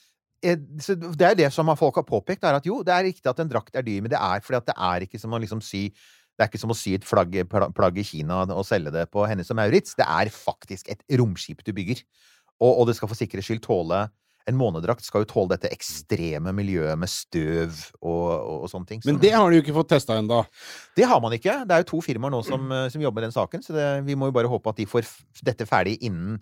eh, 0.43 0.57
Det 1.21 1.29
er 1.29 1.37
det 1.45 1.53
som 1.53 1.69
folk 1.77 2.01
har 2.01 2.09
påpekt, 2.09 2.45
er 2.45 2.57
at 2.57 2.67
jo, 2.67 2.81
det 2.87 2.95
er 2.95 3.11
riktig 3.11 3.29
at 3.29 3.45
en 3.45 3.53
drakt 3.53 3.77
er 3.77 3.85
dyr, 3.85 4.01
men 4.01 4.13
det 4.13 4.21
er 4.21 4.41
fordi 4.41 4.63
at 4.63 4.71
det 4.73 4.79
er 4.89 5.05
ikke 5.05 5.21
som 5.21 5.37
å 5.37 5.43
liksom 5.43 5.61
si 5.61 5.91
det 6.37 6.45
er 6.45 6.51
ikke 6.51 6.61
som 6.61 6.73
å 6.73 6.77
sy 6.77 6.93
et 6.93 7.05
flagg, 7.09 7.33
plagg 7.49 7.97
i 7.97 8.05
Kina 8.05 8.43
og 8.45 8.67
selge 8.69 8.93
det 8.93 9.07
på 9.09 9.23
Hennes 9.25 9.49
og 9.53 9.57
Maurits. 9.57 9.95
Det 9.97 10.05
er 10.05 10.29
faktisk 10.29 10.91
et 10.93 11.01
romskip 11.17 11.63
du 11.65 11.73
bygger. 11.73 12.03
Og, 12.61 12.71
og 12.81 12.87
det 12.89 12.97
skal 12.97 13.11
for 13.11 13.19
sikkerhets 13.19 13.51
skyld 13.51 13.61
tåle 13.67 14.07
En 14.49 14.57
månedrakt 14.57 15.03
skal 15.05 15.25
jo 15.25 15.29
tåle 15.29 15.57
dette 15.57 15.69
ekstreme 15.75 16.53
miljøet 16.55 16.95
med 17.01 17.11
støv 17.11 17.73
og, 17.99 18.29
og, 18.31 18.61
og 18.63 18.69
sånne 18.71 18.87
ting. 18.87 19.01
Så 19.03 19.11
Men 19.11 19.19
det 19.19 19.33
har 19.35 19.51
de 19.51 19.59
jo 19.59 19.65
ikke 19.65 19.75
fått 19.75 19.91
testa 19.91 20.15
ennå. 20.21 20.45
det 20.97 21.09
har 21.11 21.19
man 21.21 21.35
ikke. 21.35 21.65
Det 21.67 21.75
er 21.75 21.83
jo 21.83 21.89
to 21.91 22.01
firmaer 22.07 22.31
nå 22.31 22.45
som, 22.47 22.71
eh, 22.71 22.87
som 22.95 23.03
jobber 23.03 23.21
med 23.25 23.27
den 23.27 23.35
saken, 23.35 23.65
så 23.67 23.75
det, 23.75 23.89
vi 24.07 24.15
må 24.15 24.31
jo 24.31 24.37
bare 24.37 24.53
håpe 24.53 24.71
at 24.71 24.79
de 24.79 24.87
får 24.87 25.09
dette 25.43 25.67
ferdig 25.67 25.97
innen 26.07 26.39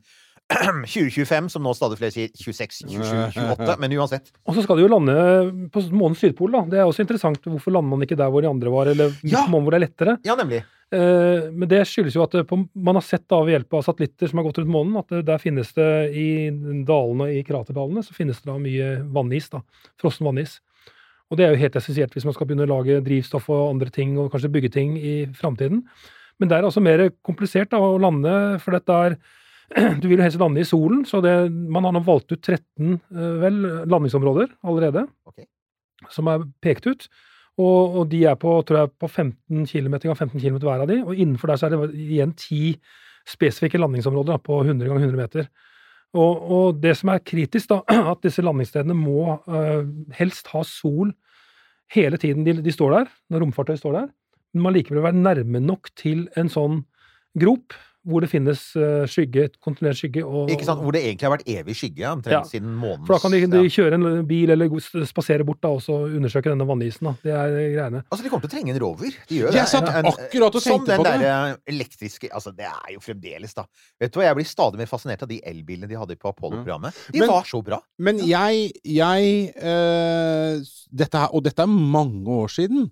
2025, 0.52 1.48
som 1.54 1.64
nå 1.64 1.72
stadig 1.72 1.96
flere 1.96 2.12
sier 2.12 2.28
26, 2.36 2.84
27, 2.92 3.40
28. 3.40 3.78
Men 3.80 3.96
uansett. 3.96 4.28
Og 4.44 4.58
så 4.58 4.64
skal 4.66 4.76
de 4.76 4.84
jo 4.84 4.90
lande 4.92 5.14
på 5.72 5.82
månens 5.96 6.20
sydpol, 6.20 6.52
da. 6.52 6.60
Det 6.68 6.82
er 6.82 6.84
også 6.84 7.06
interessant. 7.06 7.40
Hvorfor 7.48 7.72
lander 7.72 7.94
man 7.96 8.04
ikke 8.04 8.18
der 8.20 8.28
hvor 8.32 8.44
de 8.44 8.50
andre 8.52 8.72
var, 8.74 8.92
eller 8.92 9.16
Ja. 9.24 9.46
hvor 9.48 9.70
det 9.72 9.80
er 9.80 9.86
lettere? 9.86 10.18
Ja, 10.28 10.36
nemlig. 10.36 10.60
Eh, 10.94 11.48
men 11.50 11.68
det 11.70 11.80
skyldes 11.88 12.14
jo 12.14 12.22
at 12.22 12.36
på, 12.48 12.58
man 12.74 12.98
har 12.98 13.04
sett 13.04 13.24
da 13.30 13.40
ved 13.42 13.56
hjelp 13.56 13.78
av 13.78 13.84
satellitter 13.86 14.30
som 14.30 14.40
har 14.40 14.46
gått 14.46 14.60
rundt 14.60 14.70
månen, 14.70 14.98
at 15.00 15.10
det, 15.10 15.24
der 15.30 15.42
finnes 15.42 15.72
det 15.74 15.90
i 16.14 16.28
dalene, 16.86 17.30
i 17.34 17.42
kraterdalene, 17.46 18.04
så 18.04 18.14
finnes 18.14 18.42
det 18.42 18.50
da 18.50 18.58
mye 18.60 18.90
vannis, 19.14 19.50
da. 19.52 19.62
Frossen 20.00 20.28
vannis. 20.28 20.58
Og 21.32 21.40
det 21.40 21.46
er 21.46 21.54
jo 21.54 21.62
helt 21.64 21.78
essensielt 21.80 22.12
hvis 22.14 22.26
man 22.28 22.36
skal 22.36 22.46
begynne 22.46 22.66
å 22.68 22.74
lage 22.76 23.00
drivstoff 23.04 23.48
og 23.50 23.72
andre 23.72 23.90
ting, 23.94 24.14
og 24.20 24.30
kanskje 24.34 24.52
bygge 24.54 24.74
ting 24.76 24.94
i 25.00 25.14
framtiden. 25.34 25.82
Men 26.38 26.50
det 26.50 26.58
er 26.58 26.68
altså 26.68 26.82
mer 26.84 27.08
komplisert 27.26 27.72
da, 27.72 27.80
å 27.80 27.98
lande, 28.02 28.34
for 28.62 28.76
dette 28.76 29.00
er 29.08 29.18
Du 30.02 30.10
vil 30.10 30.18
jo 30.18 30.24
helst 30.26 30.38
lande 30.38 30.60
i 30.60 30.68
solen, 30.68 31.06
så 31.08 31.22
det, 31.24 31.32
man 31.72 31.86
har 31.88 31.94
nå 31.96 32.02
valgt 32.04 32.34
ut 32.34 32.42
13 32.42 32.90
eh, 32.92 33.36
vel, 33.40 33.62
landingsområder 33.88 34.52
allerede. 34.62 35.06
okay. 35.26 35.48
Som 36.12 36.28
er 36.28 36.44
pekt 36.62 36.86
ut. 36.86 37.08
Og, 37.60 37.98
og 38.00 38.08
de 38.10 38.24
er 38.26 38.38
på, 38.40 38.56
tror 38.66 38.80
jeg, 38.80 38.92
på 38.98 39.08
15 39.08 39.66
km, 39.70 39.94
15 40.10 40.40
km 40.40 40.56
hver 40.64 40.82
av 40.82 40.88
de. 40.90 40.98
Og 41.04 41.14
innenfor 41.14 41.52
der 41.52 41.60
så 41.60 41.68
er 41.68 41.76
det 41.76 41.92
igjen 41.94 42.34
10 42.34 42.74
spesifikke 43.30 43.78
landingsområder 43.80 44.34
da, 44.34 44.42
på 44.42 44.58
100 44.64 44.88
ganger 44.88 45.06
100 45.06 45.20
meter. 45.20 45.46
Og, 46.14 46.50
og 46.56 46.80
det 46.82 46.96
som 46.98 47.10
er 47.10 47.22
kritisk, 47.26 47.70
da, 47.70 47.80
at 48.12 48.22
disse 48.26 48.42
landingsstedene 48.44 48.96
må 48.98 49.38
uh, 49.46 49.86
helst 50.18 50.50
ha 50.54 50.64
sol 50.66 51.14
hele 51.94 52.18
tiden 52.20 52.46
de, 52.46 52.56
de 52.64 52.74
står 52.74 52.98
der, 52.98 53.10
når 53.30 53.44
romfartøy 53.44 53.78
står 53.78 53.98
der. 54.00 54.10
Men 54.54 54.66
må 54.66 54.74
likevel 54.74 55.04
være 55.04 55.18
nærme 55.18 55.62
nok 55.62 55.90
til 55.98 56.26
en 56.38 56.50
sånn 56.50 56.82
grop 57.38 57.74
hvor 58.04 58.20
det 58.20 58.28
finnes 58.28 58.60
eh, 58.76 59.06
skygge, 59.08 59.46
kontinuerlig 59.64 59.96
skygge. 59.96 60.22
Og, 60.28 60.50
Ikke 60.52 60.66
sant? 60.66 60.82
Hvor 60.84 60.92
det 60.92 61.00
egentlig 61.04 61.24
har 61.24 61.32
vært 61.38 61.46
evig 61.48 61.74
skygge, 61.78 62.04
omtrent 62.10 62.34
Ja. 62.34 62.42
siden 62.44 62.74
månens 62.76 63.06
For 63.08 63.14
da 63.16 63.20
kan 63.24 63.32
de, 63.32 63.40
de 63.48 63.62
kjøre 63.72 63.94
en 63.96 64.26
bil 64.28 64.50
eller 64.52 64.68
spasere 65.08 65.44
bort 65.48 65.60
da, 65.64 65.68
og 65.72 65.80
så 65.80 65.96
undersøke 66.10 66.52
denne 66.52 66.66
vannisen. 66.68 67.08
Da. 67.08 67.14
Det 67.24 67.32
er 67.32 67.56
greiene. 67.74 68.02
Altså, 68.10 68.22
de 68.22 68.28
kommer 68.32 68.44
til 68.44 68.52
å 68.52 68.54
trenge 68.58 68.74
en 68.74 68.80
rover. 68.82 69.16
De 69.28 69.38
gjør 69.40 69.50
det. 69.54 69.60
Jeg 69.62 69.72
satt 69.72 69.88
En- 69.88 70.10
akkurat 70.12 70.54
og 70.60 70.62
tenkte 70.62 70.98
på 71.00 71.04
det. 71.08 71.14
derre 71.20 71.56
elektriske 71.66 72.28
Altså, 72.34 72.52
det 72.56 72.66
er 72.68 72.92
jo 72.94 73.00
fremdeles, 73.00 73.54
da. 73.54 73.64
Vet 74.00 74.12
du 74.12 74.20
hva, 74.20 74.26
jeg 74.28 74.36
blir 74.36 74.44
stadig 74.52 74.78
mer 74.78 74.86
fascinert 74.86 75.22
av 75.22 75.28
de 75.28 75.40
elbilene 75.44 75.88
de 75.88 75.96
hadde 75.96 76.16
på 76.20 76.28
Apollo-programmet. 76.28 76.92
De 77.12 77.20
Men- 77.20 77.28
var 77.28 77.42
så 77.48 77.62
bra. 77.64 77.80
Men 77.98 78.18
jeg, 78.18 78.72
jeg 78.84 79.54
øh, 79.56 80.60
dette 80.92 81.18
her, 81.18 81.28
Og 81.34 81.42
dette 81.44 81.62
er 81.62 81.66
mange 81.66 82.26
år 82.28 82.48
siden, 82.52 82.90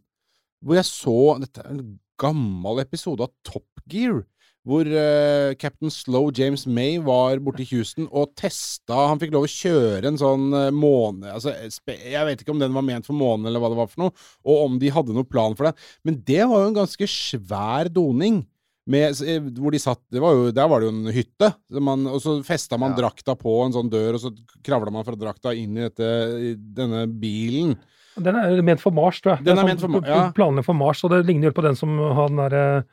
hvor 0.64 0.74
jeg 0.78 0.84
så 0.88 1.38
Dette 1.42 1.60
er 1.64 1.70
en 1.74 1.98
gammel 2.18 2.80
episode 2.80 3.20
av 3.24 3.30
Top 3.44 3.64
Gear. 3.90 4.22
Hvor 4.62 4.86
uh, 4.86 5.54
Captain 5.58 5.90
Slow 5.90 6.28
James 6.30 6.68
May 6.70 7.00
var 7.02 7.40
borte 7.42 7.64
i 7.64 7.68
Houston 7.72 8.06
og 8.14 8.30
testa 8.38 9.08
Han 9.08 9.18
fikk 9.18 9.32
lov 9.34 9.48
å 9.48 9.50
kjøre 9.50 10.12
en 10.12 10.20
sånn 10.20 10.52
uh, 10.54 10.68
måne 10.70 11.32
altså, 11.34 11.50
Jeg 11.90 12.28
vet 12.28 12.44
ikke 12.44 12.54
om 12.54 12.62
den 12.62 12.76
var 12.76 12.86
ment 12.86 13.08
for 13.08 13.18
månen, 13.18 13.48
eller 13.50 13.62
hva 13.62 13.72
det 13.72 13.80
var 13.80 13.90
for 13.90 14.04
noe, 14.04 14.14
og 14.46 14.64
om 14.68 14.78
de 14.78 14.92
hadde 14.94 15.16
noen 15.16 15.26
plan 15.26 15.56
for 15.58 15.66
det. 15.66 15.74
Men 16.06 16.20
det 16.28 16.44
var 16.46 16.62
jo 16.62 16.70
en 16.70 16.78
ganske 16.78 17.08
svær 17.10 17.90
doning. 17.90 18.44
Med, 18.90 19.14
eh, 19.22 19.38
hvor 19.62 19.70
de 19.70 19.78
satt, 19.78 20.00
det 20.10 20.18
var 20.22 20.34
jo, 20.34 20.48
Der 20.50 20.66
var 20.70 20.82
det 20.82 20.88
jo 20.88 20.94
en 20.94 21.12
hytte, 21.14 21.52
man, 21.78 22.06
og 22.10 22.18
så 22.22 22.40
festa 22.46 22.78
man 22.78 22.96
Ja. 22.96 23.04
drakta 23.04 23.36
på 23.38 23.52
en 23.64 23.74
sånn 23.74 23.90
dør, 23.90 24.16
og 24.18 24.20
så 24.24 24.32
kravla 24.62 24.90
man 24.90 25.06
fra 25.06 25.14
drakta 25.18 25.54
inn 25.54 25.76
i, 25.78 25.86
dette, 25.86 26.08
i 26.50 26.54
denne 26.54 27.04
bilen. 27.06 27.76
Den 28.18 28.36
er 28.36 28.60
ment 28.62 28.82
for 28.82 28.92
Mars, 28.92 29.20
tror 29.22 29.36
jeg. 29.36 29.44
Den 29.46 29.56
den 29.56 29.68
er 29.68 29.76
sånn 29.78 29.90
ment 29.94 30.06
for 30.06 30.10
ja. 30.10 30.32
Planene 30.34 30.64
for 30.66 30.74
Mars, 30.74 31.02
og 31.06 31.14
det 31.14 31.22
ligner 31.26 31.50
jo 31.50 31.56
på 31.56 31.64
den 31.64 31.78
som 31.78 31.94
han 31.96 32.42
derre 32.42 32.84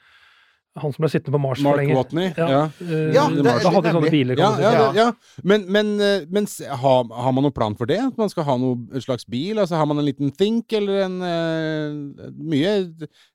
Han 0.81 0.93
som 0.95 1.03
ble 1.03 1.09
sittende 1.11 1.35
på 1.35 1.41
Mars 1.43 1.59
for 1.61 1.69
Mark 1.69 1.81
lenge. 1.81 1.95
Watney. 1.97 2.27
Ja. 2.37 2.47
Ja. 2.49 2.61
eh, 2.81 3.13
Ja, 3.15 3.25
da 3.29 3.41
det- 3.43 3.53
hadde 3.65 3.81
de 3.87 3.93
sånne 3.97 4.11
biler. 4.13 4.37
Ja, 4.41 4.49
ja, 4.59 4.71
Ja. 4.71 4.91
det, 4.91 4.99
ja. 4.99 5.07
Men, 5.43 5.65
men, 5.71 5.91
eh, 6.01 6.25
men 6.29 6.47
har, 6.83 7.03
har 7.23 7.31
man 7.35 7.43
noen 7.43 7.53
plan 7.55 7.75
for 7.75 7.85
det? 7.85 7.99
At 7.99 8.17
man 8.17 8.29
skal 8.29 8.43
ha 8.49 8.57
noen 8.57 8.87
slags 9.01 9.25
bil? 9.27 9.57
Altså 9.59 9.75
Har 9.77 9.85
man 9.85 9.99
en 9.99 10.05
liten 10.05 10.31
Think, 10.35 10.71
eller 10.73 11.03
en 11.05 11.21
uh, 11.21 12.29
Mye 12.39 12.73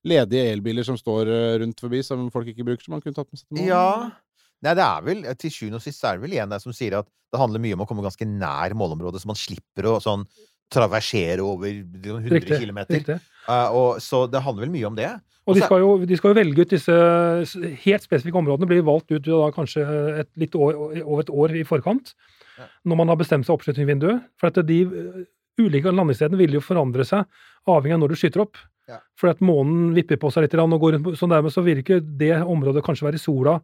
ledige 0.05 0.53
elbiler 0.53 0.85
som 0.87 0.97
står 0.97 1.27
rundt 1.61 1.81
forbi, 1.81 2.03
som 2.05 2.31
folk 2.31 2.47
ikke 2.53 2.65
bruker, 2.67 2.85
som 2.85 2.93
man 2.97 3.01
kunne 3.05 3.15
tatt 3.17 3.31
med 3.31 3.39
seg 3.41 3.49
til 3.49 3.59
mål. 3.63 3.69
Ja. 3.69 4.11
Nei, 4.65 4.75
det 4.79 4.85
er 4.85 5.03
vel 5.05 5.23
Til 5.37 5.51
sjuende 5.53 5.77
og 5.81 5.83
sist 5.85 6.05
er 6.05 6.17
det 6.17 6.23
vel 6.25 6.39
en 6.41 6.49
det 6.55 6.61
som 6.63 6.73
sier 6.73 6.99
at 7.01 7.09
det 7.35 7.41
handler 7.41 7.59
mye 7.61 7.75
om 7.75 7.83
å 7.83 7.87
komme 7.91 8.05
ganske 8.05 8.27
nær 8.29 8.71
målområdet, 8.79 9.21
så 9.21 9.27
man 9.27 9.37
slipper 9.37 9.89
å 9.91 9.97
sånn 10.01 10.23
traversere 10.73 11.45
over 11.45 11.69
liksom 11.69 12.23
100 12.23 12.35
Riktig. 12.35 12.59
km. 12.63 12.81
riktig. 12.89 13.19
og, 13.49 14.01
så 14.03 14.25
det 14.31 14.43
handler 14.43 14.67
vel 14.67 14.75
mye 14.75 14.89
om 14.89 14.99
det. 14.99 15.11
Og 15.45 15.59
de 15.59 15.65
skal, 15.65 15.83
jo, 15.83 15.97
de 16.09 16.17
skal 16.17 16.33
jo 16.33 16.39
velge 16.39 16.65
ut 16.65 16.73
disse 16.73 16.95
helt 17.85 18.05
spesifikke 18.05 18.41
områdene. 18.41 18.69
Blir 18.71 18.85
valgt 18.87 19.13
ut 19.13 19.27
da 19.27 19.51
kanskje 19.53 19.85
et, 20.23 20.31
litt 20.41 20.57
år, 20.57 20.79
over 21.05 21.21
et 21.21 21.33
år 21.33 21.57
i 21.61 21.65
forkant. 21.69 22.15
Ja. 22.57 22.69
Når 22.89 23.01
man 23.03 23.13
har 23.13 23.19
bestemt 23.21 23.45
seg 23.45 23.59
oppskytingsvinduet. 23.59 24.25
For 24.41 24.49
at 24.49 24.63
de 24.65 24.79
eh, 24.89 25.19
ulike 25.61 25.93
landingsstedene 25.93 26.41
vil 26.41 26.57
jo 26.57 26.65
forandre 26.65 27.05
seg 27.05 27.29
avhengig 27.69 27.99
av 27.99 28.05
når 28.05 28.15
du 28.15 28.21
skyter 28.23 28.45
opp. 28.47 28.57
Ja. 28.89 29.03
For 29.21 29.33
at 29.33 29.45
månen 29.45 29.93
vipper 29.97 30.21
på 30.21 30.33
seg 30.33 30.47
litt, 30.47 30.57
og 30.57 30.81
går 30.81 30.99
så 31.17 31.29
dermed 31.29 31.53
så 31.53 31.65
vil 31.65 31.85
ikke 31.85 32.01
det 32.01 32.39
området 32.41 32.85
kanskje 32.85 33.11
være 33.11 33.21
i 33.21 33.25
sola 33.25 33.59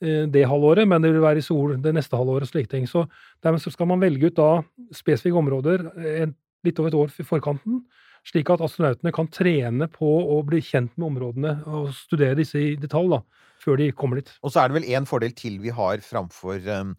det 0.00 0.46
halvåret, 0.48 0.88
men 0.88 1.02
det 1.02 1.12
vil 1.12 1.24
være 1.24 1.42
i 1.42 1.44
sol 1.44 1.74
det 1.82 1.92
neste 1.96 2.16
halvåret 2.16 2.46
og 2.46 2.52
slike 2.52 2.70
ting. 2.72 2.86
Så 2.88 3.04
dermed 3.44 3.60
skal 3.60 3.88
man 3.90 4.00
velge 4.00 4.30
ut 4.30 4.38
da 4.38 4.50
spesifikke 4.96 5.40
områder 5.40 5.84
eh, 6.00 6.30
litt 6.66 6.80
over 6.80 6.92
et 6.92 6.98
år 7.02 7.20
i 7.20 7.26
forkanten, 7.26 7.82
slik 8.26 8.50
at 8.52 8.62
astronautene 8.64 9.12
kan 9.16 9.28
trene 9.32 9.88
på 9.92 10.08
å 10.08 10.40
bli 10.46 10.60
kjent 10.64 10.92
med 10.96 11.10
områdene 11.12 11.54
og 11.68 11.92
studere 11.96 12.38
disse 12.40 12.60
i 12.60 12.74
detalj 12.80 13.14
da, 13.14 13.20
før 13.60 13.80
de 13.80 13.90
kommer 13.96 14.20
dit. 14.20 14.32
Og 14.44 14.52
så 14.52 14.62
er 14.62 14.70
det 14.70 14.80
vel 14.80 14.90
en 14.96 15.08
fordel 15.08 15.36
til 15.36 15.60
vi 15.62 15.72
har 15.74 16.04
framfor 16.04 16.60
um, 16.68 16.92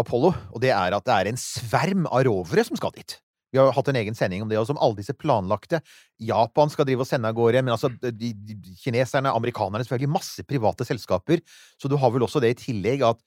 Apollo, 0.00 0.34
og 0.50 0.64
det 0.64 0.74
er 0.74 0.96
at 0.96 1.06
det 1.06 1.14
er 1.18 1.30
en 1.30 1.40
sverm 1.40 2.08
av 2.10 2.26
rovere 2.26 2.66
som 2.66 2.78
skal 2.78 2.94
dit. 2.96 3.18
Vi 3.54 3.60
har 3.60 3.70
hatt 3.76 3.90
en 3.92 4.00
egen 4.00 4.16
sending 4.18 4.42
om 4.42 4.50
det, 4.50 4.58
og 4.58 4.66
som 4.66 4.80
alle 4.82 4.98
disse 4.98 5.14
planlagte 5.14 5.78
Japan 6.18 6.72
skal 6.72 6.88
drive 6.88 7.04
og 7.04 7.08
sende 7.08 7.30
av 7.30 7.36
gårde, 7.38 7.62
men 7.62 7.76
altså 7.76 7.92
de, 8.02 8.32
de, 8.34 8.56
kineserne, 8.82 9.30
amerikanerne, 9.30 9.86
selvfølgelig 9.86 10.10
masse 10.16 10.44
private 10.48 10.86
selskaper. 10.88 11.44
Så 11.78 11.90
du 11.90 11.94
har 12.02 12.10
vel 12.10 12.26
også 12.26 12.42
det 12.42 12.56
i 12.56 12.60
tillegg 12.64 13.06
at 13.06 13.22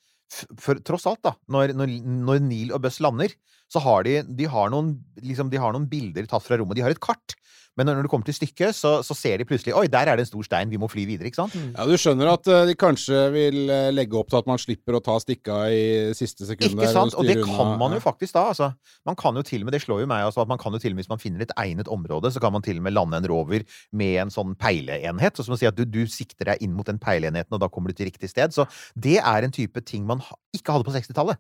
for, 0.59 0.79
tross 0.83 1.07
alt, 1.07 1.21
da, 1.23 1.31
når, 1.47 1.71
når, 1.79 1.93
når 2.27 2.43
Neil 2.43 2.73
og 2.75 2.83
Buss 2.83 2.99
lander, 2.99 3.31
så 3.71 3.79
har 3.83 4.03
de, 4.03 4.19
de, 4.27 4.47
har 4.51 4.71
noen, 4.73 4.97
liksom, 5.23 5.51
de 5.51 5.63
har 5.63 5.71
noen 5.75 5.87
bilder 5.87 6.27
tatt 6.27 6.43
fra 6.43 6.59
rommet. 6.59 6.75
De 6.75 6.83
har 6.83 6.91
et 6.91 7.03
kart. 7.03 7.36
Men 7.77 7.89
når 7.91 8.05
det 8.07 8.11
kommer 8.11 8.27
til 8.27 8.35
stykket, 8.37 8.75
så, 8.75 8.97
så 9.05 9.15
ser 9.17 9.37
de 9.41 9.45
plutselig 9.47 9.75
Oi, 9.77 9.85
der 9.91 10.09
er 10.09 10.17
det 10.17 10.25
en 10.25 10.29
stor 10.31 10.47
stein, 10.47 10.71
vi 10.71 10.79
må 10.81 10.89
fly 10.91 11.05
videre, 11.09 11.29
ikke 11.29 11.43
sant? 11.43 11.55
Ja, 11.55 11.85
Du 11.85 11.93
skjønner 11.99 12.31
at 12.33 12.49
eh, 12.49 12.63
de 12.71 12.75
kanskje 12.79 13.21
vil 13.35 13.59
eh, 13.73 13.89
legge 13.93 14.17
opp 14.19 14.31
til 14.31 14.39
at 14.41 14.49
man 14.49 14.61
slipper 14.61 14.97
å 14.97 15.01
ta 15.03 15.17
stikka 15.21 15.59
i 15.73 15.83
siste 16.17 16.47
sekund. 16.49 16.77
Ikke 16.77 16.91
sant? 16.95 17.17
Og 17.17 17.27
det 17.27 17.37
kan 17.43 17.75
man 17.79 17.93
jo 17.95 18.01
faktisk 18.03 18.35
da. 18.37 18.47
Altså. 18.53 18.71
Man 19.07 19.17
kan 19.19 19.37
jo 19.37 19.45
til 19.45 19.61
og 19.61 19.69
med, 19.69 19.77
det 19.77 19.83
slår 19.85 20.03
jo 20.03 20.09
meg 20.09 20.25
altså, 20.27 20.43
at 20.43 20.51
man 20.51 20.61
kan 20.61 20.73
jo 20.75 20.81
til 20.81 20.93
og 20.93 20.97
med, 20.97 21.05
hvis 21.05 21.13
man 21.13 21.21
finner 21.21 21.45
et 21.45 21.53
egnet 21.59 21.91
område, 21.93 22.33
så 22.33 22.41
kan 22.43 22.55
man 22.55 22.65
til 22.65 22.81
og 22.81 22.87
med 22.87 22.97
lande 22.97 23.21
en 23.21 23.29
rover 23.29 23.65
med 23.91 24.15
en 24.25 24.33
sånn 24.33 24.57
peileenhet. 24.59 25.37
Så 25.37 25.47
som 25.47 25.55
å 25.55 25.59
si 25.59 25.69
at 25.69 25.77
du, 25.77 25.85
du 25.85 26.03
sikter 26.11 26.53
deg 26.53 26.65
inn 26.65 26.73
mot 26.77 26.87
den 26.87 27.01
peileenheten, 27.01 27.53
og 27.53 27.61
da 27.63 27.69
kommer 27.71 27.93
du 27.93 27.99
til 27.99 28.09
riktig 28.09 28.31
sted. 28.33 28.55
Så 28.55 28.67
det 28.97 29.19
er 29.21 29.45
en 29.45 29.53
type 29.53 29.83
ting 29.85 30.07
man 30.07 30.23
ikke 30.55 30.75
hadde 30.75 30.87
på 30.87 30.95
60-tallet. 30.95 31.39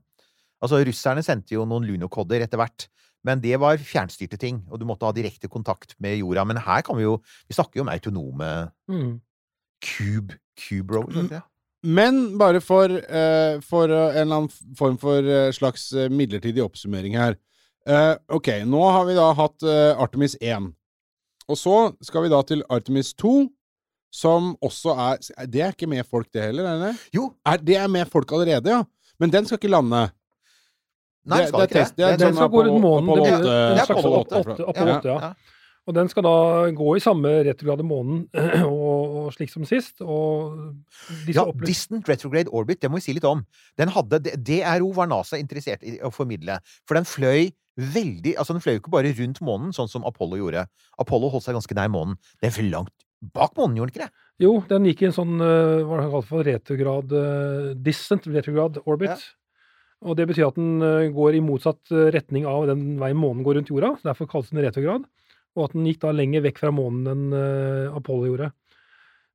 Altså, 0.63 0.79
russerne 0.87 1.21
sendte 1.25 1.53
jo 1.53 1.65
noen 1.69 1.85
lunokodder 1.85 2.45
etter 2.45 2.61
hvert. 2.61 2.87
Men 3.27 3.41
det 3.43 3.57
var 3.59 3.77
fjernstyrte 3.83 4.39
ting, 4.39 4.61
og 4.71 4.79
du 4.79 4.85
måtte 4.87 5.03
ha 5.07 5.11
direkte 5.15 5.49
kontakt 5.51 5.93
med 6.03 6.15
jorda. 6.21 6.45
Men 6.47 6.61
her 6.63 6.81
kan 6.87 6.95
vi 6.97 7.03
jo 7.03 7.17
Vi 7.49 7.55
snakker 7.57 7.81
jo 7.81 7.85
om 7.85 7.91
autonome 7.93 8.51
Mm. 8.87 9.17
cube, 9.83 10.37
cube 10.57 10.95
rovers, 10.95 11.17
er 11.25 11.27
det? 11.35 11.41
Men 11.83 12.37
bare 12.39 12.59
for, 12.63 12.89
uh, 12.89 13.59
for 13.61 13.91
eh, 13.93 14.15
en 14.17 14.23
eller 14.23 14.39
annen 14.39 14.75
form 14.75 14.95
for 14.97 15.21
eh, 15.21 15.51
slags 15.53 15.91
midlertidig 16.09 16.63
oppsummering 16.63 17.13
her. 17.15 17.35
Uh, 17.87 18.15
ok, 18.33 18.49
nå 18.67 18.81
har 18.91 19.05
vi 19.07 19.13
da 19.15 19.27
hatt 19.37 19.63
uh, 19.63 19.93
Artemis 20.01 20.33
1. 20.41 20.71
Og 21.47 21.55
så 21.61 21.75
skal 22.03 22.25
vi 22.25 22.31
da 22.33 22.41
til 22.43 22.63
Artemis 22.73 23.13
2, 23.15 23.47
som 24.11 24.55
også 24.65 24.95
er 24.97 25.47
Det 25.47 25.61
er 25.61 25.71
ikke 25.75 25.87
med 25.87 26.03
folk, 26.09 26.27
det 26.33 26.47
heller? 26.49 26.65
er 26.65 26.81
det? 26.87 26.93
Jo. 27.15 27.29
Er, 27.45 27.57
det 27.61 27.77
er 27.77 27.87
med 27.87 28.09
folk 28.11 28.31
allerede, 28.35 28.73
ja. 28.73 28.81
Men 29.19 29.31
den 29.31 29.45
skal 29.45 29.59
ikke 29.61 29.71
lande. 29.71 30.07
Nei, 31.27 31.37
Det- 31.43 31.47
skal 31.49 31.59
det 31.59 31.69
ikke 31.69 31.83
det. 31.83 31.95
det 31.97 32.07
Det 32.07 32.19
Den 32.23 32.33
skal 32.39 32.49
gå 32.49 32.63
rundt 32.65 32.81
månen. 32.81 33.09
Apollo 33.09 33.23
Det 33.23 33.39
blir 33.41 33.71
en 33.71 33.77
slags 33.77 33.89
Apollo 33.99 34.17
åtte- 34.23 34.41
åtte. 34.41 34.69
Apollo 34.69 34.97
8, 34.97 35.05
ja. 35.11 35.19
ja. 35.27 35.33
Og 35.87 35.93
den 35.95 36.09
skal 36.11 36.23
da 36.23 36.31
gå 36.75 36.95
i 36.97 36.99
samme 36.99 37.29
retrograde 37.47 37.83
månen 37.87 38.27
og, 38.67 39.15
og 39.27 39.33
slik 39.33 39.49
som 39.49 39.63
sist. 39.63 40.01
Og 40.01 40.57
disse 41.25 41.39
Ja, 41.39 41.45
Distant 41.63 42.09
Retrograde 42.09 42.49
Orbit, 42.51 42.81
det 42.81 42.89
må 42.91 42.99
vi 42.99 43.05
si 43.07 43.13
litt 43.15 43.23
om. 43.23 43.45
Den 43.79 43.87
hadde, 43.95 44.19
det- 44.23 44.35
DRO 44.43 44.91
var 44.93 45.07
NASA 45.07 45.37
interessert 45.39 45.83
i 45.83 45.97
å 46.03 46.11
formidle, 46.11 46.59
for 46.85 46.95
den 46.99 47.05
fløy 47.07 47.51
veldig 47.77 48.35
Altså, 48.41 48.53
den 48.57 48.61
fløy 48.61 48.73
jo 48.73 48.79
ikke 48.81 48.89
bare 48.91 49.13
rundt 49.13 49.39
månen, 49.39 49.69
sånn 49.71 49.87
som 49.87 50.03
Apollo 50.03 50.35
gjorde. 50.39 50.65
Apollo 50.99 51.29
holdt 51.29 51.43
seg 51.45 51.53
ganske 51.55 51.75
nær 51.77 51.87
månen. 51.93 52.15
Den 52.41 52.51
fløy 52.51 52.71
langt 52.71 52.89
bak 53.33 53.53
månen, 53.55 53.77
gjorde 53.77 53.93
den 53.93 54.01
ikke 54.01 54.07
det? 54.07 54.13
Jo, 54.39 54.51
den 54.67 54.83
gikk 54.85 55.01
i 55.01 55.05
en 55.05 55.13
sånn 55.15 55.35
eh, 55.41 55.83
hva 55.85 55.97
er 55.97 56.01
det 56.03 56.11
kalt 56.11 56.27
for 56.27 56.43
retrograd 56.43 57.13
eh, 57.13 57.73
Distant 57.85 58.25
retrograd 58.27 58.77
orbit. 58.85 59.09
Ja. 59.13 59.17
Og 60.05 60.17
det 60.19 60.27
betyr 60.29 60.47
at 60.51 60.57
den 60.59 60.81
eh, 60.85 61.07
går 61.13 61.37
i 61.39 61.41
motsatt 61.41 61.91
eh, 61.91 62.09
retning 62.13 62.45
av 62.45 62.67
den 62.69 62.97
veien 63.01 63.17
månen 63.17 63.43
går 63.45 63.57
rundt 63.59 63.71
jorda. 63.73 63.95
så 63.97 64.11
Derfor 64.11 64.29
kalles 64.29 64.51
den 64.53 64.61
retrograd. 64.65 65.07
Og 65.57 65.63
at 65.65 65.73
den 65.73 65.87
gikk 65.89 66.01
da 66.03 66.11
lenger 66.13 66.43
vekk 66.45 66.59
fra 66.61 66.69
månen 66.75 67.07
enn 67.09 67.33
eh, 67.33 67.95
Apollo 67.97 68.29
gjorde. 68.29 68.51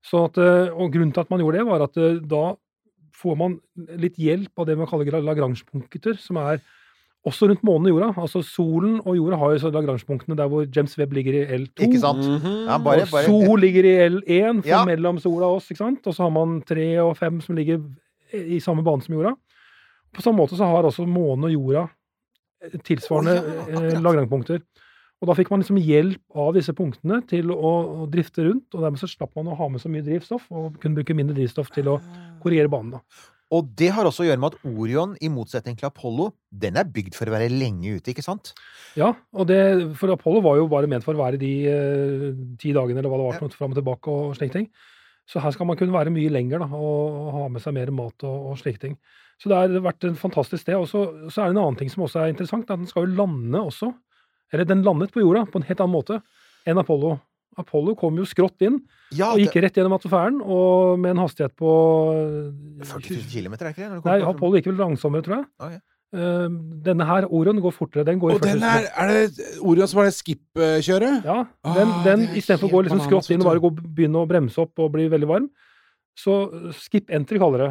Så 0.03 0.25
at, 0.27 0.39
og 0.75 0.89
grunnen 0.91 1.13
til 1.15 1.23
at 1.23 1.29
man 1.31 1.39
gjorde 1.43 1.61
det, 1.61 1.67
var 1.69 1.83
at 1.85 1.99
da 2.27 2.45
får 3.15 3.37
man 3.39 3.53
litt 4.03 4.17
hjelp 4.19 4.59
av 4.59 4.67
det 4.67 4.75
man 4.81 4.89
kaller 4.91 5.15
Lagrange-punkter, 5.23 6.17
som 6.19 6.41
er 6.43 6.59
også 7.23 7.47
rundt 7.47 7.63
månen 7.63 7.87
og 7.87 7.93
jorda. 7.95 8.09
Altså 8.19 8.43
solen 8.43 8.97
og 9.05 9.15
jorda 9.15 9.39
har 9.39 9.53
jo 9.55 9.61
så 9.63 9.71
Lagrange-punktene 9.71 10.35
der 10.39 10.51
hvor 10.51 10.67
James 10.67 10.97
Webb 10.99 11.15
ligger 11.15 11.37
i 11.39 11.45
L2. 11.61 11.87
Ikke 11.87 12.01
sant? 12.03 12.25
Mhm. 12.27 12.57
Ja, 12.67 12.79
bare, 12.83 13.05
og 13.07 13.15
Sol 13.29 13.63
ligger 13.63 13.87
i 13.87 13.95
L1, 14.09 14.63
for 14.65 14.73
Ja. 14.73 14.83
mellom 14.89 15.21
sola 15.23 15.47
og 15.47 15.61
oss, 15.61 15.71
ikke 15.71 15.85
sant? 15.85 16.07
Og 16.07 16.15
så 16.17 16.27
har 16.27 16.35
man 16.35 16.59
tre 16.67 16.89
og 17.05 17.17
fem 17.17 17.39
som 17.41 17.55
ligger 17.55 17.79
i 18.35 18.59
samme 18.59 18.83
bane 18.83 19.03
som 19.07 19.15
jorda. 19.15 19.37
På 20.13 20.25
samme 20.25 20.43
måte 20.43 20.59
så 20.59 20.69
har 20.69 20.89
også 20.89 21.07
månen 21.09 21.49
og 21.49 21.55
jorda 21.55 21.87
eh, 22.65 22.79
tilsvarende 22.85 23.37
oh, 23.41 23.73
ja, 23.73 24.01
lagrangpunkter. 24.03 24.63
Og 25.23 25.29
da 25.31 25.37
fikk 25.39 25.53
man 25.53 25.63
liksom 25.63 25.79
hjelp 25.79 26.41
av 26.43 26.51
disse 26.57 26.75
punktene 26.75 27.21
til 27.31 27.53
å, 27.55 27.73
å 28.03 28.07
drifte 28.11 28.43
rundt, 28.43 28.73
og 28.75 28.83
dermed 28.83 28.99
så 28.99 29.07
slapp 29.07 29.37
man 29.39 29.53
å 29.53 29.59
ha 29.59 29.69
med 29.71 29.83
så 29.83 29.91
mye 29.93 30.03
drivstoff, 30.03 30.49
og 30.51 30.81
kunne 30.83 30.99
bruke 30.99 31.15
mindre 31.15 31.37
drivstoff 31.37 31.71
til 31.75 31.93
å 31.93 32.01
korrigere 32.43 32.73
banen. 32.73 32.97
da. 32.97 33.29
Og 33.53 33.69
det 33.77 33.91
har 33.93 34.09
også 34.09 34.25
å 34.25 34.27
gjøre 34.27 34.41
med 34.41 34.55
at 34.55 34.67
Orion, 34.67 35.13
i 35.21 35.29
motsetning 35.31 35.77
til 35.79 35.87
Apollo, 35.87 36.31
den 36.65 36.79
er 36.81 36.89
bygd 36.89 37.15
for 37.19 37.29
å 37.29 37.35
være 37.35 37.53
lenge 37.53 37.99
ute, 37.99 38.15
ikke 38.15 38.25
sant? 38.25 38.55
Ja, 38.99 39.13
og 39.37 39.47
det, 39.51 39.61
for 40.01 40.11
Apollo 40.15 40.41
var 40.43 40.57
jo 40.59 40.71
bare 40.73 40.89
ment 40.91 41.05
for 41.05 41.15
å 41.15 41.21
være 41.21 41.41
de 41.41 41.53
eh, 41.69 42.25
ti 42.61 42.73
dagene 42.75 43.03
eller 43.03 43.13
hva 43.13 43.21
det 43.21 43.29
var, 43.29 43.39
ja. 43.45 43.53
fram 43.61 43.77
og 43.77 43.79
tilbake 43.79 44.17
og 44.17 44.35
slike 44.39 44.57
ting. 44.57 44.71
Så 45.29 45.43
her 45.45 45.53
skal 45.55 45.69
man 45.69 45.79
kunne 45.79 45.95
være 45.95 46.11
mye 46.11 46.33
lenger 46.33 46.65
da, 46.65 46.71
og 46.75 47.29
ha 47.37 47.45
med 47.53 47.63
seg 47.63 47.77
mer 47.77 47.93
mat 47.95 48.25
og, 48.27 48.49
og 48.51 48.59
slike 48.59 48.83
ting. 48.83 48.97
Så 49.43 49.51
det 49.51 49.59
har 49.59 49.73
vært 49.83 50.07
en 50.07 50.15
fantastisk 50.19 50.63
sted. 50.63 50.77
Og 50.79 50.87
så, 50.87 51.03
så 51.27 51.43
er 51.43 51.51
det 51.51 51.57
en 51.57 51.65
annen 51.65 51.79
ting 51.81 51.91
som 51.91 52.05
også 52.07 52.21
er 52.23 52.31
interessant, 52.31 52.69
at 52.71 52.79
den 52.79 52.87
skal 52.87 53.09
jo 53.09 53.17
lande 53.19 53.59
også. 53.59 53.91
Eller 54.55 54.69
den 54.69 54.85
landet 54.87 55.11
på 55.11 55.25
jorda 55.25 55.43
på 55.51 55.59
en 55.59 55.67
helt 55.67 55.81
annen 55.83 55.97
måte 55.97 56.21
enn 56.69 56.79
Apollo. 56.79 57.17
Apollo 57.59 57.97
kom 58.01 58.17
jo 58.17 58.25
skrått 58.25 58.63
inn 58.65 58.79
Ja, 59.13 59.33
og 59.35 59.41
gikk 59.43 59.59
rett 59.61 59.77
gjennom 59.77 59.93
atmosfæren 59.99 60.39
og 60.41 60.95
med 61.03 61.13
en 61.13 61.21
hastighet 61.21 61.53
på 61.59 61.69
40 62.81 63.19
000 63.19 63.27
km, 63.33 63.57
er 63.59 63.67
det 63.67 63.73
ikke 63.75 63.89
det? 63.91 63.99
Nei, 64.07 64.21
Apollo 64.25 64.61
gikk 64.61 64.71
vel 64.71 64.79
langsommere, 64.81 65.27
tror 65.27 65.37
jeg. 65.41 65.49
Okay. 65.67 65.81
Eh, 66.13 66.47
denne 66.87 67.09
her, 67.09 67.27
Orion, 67.33 67.61
går 67.65 67.75
fortere. 67.77 68.07
Den 68.09 68.23
går 68.23 68.35
i 68.35 68.39
Og 68.39 68.45
den 68.45 68.65
her, 68.65 68.87
er, 68.89 69.05
er 69.05 69.29
det 69.33 69.47
Orion 69.61 69.89
som 69.91 70.01
er 70.03 70.09
det 70.11 70.17
skip-kjøret? 70.17 71.29
Ja, 71.29 71.39
Ah, 71.65 71.77
den, 71.77 71.93
den 72.07 72.25
det 72.27 72.31
er 72.31 72.41
istedenfor 72.41 72.69
å 72.71 72.75
gå 72.77 72.83
liksom 72.87 73.05
skrått 73.07 73.31
inn 73.33 73.45
og 73.45 73.51
bare 73.51 73.63
gå, 73.65 73.71
begynne 73.99 74.23
å 74.25 74.29
bremse 74.29 74.61
opp 74.65 74.83
og 74.83 74.93
bli 74.97 75.09
veldig 75.13 75.29
varm, 75.31 75.51
så 76.19 76.39
skip 76.77 77.13
entry 77.13 77.41
kaller 77.41 77.67
det. 77.67 77.71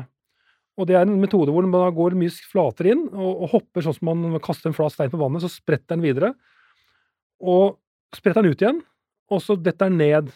Og 0.82 0.88
det 0.90 0.96
er 0.98 1.06
en 1.06 1.20
metode 1.22 1.54
hvor 1.54 1.66
man 1.70 1.94
går 1.94 2.16
mye 2.18 2.34
flatere 2.50 2.96
inn 2.96 3.04
og, 3.14 3.32
og 3.46 3.52
hopper 3.56 3.86
sånn 3.86 3.96
som 4.00 4.10
man 4.10 4.40
kaster 4.44 4.72
en 4.72 4.76
flat 4.78 4.96
stein 4.96 5.12
på 5.14 5.20
vannet, 5.22 5.44
så 5.46 5.52
spretter 5.54 5.94
den 5.96 6.06
videre. 6.06 6.32
Og 7.42 7.78
spretter 8.16 8.42
den 8.44 8.54
ut 8.56 8.62
igjen, 8.66 8.80
og 9.32 9.42
så 9.44 9.56
detter 9.58 9.90
den 9.92 10.00
ned 10.02 10.32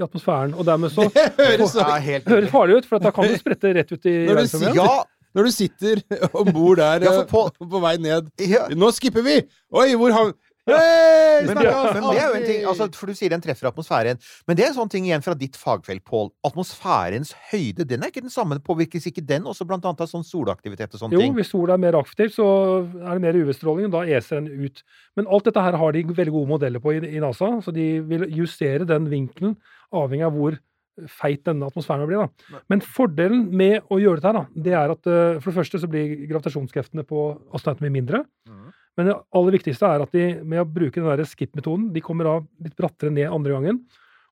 i 0.00 0.04
atmosfæren. 0.06 0.54
Og 0.58 0.66
dermed 0.66 0.92
så 0.94 1.06
Det 1.14 1.26
høres 1.38 1.74
så 1.76 1.84
Ja, 1.84 1.98
helt 2.02 2.28
høres 2.32 2.50
farlig 2.52 2.80
ut, 2.80 2.88
for 2.88 3.02
da 3.02 3.12
kan 3.14 3.28
du 3.30 3.36
sprette 3.40 3.74
rett 3.76 3.92
ut 3.92 4.08
i 4.08 4.14
Når 4.28 4.40
verdensrommet. 4.42 4.78
Ja! 4.80 5.02
Når 5.32 5.46
du 5.48 5.52
sitter 5.54 6.00
om 6.42 6.48
bord 6.52 6.76
der 6.82 7.06
Ja, 7.06 7.12
på- 7.28 7.46
på 7.56 7.78
vei 7.80 7.94
ned 8.04 8.26
ja. 8.44 8.66
Nå 8.76 8.90
skipper 8.92 9.24
vi! 9.24 9.38
Oi, 9.72 9.86
hvor 9.96 10.12
har 10.12 10.32
Hey, 10.62 11.42
Men, 11.42 11.58
det, 11.58 11.70
men 11.96 12.04
det 12.06 12.18
er 12.22 12.28
jo 12.28 12.34
en 12.38 12.44
ting, 12.46 12.60
altså, 12.70 12.86
for 12.94 13.10
du 13.10 13.18
sier 13.18 13.32
den 13.32 13.42
treffer 13.42 13.66
atmosfæren. 13.66 14.20
Men 14.46 14.58
det 14.58 14.62
er 14.62 14.70
en 14.70 14.76
sånn 14.76 14.90
ting 14.92 15.08
igjen 15.08 15.24
fra 15.24 15.34
ditt 15.38 15.56
fagfelt, 15.58 16.04
Pål. 16.06 16.30
Atmosfærens 16.46 17.32
høyde, 17.50 17.86
den 17.88 18.04
er 18.04 18.12
ikke 18.12 18.22
den 18.22 18.30
samme. 18.30 18.60
Påvirkes 18.62 19.08
ikke 19.10 19.24
den 19.26 19.48
også 19.50 19.66
blant 19.66 19.88
annet 19.88 20.04
av 20.04 20.10
sånn 20.10 20.22
solaktivitet 20.26 20.94
og 20.94 21.02
sånne 21.02 21.18
Jo, 21.18 21.24
ting? 21.24 21.34
hvis 21.34 21.50
sola 21.50 21.74
er 21.74 21.82
mer 21.82 21.98
aktiv, 21.98 22.30
så 22.36 22.46
er 22.86 23.10
det 23.18 23.24
mer 23.24 23.38
UV-stråling, 23.42 23.88
og 23.90 23.96
da 23.96 24.04
eser 24.06 24.38
den 24.38 24.66
ut. 24.68 24.84
Men 25.18 25.26
alt 25.34 25.48
dette 25.50 25.64
her 25.66 25.78
har 25.82 25.96
de 25.96 26.04
veldig 26.12 26.34
gode 26.36 26.52
modeller 26.54 26.84
på 26.84 26.94
i, 26.94 27.00
i 27.10 27.22
NASA, 27.24 27.50
så 27.64 27.74
de 27.74 27.88
vil 28.06 28.28
justere 28.30 28.86
den 28.86 29.10
vinkelen 29.10 29.56
avhengig 29.92 30.28
av 30.28 30.36
hvor 30.38 30.60
feit 31.08 31.42
denne 31.48 31.66
atmosfæren 31.72 32.06
blir. 32.06 32.22
Da. 32.28 32.60
Men 32.70 32.84
fordelen 32.84 33.48
med 33.56 33.80
å 33.90 33.98
gjøre 33.98 34.20
dette 34.20 34.30
her, 34.30 34.38
da, 34.38 34.62
det 34.68 34.74
er 34.78 34.94
at 34.94 35.08
eh, 35.10 35.40
for 35.40 35.50
det 35.50 35.58
første 35.58 35.80
så 35.82 35.90
blir 35.90 36.14
gravitasjonskreftene 36.30 37.02
på 37.08 37.26
astronautene 37.56 37.90
mindre. 37.98 38.22
Mhm. 38.46 38.70
Men 38.98 39.08
det 39.08 39.14
aller 39.38 39.54
viktigste 39.56 39.88
er 39.88 40.02
at 40.04 40.12
de 40.12 40.24
med 40.44 40.60
å 40.60 40.68
bruke 40.68 41.00
den 41.00 41.08
der 41.08 41.24
skip-metoden, 41.28 41.90
de 41.94 42.02
kommer 42.04 42.28
av 42.28 42.46
litt 42.60 42.74
brattere 42.76 43.12
ned 43.14 43.30
andre 43.32 43.54
gangen. 43.56 43.78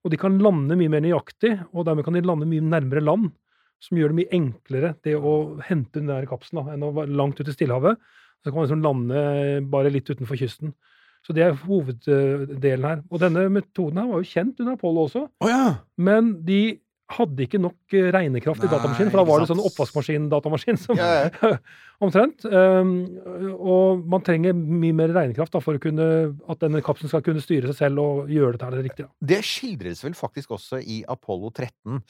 Og 0.04 0.12
de 0.12 0.18
kan 0.20 0.36
lande 0.40 0.76
mye 0.80 0.92
mer 0.92 1.02
nøyaktig, 1.04 1.54
og 1.72 1.86
dermed 1.88 2.04
kan 2.06 2.16
de 2.16 2.22
lande 2.24 2.48
mye 2.48 2.64
nærmere 2.64 3.02
land. 3.04 3.30
Som 3.80 3.96
gjør 3.96 4.12
det 4.12 4.18
mye 4.18 4.34
enklere 4.36 4.90
det 5.04 5.14
å 5.16 5.32
hente 5.64 6.02
den 6.02 6.10
der 6.12 6.26
kapselen 6.28 6.60
da, 6.66 6.74
enn 6.74 6.84
å 6.84 6.92
være 6.98 7.14
langt 7.16 7.40
ute 7.40 7.48
i 7.48 7.56
Stillehavet. 7.56 7.96
Så 8.44 8.50
kan 8.50 8.58
man 8.60 8.66
liksom 8.68 8.84
lande 8.84 9.24
bare 9.72 9.92
litt 9.92 10.08
utenfor 10.12 10.36
kysten. 10.40 10.74
Så 11.24 11.32
det 11.36 11.44
er 11.44 11.56
hoveddelen 11.64 12.84
her. 12.86 13.02
Og 13.10 13.20
denne 13.20 13.46
metoden 13.52 14.00
her 14.00 14.08
var 14.08 14.22
jo 14.22 14.28
kjent 14.30 14.60
under 14.60 14.76
Apollo 14.76 15.06
også, 15.08 15.26
Oh, 15.44 15.48
ja! 15.50 15.64
men 16.00 16.32
de 16.48 16.60
hadde 17.10 17.42
ikke 17.42 17.58
nok 17.58 17.94
eh, 17.98 18.06
regnekraft 18.14 18.62
i 18.62 18.68
datamaskinen, 18.70 19.10
for 19.10 19.18
da 19.18 19.26
var 19.26 19.42
det 19.42 19.48
sånn 19.50 19.62
oppvaskmaskin-datamaskin 19.66 20.78
som 20.78 21.00
Ja, 21.00 21.24
omtrent. 22.00 22.44
Um, 22.48 22.90
og 23.60 24.04
man 24.08 24.22
trenger 24.24 24.54
mye 24.56 24.94
mer 24.96 25.12
regnekraft 25.14 25.52
da, 25.52 25.60
for 25.62 25.76
å 25.76 25.82
kunne, 25.82 26.06
at 26.50 26.62
denne 26.62 26.80
kapselen 26.84 27.12
skal 27.12 27.24
kunne 27.26 27.42
styre 27.44 27.70
seg 27.70 27.76
selv 27.84 28.02
og 28.02 28.30
gjøre 28.32 28.56
dette 28.56 28.68
her 28.68 28.84
riktig. 28.86 29.06
Da. 29.06 29.10
Det 29.32 29.40
skildres 29.46 30.02
vel 30.04 30.16
faktisk 30.16 30.54
også 30.56 30.80
i 30.80 31.00
Apollo 31.10 31.50
13, 31.52 32.00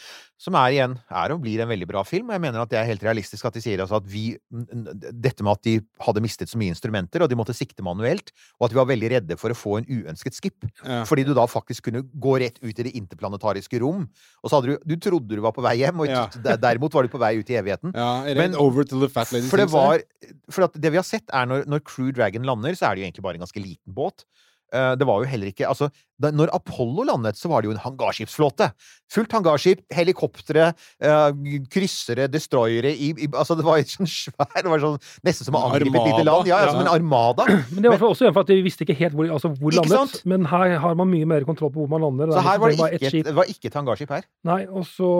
som 0.40 0.58
er 0.60 0.76
igjen 0.76 0.96
er 1.10 1.34
og 1.34 1.42
blir 1.42 1.62
en 1.64 1.70
veldig 1.72 1.88
bra 1.90 2.04
film. 2.06 2.30
og 2.30 2.36
Jeg 2.38 2.44
mener 2.46 2.62
at 2.62 2.70
det 2.72 2.78
er 2.80 2.88
helt 2.90 3.04
realistisk 3.06 3.48
at 3.50 3.58
de 3.58 3.64
sier 3.64 3.82
altså 3.82 3.98
at 4.00 4.06
vi 4.10 4.24
Dette 4.50 5.42
med 5.44 5.52
at 5.52 5.62
de 5.66 5.74
hadde 6.04 6.22
mistet 6.22 6.50
så 6.50 6.58
mye 6.60 6.72
instrumenter, 6.72 7.22
og 7.24 7.30
de 7.30 7.38
måtte 7.38 7.54
sikte 7.56 7.84
manuelt, 7.84 8.30
og 8.60 8.68
at 8.68 8.74
vi 8.74 8.78
var 8.80 8.88
veldig 8.90 9.10
redde 9.14 9.36
for 9.40 9.52
å 9.52 9.58
få 9.58 9.78
en 9.80 9.88
uønsket 9.90 10.36
skip. 10.36 10.66
Ja. 10.84 11.02
Fordi 11.08 11.24
du 11.26 11.32
da 11.36 11.46
faktisk 11.50 11.88
kunne 11.88 12.02
gå 12.04 12.36
rett 12.42 12.58
ut 12.62 12.72
i 12.78 12.86
det 12.86 12.94
interplanetariske 12.98 13.80
rom, 13.82 14.06
og 14.42 14.50
så 14.50 14.58
hadde 14.60 14.76
du 14.76 14.88
Du 14.90 14.96
trodde 14.96 15.36
du 15.36 15.42
var 15.44 15.52
på 15.52 15.62
vei 15.62 15.76
hjem, 15.82 16.00
og 16.00 16.08
Ja. 16.10 16.26
derimot 16.56 16.92
var 16.94 17.02
du 17.06 17.08
på 17.12 17.18
vei 17.20 17.34
ut 17.38 17.50
i 17.50 17.54
evigheten. 17.58 17.92
ja 17.94 18.34
Men- 18.34 18.54
over 18.56 18.84
to 18.84 18.98
the 19.00 19.08
fat 19.08 19.30
lady. 19.32 19.46
For 19.48 19.56
det 19.56 19.68
things 19.68 19.79
var 19.80 20.04
For 20.52 20.66
at 20.68 20.76
det 20.80 20.92
vi 20.92 21.00
har 21.00 21.06
sett, 21.08 21.26
er 21.32 21.46
når, 21.50 21.66
når 21.70 21.80
Crew 21.84 22.12
Dragon 22.12 22.42
lander, 22.46 22.72
så 22.78 22.90
er 22.90 22.94
det 22.94 23.02
jo 23.02 23.08
egentlig 23.10 23.22
bare 23.26 23.34
en 23.40 23.44
ganske 23.46 23.62
liten 23.64 23.94
båt. 23.96 24.24
Eh, 24.72 24.92
Det 24.94 25.02
var 25.06 25.18
jo 25.18 25.26
heller 25.26 25.48
ikke 25.50 25.66
Altså, 25.66 25.88
da, 26.22 26.28
når 26.30 26.52
Apollo 26.54 27.02
landet, 27.08 27.34
så 27.34 27.48
var 27.50 27.62
det 27.62 27.66
jo 27.66 27.72
en 27.74 27.80
hangarskipsflåte. 27.82 28.68
Fullt 29.10 29.32
hangarskip, 29.34 29.80
helikoptre, 29.90 30.68
uh, 31.02 31.30
kryssere, 31.74 32.28
destroyere 32.30 32.92
i, 32.94 33.08
i 33.18 33.26
Altså, 33.32 33.56
det 33.58 33.64
var 33.66 33.82
sånn 33.82 34.06
svær 34.06 34.62
Det 34.62 34.70
var 34.70 34.78
sånn 34.84 34.98
nesten 35.26 35.48
som 35.48 35.56
å 35.58 35.64
En 35.64 35.72
angripe 35.74 35.98
et 35.98 36.06
lite 36.12 36.26
land. 36.28 36.46
Ja, 36.46 36.60
ja, 36.60 36.68
ja. 36.68 36.74
som 36.76 36.84
en 36.84 36.92
armada. 36.92 37.48
Men 37.74 37.82
det 37.82 37.90
var 37.96 38.04
også 38.12 38.28
en 38.28 38.36
for 38.36 38.44
at 38.46 38.52
de 38.52 38.60
visste 38.62 38.86
ikke 38.86 38.94
helt 39.00 39.16
hvor, 39.18 39.26
altså 39.34 39.50
hvor 39.58 39.74
landet. 39.74 39.96
sant? 39.96 40.22
Men 40.30 40.46
her 40.52 40.76
har 40.84 40.94
man 41.02 41.10
mye 41.10 41.26
mer 41.26 41.42
kontroll 41.48 41.72
på 41.74 41.82
hvor 41.82 41.90
man 41.90 42.06
lander. 42.06 42.30
Så 42.38 42.46
her 42.46 42.62
var 42.62 42.70
det 42.70 42.78
ikke, 43.00 43.10
et- 43.10 43.26
det 43.32 43.34
var 43.40 43.50
ikke 43.50 43.72
et 43.72 43.80
hangarskip 43.80 44.14
her. 44.14 44.28
Nei, 44.46 44.60
og 44.70 44.86
så 44.86 45.10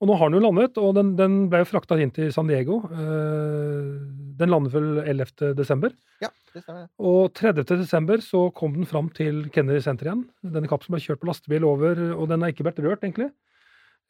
og 0.00 0.08
nå 0.08 0.16
har 0.16 0.30
den 0.30 0.38
jo 0.38 0.46
landet, 0.46 0.78
og 0.80 0.94
den, 0.96 1.12
den 1.18 1.34
ble 1.52 1.60
jo 1.60 1.68
frakta 1.68 1.98
inn 2.00 2.12
til 2.16 2.30
San 2.32 2.48
Diego. 2.48 2.78
Eh, 2.88 3.90
den 4.40 4.48
landet 4.48 4.72
vel 4.72 5.02
11. 5.02 5.52
desember. 5.58 5.92
Ja, 6.24 6.30
det 6.54 6.62
stemmer. 6.64 6.86
Og 6.96 7.34
30. 7.36 7.66
desember 7.82 8.24
så 8.24 8.46
kom 8.56 8.78
den 8.78 8.88
fram 8.88 9.10
til 9.12 9.44
Kennedy 9.52 9.82
Center 9.84 10.08
igjen. 10.08 10.24
Denne 10.40 10.70
kapselen 10.70 10.96
ble 10.96 11.04
kjørt 11.04 11.20
på 11.20 11.28
lastebil 11.28 11.68
over, 11.68 12.00
og 12.16 12.32
den 12.32 12.40
har 12.40 12.54
ikke 12.54 12.64
vært 12.70 12.80
rørt, 12.80 13.04
egentlig. 13.04 13.28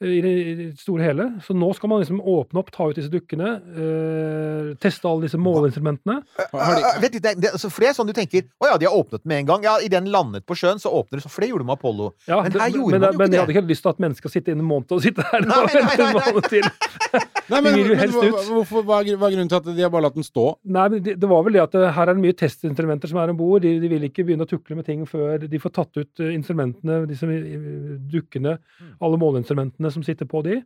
I 0.00 0.20
det, 0.24 0.32
store 0.80 1.04
hele. 1.04 1.26
Så 1.44 1.52
nå 1.52 1.68
skal 1.76 1.90
man 1.92 2.00
liksom 2.00 2.22
åpne 2.24 2.62
opp, 2.62 2.70
ta 2.72 2.86
ut 2.88 2.96
disse 2.96 3.10
dukkene, 3.12 3.50
øh, 3.76 4.70
teste 4.80 5.04
alle 5.10 5.26
disse 5.26 5.36
måleinstrumentene. 5.40 6.20
De- 6.38 6.46
Eh, 6.60 7.00
vet 7.02 7.12
du, 7.12 7.18
det, 7.20 7.34
det, 7.40 7.50
altså, 7.52 7.68
for 7.70 7.80
det 7.84 7.88
er 7.90 7.94
sånn 7.96 8.08
du 8.08 8.12
tenker 8.16 8.42
Å 8.62 8.68
ja, 8.72 8.76
de 8.80 8.86
har 8.88 8.94
åpnet 8.96 9.24
med 9.28 9.42
en 9.42 9.46
gang. 9.50 9.62
Ja, 9.66 9.74
Idet 9.80 10.00
den 10.00 10.08
landet 10.12 10.46
på 10.48 10.54
sjøen, 10.56 10.80
så 10.80 10.88
åpner 10.92 11.20
det. 11.20 11.28
For 11.30 11.40
det 11.44 11.50
gjorde 11.50 11.64
de 11.64 11.68
med 11.68 11.76
Apollo. 11.78 12.06
Ja, 12.28 12.40
Men 12.42 12.52
her 12.56 12.70
gjorde 12.72 12.92
men, 12.96 13.00
man 13.00 13.12
jo 13.12 13.18
men 13.18 13.26
ikke 13.28 13.36
jeg 13.36 13.40
hadde 13.44 13.54
ikke 13.56 13.70
lyst 13.70 13.82
til 13.84 13.90
at 13.92 14.00
mennesker 14.04 14.24
skal 14.28 14.34
sitte 14.38 14.52
inne 14.54 14.64
en 14.64 14.70
måned 14.70 14.92
og 14.96 15.02
sitte 15.04 15.26
her 15.30 15.44
Nei, 15.50 15.58
og 15.60 15.74
vente 15.74 16.06
en 16.06 16.16
måned 16.16 16.48
til. 16.48 16.70
Nei, 17.50 17.60
men, 17.66 17.76
men 17.82 17.98
helst 17.98 18.14
hva, 18.16 18.24
ut. 18.30 18.48
hvorfor, 18.54 18.84
hva, 18.86 18.98
er 19.02 19.16
hva 19.18 19.28
er 19.28 19.34
grunnen 19.34 19.50
til 19.50 19.58
at 19.58 19.68
de 19.74 19.82
har 19.84 19.90
bare 19.92 20.04
latt 20.06 20.14
den 20.16 20.26
stå? 20.26 20.44
Nei, 20.70 20.84
men 20.94 21.02
det, 21.02 21.16
det 21.20 21.30
var 21.30 21.42
vel 21.46 21.56
det 21.58 21.62
at 21.66 21.74
eh, 21.80 21.88
her 21.96 22.12
er 22.12 22.14
det 22.18 22.22
mye 22.24 22.36
testinstrumenter 22.38 23.10
som 23.10 23.18
er 23.20 23.32
om 23.34 23.38
bord. 23.40 23.62
De, 23.66 23.72
de 23.82 23.90
vil 23.90 24.06
ikke 24.08 24.24
begynne 24.28 24.46
å 24.46 24.50
tukle 24.50 24.78
med 24.78 24.86
ting 24.86 25.02
før 25.10 25.42
de 25.50 25.60
får 25.62 25.74
tatt 25.80 25.98
ut 26.00 26.22
eh, 26.24 26.30
instrumentene, 26.36 27.00
disse 27.10 27.26
eh, 27.26 27.96
dukkene, 28.14 28.56
alle 29.02 29.18
måleinstrumentene 29.20 29.89
som 29.94 30.04
sitter 30.06 30.28
på 30.30 30.42
de. 30.46 30.60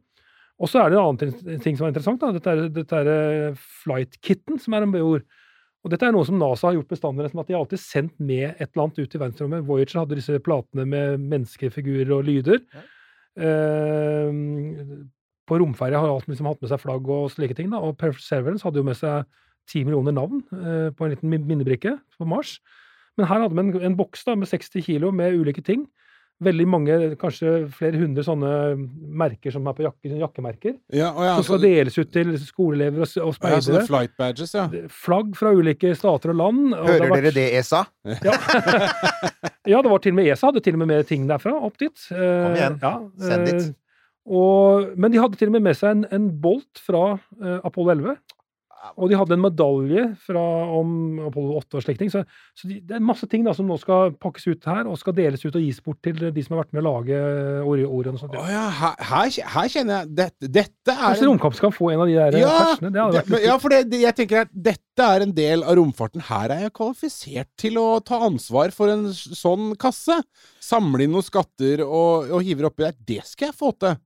Og 0.62 0.70
så 0.70 0.80
er 0.84 0.90
det 0.90 0.98
en 0.98 1.06
annen 1.08 1.60
ting- 1.62 1.76
som 1.76 1.86
er 1.86 1.92
interessant. 1.92 2.20
da, 2.20 2.30
Dette 2.32 2.50
er, 2.52 2.68
dette 2.70 3.00
er 3.00 3.08
eh, 3.10 3.64
flight-kitten 3.82 4.60
som 4.62 4.76
er 4.76 4.86
om 4.86 4.92
bord. 4.94 5.24
Og 5.84 5.92
dette 5.92 6.06
er 6.06 6.14
noe 6.14 6.24
som 6.24 6.38
NASA 6.40 6.70
har 6.70 6.78
gjort 6.78 6.94
bestandig, 6.94 7.26
som 7.30 7.42
at 7.42 7.48
de 7.48 7.56
har 7.56 7.60
alltid 7.64 7.82
sendt 7.82 8.14
med 8.18 8.54
et 8.54 8.70
eller 8.70 8.86
annet 8.86 9.00
ut 9.02 9.14
i 9.14 9.20
verdensrommet. 9.20 9.66
Voyager 9.68 10.00
hadde 10.00 10.16
disse 10.16 10.38
platene 10.40 10.86
med 10.88 11.20
menneskefigurer 11.20 12.14
og 12.16 12.24
lyder. 12.24 12.62
Eh, 13.36 14.30
på 15.44 15.58
romferja 15.60 16.00
har 16.00 16.08
alt 16.08 16.30
liksom 16.30 16.48
hatt 16.48 16.62
med 16.62 16.70
seg 16.72 16.80
flagg 16.80 17.10
og 17.12 17.26
slike 17.34 17.56
ting. 17.58 17.68
da, 17.70 17.82
Og 17.84 17.98
Perseverance 18.00 18.64
hadde 18.64 18.80
jo 18.80 18.86
med 18.86 18.96
seg 18.96 19.26
ti 19.68 19.82
millioner 19.84 20.14
navn 20.16 20.40
eh, 20.54 20.88
på 20.94 21.04
en 21.04 21.12
liten 21.12 21.28
minnebrikke 21.34 21.98
på 22.16 22.28
Mars. 22.28 22.58
Men 23.18 23.28
her 23.28 23.44
hadde 23.44 23.54
vi 23.54 23.60
en, 23.60 23.74
en 23.90 23.98
boks 23.98 24.24
da, 24.24 24.34
med 24.38 24.48
60 24.48 24.84
kilo 24.86 25.12
med 25.14 25.36
ulike 25.36 25.62
ting. 25.64 25.84
Veldig 26.42 26.64
mange, 26.66 26.94
kanskje 27.16 27.68
flere 27.70 28.00
hundre 28.00 28.24
sånne 28.26 28.48
merker 29.22 29.52
som 29.54 29.68
er 29.70 29.76
på 29.78 29.84
jakke, 29.86 30.10
jakkemerker. 30.18 30.74
Ja, 30.92 31.12
og 31.14 31.22
ja, 31.24 31.36
Som 31.38 31.44
skal 31.46 31.60
så, 31.60 31.62
deles 31.62 31.98
ut 32.00 32.10
til 32.12 32.32
skoleelever 32.42 33.04
og, 33.06 33.12
og 33.28 33.36
speidere. 33.36 33.60
ja, 33.60 33.66
sånne 33.68 33.84
flight 33.86 34.16
badges, 34.18 34.54
ja. 34.58 34.64
Flagg 34.90 35.30
fra 35.38 35.52
ulike 35.54 35.94
stater 35.96 36.34
og 36.34 36.40
land. 36.42 36.74
og 36.74 36.88
Hører 36.90 36.98
det 37.06 37.10
vært- 37.12 37.22
dere 37.22 37.34
det, 37.38 37.46
ESA? 37.60 37.84
Ja, 39.64 39.80
det 39.80 39.88
var 39.88 40.02
til 40.04 40.12
og 40.12 40.18
med 40.18 40.26
ESA 40.28 40.50
hadde 40.50 40.60
til 40.64 40.74
og 40.76 40.82
med 40.82 40.90
mer 40.90 41.06
ting 41.08 41.24
derfra 41.30 41.54
opp 41.56 41.78
dit. 41.80 41.96
Eh, 42.12 42.18
Kom 42.18 42.58
igjen. 42.58 42.74
Ja, 42.82 42.94
Send 43.30 43.46
dit. 43.48 43.62
eh, 43.70 43.72
Og, 44.26 44.90
men 45.00 45.12
de 45.12 45.18
hadde 45.20 45.36
til 45.40 45.48
og 45.48 45.54
med 45.56 45.62
med 45.70 45.76
seg 45.78 45.90
en, 45.94 46.04
en 46.12 46.26
bolt 46.40 46.80
fra 46.84 47.14
eh, 47.14 47.60
Apollo 47.64 47.94
11. 47.94 48.16
Og 49.00 49.08
de 49.10 49.16
hadde 49.16 49.34
en 49.36 49.42
medalje 49.42 50.02
fra 50.26 50.40
om 50.76 50.90
Apollo 51.28 51.56
8 51.62 51.78
og 51.80 51.84
slike. 51.86 52.08
Så, 52.12 52.20
så 52.58 52.68
de, 52.68 52.76
det 52.84 52.96
er 52.98 53.04
masse 53.04 53.26
ting 53.30 53.44
da 53.46 53.54
som 53.56 53.66
nå 53.70 53.78
skal 53.80 54.12
pakkes 54.20 54.44
ut 54.50 54.68
her, 54.68 54.84
og 54.90 54.98
skal 55.00 55.16
deles 55.16 55.42
ut 55.46 55.56
og 55.56 55.64
gis 55.64 55.80
bort 55.84 56.00
til 56.04 56.18
de 56.20 56.44
som 56.44 56.56
har 56.56 56.64
vært 56.64 56.74
med 56.76 56.84
å 56.84 56.90
lage 56.90 57.20
Ori- 57.64 57.86
Orion. 57.88 58.18
Å 58.20 58.44
ja, 58.50 58.64
her, 58.74 59.38
her, 59.54 59.70
kjenner 59.72 60.02
jeg 60.02 60.12
Dette, 60.20 60.50
dette 60.60 60.92
er 60.94 61.00
Kanskje 61.00 61.28
Romkamp 61.30 61.56
skal 61.58 61.72
få 61.74 61.90
en 61.94 62.04
av 62.04 62.10
de 62.10 62.18
der 62.18 62.38
Ja, 62.42 62.52
persene? 62.60 62.92
Det 62.94 63.02
hadde 63.02 63.18
vært 63.22 63.32
litt 63.34 63.46
ja, 63.48 63.56
for 63.62 63.74
det, 63.74 64.00
jeg 64.04 64.18
tenker 64.20 64.42
at 64.44 64.52
dette 64.70 65.08
er 65.16 65.24
en 65.24 65.32
del 65.34 65.64
av 65.66 65.78
romfarten. 65.80 66.22
Her 66.28 66.52
er 66.54 66.66
jeg 66.66 66.74
kvalifisert 66.76 67.50
til 67.58 67.80
å 67.80 67.86
ta 68.04 68.20
ansvar 68.28 68.70
for 68.76 68.92
en 68.92 69.08
sånn 69.14 69.72
kasse. 69.80 70.20
Samle 70.62 71.06
inn 71.08 71.14
noen 71.16 71.24
skatter 71.26 71.82
og, 71.86 72.30
og 72.30 72.44
hive 72.46 72.62
det 72.62 72.70
oppi 72.70 72.86
der. 72.86 72.98
Det 73.14 73.22
skal 73.26 73.50
jeg 73.50 73.58
få 73.58 73.72
til. 73.80 73.96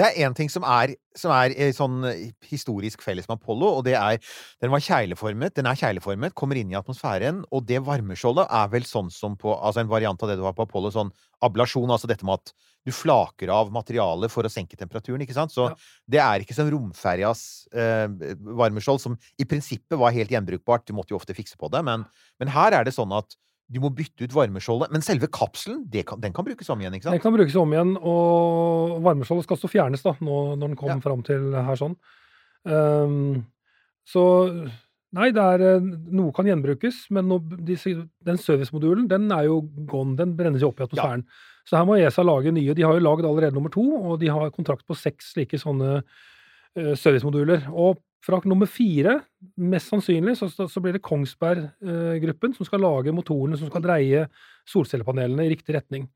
Det 0.00 0.06
er 0.06 0.16
én 0.24 0.32
ting 0.36 0.48
som 0.48 0.64
er, 0.64 0.94
som 1.18 1.32
er 1.36 1.52
eh, 1.52 1.72
sånn 1.76 1.98
eh, 2.08 2.30
historisk 2.48 3.02
felles 3.04 3.26
med 3.28 3.36
Apollo, 3.36 3.68
og 3.80 3.84
det 3.84 3.96
er 3.98 4.16
Den 4.62 4.72
var 4.72 4.80
kjegleformet, 4.84 5.52
den 5.58 5.68
er 5.68 5.76
kjegleformet, 5.76 6.32
kommer 6.38 6.56
inn 6.56 6.72
i 6.72 6.78
atmosfæren, 6.78 7.42
og 7.52 7.66
det 7.68 7.82
varmeskjoldet 7.84 8.48
er 8.48 8.70
vel 8.72 8.86
sånn 8.88 9.10
som 9.12 9.36
på 9.40 9.52
Altså 9.58 9.82
en 9.84 9.92
variant 9.92 10.22
av 10.24 10.30
det 10.32 10.38
du 10.40 10.44
har 10.46 10.56
på 10.56 10.64
Apollo, 10.64 10.92
sånn 10.94 11.12
ablasjon, 11.44 11.90
altså 11.92 12.08
dette 12.08 12.24
med 12.24 12.40
at 12.40 12.54
du 12.88 12.92
flaker 12.96 13.52
av 13.52 13.68
materialet 13.74 14.32
for 14.32 14.48
å 14.48 14.52
senke 14.52 14.78
temperaturen, 14.80 15.20
ikke 15.20 15.36
sant? 15.36 15.52
Så 15.52 15.68
Ja. 15.68 15.74
det 16.08 16.20
er 16.24 16.40
ikke 16.46 16.56
som 16.56 16.70
romferjas 16.72 17.68
eh, 17.76 18.08
varmeskjold, 18.56 19.00
som 19.04 19.18
i 19.36 19.44
prinsippet 19.44 19.98
var 20.00 20.16
helt 20.16 20.32
gjenbrukbart, 20.32 20.86
du 20.88 20.96
måtte 20.96 21.12
jo 21.12 21.20
ofte 21.20 21.36
fikse 21.36 21.60
på 21.60 21.68
det, 21.72 21.84
men, 21.84 22.06
men 22.40 22.48
her 22.56 22.72
er 22.80 22.88
det 22.88 22.96
sånn 22.96 23.12
at 23.12 23.36
du 23.70 23.78
må 23.82 23.92
bytte 23.94 24.26
ut 24.26 24.34
varmeskjoldet, 24.34 24.90
men 24.90 25.04
selve 25.06 25.28
kapselen, 25.30 25.84
det 25.92 26.02
kan, 26.08 26.20
den 26.22 26.34
kan 26.34 26.46
brukes 26.46 26.68
om 26.72 26.80
igjen, 26.82 26.96
ikke 26.98 27.06
sant? 27.06 27.14
Den 27.14 27.22
kan 27.22 27.36
brukes 27.36 27.56
om 27.60 27.74
igjen, 27.74 27.92
og 28.02 28.96
varmeskjoldet 29.04 29.46
skal 29.46 29.58
også 29.58 29.70
fjernes 29.70 30.02
da, 30.02 30.16
nå, 30.18 30.38
når 30.58 30.72
den 30.72 30.78
kom 30.80 30.90
Ja. 30.90 30.98
fram 31.04 31.22
til 31.26 31.52
her 31.54 31.78
sånn. 31.78 31.94
Um, 32.66 33.46
så 34.04 34.24
Nei, 35.10 35.32
det 35.34 35.42
er, 35.42 35.62
eh, 35.66 35.86
noe 36.14 36.30
kan 36.30 36.46
gjenbrukes, 36.46 37.08
men 37.10 37.26
no, 37.26 37.40
disse, 37.66 37.90
den 38.22 38.36
servicemodulen 38.38 39.08
den 39.10 39.24
er 39.34 39.48
jo 39.48 39.56
gone. 39.90 40.14
Den 40.14 40.36
brennes 40.38 40.62
jo 40.62 40.68
opp 40.70 40.78
i 40.78 40.84
atmosfæren. 40.84 41.24
Så 41.66 41.76
her 41.80 41.84
må 41.88 41.96
ESA 41.98 42.22
lage 42.22 42.52
nye. 42.54 42.76
De 42.78 42.84
har 42.86 42.94
jo 42.94 43.02
lagd 43.02 43.26
allerede 43.26 43.56
nummer 43.56 43.72
to, 43.74 43.82
og 43.82 44.20
de 44.20 44.28
har 44.30 44.52
kontrakt 44.54 44.86
på 44.86 44.94
seks 44.94 45.32
slike 45.34 45.58
sånne 45.58 46.04
uh, 46.04 46.94
servicemoduler. 46.94 47.66
Og 47.74 47.98
fra 48.20 48.40
nummer 48.44 48.68
fire, 48.68 49.18
mest 49.56 49.88
sannsynlig, 49.88 50.34
så, 50.36 50.48
så 50.52 50.82
blir 50.82 50.92
det 50.96 51.02
Kongsberg-gruppen 51.06 52.52
som 52.56 52.68
skal 52.68 52.82
lage 52.84 53.14
motorene 53.16 53.56
som 53.56 53.70
skal 53.70 53.84
dreie 53.84 54.26
solcellepanelene 54.68 55.46
i 55.46 55.52
riktig 55.54 55.76
retning. 55.78 56.08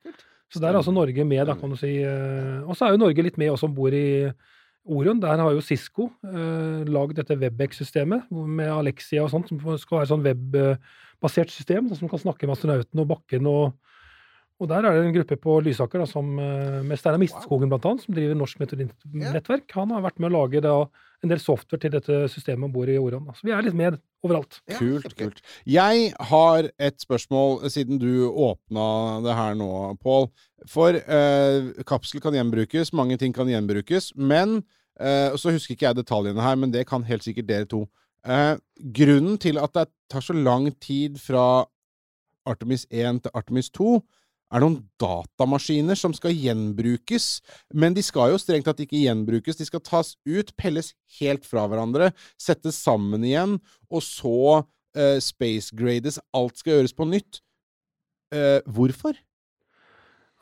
Så 0.52 0.60
der 0.60 0.74
er 0.74 0.78
altså 0.82 0.92
Norge 0.94 1.24
med, 1.26 1.46
da, 1.48 1.56
kan 1.58 1.72
du 1.72 1.78
si. 1.80 1.96
eh, 2.04 2.60
Og 2.68 2.76
så 2.76 2.86
er 2.86 2.94
jo 2.94 3.00
Norge 3.02 3.24
litt 3.24 3.38
med 3.40 3.54
oss 3.54 3.64
om 3.66 3.72
bord 3.74 3.96
i 3.96 4.28
Orion. 4.84 5.20
Der 5.22 5.40
har 5.40 5.56
jo 5.56 5.64
Cisco 5.64 6.10
eh, 6.28 6.84
lagd 6.84 7.16
dette 7.16 7.38
Webex-systemet 7.40 8.28
med 8.30 8.68
Alexia 8.68 9.24
og 9.24 9.32
sånt, 9.32 9.48
som 9.48 9.80
skal 9.80 10.02
være 10.02 10.10
sånn 10.12 10.26
webbasert 10.26 11.50
system, 11.50 11.88
sånn 11.88 12.04
som 12.04 12.12
kan 12.12 12.22
snakke 12.22 12.46
med 12.46 12.54
astronauten 12.58 13.02
og 13.02 13.08
bakken. 13.16 13.48
og 13.48 13.72
og 14.62 14.68
der 14.70 14.86
er 14.86 14.94
det 14.94 15.06
en 15.08 15.14
gruppe 15.16 15.36
på 15.40 15.56
Lysaker 15.66 15.98
da, 16.04 16.06
som, 16.06 16.28
eh, 16.38 16.82
med 16.86 16.98
Steinar 17.00 17.18
Mistskogen 17.18 17.68
blant 17.72 17.86
annet, 17.90 18.04
som 18.04 18.14
driver 18.14 18.38
Norsk 18.38 18.60
Meteorittnettverk. 18.62 19.66
Han 19.74 19.90
har 19.90 20.04
vært 20.04 20.20
med 20.22 20.30
å 20.30 20.36
lage 20.36 20.62
da, 20.62 20.76
en 21.24 21.32
del 21.32 21.40
software 21.40 21.80
til 21.80 21.90
dette 21.94 22.20
systemet 22.28 22.68
om 22.68 22.72
bord 22.72 22.88
i 22.92 22.98
Orion. 23.00 23.26
Så 23.34 23.48
vi 23.48 23.52
er 23.56 23.64
litt 23.64 23.74
med 23.74 23.98
overalt. 24.24 24.60
Ja, 24.68 24.76
Kult, 24.78 25.16
kult. 25.18 25.40
Jeg 25.66 26.12
har 26.30 26.68
et 26.78 27.00
spørsmål, 27.00 27.64
siden 27.72 27.98
du 27.98 28.28
åpna 28.30 29.22
det 29.24 29.34
her 29.34 29.54
nå, 29.58 29.70
Pål. 30.04 30.28
For 30.68 30.94
eh, 30.94 31.72
kapsel 31.88 32.20
kan 32.24 32.36
gjenbrukes, 32.36 32.92
mange 32.92 33.18
ting 33.18 33.34
kan 33.36 33.48
gjenbrukes, 33.48 34.12
men 34.16 34.62
eh, 35.00 35.32
og 35.32 35.38
Så 35.40 35.50
husker 35.50 35.74
ikke 35.74 35.88
jeg 35.88 35.96
detaljene 36.04 36.44
her, 36.44 36.56
men 36.56 36.70
det 36.70 36.86
kan 36.86 37.02
helt 37.08 37.24
sikkert 37.24 37.48
dere 37.48 37.66
to. 37.66 37.86
Eh, 38.24 38.56
grunnen 38.94 39.38
til 39.40 39.58
at 39.58 39.72
det 39.74 39.88
tar 40.12 40.24
så 40.24 40.36
lang 40.36 40.70
tid 40.80 41.18
fra 41.20 41.66
Artemis 42.46 42.86
1 42.90 43.24
til 43.24 43.32
Artemis 43.34 43.70
2, 43.70 44.02
er 44.52 44.62
noen 44.62 44.78
datamaskiner 45.00 45.98
som 45.98 46.14
skal 46.16 46.34
gjenbrukes. 46.36 47.40
Men 47.74 47.96
de 47.96 48.04
skal 48.04 48.32
jo 48.34 48.40
strengt 48.40 48.68
tatt 48.68 48.82
ikke 48.84 49.02
gjenbrukes. 49.02 49.58
De 49.58 49.66
skal 49.68 49.82
tas 49.84 50.14
ut, 50.28 50.54
pelles 50.60 50.92
helt 51.20 51.46
fra 51.48 51.66
hverandre, 51.70 52.12
settes 52.40 52.78
sammen 52.84 53.24
igjen, 53.26 53.58
og 53.90 54.04
så 54.04 54.64
eh, 54.96 55.20
spacegrades. 55.22 56.20
Alt 56.36 56.60
skal 56.60 56.78
gjøres 56.78 56.96
på 56.96 57.08
nytt. 57.10 57.40
Eh, 58.34 58.60
hvorfor? 58.66 59.16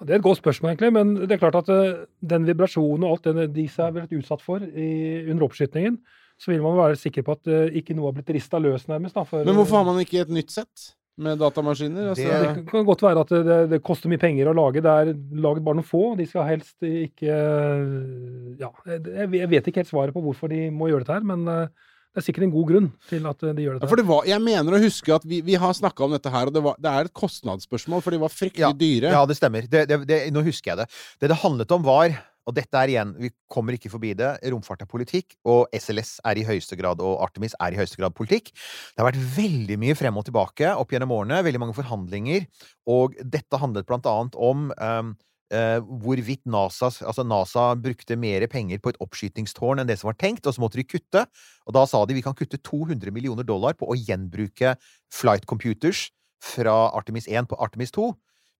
Det 0.02 0.10
er 0.10 0.18
et 0.18 0.24
godt 0.24 0.40
spørsmål, 0.40 0.72
egentlig, 0.72 0.92
men 0.96 1.12
det 1.14 1.36
er 1.36 1.42
klart 1.42 1.60
at 1.60 1.68
eh, 1.70 2.02
den 2.26 2.46
vibrasjonen 2.48 3.06
og 3.06 3.12
alt 3.14 3.28
det 3.28 3.52
disse 3.54 3.84
er 3.84 3.94
blitt 3.94 4.14
utsatt 4.18 4.42
for 4.42 4.64
i, 4.64 4.88
under 5.30 5.46
oppskytingen, 5.46 6.00
så 6.40 6.50
vil 6.50 6.64
man 6.64 6.80
være 6.80 6.98
sikker 6.98 7.22
på 7.26 7.36
at 7.36 7.50
eh, 7.52 7.76
ikke 7.78 7.94
noe 7.94 8.10
har 8.10 8.16
blitt 8.16 8.32
rista 8.34 8.58
løs, 8.58 8.88
nærmest. 8.90 9.14
Da, 9.14 9.22
for, 9.28 9.46
Men 9.46 9.54
hvorfor 9.60 9.78
har 9.78 9.86
man 9.86 10.02
ikke 10.02 10.24
et 10.24 10.32
nytt 10.34 10.50
sett 10.54 10.90
med 11.18 11.38
datamaskiner? 11.38 12.08
Altså, 12.14 12.24
Det- 12.24 12.56
Det 12.56 12.66
kan 12.70 12.84
godt 12.84 13.02
være 13.02 13.20
at 13.20 13.28
det, 13.28 13.70
det 13.70 13.82
koster 13.82 14.08
mye 14.08 14.18
penger 14.18 14.46
å 14.48 14.54
lage. 14.56 14.80
Det 14.82 14.86
er 14.90 15.12
laget 15.34 15.62
bare 15.64 15.74
noen 15.76 15.84
få. 15.84 16.16
De 16.16 16.24
skal 16.26 16.44
helst 16.48 16.76
ikke 16.82 18.58
Ja, 18.58 18.70
jeg 18.86 19.48
vet 19.50 19.66
ikke 19.68 19.82
helt 19.82 19.90
svaret 19.92 20.14
på 20.14 20.22
hvorfor 20.24 20.48
de 20.52 20.70
må 20.70 20.88
gjøre 20.90 21.04
dette 21.04 21.12
her, 21.18 21.24
men 21.26 21.46
eh, 21.48 21.66
det 22.12 22.20
er 22.20 22.26
sikkert 22.26 22.44
en 22.44 22.52
god 22.52 22.66
grunn 22.68 22.88
til 23.08 23.26
at 23.26 23.38
de 23.40 23.52
gjør 23.64 23.74
Ja, 23.74 23.78
dette. 23.80 23.88
for 23.88 23.96
det 23.96 24.06
var, 24.08 24.24
jeg 24.28 24.40
mener 24.44 24.72
å 24.76 24.82
huske 24.82 25.14
at 25.14 25.24
vi, 25.24 25.40
vi 25.40 25.54
har 25.54 25.72
snakka 25.72 26.04
om 26.04 26.12
dette 26.12 26.30
her, 26.32 26.46
og 26.46 26.52
det, 26.56 26.62
var, 26.62 26.76
det 26.80 26.90
er 26.92 27.08
et 27.08 27.14
kostnadsspørsmål, 27.16 28.02
for 28.04 28.10
de 28.10 28.18
var 28.18 28.28
fryktelig 28.28 28.66
Ja, 28.66 28.72
dyre. 28.72 29.12
Ja, 29.12 29.24
det 29.26 29.36
stemmer. 29.38 29.68
Det, 29.68 29.86
det, 29.88 30.00
det, 30.08 30.18
nå 30.34 30.42
husker 30.44 30.72
jeg 30.74 30.82
det. 30.82 30.88
Det 31.20 31.28
det 31.32 31.38
handlet 31.44 31.72
om, 31.72 31.82
var 31.86 32.12
og 32.48 32.56
dette 32.56 32.78
er 32.78 32.90
igjen, 32.90 33.14
vi 33.20 33.30
kommer 33.50 33.76
ikke 33.76 33.90
forbi 33.92 34.12
det, 34.18 34.30
romfart 34.50 34.82
er 34.82 34.90
politikk, 34.90 35.36
og 35.48 35.66
SLS 35.76 36.16
er 36.26 36.40
i 36.40 36.46
høyeste 36.46 36.78
grad, 36.78 37.02
og 37.04 37.20
Artemis 37.24 37.54
er 37.62 37.74
i 37.74 37.78
høyeste 37.78 38.00
grad 38.00 38.16
politikk. 38.18 38.50
Det 38.52 39.02
har 39.02 39.10
vært 39.12 39.26
veldig 39.36 39.78
mye 39.82 39.98
frem 39.98 40.18
og 40.18 40.26
tilbake 40.26 40.72
opp 40.74 40.94
gjennom 40.94 41.14
årene, 41.14 41.42
veldig 41.46 41.62
mange 41.62 41.76
forhandlinger, 41.78 42.48
og 42.90 43.14
dette 43.22 43.60
handlet 43.62 43.86
blant 43.88 44.08
annet 44.10 44.40
om 44.40 44.72
um, 44.78 45.14
Uh, 45.52 45.82
hvorvidt 46.00 46.46
NASA, 46.48 46.88
altså 47.04 47.26
NASA 47.28 47.74
brukte 47.76 48.16
mer 48.16 48.46
penger 48.48 48.78
på 48.80 48.88
et 48.88 48.98
oppskytingstårn 49.04 49.82
enn 49.82 49.90
det 49.90 49.98
som 50.00 50.08
var 50.08 50.16
tenkt, 50.16 50.46
og 50.48 50.54
så 50.56 50.62
måtte 50.64 50.78
de 50.80 50.86
kutte. 50.88 51.26
Og 51.68 51.74
da 51.76 51.82
sa 51.84 52.00
de 52.08 52.16
vi 52.16 52.22
kan 52.24 52.32
kutte 52.32 52.56
200 52.56 53.12
millioner 53.12 53.44
dollar 53.44 53.76
på 53.76 53.84
å 53.84 53.96
gjenbruke 53.98 54.72
flight 55.12 55.44
computers 55.44 56.06
fra 56.40 56.72
Artemis 56.96 57.28
1 57.28 57.50
på 57.50 57.60
Artemis 57.60 57.92
2. 57.92 58.08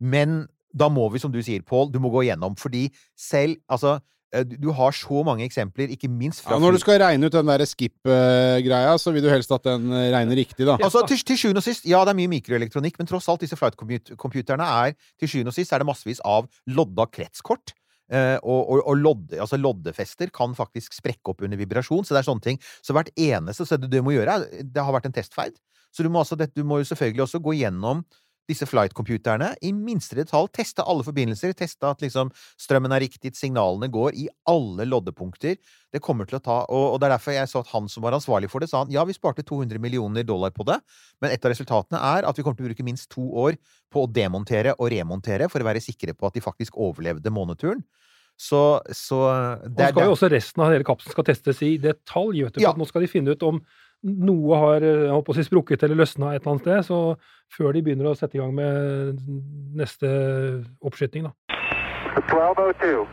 Men 0.05 0.43
da 0.75 0.89
må 0.93 1.09
vi, 1.13 1.21
som 1.23 1.33
du 1.33 1.41
sier, 1.45 1.63
Pål, 1.67 1.93
du 1.93 2.01
må 2.03 2.11
gå 2.13 2.27
igjennom. 2.27 2.57
Fordi 2.59 2.87
selv 3.19 3.61
Altså, 3.73 3.99
eh, 4.35 4.45
du 4.45 4.71
har 4.73 4.95
så 4.97 5.23
mange 5.27 5.45
eksempler, 5.45 5.91
ikke 5.93 6.09
minst 6.11 6.43
fra 6.45 6.57
Ja, 6.57 6.63
når 6.63 6.77
du 6.77 6.83
skal 6.83 7.01
regne 7.03 7.29
ut 7.29 7.37
den 7.37 7.51
der 7.53 7.65
skip-greia, 7.69 8.97
så 8.99 9.13
vil 9.13 9.25
du 9.25 9.31
helst 9.33 9.53
at 9.53 9.65
den 9.69 9.93
eh, 9.93 10.09
regner 10.15 10.37
riktig, 10.37 10.67
da. 10.67 10.79
Altså, 10.81 11.05
til, 11.09 11.21
til 11.21 11.39
sjuende 11.39 11.63
og 11.63 11.67
sist, 11.67 11.87
ja, 11.89 12.03
det 12.05 12.15
er 12.15 12.21
mye 12.23 12.33
mikroelektronikk, 12.33 12.99
men 12.99 13.11
tross 13.11 13.29
alt, 13.29 13.45
disse 13.45 13.59
flight-computerne 13.61 14.67
er 14.87 14.97
Til 15.21 15.29
sjuende 15.29 15.53
og 15.53 15.57
sist 15.57 15.73
er 15.73 15.83
det 15.83 15.89
massevis 15.89 16.23
av 16.25 16.49
lodda 16.67 17.09
kretskort. 17.13 17.75
Eh, 18.13 18.37
og 18.43 18.69
og, 18.69 18.81
og 18.91 18.97
lodde, 19.01 19.39
altså 19.41 19.57
loddefester 19.57 20.29
kan 20.35 20.57
faktisk 20.57 20.93
sprekke 20.93 21.33
opp 21.33 21.45
under 21.47 21.57
vibrasjon, 21.57 22.05
så 22.05 22.13
det 22.13 22.21
er 22.21 22.29
sånne 22.29 22.45
ting. 22.45 22.59
Så 22.85 22.93
hvert 22.97 23.13
eneste 23.17 23.65
så 23.65 23.79
det 23.81 23.89
du 23.93 24.03
må 24.05 24.13
gjøre, 24.17 24.43
Det 24.65 24.83
har 24.85 24.93
vært 24.93 25.09
en 25.09 25.17
testfeil. 25.17 25.55
Så 25.93 26.05
du 26.05 26.09
må, 26.09 26.21
altså, 26.21 26.37
det, 26.37 26.51
du 26.57 26.65
må 26.65 26.81
jo 26.81 26.89
selvfølgelig 26.89 27.25
også 27.27 27.41
gå 27.45 27.57
gjennom 27.61 28.05
disse 28.51 28.67
flight-computerne 28.67 29.53
i 29.63 29.73
minste 29.75 30.17
detalj. 30.19 30.51
Teste 30.57 30.85
alle 30.89 31.05
forbindelser. 31.07 31.55
Teste 31.57 31.89
at 31.89 32.03
liksom 32.05 32.33
strømmen 32.61 32.95
er 32.95 33.05
riktig, 33.05 33.35
signalene 33.39 33.91
går 33.93 34.19
i 34.19 34.27
alle 34.51 34.87
loddepunkter. 34.89 35.57
Det 35.93 36.03
kommer 36.03 36.29
til 36.29 36.39
å 36.39 36.43
ta 36.43 36.59
Og, 36.73 36.95
og 36.95 37.01
det 37.01 37.09
er 37.09 37.15
derfor 37.17 37.37
jeg 37.37 37.51
så 37.51 37.63
at 37.63 37.73
han 37.73 37.89
som 37.93 38.05
var 38.05 38.17
ansvarlig 38.17 38.51
for 38.53 38.63
det, 38.63 38.71
sa 38.71 38.83
han 38.83 38.93
ja, 38.93 39.05
vi 39.09 39.17
sparte 39.17 39.45
200 39.47 39.81
millioner 39.83 40.27
dollar 40.27 40.53
på 40.55 40.67
det, 40.69 40.79
men 41.23 41.33
et 41.35 41.45
av 41.45 41.53
resultatene 41.53 42.01
er 42.01 42.29
at 42.29 42.39
vi 42.39 42.45
kommer 42.45 42.59
til 42.59 42.67
å 42.67 42.71
bruke 42.71 42.87
minst 42.87 43.11
to 43.13 43.25
år 43.45 43.59
på 43.93 44.05
å 44.05 44.11
demontere 44.11 44.77
og 44.79 44.91
remontere 44.93 45.49
for 45.53 45.63
å 45.63 45.69
være 45.69 45.83
sikre 45.85 46.17
på 46.17 46.29
at 46.29 46.39
de 46.39 46.45
faktisk 46.45 46.79
overlevde 46.81 47.33
måneturen. 47.35 47.83
Så, 48.41 48.81
så 48.97 49.19
Og 49.29 49.71
det 49.77 49.91
så 49.91 49.93
skal 49.93 50.09
jo 50.09 50.15
også 50.17 50.31
resten 50.33 50.65
av 50.65 50.73
hele 50.73 50.87
kapselen 50.87 51.15
skal 51.15 51.27
testes 51.29 51.63
i 51.63 51.77
detalj. 51.79 52.45
vet 52.47 52.57
du, 52.57 52.63
Ja. 52.65 52.73
Nå 52.77 52.89
skal 52.89 53.05
de 53.05 53.11
finne 53.13 53.37
ut 53.37 53.43
om 53.47 53.61
noe 54.03 54.59
har 54.59 54.85
eh, 54.85 55.07
jeg 55.07 55.15
håper 55.15 55.35
å 55.35 55.39
si, 55.39 55.47
sprukket 55.47 55.87
eller 55.87 56.03
løsna 56.03 56.33
et 56.33 56.43
eller 56.43 56.55
annet 56.55 56.67
sted. 56.67 56.87
Så 56.91 57.57
før 57.57 57.75
de 57.77 57.83
begynner 57.87 58.11
å 58.11 58.17
sette 58.19 58.39
i 58.39 58.43
gang 58.43 58.55
med 58.57 59.19
neste 59.79 60.13
oppskyting, 60.83 61.29
da. 61.29 61.59
1202. 62.13 63.05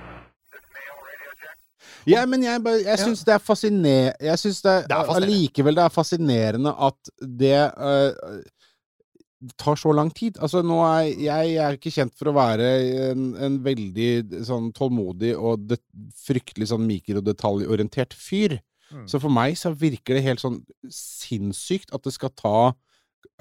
Ja, 2.09 2.23
men 2.27 2.43
jeg, 2.43 2.61
jeg 2.85 2.99
syns 3.01 3.21
det 3.27 3.33
er 3.35 3.41
fascinerende 3.43 4.23
Jeg 4.23 4.39
syns 4.39 4.61
det, 4.63 4.73
Det 4.87 4.95
er 4.95 5.11
allikevel 5.13 5.75
det 5.77 5.83
er 5.83 5.91
fascinerende 5.93 6.71
at 6.87 7.11
det 7.19 7.59
uh, 7.75 8.39
tar 9.59 9.79
så 9.79 9.93
lang 9.95 10.09
tid. 10.15 10.39
Altså, 10.43 10.61
nå 10.65 10.79
er 10.83 11.09
jeg, 11.09 11.25
jeg 11.25 11.59
er 11.63 11.77
ikke 11.77 11.93
kjent 11.95 12.15
for 12.19 12.31
å 12.31 12.35
være 12.35 12.69
en, 13.11 13.29
en 13.39 13.59
veldig 13.63 14.09
sånn 14.47 14.71
tålmodig 14.75 15.31
og 15.37 15.67
det, 15.69 15.79
fryktelig 16.25 16.69
sånn 16.73 16.87
mikrodetaljorientert 16.87 18.15
fyr. 18.17 18.57
Mm. 18.89 19.07
Så 19.11 19.21
for 19.21 19.33
meg 19.33 19.57
så 19.59 19.71
virker 19.75 20.17
det 20.17 20.25
helt 20.25 20.43
sånn 20.43 20.61
sinnssykt 20.93 21.93
at 21.95 22.05
det 22.05 22.13
skal 22.15 22.33
ta 22.37 22.57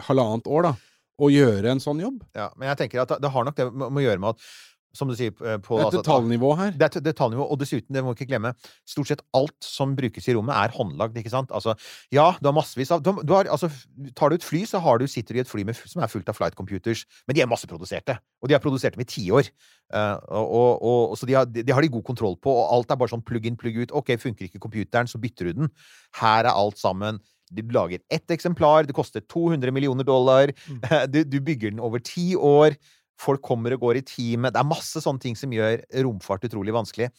halvannet 0.08 0.48
år, 0.50 0.68
da, 0.68 0.74
å 1.18 1.30
gjøre 1.32 1.72
en 1.72 1.82
sånn 1.82 2.02
jobb. 2.02 2.22
Ja, 2.36 2.50
men 2.56 2.70
jeg 2.70 2.82
tenker 2.82 3.02
at 3.02 3.16
det, 3.22 3.30
har 3.34 3.46
nok 3.46 3.56
det 3.58 3.68
med 3.74 4.02
å 4.02 4.04
gjøre 4.04 4.22
med 4.22 4.36
at 4.36 4.50
som 4.98 5.10
du 5.10 5.14
sier, 5.18 5.30
på, 5.32 5.46
Det 5.46 5.54
er 5.54 5.84
altså, 5.86 6.00
et 6.00 6.04
detaljnivå 6.04 6.50
her. 6.58 6.72
Det 6.74 6.86
er 6.88 6.98
et 6.98 7.06
detaljnivå, 7.06 7.46
og 7.46 7.60
dessuten, 7.60 7.94
det 7.94 8.02
må 8.02 8.12
vi 8.12 8.18
ikke 8.18 8.32
glemme, 8.32 8.52
stort 8.88 9.10
sett 9.12 9.22
alt 9.38 9.56
som 9.64 9.94
brukes 9.98 10.26
i 10.26 10.34
rommet, 10.36 10.56
er 10.58 10.74
håndlagd, 10.74 11.16
ikke 11.20 11.32
sant? 11.32 11.54
Altså, 11.54 11.76
ja, 12.14 12.32
du 12.40 12.50
har 12.50 12.56
massevis 12.56 12.90
av 12.94 13.04
du, 13.06 13.12
har- 13.14 13.22
du 13.22 13.34
har, 13.36 13.50
altså, 13.54 13.70
Tar 14.18 14.32
du 14.32 14.38
et 14.38 14.46
fly, 14.46 14.64
så 14.66 14.82
har 14.82 14.98
du, 14.98 15.06
sitter 15.10 15.34
du 15.36 15.40
i 15.40 15.44
et 15.44 15.50
fly 15.50 15.64
med, 15.68 15.78
som 15.88 16.02
er 16.02 16.10
fullt 16.10 16.28
av 16.30 16.36
flight 16.38 16.58
computers, 16.58 17.04
men 17.28 17.38
de 17.38 17.44
er 17.44 17.50
masseproduserte. 17.50 18.18
Og 18.42 18.50
de 18.50 18.58
har 18.58 18.62
produsert 18.64 18.98
dem 18.98 19.06
i 19.06 19.08
tiår. 19.08 19.48
Uh, 19.94 20.18
og, 20.28 20.82
og, 20.82 21.02
og, 21.12 21.16
så 21.18 21.26
de 21.28 21.38
har, 21.38 21.48
de, 21.48 21.64
de 21.64 21.72
har 21.74 21.84
de 21.84 21.90
god 21.94 22.04
kontroll 22.06 22.36
på, 22.42 22.52
og 22.52 22.74
alt 22.76 22.92
er 22.92 23.00
bare 23.00 23.14
sånn 23.14 23.24
plug 23.24 23.46
in, 23.48 23.56
plug 23.58 23.78
ut. 23.80 23.94
Ok, 23.96 24.14
funker 24.20 24.48
ikke 24.48 24.62
computeren, 24.62 25.08
så 25.10 25.20
bytter 25.22 25.48
du 25.50 25.62
den. 25.62 25.74
Her 26.20 26.44
er 26.44 26.52
alt 26.52 26.78
sammen. 26.80 27.22
Du 27.48 27.62
lager 27.72 28.02
ett 28.12 28.28
eksemplar, 28.30 28.84
det 28.84 28.92
koster 28.96 29.22
200 29.24 29.72
millioner 29.72 30.04
dollar. 30.04 30.52
Du, 31.12 31.22
du 31.24 31.38
bygger 31.40 31.72
den 31.72 31.80
over 31.80 32.02
ti 32.04 32.34
år. 32.36 32.76
Folk 33.18 33.42
kommer 33.44 33.74
og 33.74 33.82
går 33.82 34.00
i 34.00 34.06
teamet. 34.06 34.54
Det 34.54 34.60
er 34.62 34.68
masse 34.68 35.02
sånne 35.02 35.22
ting 35.22 35.38
som 35.38 35.52
gjør 35.54 35.82
romfart 36.06 36.46
utrolig 36.46 36.74
vanskelig. 36.76 37.10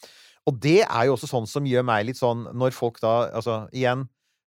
Og 0.47 0.56
det 0.64 0.82
er 0.86 1.08
jo 1.08 1.18
også 1.18 1.30
sånn 1.30 1.50
som 1.50 1.68
gjør 1.68 1.84
meg 1.86 2.06
litt 2.08 2.18
sånn 2.18 2.45
Når 2.58 2.72
folk 2.72 3.02
da 3.04 3.28
Altså, 3.28 3.66
igjen 3.76 4.08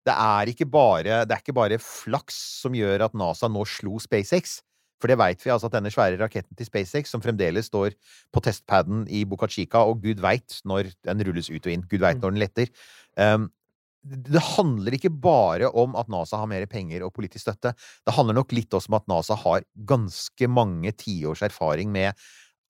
det 0.06 0.14
er, 0.14 0.48
ikke 0.48 0.64
bare, 0.70 1.22
det 1.28 1.34
er 1.34 1.42
ikke 1.42 1.56
bare 1.56 1.76
flaks 1.82 2.36
som 2.62 2.72
gjør 2.76 3.02
at 3.08 3.16
NASA 3.18 3.48
nå 3.50 3.60
slo 3.68 3.98
SpaceX. 4.00 4.60
For 5.02 5.10
det 5.10 5.18
veit 5.20 5.42
vi, 5.44 5.50
altså 5.52 5.68
at 5.68 5.76
denne 5.76 5.92
svære 5.92 6.18
raketten 6.18 6.56
til 6.58 6.66
SpaceX, 6.66 7.12
som 7.12 7.22
fremdeles 7.22 7.68
står 7.70 7.94
på 8.34 8.42
testpaden 8.42 9.04
i 9.12 9.26
Boca 9.28 9.46
Chica, 9.50 9.84
og 9.86 10.00
gud 10.02 10.22
veit 10.24 10.58
når 10.66 10.90
den 11.06 11.22
rulles 11.28 11.50
ut 11.52 11.60
og 11.60 11.74
inn, 11.74 11.84
gud 11.90 12.02
veit 12.02 12.22
når 12.22 12.34
den 12.34 12.42
letter 12.42 12.72
um, 13.20 13.46
det 14.06 14.42
handler 14.54 14.94
ikke 14.96 15.10
bare 15.10 15.70
om 15.76 15.96
at 15.98 16.10
NASA 16.12 16.38
har 16.40 16.48
mer 16.50 16.66
penger 16.70 17.02
og 17.04 17.12
politisk 17.16 17.44
støtte. 17.44 17.74
Det 18.06 18.14
handler 18.14 18.38
nok 18.38 18.54
litt 18.56 18.74
også 18.74 18.92
om 18.92 18.98
at 19.00 19.08
NASA 19.10 19.38
har 19.38 19.66
ganske 19.88 20.50
mange 20.50 20.92
tiårs 20.96 21.42
erfaring 21.44 21.90
med 21.92 22.12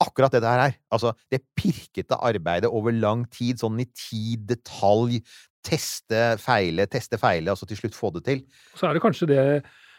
akkurat 0.03 0.33
det 0.33 0.43
det 0.45 0.51
her 0.51 0.65
er. 0.69 0.79
Altså, 0.95 1.13
det 1.31 1.43
pirkete 1.59 2.17
arbeidet 2.17 2.71
over 2.71 2.95
lang 2.95 3.27
tid, 3.35 3.59
sånn 3.61 3.81
i 3.83 3.89
tid, 3.91 4.47
detalj, 4.49 5.21
teste, 5.67 6.39
feile, 6.41 6.87
teste, 6.91 7.19
feile, 7.21 7.53
og 7.53 7.61
så 7.61 7.69
til 7.69 7.81
slutt 7.83 7.99
få 7.99 8.13
det 8.17 8.25
til. 8.29 8.43
Så 8.79 8.89
er 8.89 8.97
det 8.97 9.05
kanskje 9.05 9.31
det 9.31 9.45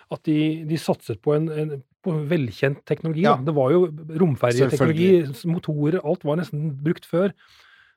at 0.10 0.26
de, 0.26 0.40
de 0.66 0.80
satset 0.82 1.20
på 1.22 1.36
en, 1.36 1.50
en 1.54 1.74
på 2.06 2.14
velkjent 2.32 2.80
teknologi. 2.88 3.26
Ja. 3.28 3.36
Det 3.44 3.54
var 3.56 3.74
jo 3.76 3.82
romferjeteknologi, 4.22 5.10
motorer, 5.52 6.00
alt 6.00 6.24
var 6.26 6.40
nesten 6.40 6.72
brukt 6.84 7.08
før. 7.08 7.34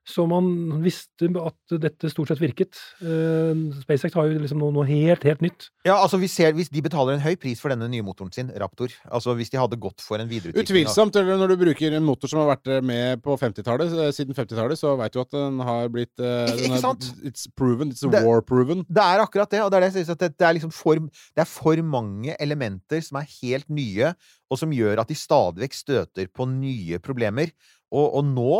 Så 0.02 0.24
man 0.26 0.46
visste 0.82 1.28
at 1.38 1.74
dette 1.78 2.08
stort 2.10 2.32
sett 2.32 2.40
virket. 2.42 2.74
Uh, 2.98 3.70
SpaceX 3.84 4.16
har 4.18 4.26
jo 4.26 4.40
liksom 4.42 4.58
noe, 4.58 4.74
noe 4.74 4.86
helt, 4.88 5.22
helt 5.22 5.44
nytt. 5.44 5.68
Ja, 5.86 5.94
altså 6.02 6.18
vi 6.18 6.26
ser, 6.30 6.50
hvis 6.56 6.70
De 6.72 6.82
betaler 6.82 7.14
en 7.14 7.22
høy 7.22 7.36
pris 7.38 7.60
for 7.62 7.70
denne 7.70 7.86
nye 7.90 8.02
motoren 8.02 8.32
sin, 8.34 8.50
Raptor. 8.58 8.90
Altså 9.14 9.36
Hvis 9.38 9.52
de 9.52 9.60
hadde 9.60 9.78
gått 9.82 10.02
for 10.02 10.18
en 10.18 10.26
videreutvikling 10.30 10.66
Utvilsomt. 10.88 11.14
Eller 11.20 11.38
når 11.38 11.54
du 11.54 11.56
bruker 11.62 11.94
en 11.94 12.06
motor 12.06 12.30
som 12.32 12.42
har 12.42 12.50
vært 12.56 12.72
med 12.82 13.22
på 13.22 13.36
50-tallet, 13.38 13.94
eh, 13.94 14.10
siden 14.16 14.34
50-tallet, 14.34 14.80
så 14.80 14.96
veit 14.98 15.14
du 15.14 15.20
at 15.22 15.30
den 15.36 15.62
har 15.62 15.86
blitt 15.94 16.12
uh, 16.18 16.50
Ikke- 16.50 16.58
den 16.58 16.66
ikke 16.66 16.80
er- 16.80 16.86
sant? 16.88 17.08
It's 17.22 17.46
proven. 17.54 17.94
It's 17.94 18.02
Det- 18.02 18.24
war-proven. 18.26 18.82
Det 18.90 19.06
er 19.06 19.22
akkurat 19.22 19.50
det, 19.54 19.62
og 19.62 19.70
det 19.70 19.82
er 19.82 20.14
det, 20.14 20.18
det 20.38 20.46
er 20.48 20.58
liksom 20.58 20.74
for, 20.74 20.98
det 20.98 21.44
er 21.46 21.48
for 21.48 21.76
mange 21.82 22.34
elementer 22.42 23.00
som 23.06 23.22
er 23.22 23.30
helt 23.38 23.70
nye, 23.70 24.14
og 24.52 24.60
som 24.60 24.72
gjør 24.74 25.00
at 25.00 25.08
de 25.08 25.16
stadig 25.16 25.64
vekk 25.64 25.78
støter 25.78 26.28
på 26.28 26.46
nye 26.50 27.00
problemer. 27.02 27.54
Og, 27.92 28.06
og 28.18 28.24
nå, 28.24 28.52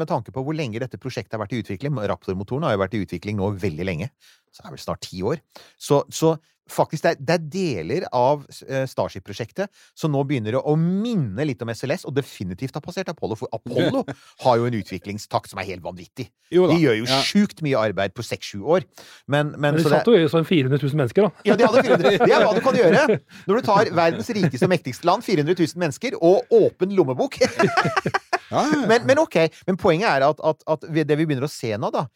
med 0.00 0.08
tanke 0.08 0.32
på 0.32 0.42
hvor 0.44 0.56
lenge 0.56 0.80
dette 0.80 1.00
prosjektet 1.00 1.36
har 1.36 1.42
vært 1.42 1.56
i 1.56 1.62
utvikling 1.62 1.96
Raptor-motoren 2.08 2.64
har 2.68 2.76
jo 2.76 2.82
vært 2.84 2.96
i 2.96 3.02
utvikling 3.04 3.40
nå 3.40 3.50
veldig 3.60 3.88
lenge. 3.88 4.08
Så 4.52 4.62
er 4.64 4.70
det 4.70 4.76
vel 4.78 4.86
snart 4.86 5.04
ti 5.08 5.22
år. 5.22 5.42
Så, 5.78 6.02
så 6.12 6.36
faktisk, 6.68 7.00
det 7.06 7.10
er, 7.14 7.20
det 7.24 7.34
er 7.34 7.44
deler 7.52 8.04
av 8.12 8.42
eh, 8.68 8.82
Starship-prosjektet 8.90 9.70
som 9.96 10.12
nå 10.12 10.20
begynner 10.28 10.58
å, 10.58 10.60
å 10.68 10.74
minne 10.76 11.46
litt 11.48 11.62
om 11.64 11.70
SLS, 11.72 12.04
og 12.04 12.12
definitivt 12.18 12.76
har 12.76 12.84
passert 12.84 13.08
Apollo. 13.08 13.38
For 13.40 13.48
Apollo 13.56 14.02
har 14.44 14.58
jo 14.60 14.66
en 14.68 14.76
utviklingstakt 14.76 15.48
som 15.48 15.62
er 15.62 15.70
helt 15.70 15.84
vanvittig. 15.86 16.26
Jo 16.52 16.66
da. 16.68 16.76
De 16.76 16.84
gjør 16.84 16.98
jo 17.00 17.06
Ja. 17.08 17.22
sjukt 17.24 17.62
mye 17.64 17.80
arbeid 17.80 18.12
på 18.16 18.24
seks-sju 18.26 18.60
år. 18.68 18.84
Men, 19.26 19.54
men, 19.56 19.78
Men 19.78 19.80
de 19.80 19.88
satt 19.88 20.08
jo 20.12 20.16
i 20.18 20.28
sånn 20.28 20.44
400 20.48 20.76
000 20.84 21.00
mennesker, 21.00 21.28
da. 21.30 21.48
ja, 21.48 21.56
de 21.56 21.68
hadde 21.70 21.86
400. 21.88 22.14
Det 22.28 22.36
er 22.36 22.44
hva 22.44 22.52
du 22.56 22.62
kan 22.68 22.76
gjøre 22.76 23.18
når 23.48 23.54
du 23.62 23.66
tar 23.70 23.92
verdens 23.96 24.28
rikeste 24.36 24.68
og 24.68 24.72
mektigste 24.76 25.08
land, 25.08 25.24
400 25.24 25.56
000 25.56 25.80
mennesker, 25.86 26.20
og 26.20 26.52
åpen 26.52 26.92
lommebok. 26.96 27.40
Ja. 28.48 28.64
Men, 28.88 29.06
men 29.08 29.22
ok, 29.22 29.40
men 29.68 29.78
poenget 29.80 30.08
er 30.10 30.26
at, 30.28 30.38
at, 30.40 30.62
at 30.74 30.86
det 30.88 31.18
vi 31.20 31.26
begynner 31.28 31.48
å 31.48 31.52
se 31.52 31.74
nå, 31.76 31.90
da, 31.94 32.06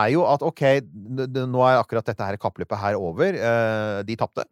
er 0.00 0.12
jo 0.14 0.26
at 0.28 0.44
ok, 0.46 0.62
nå 1.36 1.66
er 1.68 1.80
akkurat 1.80 2.06
dette 2.08 2.28
her 2.30 2.38
kappløpet 2.40 2.80
her 2.80 3.00
over. 3.00 3.36
eh, 3.36 3.98
de 4.08 4.16
tapte. 4.16 4.46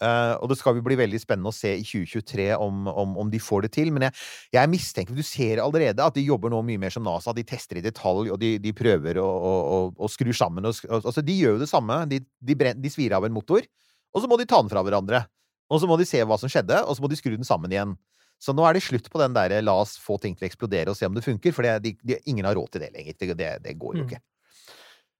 Eh, 0.00 0.34
og 0.40 0.48
det 0.48 0.56
skal 0.56 0.78
jo 0.78 0.84
bli 0.84 0.96
veldig 0.96 1.18
spennende 1.20 1.50
å 1.52 1.54
se 1.54 1.74
i 1.76 1.84
2023 1.84 2.46
om, 2.56 2.86
om, 2.88 3.16
om 3.20 3.32
de 3.32 3.40
får 3.42 3.66
det 3.66 3.72
til. 3.76 3.90
Men 3.92 4.08
jeg, 4.08 4.16
jeg 4.56 4.72
mistenker, 4.72 5.16
du 5.16 5.26
ser 5.26 5.60
allerede 5.62 6.04
at 6.04 6.16
de 6.16 6.24
jobber 6.24 6.52
nå 6.52 6.62
mye 6.66 6.80
mer 6.80 6.94
som 6.94 7.04
NASA. 7.06 7.34
De 7.36 7.44
tester 7.46 7.80
i 7.80 7.84
detalj, 7.84 8.32
og 8.32 8.40
de, 8.40 8.54
de 8.62 8.72
prøver 8.76 9.20
å, 9.20 9.26
å, 9.26 9.52
å, 9.60 9.82
å 10.06 10.10
skru 10.12 10.32
sammen. 10.36 10.66
Altså, 10.70 11.20
de 11.24 11.36
gjør 11.36 11.58
jo 11.58 11.64
det 11.64 11.70
samme. 11.70 12.02
De, 12.10 12.22
de, 12.24 12.56
bren, 12.58 12.80
de 12.80 12.92
svir 12.92 13.14
av 13.16 13.28
en 13.28 13.36
motor, 13.36 13.66
og 14.10 14.24
så 14.24 14.30
må 14.30 14.40
de 14.40 14.48
ta 14.48 14.62
den 14.62 14.72
fra 14.72 14.82
hverandre. 14.86 15.26
Og 15.70 15.82
så 15.82 15.86
må 15.86 16.00
de 16.00 16.08
se 16.08 16.18
hva 16.26 16.38
som 16.40 16.50
skjedde, 16.50 16.80
og 16.82 16.96
så 16.96 17.04
må 17.04 17.10
de 17.12 17.18
skru 17.20 17.36
den 17.36 17.46
sammen 17.46 17.70
igjen. 17.70 17.92
Så 18.40 18.54
nå 18.56 18.64
er 18.64 18.72
det 18.78 18.82
slutt 18.86 19.10
på 19.12 19.20
den 19.20 19.34
derre 19.36 19.60
'la 19.60 19.74
oss 19.82 19.98
få 20.00 20.16
ting 20.20 20.34
til 20.34 20.46
å 20.46 20.50
eksplodere 20.50 20.88
og 20.90 20.96
se 20.96 21.04
om 21.06 21.14
det 21.14 21.22
funker', 21.26 21.52
for 21.52 21.62
det, 21.66 21.74
de, 21.84 21.92
de, 22.02 22.16
ingen 22.26 22.46
har 22.48 22.56
råd 22.56 22.70
til 22.72 22.80
det 22.80 22.92
lenger. 22.94 23.14
Det, 23.20 23.36
det, 23.36 23.50
det 23.62 23.78
går 23.78 23.96
jo 24.00 24.04
Mm. 24.04 24.08
ikke. 24.08 24.20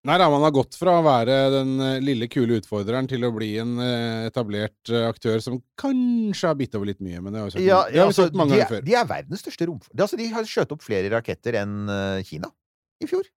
Nei 0.08 0.14
da, 0.16 0.30
man 0.32 0.40
har 0.40 0.50
gått 0.56 0.78
fra 0.80 0.94
å 0.96 1.02
være 1.04 1.34
den 1.52 1.74
eh, 1.84 1.98
lille, 2.00 2.24
kule 2.32 2.56
utfordreren 2.56 3.04
til 3.06 3.20
å 3.28 3.28
bli 3.36 3.50
en 3.60 3.74
eh, 3.84 4.28
etablert 4.30 4.88
eh, 4.88 5.04
aktør 5.10 5.42
som 5.44 5.58
kanskje 5.76 6.48
har 6.48 6.54
bitt 6.56 6.72
over 6.74 6.88
litt 6.88 7.02
mye, 7.04 7.20
men 7.20 7.34
det 7.34 7.42
har 7.42 7.50
vi 7.50 7.52
sagt, 7.58 7.64
Ja, 7.66 7.82
vi 7.92 8.00
altså, 8.00 8.30
mange 8.32 8.54
de, 8.56 8.62
ganger 8.62 8.64
er, 8.64 8.70
før. 8.78 8.86
de 8.86 8.94
er 8.96 9.04
verdens 9.10 9.44
største 9.44 9.68
romfart. 9.68 9.92
Altså, 10.00 10.16
de 10.16 10.30
har 10.32 10.48
skjøt 10.48 10.72
opp 10.72 10.80
flere 10.86 11.12
raketter 11.12 11.60
enn 11.60 11.74
eh, 11.92 12.22
Kina 12.24 12.48
i 13.04 13.10
fjor. 13.12 13.28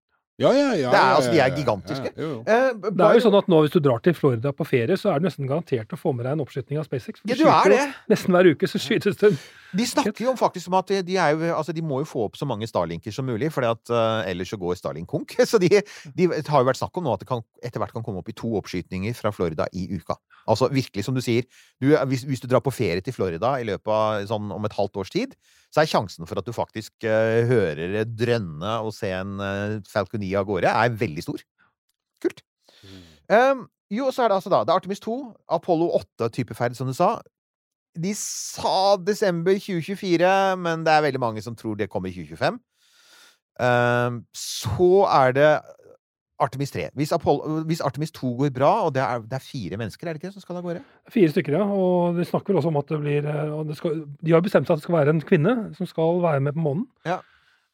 Ja, 0.41 0.49
ja, 0.49 0.69
ja. 0.73 0.89
Det 0.89 0.97
er, 0.97 1.11
altså, 1.13 1.31
de 1.31 1.39
er 1.43 1.51
gigantiske. 1.53 2.09
Ja, 2.09 2.23
jo, 2.23 2.29
jo. 2.31 2.37
Eh, 2.49 2.71
Det 2.89 3.05
er 3.05 3.17
jo 3.19 3.21
sånn 3.21 3.35
at 3.37 3.49
nå 3.51 3.59
Hvis 3.61 3.75
du 3.75 3.81
drar 3.85 3.99
til 4.01 4.15
Florida 4.17 4.49
på 4.55 4.65
ferie, 4.65 4.95
så 4.97 5.11
er 5.13 5.21
du 5.21 5.27
nesten 5.27 5.45
garantert 5.49 5.93
å 5.93 5.99
få 5.99 6.13
med 6.17 6.25
deg 6.25 6.33
en 6.33 6.41
oppskyting 6.41 6.79
av 6.81 6.87
SpaceX. 6.87 7.21
for 7.21 7.29
Ja, 7.29 7.37
du 7.37 7.45
er 7.45 7.69
det. 7.69 7.83
Nesten 8.09 8.33
hver 8.33 8.49
uke 8.49 8.69
så 8.69 8.81
skytes 8.81 9.19
det. 9.21 9.37
De 9.73 9.85
snakker 9.89 10.25
jo 10.25 10.31
om 10.33 10.37
faktisk 10.37 10.69
om 10.69 10.79
at 10.79 10.89
de, 11.05 11.17
er 11.17 11.33
jo, 11.33 11.53
altså, 11.53 11.73
de 11.73 11.81
må 11.85 12.01
jo 12.01 12.09
få 12.09 12.25
opp 12.25 12.35
så 12.37 12.45
mange 12.49 12.65
Starlinker 12.69 13.13
som 13.13 13.25
mulig, 13.25 13.51
for 13.53 13.65
ellers 13.65 14.49
så 14.49 14.57
går 14.57 14.77
Starlink 14.77 15.07
konk. 15.09 15.33
Så 15.49 15.59
de, 15.61 15.69
de 16.17 16.27
har 16.29 16.61
jo 16.61 16.67
vært 16.69 16.81
snakk 16.81 16.97
om 16.97 17.05
nå 17.05 17.13
at 17.13 17.21
det 17.21 17.29
kan, 17.29 17.41
etter 17.61 17.81
hvert 17.81 17.93
kan 17.93 18.05
komme 18.05 18.21
opp 18.21 18.29
i 18.29 18.37
to 18.37 18.53
oppskytninger 18.57 19.13
fra 19.17 19.31
Florida 19.33 19.67
i 19.73 19.87
uka. 19.93 20.17
Altså 20.49 20.69
virkelig, 20.73 21.05
som 21.05 21.13
du 21.17 21.21
sier, 21.21 21.45
du, 21.81 21.93
hvis, 22.09 22.25
hvis 22.25 22.41
du 22.41 22.47
drar 22.49 22.61
på 22.65 22.73
ferie 22.73 23.01
til 23.05 23.13
Florida 23.13 23.55
i 23.61 23.65
løpet 23.69 23.87
av 23.93 24.25
sånn 24.29 24.49
om 24.53 24.65
et 24.65 24.77
halvt 24.77 24.97
års 25.01 25.13
tid, 25.13 25.37
så 25.73 25.81
er 25.81 25.89
sjansen 25.89 26.29
for 26.29 26.37
at 26.37 26.45
du 26.45 26.53
faktisk 26.53 27.05
uh, 27.07 27.41
hører 27.49 27.95
det 27.95 28.07
drønne 28.19 28.77
og 28.85 28.93
se 28.93 29.09
en 29.09 29.39
uh, 29.41 29.79
Falconi 29.89 30.29
av 30.37 30.45
gårde, 30.49 30.69
er 30.69 30.97
veldig 30.99 31.25
stor. 31.25 31.41
Kult. 32.23 32.43
Um, 33.31 33.65
jo, 33.93 34.09
så 34.13 34.23
er 34.23 34.31
det 34.31 34.37
altså 34.37 34.51
da 34.51 34.63
Det 34.63 34.73
er 34.73 34.81
Artemis 34.81 35.01
2, 35.03 35.15
Apollo 35.57 35.89
8-typeferd, 35.99 36.77
som 36.77 36.89
du 36.89 36.93
sa. 36.97 37.15
De 37.97 38.13
sa 38.17 38.95
desember 39.01 39.57
2024, 39.57 40.29
men 40.61 40.85
det 40.85 40.93
er 40.93 41.05
veldig 41.07 41.21
mange 41.21 41.43
som 41.45 41.57
tror 41.57 41.77
det 41.77 41.89
kommer 41.89 42.09
i 42.09 42.15
2025. 42.15 42.61
Um, 43.61 44.23
så 44.33 45.05
er 45.09 45.35
det 45.37 45.51
Artemis 46.41 46.71
3. 46.73 46.87
Hvis, 46.97 47.11
Apollo, 47.13 47.59
hvis 47.69 47.81
Artemis 47.85 48.11
2 48.11 48.31
går 48.39 48.53
bra, 48.55 48.71
og 48.87 48.93
det 48.95 49.03
er, 49.03 49.19
det 49.29 49.37
er 49.37 49.43
fire 49.45 49.77
mennesker, 49.77 50.07
er 50.07 50.13
det 50.13 50.21
ikke 50.21 50.31
det, 50.31 50.37
som 50.37 50.43
skal 50.43 50.57
av 50.59 50.65
gårde? 50.65 50.81
Fire 51.13 51.29
stykker, 51.29 51.57
ja. 51.59 51.65
Og 51.65 52.17
de 52.17 52.25
snakker 52.25 52.53
vel 52.53 52.61
også 52.61 52.71
om 52.71 52.79
at 52.81 52.89
det 52.89 52.99
blir 53.03 53.27
eh, 53.29 53.53
det 53.69 53.77
skal, 53.77 54.01
De 54.19 54.33
har 54.33 54.41
bestemt 54.43 54.67
seg 54.67 54.75
at 54.75 54.81
det 54.81 54.87
skal 54.87 54.97
være 54.97 55.13
en 55.13 55.21
kvinne 55.21 55.53
som 55.77 55.89
skal 55.89 56.19
være 56.23 56.41
med 56.43 56.57
på 56.57 56.65
månen. 56.65 56.87
Ja. 57.05 57.19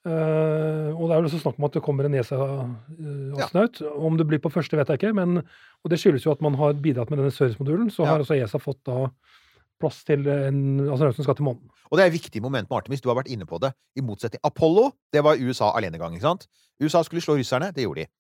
Uh, 0.08 0.96
og 0.96 1.10
det 1.10 1.12
er 1.12 1.18
vel 1.20 1.28
også 1.28 1.42
snakk 1.42 1.58
om 1.60 1.66
at 1.68 1.74
det 1.76 1.82
kommer 1.84 2.08
en 2.08 2.16
ESA-astronaut. 2.16 3.82
Om 4.00 4.16
det 4.20 4.28
blir 4.30 4.40
på 4.40 4.52
første, 4.52 4.78
vet 4.80 4.92
jeg 4.92 5.02
ikke. 5.02 5.16
Men, 5.18 5.42
og 5.84 5.92
det 5.92 6.00
skyldes 6.00 6.28
jo 6.28 6.32
at 6.32 6.44
man 6.44 6.56
har 6.60 6.78
bidratt 6.80 7.12
med 7.12 7.20
denne 7.20 7.36
Service-modulen. 7.36 7.92
Så 7.92 8.06
Ja. 8.06 8.14
har 8.14 8.24
også 8.24 8.38
ESA 8.40 8.62
fått 8.64 8.80
da 8.88 9.10
plass 9.80 10.04
til 10.04 10.28
en 10.28 10.80
astronaut 10.92 11.16
som 11.16 11.24
skal 11.24 11.36
til 11.36 11.48
månen. 11.48 11.68
Og 11.90 11.98
det 11.98 12.04
er 12.04 12.12
et 12.12 12.20
viktig 12.20 12.42
moment 12.42 12.70
med 12.70 12.78
Artemis. 12.78 13.02
Du 13.02 13.10
har 13.10 13.18
vært 13.18 13.32
inne 13.32 13.48
på 13.50 13.60
det. 13.60 13.72
I 13.98 14.02
motsetning 14.06 14.42
Apollo, 14.44 14.92
det 15.14 15.24
var 15.24 15.40
USA 15.40 15.72
alenegang, 15.76 16.14
ikke 16.14 16.28
sant? 16.28 16.48
USA 16.82 17.02
skulle 17.04 17.24
slå 17.24 17.38
russerne, 17.40 17.72
det 17.76 17.84
gjorde 17.84 18.06
de. 18.06 18.12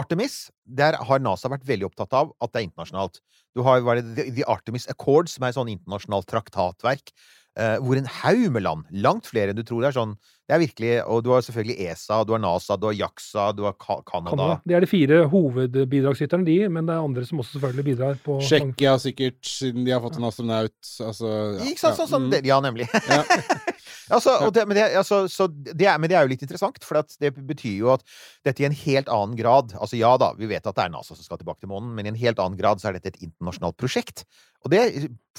Artemis, 0.00 0.48
der 0.64 0.96
har 0.96 1.22
NASA 1.22 1.50
vært 1.52 1.66
veldig 1.68 1.90
opptatt 1.90 2.14
av 2.16 2.32
at 2.40 2.52
det 2.52 2.62
er 2.62 2.68
internasjonalt. 2.68 3.20
Du 3.56 3.64
har 3.66 3.82
The, 3.82 4.46
Artemis 4.48 4.88
Accord, 4.90 5.30
som 5.30 5.44
er 5.44 5.52
et 5.52 5.58
sånn 5.58 5.70
internasjonalt 5.72 6.28
traktatverk, 6.30 7.12
eh, 7.58 7.76
hvor 7.82 7.98
en 7.98 8.08
haug 8.20 8.44
med 8.54 8.64
land, 8.64 8.84
langt 9.04 9.26
flere 9.30 9.52
enn 9.52 9.58
du 9.58 9.64
tror, 9.66 9.82
det 9.82 9.90
er 9.90 9.98
sånn 9.98 10.14
Det 10.50 10.56
er 10.56 10.62
virkelig 10.64 10.92
Og 11.10 11.20
du 11.22 11.28
har 11.30 11.42
selvfølgelig 11.46 11.86
ESA, 11.90 12.20
du 12.26 12.32
har 12.34 12.40
NASA, 12.42 12.76
du 12.76 12.88
har 12.88 12.94
JAXA, 12.98 13.44
du 13.54 13.64
har 13.68 13.76
Canada. 13.78 14.60
Det 14.66 14.74
er 14.74 14.82
de 14.82 14.90
fire 14.90 15.20
hovedbidragsyterne, 15.30 16.46
de, 16.46 16.56
men 16.68 16.86
det 16.88 16.94
er 16.94 17.04
andre 17.06 17.26
som 17.26 17.42
også 17.42 17.58
selvfølgelig 17.58 17.86
bidrar 17.90 18.18
på 18.24 18.40
Tsjekkia 18.42 18.96
sikkert, 19.02 19.38
siden 19.46 19.86
de 19.86 19.94
har 19.94 20.02
fått 20.02 20.18
en 20.18 20.26
astronaut. 20.30 20.78
Altså, 21.06 21.34
ja, 21.58 21.68
Ikke 21.70 21.84
sant? 21.84 22.00
Sånn, 22.00 22.10
sånn, 22.10 22.26
mm. 22.26 22.32
det, 22.34 22.42
ja, 22.50 22.58
nemlig. 22.64 22.90
Ja. 23.10 23.22
altså, 24.14 24.36
det, 24.54 24.66
men, 24.68 24.78
det, 24.78 24.86
altså, 25.00 25.22
så 25.30 25.46
det 25.50 25.86
er, 25.86 25.98
men 26.00 26.10
det 26.10 26.18
er 26.18 26.26
jo 26.26 26.32
litt 26.32 26.44
interessant, 26.44 26.82
for 26.86 27.00
at 27.02 27.14
det 27.22 27.32
betyr 27.36 27.76
jo 27.78 27.92
at 27.94 28.04
dette 28.46 28.64
i 28.64 28.68
en 28.68 28.76
helt 28.84 29.10
annen 29.12 29.38
grad 29.38 29.74
Altså 29.80 29.98
ja 29.98 30.12
da, 30.20 30.32
vi 30.38 30.48
vet 30.50 30.66
at 30.66 30.76
det 30.76 30.86
er 30.86 30.92
NASA 30.92 31.16
som 31.16 31.24
skal 31.24 31.40
tilbake 31.40 31.62
til 31.62 31.72
månen, 31.72 31.92
men 31.96 32.06
i 32.08 32.12
en 32.12 32.20
helt 32.20 32.42
annen 32.42 32.58
grad 32.58 32.82
så 32.82 32.90
er 32.90 32.98
dette 32.98 33.14
et 33.14 33.24
internasjonalt 33.26 33.78
prosjekt. 33.80 34.24
Og 34.64 34.72
det, 34.72 34.82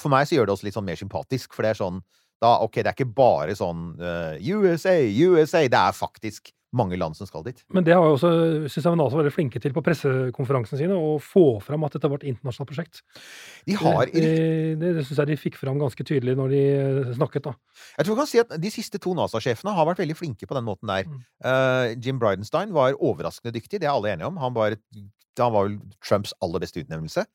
for 0.00 0.12
meg 0.12 0.28
så 0.28 0.38
gjør 0.38 0.50
det 0.50 0.56
oss 0.56 0.64
litt 0.66 0.76
sånn 0.76 0.88
mer 0.88 0.98
sympatisk, 1.00 1.54
for 1.54 1.64
det 1.64 1.74
er 1.74 1.82
sånn 1.82 2.02
da, 2.42 2.56
Ok, 2.64 2.80
det 2.80 2.90
er 2.90 2.96
ikke 2.96 3.12
bare 3.14 3.54
sånn 3.58 3.92
uh, 4.00 4.34
USA, 4.38 4.96
USA. 4.98 5.62
Det 5.70 5.78
er 5.78 5.94
faktisk 5.96 6.50
mange 6.72 6.96
land 6.96 7.16
som 7.16 7.28
skal 7.28 7.44
dit. 7.44 7.58
Men 7.72 7.84
det 7.84 7.92
har 7.94 8.04
jo 8.06 8.14
også, 8.16 8.30
synes 8.72 8.86
jeg 8.88 8.96
NASA 8.96 9.18
veldig 9.18 9.32
flinke 9.34 9.60
til 9.60 9.74
på 9.76 9.82
pressekonferansene 9.84 10.80
sine, 10.80 10.96
å 10.96 11.18
få 11.20 11.60
fram 11.64 11.84
at 11.84 11.96
dette 11.96 12.08
var 12.08 12.22
et 12.22 12.30
internasjonalt 12.30 12.70
prosjekt. 12.70 13.02
De 13.68 13.76
har 13.76 14.08
Det, 14.08 14.22
det, 14.80 14.94
det, 14.96 15.04
syns 15.04 15.20
jeg 15.20 15.30
de 15.32 15.38
fikk 15.40 15.58
fram 15.60 15.80
ganske 15.82 16.06
tydelig 16.08 16.34
når 16.38 16.54
de 16.54 16.62
eh, 16.72 17.12
snakket, 17.18 17.50
da. 17.50 17.82
Jeg 17.98 18.08
tror 18.08 18.16
vi 18.16 18.22
kan 18.22 18.30
si 18.30 18.40
at 18.40 18.56
De 18.62 18.72
siste 18.72 19.00
to 19.02 19.12
NASA-sjefene 19.18 19.76
har 19.76 19.88
vært 19.90 20.00
veldig 20.00 20.16
flinke 20.16 20.48
på 20.48 20.56
den 20.56 20.66
måten 20.68 20.88
der. 20.88 21.04
Mm. 21.08 21.20
Uh, 21.44 21.92
Jim 22.00 22.22
Bridenstine 22.22 22.72
var 22.74 22.96
overraskende 22.96 23.52
dyktig, 23.58 23.82
det 23.82 23.90
er 23.90 23.92
alle 23.92 24.14
enige 24.14 24.32
om. 24.32 24.40
Han 24.40 24.56
var, 24.56 24.78
han 25.40 25.52
var 25.52 25.76
Trumps 26.00 26.32
aller 26.40 26.64
beste 26.64 26.80
utnevnelse. 26.80 27.28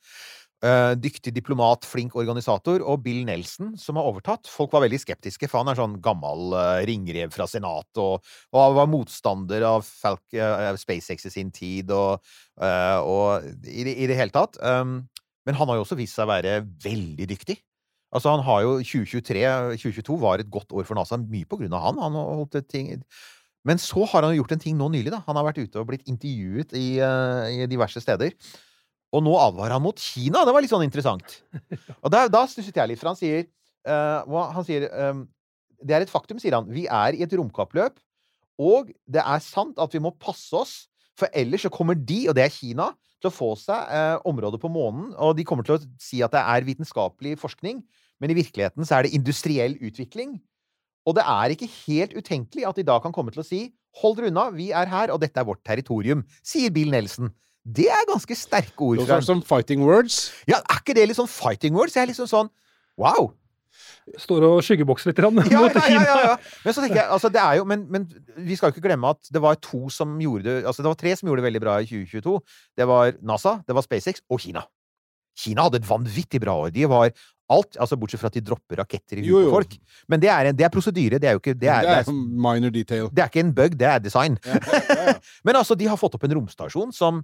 Eh, 0.66 0.91
dyktig 0.97 1.36
diplomat, 1.36 1.86
flink 1.86 2.16
organisator, 2.18 2.82
og 2.82 3.03
Bill 3.05 3.20
Nelson, 3.28 3.76
som 3.78 3.99
har 3.99 4.08
overtatt. 4.10 4.49
Folk 4.49 4.72
var 4.74 4.82
veldig 4.88 4.97
skeptiske, 5.03 5.45
for 5.51 5.62
han 5.62 5.70
er 5.70 5.78
sånn 5.78 5.99
gammel 6.01 6.55
eh, 6.58 6.80
ringrev 6.89 7.30
fra 7.36 7.45
senatet, 7.45 7.99
og, 8.01 8.26
og 8.58 8.78
var 8.80 8.89
motstander 8.89 9.68
av 9.70 9.86
Falk, 9.86 10.24
uh, 10.34 10.74
SpaceX 10.82 11.30
i 11.30 11.34
sin 11.36 11.53
tid, 11.53 11.93
og, 11.93 12.26
uh, 12.58 12.97
og 13.05 13.45
i, 13.70 13.86
det, 13.86 13.93
i 14.01 14.10
det 14.10 14.18
hele 14.18 14.34
tatt. 14.34 14.58
Um, 14.58 15.03
men 15.45 15.60
han 15.60 15.70
har 15.70 15.78
jo 15.78 15.86
også 15.86 15.99
vist 15.99 16.18
seg 16.18 16.26
å 16.26 16.34
være 16.34 16.58
veldig 16.88 17.30
dyktig. 17.30 17.60
Altså, 18.18 18.34
han 18.34 18.41
har 18.47 18.66
jo 18.66 18.76
2023, 18.82 19.45
2022 19.78 20.22
var 20.26 20.41
et 20.41 20.49
godt 20.49 20.74
år 20.74 20.89
for 20.89 20.97
NASA, 20.97 21.22
mye 21.22 21.45
på 21.45 21.62
grunn 21.62 21.76
av 21.78 21.86
han. 21.86 22.01
Han 22.01 22.18
holdt 22.18 22.64
ting 22.72 22.95
Men 23.68 23.78
så 23.78 24.08
har 24.08 24.24
han 24.24 24.34
jo 24.34 24.41
gjort 24.41 24.55
en 24.55 24.64
ting 24.64 24.78
nå 24.80 24.89
nylig, 24.89 25.12
da. 25.14 25.22
Han 25.28 25.38
har 25.38 25.51
vært 25.51 25.60
ute 25.60 25.78
og 25.78 25.91
blitt 25.91 26.08
intervjuet 26.10 26.74
i, 26.74 26.88
uh, 27.03 27.45
i 27.45 27.70
diverse 27.70 28.01
steder. 28.01 28.34
Og 29.16 29.24
nå 29.24 29.34
advarer 29.39 29.78
han 29.78 29.84
mot 29.84 29.99
Kina! 30.01 30.43
Det 30.43 30.53
var 30.55 30.64
litt 30.64 30.74
sånn 30.74 30.86
interessant. 30.86 31.39
Og 32.03 32.12
da, 32.12 32.26
da 32.32 32.43
stusset 32.49 32.76
jeg 32.76 32.91
litt, 32.91 32.99
for 32.99 33.14
han 33.14 33.20
sier 33.20 33.47
uh, 33.88 34.51
Han 34.55 34.68
sier 34.68 34.88
um, 34.91 35.24
Det 35.80 35.95
er 35.95 36.03
et 36.03 36.12
faktum, 36.12 36.41
sier 36.43 36.58
han. 36.58 36.68
Vi 36.74 36.88
er 36.91 37.16
i 37.16 37.24
et 37.24 37.36
romkappløp, 37.39 38.01
og 38.58 38.89
det 39.05 39.22
er 39.22 39.41
sant 39.45 39.78
at 39.78 39.93
vi 39.93 40.01
må 40.01 40.16
passe 40.18 40.55
oss, 40.58 40.76
for 41.18 41.30
ellers 41.38 41.64
så 41.66 41.70
kommer 41.74 41.97
de, 41.97 42.24
og 42.30 42.36
det 42.38 42.47
er 42.47 42.53
Kina, 42.53 42.91
til 43.22 43.30
å 43.30 43.34
få 43.34 43.51
seg 43.58 43.89
uh, 43.89 44.18
områder 44.30 44.62
på 44.62 44.70
månen, 44.70 45.12
og 45.14 45.38
de 45.38 45.45
kommer 45.47 45.66
til 45.66 45.78
å 45.78 45.82
si 46.01 46.22
at 46.26 46.34
det 46.34 46.41
er 46.41 46.66
vitenskapelig 46.68 47.38
forskning, 47.41 47.80
men 48.22 48.34
i 48.34 48.38
virkeligheten 48.38 48.86
så 48.86 48.97
er 48.97 49.05
det 49.05 49.16
industriell 49.18 49.78
utvikling. 49.78 50.36
Og 51.08 51.16
det 51.18 51.24
er 51.30 51.53
ikke 51.53 51.70
helt 51.86 52.18
utenkelig 52.18 52.66
at 52.68 52.78
de 52.78 52.86
da 52.86 52.97
kan 53.01 53.14
komme 53.16 53.34
til 53.34 53.45
å 53.45 53.47
si 53.47 53.68
Hold 53.97 54.20
dere 54.20 54.28
unna, 54.30 54.43
vi 54.53 54.68
er 54.78 54.86
her, 54.91 55.10
og 55.10 55.24
dette 55.24 55.41
er 55.41 55.45
vårt 55.47 55.64
territorium, 55.66 56.20
sier 56.45 56.70
Bill 56.70 56.91
Nelson. 56.93 57.32
Det 57.68 57.89
er 57.91 58.05
ganske 58.07 58.36
sterke 58.39 58.80
ord. 58.86 59.01
Det 59.01 59.07
fra 59.09 59.20
Som 59.26 59.41
fighting 59.43 59.82
words. 59.84 60.32
Ja, 60.47 60.61
Er 60.72 60.80
ikke 60.80 60.95
det 60.95 61.07
litt 61.09 61.18
sånn 61.20 61.28
fighting 61.28 61.76
words? 61.76 61.97
Jeg 61.97 62.05
er 62.05 62.11
liksom 62.13 62.30
sånn 62.32 62.49
Wow! 62.97 63.34
Står 64.18 64.45
og 64.47 64.61
skyggebokser 64.63 65.11
litt 65.11 65.18
grann, 65.20 65.36
Ja, 65.51 65.59
mot 65.59 65.76
ja, 65.76 65.82
ja, 65.82 65.88
Kina. 65.89 66.03
ja, 66.07 66.20
ja. 66.32 66.36
Men 66.65 66.74
så 66.74 66.80
tenker 66.82 67.01
jeg, 67.01 67.09
altså 67.11 67.30
det 67.34 67.41
er 67.43 67.57
jo 67.59 67.65
men, 67.68 67.84
men 67.91 68.05
vi 68.47 68.55
skal 68.55 68.72
jo 68.72 68.78
ikke 68.78 68.86
glemme 68.88 69.09
at 69.11 69.28
det 69.36 69.41
var 69.43 69.57
to 69.59 69.89
som 69.91 70.13
gjorde 70.24 70.47
det 70.47 70.55
Altså 70.63 70.86
det 70.86 70.88
var 70.93 70.99
tre 71.01 71.11
som 71.20 71.28
gjorde 71.28 71.43
det 71.43 71.47
veldig 71.49 71.61
bra 71.65 71.76
i 71.84 71.89
2022. 71.89 72.38
Det 72.80 72.88
var 72.88 73.18
NASA, 73.28 73.57
det 73.68 73.76
var 73.76 73.84
SpaceX 73.86 74.24
og 74.32 74.39
Kina. 74.45 74.63
Kina 75.38 75.68
hadde 75.68 75.82
et 75.84 75.89
vanvittig 75.89 76.39
bra 76.41 76.55
år. 76.63 76.72
De 76.74 76.88
var 76.89 77.11
alt, 77.51 77.78
altså 77.80 77.95
bortsett 77.99 78.20
fra 78.24 78.32
at 78.32 78.39
de 78.39 78.41
dropper 78.47 78.80
raketter 78.82 79.20
i 79.22 79.28
huet 79.28 79.45
på 79.45 79.53
folk. 79.59 79.76
Men 80.09 80.24
det 80.24 80.32
er, 80.34 80.49
en, 80.49 80.57
det 80.57 80.65
er 80.65 80.72
prosedyre. 80.74 81.20
Det 81.22 81.30
er 81.30 81.36
jo 81.38 81.43
ikke 81.43 81.53
det 81.59 81.70
er, 81.70 81.84
Det 81.84 81.91
det 81.91 81.93
er 81.93 82.01
er, 82.01 82.07
sånn 82.07 82.24
minor 82.47 82.74
detail. 82.76 83.09
det 83.13 83.24
er 83.24 83.30
ikke 83.32 83.43
en 83.45 83.53
bug, 83.59 83.76
det 83.80 83.88
er 83.91 84.01
design. 84.03 84.39
Ja, 84.47 84.57
ja, 84.63 84.97
ja. 85.11 85.18
Men 85.47 85.59
altså, 85.59 85.76
de 85.80 85.86
har 85.91 85.99
fått 85.99 86.15
opp 86.18 86.26
en 86.28 86.34
romstasjon 86.39 86.95
som 86.95 87.22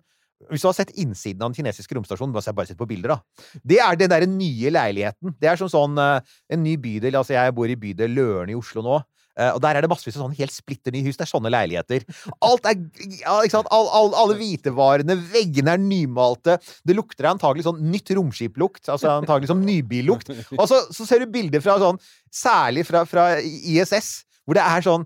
hvis 0.51 0.61
du 0.65 0.67
har 0.69 0.75
sett 0.77 0.91
innsiden 0.99 1.41
av 1.43 1.51
den 1.53 1.57
kinesiske 1.61 1.95
romstasjonen, 1.97 2.33
bare 2.35 2.43
se- 2.45 2.53
bare 2.57 2.67
sett 2.71 2.77
på 2.79 2.87
bilder, 2.89 3.15
da. 3.15 3.59
Det 3.63 3.79
er 3.79 3.95
den 3.99 4.09
derre 4.11 4.27
nye 4.29 4.71
leiligheten. 4.73 5.35
Det 5.39 5.49
er 5.53 5.59
som 5.59 5.69
sånn 5.71 5.97
eh, 5.99 6.19
en 6.53 6.63
ny 6.63 6.77
bydel. 6.77 7.15
Altså, 7.19 7.33
jeg 7.37 7.55
bor 7.57 7.67
i 7.69 7.75
bydel 7.79 8.13
Løren 8.15 8.49
i 8.53 8.55
Oslo 8.59 8.81
nå. 8.85 9.01
eh, 9.39 9.49
og 9.55 9.61
der 9.63 9.75
er 9.79 9.81
det 9.81 9.89
massevis 9.89 10.15
av 10.19 10.27
sånne 10.27 10.37
helt 10.37 10.53
splitter 10.53 10.93
nye 10.93 11.07
hus. 11.07 11.17
Det 11.17 11.25
er 11.25 11.31
sånne 11.31 11.49
leiligheter. 11.49 12.03
Alt 12.45 12.67
er 12.69 12.75
ja, 13.21 13.39
ikke 13.41 13.55
sant? 13.55 13.67
All, 13.73 13.87
all, 13.89 14.11
Alle 14.13 14.35
hvitevarene, 14.37 15.15
veggene 15.33 15.73
er 15.73 15.81
nymalte. 15.81 16.59
Det 16.85 16.93
lukter 16.95 17.25
antagelig 17.31 17.65
sånn 17.65 17.81
nytt 17.89 18.11
romskiplukt. 18.13 18.85
Altså 18.93 19.09
antagelig 19.23 19.49
som 19.49 19.63
nybillukt. 19.65 20.29
Og 20.57 20.67
så, 20.69 20.83
så 20.93 21.07
ser 21.09 21.25
du 21.25 21.31
bilder 21.33 21.63
fra 21.65 21.79
sånn 21.81 21.97
Særlig 22.33 22.85
fra, 22.85 23.03
fra 23.09 23.25
ISS, 23.41 24.23
hvor 24.45 24.57
det 24.57 24.63
er 24.65 24.81
sånn 24.85 25.03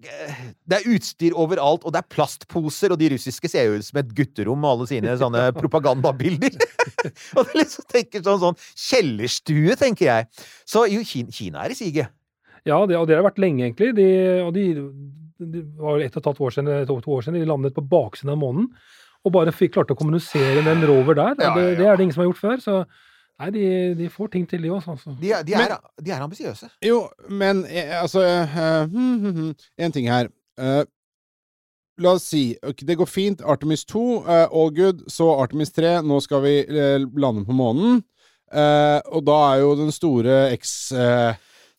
det 0.00 0.76
er 0.76 0.86
utstyr 0.94 1.34
overalt, 1.36 1.82
og 1.84 1.92
det 1.92 2.00
er 2.00 2.12
plastposer, 2.12 2.94
og 2.94 3.00
de 3.00 3.10
russiske 3.12 3.50
ser 3.50 3.66
jo 3.68 3.80
ut 3.80 3.86
som 3.86 3.98
et 4.00 4.12
gutterom 4.16 4.60
med 4.62 4.70
alle 4.70 4.86
sine 4.88 5.16
sånne 5.22 5.48
propagandabilder. 5.56 6.56
og 7.36 7.50
det 7.50 7.58
liksom 7.58 7.88
tenker 7.90 8.24
sånn, 8.24 8.40
sånn 8.44 8.60
kjellerstue, 8.86 9.76
tenker 9.80 10.08
jeg. 10.08 10.46
Så 10.68 10.86
jo, 10.92 11.02
Kina, 11.04 11.66
er 11.66 11.74
i 11.74 11.78
siget. 11.78 12.14
Ja, 12.68 12.78
det, 12.86 12.96
og 13.00 13.08
det 13.08 13.18
har 13.18 13.26
vært 13.26 13.40
lenge, 13.42 13.66
egentlig. 13.66 13.92
De, 13.96 14.08
og 14.44 14.54
de, 14.56 14.64
det 15.40 15.66
var 15.80 16.00
ett 16.04 16.16
og 16.16 16.22
et 16.22 16.30
halvt 16.30 16.42
år 16.46 16.56
siden, 16.56 16.72
to, 16.88 16.98
to 17.04 17.14
år 17.16 17.26
siden 17.26 17.40
de 17.40 17.48
landet 17.48 17.76
på 17.76 17.84
baksiden 17.90 18.34
av 18.34 18.40
månen. 18.40 18.70
Og 19.26 19.34
bare 19.34 19.52
fikk 19.52 19.74
klarte 19.76 19.92
å 19.96 20.00
kommunisere 20.00 20.62
med 20.62 20.78
en 20.78 20.86
rover 20.88 21.18
der. 21.18 21.34
Ja, 21.40 21.52
det, 21.56 21.64
det 21.80 21.88
er 21.88 21.96
det 21.98 22.06
ingen 22.06 22.16
som 22.16 22.24
har 22.24 22.30
gjort 22.30 22.40
før. 22.40 22.62
Så 22.64 22.76
nei, 23.40 23.50
de, 23.56 23.64
de 23.98 24.08
får 24.12 24.32
ting 24.36 24.46
til, 24.48 24.62
de 24.62 24.70
òg. 24.70 24.86
Altså. 24.92 25.16
De, 25.20 25.32
de, 25.48 25.56
er, 25.56 25.76
de 25.98 26.14
er 26.14 26.24
ambisiøse. 26.24 26.70
Jo, 26.84 27.02
men 27.28 27.64
eh, 27.68 27.92
altså 27.98 28.22
uh, 28.22 28.56
hmm, 28.84 29.18
hmm, 29.24 29.36
hmm. 29.38 29.54
En 29.80 29.96
ting 29.96 30.10
her. 30.12 30.30
Uh, 30.60 30.84
la 32.00 32.14
oss 32.16 32.28
si 32.32 32.44
okay, 32.62 32.86
Det 32.86 32.98
går 33.00 33.08
fint. 33.08 33.42
Artemis 33.42 33.84
2, 33.88 34.04
uh, 34.20 34.46
all 34.46 34.70
good. 34.76 35.02
Så 35.08 35.28
Artemis 35.40 35.72
3. 35.76 35.98
Nå 36.06 36.20
skal 36.24 36.44
vi 36.44 36.54
lande 36.68 37.44
på 37.48 37.56
månen. 37.56 38.02
Eh, 38.50 38.98
og 39.14 39.22
da 39.26 39.36
er 39.52 39.62
jo 39.62 39.74
den 39.78 39.92
store 39.94 40.42
X... 40.56 40.90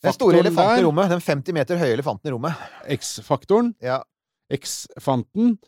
Den 0.01 0.15
store 0.15 0.39
faktoren 0.39 0.55
der. 0.55 0.79
i 0.81 0.85
rommet. 0.87 1.11
Den 1.11 1.21
50 1.21 1.53
meter 1.53 1.77
høye 1.77 1.93
elefanten 1.93 2.29
i 2.29 2.33
rommet. 2.33 2.61
X-faktoren. 2.89 3.73
Ja. 3.83 3.99
X-fanten. 4.49 5.59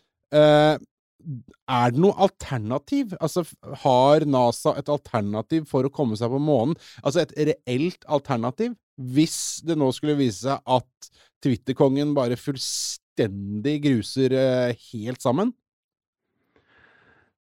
Er 1.70 1.94
det 1.96 2.02
noe 2.04 2.16
alternativ? 2.26 3.14
Altså, 3.24 3.44
har 3.84 4.26
NASA 4.30 4.76
et 4.80 4.90
alternativ 4.92 5.66
for 5.72 5.88
å 5.88 5.92
komme 5.94 6.18
seg 6.20 6.32
på 6.34 6.42
månen? 6.44 6.76
Altså 7.04 7.24
et 7.24 7.34
reelt 7.52 8.08
alternativ? 8.12 8.76
Hvis 9.00 9.62
det 9.66 9.78
nå 9.80 9.88
skulle 9.96 10.20
vise 10.20 10.44
seg 10.46 10.62
at 10.70 11.12
Twitter-kongen 11.44 12.14
bare 12.16 12.38
fullstendig 12.40 13.80
gruser 13.84 14.36
eh, 14.38 14.76
helt 14.94 15.24
sammen? 15.24 15.52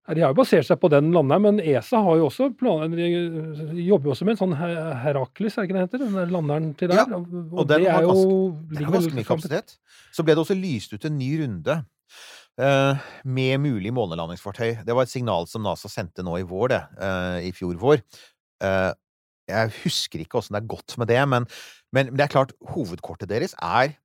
De 0.04 0.20
har 0.20 0.34
jo 0.34 0.36
basert 0.42 0.68
seg 0.68 0.80
på 0.82 0.90
den 0.92 1.14
landeren, 1.16 1.46
men 1.46 1.60
ESA 1.64 2.02
har 2.04 2.18
jo 2.20 2.26
også 2.28 2.50
planer, 2.60 2.92
de 2.92 3.86
jobber 3.86 4.10
jo 4.10 4.16
også 4.18 4.26
med 4.28 4.34
en 4.36 4.42
sånn 4.42 4.56
Her- 4.60 4.98
Herakles, 5.00 5.56
er 5.56 5.64
det 5.64 5.70
ikke 5.70 5.78
det 5.78 5.84
heter? 5.86 6.02
Den 6.04 6.18
der 6.20 6.34
landeren 6.34 6.66
til 6.76 6.92
der. 6.92 7.00
Ja, 7.00 7.06
og, 7.16 7.30
og 7.54 7.70
den 7.70 7.86
det 7.86 7.94
har 7.94 8.04
er 8.04 8.10
jo 8.10 8.26
Den 8.74 8.84
har 8.84 8.98
ganske 8.98 9.16
mye 9.16 9.30
kapasitet. 9.30 9.78
Så 10.12 10.26
ble 10.28 10.36
det 10.36 10.44
også 10.44 10.58
lyst 10.60 10.92
ut 10.98 11.08
en 11.08 11.16
ny 11.22 11.30
runde 11.46 11.78
med 12.58 13.60
mulig 13.64 13.92
månelandingsfartøy. 13.94 14.84
Det 14.86 14.94
var 14.96 15.04
et 15.08 15.10
signal 15.14 15.48
som 15.50 15.64
NASA 15.66 15.90
sendte 15.90 16.22
nå 16.24 16.36
i 16.40 16.44
vår, 16.46 16.68
det. 16.70 16.82
eh, 17.02 17.48
I 17.50 17.52
fjor 17.52 17.76
vår. 17.82 18.04
Eh, 18.62 18.92
jeg 19.50 19.74
husker 19.84 20.20
ikke 20.24 20.38
åssen 20.40 20.54
det 20.56 20.62
er 20.64 20.68
gått 20.76 20.98
med 20.98 21.08
det, 21.10 21.20
men, 21.28 21.48
men 21.92 22.14
det 22.16 22.22
er 22.28 22.32
klart, 22.32 22.54
hovedkortet 22.76 23.28
deres 23.28 23.56
er 23.62 23.96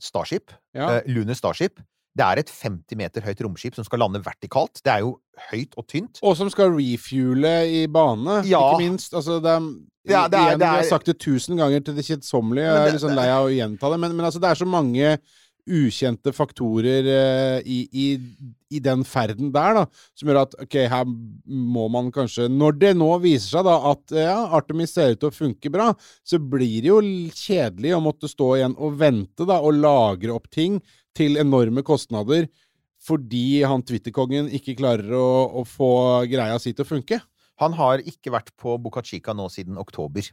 Starship. 0.00 0.50
Ja. 0.74 0.96
eh, 0.98 1.02
Lunar 1.10 1.34
Starship. 1.34 1.80
Det 2.18 2.24
er 2.24 2.40
et 2.40 2.48
50 2.50 2.96
meter 2.98 3.22
høyt 3.22 3.40
romskip 3.44 3.74
som 3.76 3.84
skal 3.86 4.00
lande 4.02 4.18
vertikalt. 4.24 4.80
Det 4.82 4.90
er 4.90 5.04
jo 5.04 5.20
høyt 5.52 5.76
og 5.78 5.86
tynt. 5.86 6.18
Og 6.26 6.34
som 6.38 6.48
skal 6.50 6.72
refuele 6.74 7.52
i 7.70 7.86
bane, 7.86 8.40
Ja. 8.48 8.58
ikke 8.72 8.80
minst. 8.88 9.12
Altså, 9.14 9.36
det 9.42 9.52
er, 9.52 9.68
Ja, 10.08 10.26
det 10.26 10.38
er- 10.38 10.46
igjen, 10.48 10.58
det 10.58 10.66
Vi 10.66 10.72
har 10.72 10.78
er- 10.80 10.88
sagt 10.88 11.04
det 11.06 11.18
tusen 11.20 11.56
ganger 11.58 11.84
til 11.84 11.94
det 11.94 12.04
kjedsommelige. 12.06 12.64
Jeg 12.64 12.74
er 12.74 12.90
liksom 12.90 12.92
litt 12.92 13.02
sånn 13.04 13.14
lei 13.14 13.28
av 13.28 13.46
å 13.46 13.52
gjenta 13.54 13.90
det. 13.92 14.00
Men, 14.00 14.16
men 14.16 14.26
altså, 14.26 14.40
det 14.40 14.50
er 14.50 14.54
så 14.54 14.66
mange 14.66 15.18
ukjente 15.68 16.32
faktorer 16.34 17.08
eh, 17.12 17.58
i, 17.68 17.78
i, 17.92 18.06
i 18.74 18.80
den 18.84 19.04
ferden 19.06 19.52
der, 19.54 19.80
da, 19.80 19.84
som 20.18 20.30
gjør 20.30 20.40
at 20.42 20.56
ok, 20.64 20.76
her 20.92 21.08
må 21.46 21.88
man 21.92 22.12
kanskje 22.14 22.48
Når 22.52 22.78
det 22.80 22.92
nå 22.98 23.10
viser 23.22 23.58
seg 23.58 23.68
da 23.68 23.76
at 23.92 24.16
ja, 24.16 24.38
Artemis 24.58 24.94
ser 24.96 25.14
ut 25.14 25.22
til 25.22 25.30
å 25.30 25.38
funke 25.38 25.72
bra, 25.72 25.90
så 26.26 26.40
blir 26.40 26.80
det 26.84 26.92
jo 26.92 27.00
kjedelig 27.34 27.96
å 27.96 28.04
måtte 28.04 28.30
stå 28.30 28.54
igjen 28.58 28.78
og 28.78 28.96
vente 29.00 29.48
da, 29.48 29.60
og 29.60 29.78
lagre 29.78 30.36
opp 30.36 30.50
ting 30.52 30.80
til 31.16 31.40
enorme 31.40 31.84
kostnader 31.86 32.48
fordi 33.04 33.62
han 33.62 33.84
Twitter-kongen 33.86 34.50
ikke 34.54 34.76
klarer 34.78 35.12
å, 35.14 35.28
å 35.60 35.62
få 35.66 35.90
greia 36.30 36.58
si 36.58 36.72
til 36.74 36.82
å 36.82 36.88
funke. 36.88 37.20
Han 37.62 37.74
har 37.78 38.02
ikke 38.06 38.32
vært 38.34 38.52
på 38.58 38.76
Boca 38.82 39.02
Chica 39.06 39.34
nå 39.34 39.48
siden 39.52 39.78
oktober. 39.80 40.26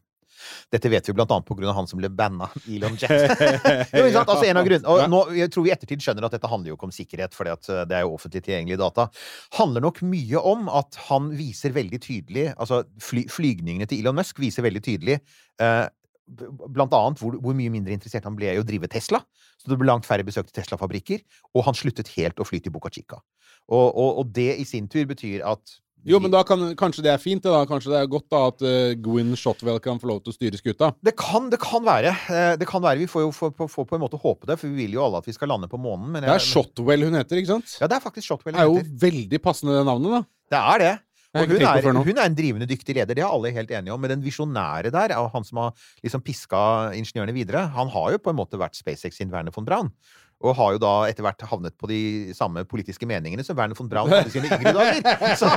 Dette 0.73 0.91
vet 0.91 1.09
vi 1.09 1.15
blant 1.15 1.31
annet 1.31 1.47
på 1.47 1.57
grunn 1.57 1.71
av 1.71 1.77
han 1.79 1.89
som 1.89 1.99
ble 2.01 2.09
banna, 2.13 2.49
Elon 2.69 2.97
Jet. 2.99 3.11
jo, 3.95 4.05
sant? 4.13 4.29
Altså, 4.29 4.45
en 4.47 4.61
av 4.61 4.67
grunnen, 4.67 4.87
og 4.91 5.03
nå, 5.11 5.21
jeg 5.39 5.51
tror 5.53 5.65
vi 5.65 5.71
i 5.71 5.75
ettertid 5.75 6.05
skjønner 6.05 6.27
at 6.27 6.37
dette 6.37 6.51
handler 6.51 6.71
jo 6.71 6.77
ikke 6.79 6.89
om 6.89 6.95
sikkerhet, 6.95 7.35
for 7.37 7.49
det 7.49 7.97
er 7.97 8.05
jo 8.05 8.15
offentlig 8.15 8.43
tilgjengelige 8.45 8.81
data. 8.81 9.07
handler 9.59 9.85
nok 9.87 10.01
mye 10.05 10.41
om 10.53 10.69
at 10.71 10.99
han 11.09 11.31
viser 11.35 11.75
veldig 11.75 12.01
tydelig 12.01 12.47
Altså, 12.55 12.83
fly, 13.01 13.25
flygningene 13.31 13.87
til 13.89 14.01
Elon 14.01 14.17
Musk 14.17 14.39
viser 14.41 14.65
veldig 14.65 14.81
tydelig 14.85 15.17
eh, 15.61 15.85
Blant 16.25 16.93
annet 16.95 17.21
hvor, 17.21 17.35
hvor 17.41 17.53
mye 17.57 17.71
mindre 17.73 17.93
interessert 17.93 18.25
han 18.25 18.37
ble 18.37 18.49
i 18.49 18.57
å 18.57 18.65
drive 18.65 18.89
Tesla. 18.89 19.19
Så 19.61 19.69
det 19.69 19.77
ble 19.77 19.85
langt 19.85 20.07
færre 20.07 20.25
besøk 20.25 20.47
til 20.49 20.55
Tesla-fabrikker. 20.57 21.21
Og 21.53 21.67
han 21.67 21.77
sluttet 21.77 22.09
helt 22.15 22.41
å 22.41 22.47
fly 22.47 22.57
til 22.65 22.73
Boca 22.73 22.89
Chica. 22.89 23.19
Og, 23.69 23.91
og, 23.91 24.09
og 24.23 24.31
det 24.33 24.55
i 24.57 24.65
sin 24.65 24.89
tur 24.89 25.05
betyr 25.09 25.45
at 25.45 25.75
Jo, 26.05 26.19
men 26.21 26.29
da 26.29 26.43
kan, 26.45 26.61
kanskje 26.77 27.01
det 27.05 27.09
er 27.15 27.21
fint, 27.21 27.41
da. 27.41 27.63
Kanskje 27.65 27.89
det 27.89 27.97
er 28.03 28.09
godt 28.11 28.27
da 28.29 28.41
at 28.51 28.61
uh, 28.61 28.91
Gwyn 29.01 29.31
Shotwell 29.39 29.79
kan 29.81 29.97
få 30.01 30.11
lov 30.11 30.19
til 30.21 30.33
å 30.33 30.35
styre 30.37 30.59
skuta. 30.59 30.91
Det 31.01 31.15
kan, 31.17 31.49
det 31.49 31.57
kan 31.63 31.81
være. 31.85 32.11
Eh, 32.29 32.51
Det 32.61 32.67
kan 32.69 32.83
være. 32.83 33.01
Vi 33.01 33.09
får 33.09 33.25
jo 33.25 33.31
få, 33.33 33.49
få, 33.57 33.65
få 33.71 33.87
på 33.89 33.97
en 33.97 34.03
måte 34.05 34.19
håpe 34.21 34.45
det, 34.45 34.59
for 34.61 34.69
vi 34.69 34.85
vil 34.85 34.99
jo 34.99 35.01
alle 35.07 35.23
at 35.23 35.25
vi 35.25 35.33
skal 35.33 35.49
lande 35.49 35.69
på 35.71 35.79
månen. 35.81 36.11
Men 36.13 36.27
Det 36.27 36.35
er 36.35 36.45
Shotwell 36.45 37.07
hun 37.09 37.17
heter, 37.17 37.41
ikke 37.41 37.55
sant? 37.55 37.73
Ja, 37.81 37.89
det 37.89 37.97
er 37.97 38.05
faktisk 38.05 38.29
Shotwell. 38.29 38.53
hun 38.53 38.61
heter. 38.61 38.85
Det 38.85 38.85
er 38.85 38.93
jo 38.93 39.01
veldig 39.07 39.41
passende 39.41 39.79
det 39.79 39.85
navnet, 39.89 40.13
da. 40.13 40.21
Det 40.53 40.61
er 40.61 40.83
det. 40.85 40.93
Og 41.35 41.49
hun 41.51 41.65
er, 41.67 41.83
hun 41.91 42.15
er 42.21 42.29
en 42.29 42.35
drivende 42.37 42.67
dyktig 42.69 42.93
leder, 42.95 43.17
det 43.17 43.23
er 43.25 43.27
alle 43.27 43.49
helt 43.51 43.71
enige 43.75 43.91
om. 43.91 43.99
Men 43.99 44.13
den 44.13 44.21
visjonære 44.23 44.87
der, 44.93 45.11
er 45.11 45.25
han 45.33 45.43
som 45.43 45.59
har 45.59 45.73
liksom 46.05 46.21
piska 46.23 46.61
ingeniørene 46.95 47.35
videre, 47.35 47.65
han 47.75 47.91
har 47.91 48.13
jo 48.13 48.21
på 48.23 48.31
en 48.31 48.37
måte 48.39 48.55
vært 48.61 48.77
SpaceX 48.77 49.19
sin 49.19 49.33
Werner 49.33 49.51
von 49.51 49.65
Braun. 49.67 49.89
Og 50.43 50.55
har 50.57 50.73
jo 50.75 50.79
da 50.83 50.91
etter 51.07 51.23
hvert 51.23 51.45
havnet 51.47 51.75
på 51.79 51.87
de 51.89 51.99
samme 52.35 52.65
politiske 52.67 53.07
meningene 53.07 53.43
som 53.45 53.55
Werner 53.57 53.77
von 53.77 53.87
Braun 53.89 54.11
hadde 54.11 54.33
sine 54.33 54.49
yngre 54.51 54.73
dager. 54.75 54.99
Så, 55.39 55.49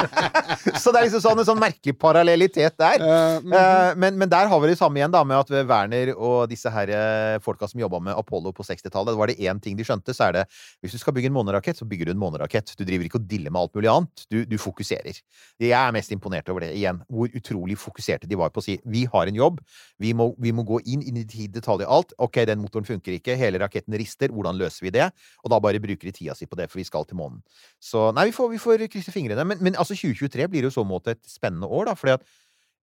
så 0.82 0.92
det 0.92 1.00
er 1.00 1.06
liksom 1.06 1.22
sånn, 1.22 1.40
en 1.40 1.46
sånn 1.46 1.60
merkelig 1.60 1.94
parallellitet 2.00 2.76
der. 2.80 3.02
Eh, 3.02 3.94
men, 4.00 4.18
men 4.18 4.30
der 4.30 4.48
har 4.50 4.60
vi 4.62 4.70
det 4.70 4.78
samme 4.80 5.00
igjen, 5.00 5.12
da, 5.12 5.22
med 5.28 5.38
at 5.38 5.52
Werner 5.68 6.12
og 6.14 6.48
disse 6.50 6.70
her 6.72 6.90
eh, 6.92 7.36
folka 7.44 7.68
som 7.70 7.80
jobba 7.80 8.00
med 8.04 8.16
Apollo 8.18 8.52
på 8.56 8.66
60-tallet, 8.66 9.16
var 9.18 9.30
det 9.30 9.38
én 9.44 9.60
ting 9.62 9.76
de 9.78 9.86
skjønte, 9.86 10.14
så 10.16 10.28
er 10.28 10.38
det 10.38 10.44
hvis 10.82 10.96
du 10.96 11.00
skal 11.00 11.16
bygge 11.16 11.30
en 11.30 11.36
månerakett, 11.36 11.78
så 11.80 11.88
bygger 11.88 12.10
du 12.10 12.14
en 12.14 12.20
månerakett. 12.20 12.74
Du 12.78 12.84
driver 12.84 13.08
ikke 13.08 13.20
og 13.20 13.28
diller 13.30 13.54
med 13.54 13.62
alt 13.62 13.78
mulig 13.78 13.92
annet. 13.92 14.26
Du, 14.32 14.40
du 14.48 14.56
fokuserer. 14.60 15.20
Jeg 15.62 15.76
er 15.78 15.94
mest 15.96 16.12
imponert 16.14 16.48
over 16.52 16.66
det, 16.66 16.72
igjen, 16.78 17.00
hvor 17.12 17.32
utrolig 17.38 17.78
fokuserte 17.80 18.28
de 18.28 18.38
var 18.40 18.52
på 18.54 18.62
å 18.62 18.66
si 18.66 18.78
vi 18.88 19.04
har 19.10 19.30
en 19.30 19.38
jobb, 19.38 19.62
vi 20.02 20.14
må, 20.16 20.30
vi 20.40 20.52
må 20.54 20.64
gå 20.68 20.80
inn 20.86 21.04
inn 21.04 21.22
i 21.22 21.48
detalj 21.52 21.84
i 21.84 21.90
alt. 21.98 22.14
Ok, 22.22 22.40
den 22.48 22.60
motoren 22.62 22.86
funker 22.88 23.16
ikke, 23.16 23.36
hele 23.38 23.60
raketten 23.62 23.96
rister, 24.00 24.32
hvordan 24.34 24.58
løser 24.58 24.86
vi 24.86 24.94
det? 24.94 25.08
Og 25.44 25.52
da 25.52 25.60
bare 25.62 25.82
bruker 25.82 26.10
de 26.10 26.14
tida 26.14 26.36
si 26.38 26.48
på 26.48 26.58
det, 26.58 26.70
for 26.72 26.80
vi 26.80 26.88
skal 26.88 27.06
til 27.08 27.20
månen. 27.20 27.40
Så 27.82 28.08
nei, 28.16 28.28
vi 28.30 28.36
får, 28.36 28.52
vi 28.54 28.62
får 28.62 28.88
krysse 28.92 29.14
fingrene. 29.14 29.46
Men, 29.48 29.62
men 29.64 29.78
altså 29.78 29.96
2023 29.98 30.50
blir 30.52 30.68
jo 30.68 30.72
i 30.72 30.78
så 30.78 30.86
måte 30.86 31.16
et 31.16 31.24
spennende 31.28 31.70
år, 31.70 31.90
da, 31.90 31.98
fordi 31.98 32.16
at 32.18 32.28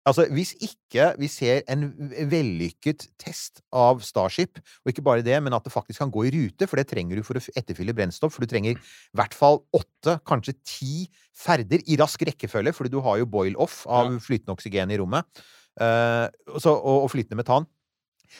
Altså, 0.01 0.25
hvis 0.33 0.55
ikke 0.57 1.11
vi 1.21 1.27
ser 1.29 1.59
en 1.69 1.83
vellykket 2.31 3.03
test 3.21 3.61
av 3.69 3.99
Starship, 4.01 4.57
og 4.81 4.89
ikke 4.89 5.03
bare 5.05 5.21
det, 5.21 5.35
men 5.45 5.53
at 5.53 5.61
det 5.61 5.73
faktisk 5.73 6.01
kan 6.01 6.13
gå 6.13 6.23
i 6.25 6.31
rute, 6.33 6.65
for 6.65 6.81
det 6.81 6.87
trenger 6.89 7.19
du 7.19 7.25
for 7.25 7.37
å 7.37 7.43
etterfylle 7.53 7.93
brennstoff, 7.93 8.33
for 8.33 8.41
du 8.41 8.49
trenger 8.49 8.79
i 8.79 9.19
hvert 9.19 9.37
fall 9.37 9.61
åtte, 9.77 10.17
kanskje 10.25 10.57
ti 10.65 10.95
ferder 11.37 11.85
i 11.85 11.99
rask 12.01 12.25
rekkefølge, 12.25 12.73
fordi 12.73 12.95
du 12.95 12.97
har 13.05 13.21
jo 13.21 13.29
boil-off 13.29 13.83
av 13.85 14.17
flytende 14.25 14.55
oksygen 14.57 14.89
i 14.89 14.97
rommet, 14.97 15.43
eh, 15.77 16.25
så, 16.57 16.73
og, 16.73 17.05
og 17.05 17.11
flytende 17.13 17.37
metan. 17.43 17.69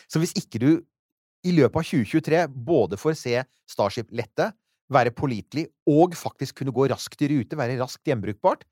Så 0.09 0.23
hvis 0.23 0.33
ikke 0.39 0.63
du 0.63 0.69
i 1.47 1.53
løpet 1.55 1.77
av 1.79 1.87
2023 1.87 2.41
både 2.53 2.99
får 2.99 3.17
se 3.17 3.37
Starship 3.69 4.11
lette, 4.15 4.51
være 4.91 5.13
pålitelig 5.15 5.67
og 5.89 6.15
faktisk 6.19 6.59
kunne 6.59 6.73
gå 6.75 6.89
raskt 6.91 7.23
i 7.23 7.31
rute, 7.31 7.57
være 7.57 7.79
raskt 7.79 8.07
gjenbrukbart, 8.07 8.65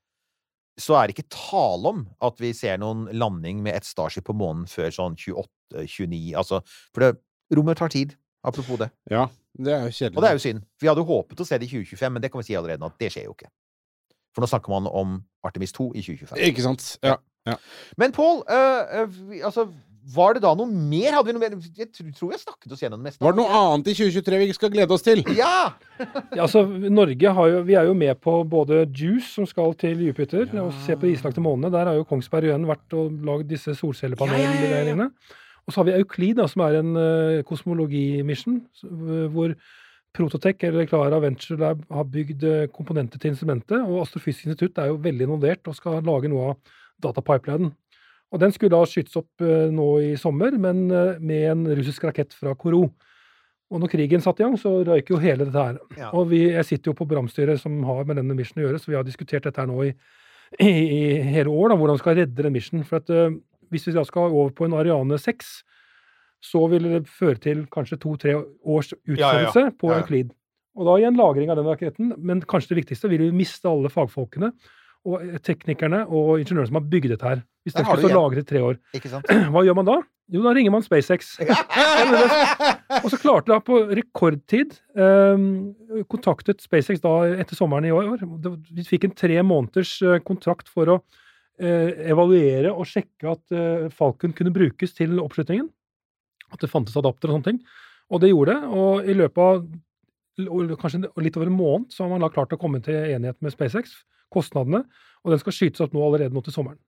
så 0.80 0.96
er 0.96 1.08
det 1.08 1.16
ikke 1.16 1.32
tale 1.34 1.92
om 1.92 2.04
at 2.24 2.40
vi 2.40 2.52
ser 2.56 2.78
noen 2.80 3.06
landing 3.16 3.62
med 3.64 3.78
et 3.78 3.88
Starship 3.88 4.28
på 4.28 4.36
månen 4.36 4.68
før 4.70 4.92
sånn 4.94 5.18
28-29, 5.18 6.20
altså 6.38 6.62
For 6.94 7.04
det, 7.04 7.14
rommet 7.56 7.80
tar 7.80 7.92
tid, 7.92 8.14
apropos 8.46 8.78
det. 8.80 8.90
Ja, 9.10 9.26
det 9.58 9.74
er 9.74 9.88
jo 9.88 9.96
kjedelig. 9.96 10.16
Og 10.16 10.22
det 10.22 10.30
er 10.30 10.38
jo 10.38 10.44
synd. 10.44 10.62
Vi 10.80 10.88
hadde 10.90 11.08
håpet 11.08 11.42
å 11.42 11.48
se 11.48 11.58
det 11.58 11.66
i 11.66 11.72
2025, 11.72 12.14
men 12.14 12.22
det 12.22 12.30
kan 12.32 12.42
vi 12.42 12.48
si 12.48 12.56
allerede 12.58 12.82
nå 12.82 12.92
at 12.92 13.02
det 13.02 13.10
skjer 13.12 13.26
jo 13.26 13.34
ikke. 13.34 13.50
For 14.30 14.44
nå 14.44 14.48
snakker 14.50 14.72
man 14.72 14.86
om 14.86 15.18
Artemis 15.46 15.74
2 15.74 15.90
i 15.98 16.04
2025. 16.06 16.42
Ikke 16.46 16.64
sant? 16.64 16.86
Ja. 17.02 17.18
Men 17.98 18.12
Pål, 18.14 18.44
øh, 18.46 19.00
øh, 19.00 19.38
altså 19.48 19.66
var 20.14 20.34
det 20.36 20.42
da 20.42 20.52
noe 20.56 20.66
mer? 20.66 21.12
Hadde 21.12 21.28
vi 21.28 21.34
noe 21.36 21.42
mer? 21.42 21.56
Jeg 21.76 21.90
tror, 21.92 22.06
vi 22.08 22.34
jeg 22.34 22.42
snakket 22.42 22.72
oss 22.72 22.82
gjennom 22.82 23.02
det 23.02 23.10
meste. 23.10 23.22
Var 23.24 23.34
det 23.34 23.40
noe 23.40 23.58
annet 23.58 23.90
i 23.92 23.94
2023 23.98 24.38
vi 24.40 24.54
skal 24.56 24.72
glede 24.72 24.96
oss 24.96 25.06
til? 25.06 25.24
Ja! 25.36 25.72
Ja, 26.32 26.46
altså, 26.46 26.62
Norge 26.64 27.32
har 27.36 27.48
jo, 27.50 27.58
vi 27.68 27.74
er 27.76 27.84
jo 27.84 27.92
med 27.98 28.16
på 28.24 28.38
både 28.48 28.86
Juice, 28.86 29.34
som 29.34 29.44
skal 29.44 29.74
til 29.76 30.00
Jupiter, 30.06 30.46
og 30.62 30.70
se 30.86 30.94
på 30.96 31.04
de 31.04 31.12
islagte 31.12 31.42
månene. 31.44 31.68
Der 31.74 31.90
har 31.90 31.98
jo 31.98 32.06
Kongsberg 32.08 32.48
igjen 32.48 32.64
vært 32.70 32.96
og 32.96 33.18
lagd 33.26 33.50
disse 33.50 33.74
solcellepanelene. 33.76 35.10
Og 35.66 35.74
så 35.74 35.82
har 35.82 35.90
vi 35.90 35.98
Euklid, 35.98 36.38
da, 36.38 36.46
som 36.48 36.64
er 36.64 36.78
en 36.78 36.96
uh, 36.96 37.42
kosmologimission, 37.44 38.62
hvor 39.34 39.52
Prototech 40.16 40.64
eller 40.66 40.88
Clara 40.88 41.20
Venture 41.22 41.58
Lab 41.60 41.84
har 41.92 42.08
bygd 42.10 42.42
eh, 42.48 42.68
komponenter 42.74 43.20
til 43.20 43.30
instrumentet. 43.30 43.78
Og 43.84 44.00
Astrofysisk 44.02 44.48
institutt 44.48 44.80
er 44.82 44.90
jo 44.90 44.98
veldig 45.04 45.28
involvert 45.28 45.70
og 45.70 45.76
skal 45.76 46.00
lage 46.06 46.30
noe 46.32 46.54
av 46.54 46.72
datapipelinen. 47.04 47.70
Og 48.30 48.42
den 48.42 48.52
skulle 48.54 48.76
da 48.76 48.86
skytes 48.86 49.18
opp 49.18 49.42
eh, 49.42 49.68
nå 49.74 49.86
i 50.06 50.10
sommer, 50.20 50.54
men 50.60 50.84
eh, 50.94 51.18
med 51.18 51.46
en 51.50 51.64
russisk 51.78 52.04
rakett 52.06 52.34
fra 52.36 52.54
Koro. 52.58 52.84
Og 53.70 53.82
når 53.82 53.90
krigen 53.92 54.22
satte 54.22 54.42
i 54.42 54.46
gang, 54.46 54.56
så 54.58 54.80
røyk 54.86 55.12
jo 55.12 55.18
hele 55.22 55.46
dette 55.46 55.66
her. 55.66 55.78
Ja. 55.98 56.10
Og 56.18 56.30
vi, 56.32 56.42
jeg 56.50 56.66
sitter 56.66 56.90
jo 56.90 56.96
på 56.98 57.06
programstyret 57.06 57.60
som 57.62 57.76
har 57.86 58.06
med 58.06 58.18
denne 58.18 58.34
missionen 58.38 58.64
å 58.64 58.68
gjøre, 58.68 58.82
så 58.82 58.90
vi 58.90 58.98
har 58.98 59.06
diskutert 59.06 59.46
dette 59.46 59.62
her 59.62 59.70
nå 59.70 59.84
i, 59.86 59.92
i, 60.58 60.70
i 60.70 61.02
hele 61.30 61.52
år, 61.52 61.70
da, 61.70 61.78
hvordan 61.78 61.98
vi 61.98 62.02
skal 62.02 62.18
redde 62.18 62.46
den 62.46 62.56
missionen. 62.56 62.86
For 62.86 62.98
at 62.98 63.12
uh, 63.14 63.36
hvis 63.70 63.86
vi 63.86 63.94
da 63.94 64.02
skal 64.06 64.34
over 64.34 64.50
på 64.58 64.66
en 64.66 64.74
Ariane 64.78 65.18
6, 65.22 65.52
så 66.50 66.64
vil 66.72 66.88
det 66.88 67.04
føre 67.10 67.38
til 67.38 67.62
kanskje 67.70 68.00
to-tre 68.02 68.34
års 68.40 68.90
utførelse 68.96 69.66
ja. 69.68 69.72
på 69.78 69.94
Ja, 69.94 70.02
ja. 70.02 70.26
Og 70.78 70.86
da 70.86 70.96
igjen 70.98 71.18
lagring 71.18 71.50
av 71.52 71.58
den 71.58 71.66
raketten, 71.66 72.12
men 72.16 72.42
kanskje 72.48 72.72
det 72.72 72.84
viktigste, 72.84 73.10
vil 73.10 73.26
vi 73.26 73.32
miste 73.42 73.68
alle 73.68 73.90
fagfolkene 73.92 74.52
og 75.08 75.20
eh, 75.24 75.38
teknikerne 75.44 76.04
og 76.06 76.40
ingeniørene 76.40 76.70
som 76.70 76.80
har 76.80 76.88
bygd 76.92 77.14
dette 77.14 77.28
her. 77.28 77.44
Hvis 77.64 77.76
det 77.76 77.84
skulle 77.84 78.08
stå 78.08 78.16
lagret 78.16 78.44
i 78.44 78.48
tre 78.48 78.62
år. 78.64 78.80
Hva 79.52 79.62
gjør 79.66 79.76
man 79.78 79.88
da? 79.88 80.00
Jo, 80.30 80.44
da 80.44 80.52
ringer 80.54 80.70
man 80.70 80.84
SpaceX. 80.84 81.32
Og 83.02 83.08
så 83.10 83.18
klarte 83.18 83.50
da 83.50 83.58
på 83.64 83.80
rekordtid 83.98 84.76
eh, 84.94 85.42
kontaktet 86.10 86.62
SpaceX 86.62 87.02
da 87.02 87.14
etter 87.42 87.58
sommeren 87.58 87.88
i 87.88 87.92
år. 87.94 88.22
Vi 88.70 88.86
fikk 88.86 89.08
en 89.08 89.16
tre 89.18 89.40
måneders 89.46 89.96
eh, 90.06 90.20
kontrakt 90.26 90.70
for 90.70 90.94
å 90.94 90.96
eh, 91.58 92.06
evaluere 92.12 92.70
og 92.70 92.86
sjekke 92.88 93.34
at 93.34 93.56
eh, 93.56 93.90
Falcon 93.94 94.36
kunne 94.36 94.54
brukes 94.54 94.94
til 94.96 95.18
oppskytingen. 95.22 95.66
At 96.54 96.62
det 96.62 96.70
fantes 96.70 96.98
adapter 96.98 97.30
og 97.30 97.38
sånne 97.38 97.50
ting. 97.50 97.60
Og 98.10 98.22
det 98.22 98.30
gjorde 98.30 98.54
det. 98.54 98.70
Og 98.70 99.10
i 99.10 99.16
løpet 99.18 99.42
av 99.44 100.78
kanskje 100.80 101.02
litt 101.20 101.36
over 101.36 101.50
en 101.50 101.58
måned 101.58 101.90
så 101.92 102.04
har 102.04 102.14
man 102.14 102.22
da 102.22 102.30
klart 102.32 102.54
å 102.54 102.60
komme 102.60 102.80
til 102.84 102.96
enighet 102.96 103.38
med 103.42 103.54
SpaceX. 103.54 103.98
Kostnadene. 104.32 104.84
Og 105.20 105.34
den 105.34 105.42
skal 105.42 105.54
skytes 105.54 105.82
opp 105.84 105.92
nå 105.96 106.02
allerede 106.06 106.34
nå 106.34 106.42
til 106.46 106.54
sommeren. 106.54 106.78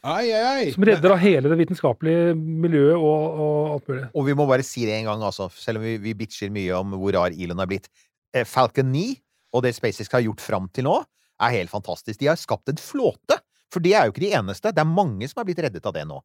Ai, 0.00 0.30
ai, 0.32 0.42
ai. 0.44 0.68
Som 0.72 0.84
redder 0.88 1.12
da 1.12 1.16
hele 1.20 1.50
det 1.50 1.58
vitenskapelige 1.60 2.34
miljøet 2.36 2.94
og, 2.96 3.40
og 3.44 3.72
alt 3.74 3.90
mulig. 3.90 4.04
Og 4.14 4.28
vi 4.28 4.36
må 4.38 4.46
bare 4.48 4.64
si 4.64 4.86
det 4.88 4.94
en 4.96 5.10
gang, 5.10 5.24
altså, 5.26 5.50
selv 5.52 5.80
om 5.80 5.84
vi, 5.84 5.96
vi 6.00 6.14
bitcher 6.16 6.52
mye 6.54 6.78
om 6.78 6.94
hvor 7.00 7.16
rar 7.16 7.34
Elon 7.36 7.60
har 7.60 7.68
blitt. 7.68 7.90
Eh, 8.32 8.46
Falcon 8.48 8.92
9 8.92 9.04
og 9.56 9.64
det 9.66 9.74
SpaceX 9.76 10.12
har 10.12 10.24
gjort 10.24 10.44
fram 10.44 10.68
til 10.72 10.86
nå, 10.86 10.96
er 11.40 11.56
helt 11.56 11.72
fantastisk. 11.72 12.20
De 12.20 12.28
har 12.30 12.38
skapt 12.38 12.70
en 12.70 12.80
flåte. 12.80 13.39
For 13.70 13.80
det 13.84 13.92
er 13.94 14.08
jo 14.08 14.12
ikke 14.14 14.24
de 14.24 14.32
eneste. 14.34 14.72
Det 14.74 14.82
er 14.82 14.88
mange 14.88 15.28
som 15.30 15.40
har 15.40 15.46
blitt 15.46 15.60
reddet 15.62 15.84
av 15.86 15.94
det 15.94 16.02
nå. 16.08 16.18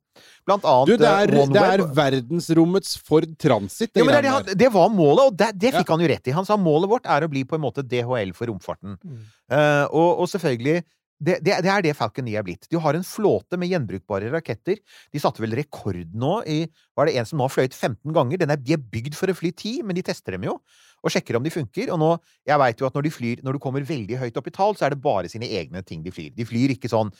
Blant 0.48 0.66
annet 0.66 0.88
Du, 0.90 0.96
det 0.98 1.10
er, 1.12 1.30
eh, 1.30 1.42
OneWeb. 1.44 1.54
det 1.54 1.66
er 1.74 1.84
verdensrommets 2.00 2.98
Ford 3.06 3.28
Transit. 3.38 3.92
det 3.94 4.02
ja, 4.02 4.06
men 4.08 4.18
det, 4.26 4.34
er 4.34 4.60
det 4.66 4.70
var 4.74 4.90
målet, 4.90 5.24
og 5.30 5.38
det, 5.38 5.52
det 5.62 5.74
fikk 5.76 5.88
Ja. 5.88 5.94
han 5.94 6.02
jo 6.06 6.08
rett 6.10 6.28
i. 6.28 6.36
Han 6.36 6.46
sa 6.46 6.58
målet 6.58 6.90
vårt 6.90 7.06
er 7.06 7.22
å 7.28 7.30
bli 7.30 7.44
på 7.46 7.56
en 7.60 7.62
måte 7.62 7.86
DHL 7.86 8.34
for 8.34 8.50
romfarten. 8.50 8.98
Mm. 9.04 9.20
Uh, 9.52 9.86
og, 9.94 10.22
og 10.26 10.30
selvfølgelig 10.32 10.84
det, 11.16 11.38
det, 11.46 11.54
det 11.64 11.70
er 11.72 11.84
det 11.86 11.94
Falcon 11.96 12.26
9 12.28 12.34
er 12.36 12.44
blitt. 12.44 12.68
De 12.68 12.80
har 12.82 12.98
en 12.98 13.06
flåte 13.08 13.56
med 13.60 13.70
gjenbrukbare 13.72 14.28
raketter. 14.34 14.82
De 15.14 15.22
satte 15.22 15.40
vel 15.44 15.56
rekord 15.56 16.12
nå 16.12 16.42
i 16.52 16.66
Var 16.96 17.08
det 17.08 17.16
en 17.20 17.30
som 17.30 17.40
nå 17.40 17.48
har 17.48 17.54
fløyet 17.54 17.76
15 17.76 18.12
ganger? 18.16 18.44
Er, 18.44 18.60
de 18.60 18.76
er 18.76 18.84
bygd 18.84 19.16
for 19.16 19.32
å 19.32 19.38
fly 19.38 19.54
10, 19.54 19.86
men 19.88 19.96
de 19.96 20.04
tester 20.06 20.36
dem 20.36 20.48
jo. 20.50 20.58
Og 21.06 21.14
sjekker 21.14 21.40
om 21.40 21.46
de 21.46 21.54
funker. 21.54 21.94
Og 21.96 22.02
nå, 22.02 22.12
jeg 22.48 22.60
vet 22.60 22.84
jo 22.84 22.90
at 22.90 23.00
når 23.00 23.08
de 23.08 23.14
flyr, 23.16 23.46
når 23.48 23.56
du 23.56 23.64
kommer 23.64 23.88
veldig 23.88 24.20
høyt 24.26 24.42
opp 24.42 24.52
i 24.52 24.56
tall, 24.60 24.76
så 24.76 24.90
er 24.90 24.96
det 24.96 25.04
bare 25.06 25.32
sine 25.32 25.48
egne 25.48 25.86
ting 25.88 26.04
de 26.04 26.14
flyr. 26.14 26.36
De 26.36 26.48
flyr 26.48 26.76
ikke 26.76 26.92
sånn 26.92 27.14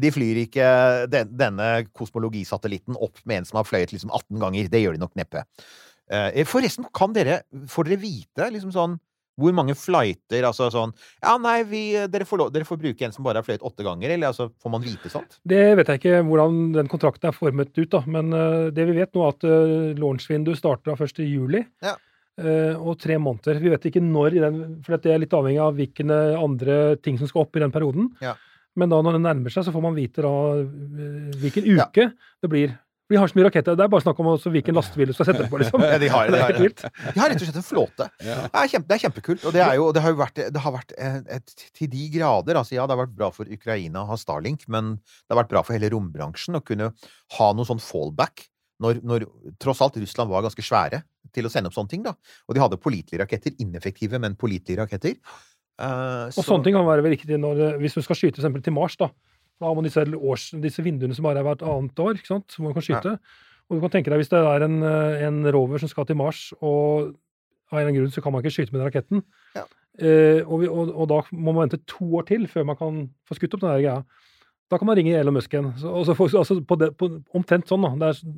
De 0.00 0.08
flyr 0.08 0.46
ikke 0.46 0.66
den, 1.12 1.32
denne 1.36 1.70
kosmologisatellitten 1.92 2.96
opp 2.96 3.20
med 3.28 3.42
en 3.42 3.48
som 3.50 3.60
har 3.60 3.68
fløyet 3.68 3.92
liksom 3.92 4.12
18 4.12 4.40
ganger. 4.40 4.72
Det 4.72 4.80
gjør 4.80 4.96
de 4.96 5.04
nok 5.04 5.16
neppe. 5.20 5.44
Eh, 6.12 6.42
Forresten, 6.48 6.88
kan 6.96 7.12
dere 7.14 7.42
Får 7.70 7.86
dere 7.86 8.00
vite 8.00 8.48
liksom 8.52 8.72
sånn 8.74 8.96
hvor 9.40 9.54
mange 9.56 9.74
flighter 9.78 10.44
Altså 10.48 10.68
sånn 10.72 10.92
Ja, 11.22 11.38
nei, 11.40 11.62
vi, 11.68 11.82
dere, 12.12 12.26
får 12.28 12.40
lov, 12.40 12.52
dere 12.52 12.68
får 12.68 12.80
bruke 12.82 13.06
en 13.06 13.14
som 13.14 13.24
bare 13.24 13.40
har 13.40 13.46
fløyet 13.46 13.64
åtte 13.64 13.86
ganger, 13.86 14.12
eller 14.12 14.28
altså 14.28 14.50
Får 14.62 14.74
man 14.74 14.84
vite 14.84 15.12
sånt? 15.12 15.38
Det 15.48 15.62
vet 15.78 15.88
jeg 15.88 16.02
ikke 16.02 16.22
hvordan 16.28 16.62
den 16.76 16.90
kontrakten 16.92 17.30
er 17.30 17.36
formet 17.36 17.72
ut, 17.78 17.90
da. 17.92 18.02
Men 18.06 18.32
uh, 18.36 18.70
det 18.74 18.86
vi 18.88 18.96
vet 18.98 19.12
nå, 19.16 19.24
er 19.24 19.36
at 19.36 19.46
uh, 19.48 19.92
launchvinduet 19.98 20.60
starter 20.60 20.92
da 20.92 20.98
først 20.98 21.20
i 21.22 21.28
juli. 21.30 21.62
Ja. 21.84 21.96
Uh, 22.40 22.76
og 22.80 22.96
tre 23.00 23.18
måneder. 23.20 23.60
Vi 23.60 23.72
vet 23.72 23.88
ikke 23.88 24.04
når 24.04 24.36
i 24.36 24.42
den, 24.44 24.62
for 24.84 24.96
det 24.96 25.12
er 25.12 25.20
litt 25.22 25.36
avhengig 25.36 25.60
av 25.64 25.76
hvilke 25.76 26.06
andre 26.38 26.78
ting 27.04 27.18
som 27.20 27.30
skal 27.30 27.44
opp 27.44 27.58
i 27.58 27.64
den 27.64 27.74
perioden. 27.74 28.08
Ja. 28.24 28.36
Men 28.78 28.92
da 28.92 29.02
når 29.04 29.18
den 29.18 29.26
nærmer 29.26 29.52
seg, 29.52 29.66
så 29.66 29.74
får 29.74 29.84
man 29.84 29.96
vite 29.96 30.24
da 30.24 30.32
eh, 30.62 31.32
hvilken 31.42 31.68
Ja. 31.68 31.88
uke 31.88 32.08
det 32.16 32.50
blir. 32.50 32.72
Vi 33.12 33.18
har 33.20 33.28
så 33.28 33.36
mye 33.36 33.44
raketter. 33.46 33.76
Det 33.76 33.84
er 33.84 33.90
bare 33.92 34.04
snakk 34.04 34.20
om 34.22 34.30
også 34.32 34.50
hvilken 34.54 34.76
lastebil 34.78 35.10
du 35.10 35.14
skal 35.16 35.28
sette 35.28 35.48
på, 35.52 35.58
liksom. 35.60 35.82
Ja, 35.92 35.98
de 36.00 36.08
har 36.12 36.30
de 36.32 36.40
har. 36.40 36.56
De 36.56 37.20
har 37.20 37.28
rett 37.32 37.42
og 37.42 37.44
slett 37.48 37.58
en 37.60 37.66
flåte. 37.66 38.06
Ja. 38.24 38.38
Det, 38.46 38.62
er 38.62 38.70
kjempe, 38.72 38.88
det 38.88 38.96
er 38.96 39.02
kjempekult. 39.04 39.44
Og 39.48 39.54
det, 39.56 39.62
er 39.64 39.76
jo, 39.76 39.90
det 39.92 40.04
har 40.04 40.14
jo 40.14 40.20
vært, 40.22 40.40
det 40.56 40.62
har 40.64 40.74
vært 40.78 40.94
et, 40.96 41.54
til 41.76 41.90
de 41.92 42.06
grader 42.16 42.58
altså 42.62 42.78
Ja, 42.78 42.86
det 42.88 42.96
har 42.96 43.02
vært 43.04 43.16
bra 43.18 43.28
for 43.34 43.50
Ukraina 43.52 44.02
å 44.04 44.10
ha 44.14 44.18
Starlink, 44.20 44.64
men 44.72 44.94
det 45.02 45.34
har 45.34 45.42
vært 45.42 45.52
bra 45.52 45.62
for 45.66 45.76
hele 45.76 45.92
rombransjen 45.92 46.56
å 46.56 46.64
kunne 46.64 46.90
ha 47.38 47.50
noe 47.52 47.68
sånn 47.68 47.82
fallback. 47.82 48.46
Når, 48.82 49.02
når 49.06 49.28
tross 49.62 49.82
alt 49.84 50.00
Russland 50.00 50.32
var 50.32 50.42
ganske 50.48 50.64
svære 50.64 51.02
til 51.36 51.46
å 51.46 51.52
sende 51.52 51.70
opp 51.70 51.76
sånne 51.76 51.92
ting. 51.92 52.02
da. 52.06 52.16
Og 52.48 52.56
de 52.56 52.62
hadde 52.64 52.80
pålitelige 52.82 53.20
raketter. 53.22 53.54
Ineffektive, 53.62 54.18
men 54.22 54.34
pålitelige 54.40 54.80
raketter. 54.82 55.18
Eh, 55.78 56.26
Og 56.28 56.32
så- 56.34 56.48
sånne 56.48 56.64
ting 56.64 56.74
kan 56.74 56.88
være 56.88 57.04
riktig 57.06 57.38
når, 57.38 57.60
eh, 57.68 57.78
hvis 57.78 57.94
du 57.94 58.02
skal 58.02 58.16
skyte 58.16 58.40
for 58.40 58.42
eksempel 58.42 58.64
til 58.64 58.74
Mars. 58.74 58.96
Da 58.96 59.10
Da 59.62 59.70
har 59.70 59.78
man 59.78 59.86
disse, 59.86 60.02
års, 60.18 60.48
disse 60.58 60.82
vinduene 60.82 61.14
som 61.14 61.26
bare 61.28 61.38
er 61.38 61.46
hvert 61.46 61.62
annet 61.62 62.00
år, 62.02 62.16
ikke 62.18 62.32
sant? 62.32 62.56
hvor 62.56 62.66
man 62.66 62.74
kan 62.74 62.84
skyte. 62.84 63.12
Og 63.70 63.78
du 63.78 63.84
kan 63.84 63.92
tenke 63.94 64.10
deg 64.10 64.18
hvis 64.18 64.32
det 64.32 64.40
er 64.42 64.64
en, 64.66 64.80
eh, 64.84 65.22
en 65.28 65.38
rover 65.54 65.78
som 65.78 65.90
skal 65.90 66.08
til 66.08 66.18
Mars, 66.18 66.48
og 66.58 67.12
av 67.70 67.78
en 67.78 67.78
eller 67.78 67.92
annen 67.92 68.00
grunn 68.00 68.12
så 68.12 68.24
kan 68.24 68.34
man 68.34 68.42
ikke 68.42 68.56
skyte 68.56 68.74
med 68.74 68.82
den 68.82 68.90
raketten. 68.90 69.22
Ja. 69.56 69.64
Eh, 70.02 70.40
og, 70.42 70.56
vi, 70.60 70.68
og, 70.72 70.90
og 70.90 71.08
da 71.12 71.20
må 71.30 71.54
man 71.54 71.68
vente 71.68 71.80
to 71.88 72.08
år 72.18 72.26
til 72.28 72.48
før 72.50 72.66
man 72.68 72.78
kan 72.80 73.06
få 73.28 73.38
skutt 73.38 73.54
opp 73.56 73.62
den 73.62 73.70
der 73.70 73.84
greia. 73.84 74.26
Da 74.72 74.80
kan 74.80 74.88
man 74.88 74.98
ringe 74.98 75.14
Elon 75.14 75.36
Musk 75.36 75.54
igjen. 75.54 75.70
Så, 75.78 75.92
og 75.92 76.06
så 76.08 76.28
altså 76.40 76.58
på 76.64 76.78
det, 76.80 76.90
på, 76.98 77.08
omtrent 77.36 77.70
sånn, 77.70 77.86
da. 77.86 77.92
Det 78.00 78.10
er, 78.10 78.36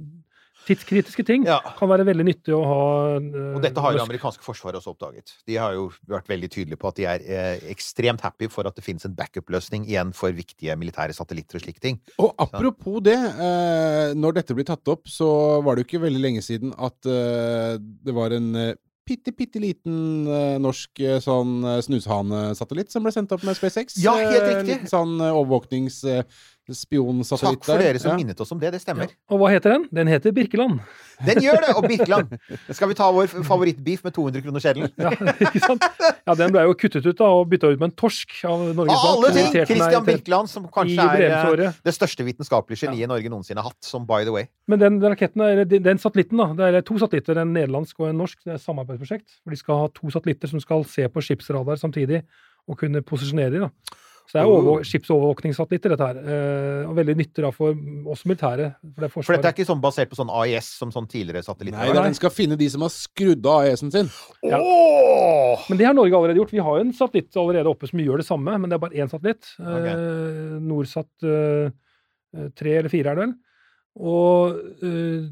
Tidskritiske 0.64 1.24
ting 1.28 1.42
Ja. 1.44 1.58
kan 1.76 1.90
være 1.90 2.06
veldig 2.08 2.24
nyttig 2.24 2.54
å 2.56 2.62
ha. 2.64 2.84
uh, 3.20 3.56
Og 3.56 3.60
dette 3.64 3.82
har 3.82 3.92
jo 3.92 3.98
det 3.98 4.06
amerikanske 4.06 4.42
forsvaret 4.46 4.78
også 4.80 4.94
oppdaget. 4.94 5.34
De 5.46 5.58
har 5.60 5.74
jo 5.76 5.90
vært 6.08 6.30
veldig 6.30 6.48
tydelige 6.54 6.80
på 6.80 6.88
at 6.88 6.96
de 6.96 7.04
er 7.10 7.26
eh, 7.26 7.66
ekstremt 7.74 8.22
happy 8.24 8.48
for 8.48 8.64
at 8.66 8.74
det 8.78 8.84
finnes 8.86 9.04
en 9.04 9.14
backup-løsning 9.18 9.84
igjen 9.90 10.14
for 10.16 10.32
viktige 10.32 10.76
militære 10.80 11.12
satellitter 11.12 11.60
og 11.60 11.66
slike 11.66 11.82
ting. 11.84 12.00
Og 12.18 12.32
apropos 12.38 13.02
det, 13.04 13.18
eh, 13.18 14.14
når 14.16 14.38
dette 14.40 14.56
blir 14.56 14.64
tatt 14.64 14.88
opp, 14.88 15.04
så 15.10 15.60
var 15.64 15.76
det 15.76 15.84
jo 15.84 15.90
ikke 15.90 16.06
veldig 16.06 16.22
lenge 16.24 16.42
siden 16.46 16.72
at 16.78 16.96
eh, 17.04 17.76
det 17.78 18.14
var 18.16 18.32
en 18.32 18.54
eh, 18.56 18.74
bitte, 19.04 19.34
bitte 19.36 19.60
liten 19.60 20.24
eh, 20.32 20.56
norsk 20.64 20.96
sånn 21.20 21.58
snushanesatellitt 21.84 22.88
som 22.94 23.04
ble 23.04 23.12
sendt 23.12 23.34
opp 23.36 23.44
med 23.44 23.58
SpaceX. 23.58 23.98
Ja, 24.00 24.14
helt 24.16 24.48
riktig. 24.48 24.80
Litt 24.80 24.88
sånn 24.94 25.18
overvåknings... 25.20 26.00
Spionsatellitt 26.72 27.60
Takk 27.60 27.66
for 27.68 27.78
dere 27.82 27.98
som 28.00 28.10
Ja. 28.12 28.16
minnet 28.16 28.40
oss 28.40 28.52
om 28.54 28.58
det. 28.58 28.70
Det 28.72 28.80
stemmer. 28.80 29.10
Og 29.28 29.38
hva 29.38 29.50
heter 29.52 29.74
den? 29.74 29.82
Den 29.92 30.06
heter 30.08 30.32
Birkeland. 30.32 30.80
Den 31.24 31.36
gjør 31.44 31.60
det! 31.60 31.74
Og 31.76 31.84
Birkeland! 31.86 32.32
Skal 32.72 32.88
vi 32.88 32.94
ta 32.98 33.10
vår 33.12 33.26
favorittbeef 33.44 34.02
med 34.04 34.14
200 34.16 34.42
kroner 34.42 34.60
seddelen? 34.64 34.90
Ja, 34.96 35.10
ikke 35.44 35.60
sant? 35.60 35.84
ja, 36.26 36.34
den 36.34 36.50
ble 36.54 36.62
jo 36.64 36.72
kuttet 36.74 37.04
ut 37.06 37.18
da, 37.20 37.28
og 37.28 37.50
bytta 37.52 37.68
ut 37.74 37.78
med 37.82 37.90
en 37.90 37.96
torsk 38.00 38.32
av 38.48 38.64
Norges 38.74 38.96
Og 38.96 39.10
alle 39.10 39.32
ting! 39.36 39.50
Christian 39.68 40.04
Birkeland, 40.08 40.48
som 40.50 40.66
kanskje 40.72 41.04
er 41.04 41.64
eh, 41.68 41.76
det 41.84 41.94
største 41.94 42.24
vitenskapelige 42.26 42.86
geniet 42.88 43.08
Norge 43.12 43.28
noensinne 43.28 43.60
har 43.60 43.68
hatt, 43.70 43.82
som 43.84 44.06
by 44.08 44.22
the 44.24 44.32
way. 44.34 44.48
Men 44.66 44.80
den, 44.80 44.98
den 45.04 45.12
raketten, 45.14 45.44
er, 45.44 45.52
eller 45.58 45.68
den- 45.68 45.84
den 45.84 45.98
satellitten, 46.00 46.40
da, 46.40 46.48
det 46.70 46.80
er 46.80 46.86
to 46.88 46.96
satellitter, 46.98 47.38
en 47.44 47.52
nederlandsk 47.52 48.00
og 48.00 48.08
en 48.08 48.18
norsk, 48.24 48.40
det 48.44 48.54
er 48.56 48.56
et 48.56 48.64
samarbeidsprosjekt. 48.64 49.38
hvor 49.44 49.50
De 49.54 49.60
skal 49.60 49.84
ha 49.84 49.88
to 50.00 50.10
satellitter 50.10 50.48
som 50.48 50.60
skal 50.64 50.84
se 50.88 51.06
på 51.12 51.20
skipsradar 51.22 51.76
samtidig 51.76 52.24
og 52.66 52.78
kunne 52.80 53.02
posisjonere 53.04 53.52
dem. 53.52 53.68
da. 53.68 54.00
Så 54.24 54.38
det 54.38 54.40
er 54.40 54.48
over, 54.48 54.62
overvå- 54.62 54.84
skipsovervåkningssatellitter, 54.88 55.92
dette 55.92 56.06
her. 56.08 56.16
Eh, 56.24 56.88
og 56.88 56.94
veldig 56.96 57.14
nyttig 57.18 57.42
da 57.44 57.50
for 57.52 57.76
oss 58.10 58.22
militære. 58.24 58.70
For 58.94 59.04
det 59.04 59.10
For 59.12 59.36
dette 59.36 59.50
er 59.50 59.52
ikke 59.52 59.66
sånn 59.68 59.82
basert 59.84 60.08
på 60.10 60.16
sånn 60.16 60.32
AIS 60.32 60.70
som 60.80 60.90
sånn 60.94 61.06
tidligere 61.12 61.44
satellitter. 61.44 61.76
Nei, 61.92 61.92
den 62.08 62.16
skal 62.16 62.32
finne 62.32 62.56
de 62.56 62.68
som 62.72 62.80
har 62.86 62.92
skrudd 62.94 63.44
av 63.44 63.66
AIS-en 63.66 63.92
sin. 63.92 64.08
Ja. 64.42 64.58
Åh! 64.64 65.66
Men 65.68 65.78
det 65.78 65.86
har 65.86 65.94
Norge 65.94 66.16
allerede 66.16 66.40
gjort. 66.40 66.54
Vi 66.56 66.64
har 66.64 66.78
jo 66.80 66.86
en 66.86 66.92
satellitt 66.96 67.36
allerede 67.36 67.68
oppe 67.70 67.86
som 67.90 68.00
gjør 68.00 68.22
det 68.24 68.26
samme, 68.26 68.56
men 68.58 68.70
det 68.72 68.78
er 68.78 68.84
bare 68.86 68.96
én 69.04 69.12
satellitt. 69.12 69.44
Okay. 69.60 69.92
Eh, 69.92 70.58
Norsat 70.72 71.28
eh, 71.28 71.70
eh, 72.36 72.48
tre 72.56 72.78
eller 72.80 72.88
fire 72.92 73.12
er 73.12 73.20
det 73.20 73.26
vel. 73.28 73.34
Og 74.00 74.56
eh, 74.82 75.28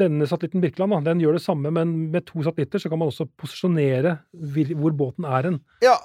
denne 0.00 0.26
satellitten 0.28 0.62
Birkeland 0.62 0.94
da, 0.96 1.00
den 1.10 1.22
gjør 1.22 1.36
det 1.36 1.42
samme, 1.44 1.70
men 1.74 1.92
med 2.12 2.26
to 2.28 2.42
satellitter 2.46 2.82
så 2.82 2.90
kan 2.90 3.00
man 3.00 3.12
også 3.12 3.28
posisjonere 3.40 4.16
hvor 4.32 4.96
båten 4.96 5.28
er 5.28 5.50
hen. 5.50 5.60
Ja, 5.84 5.96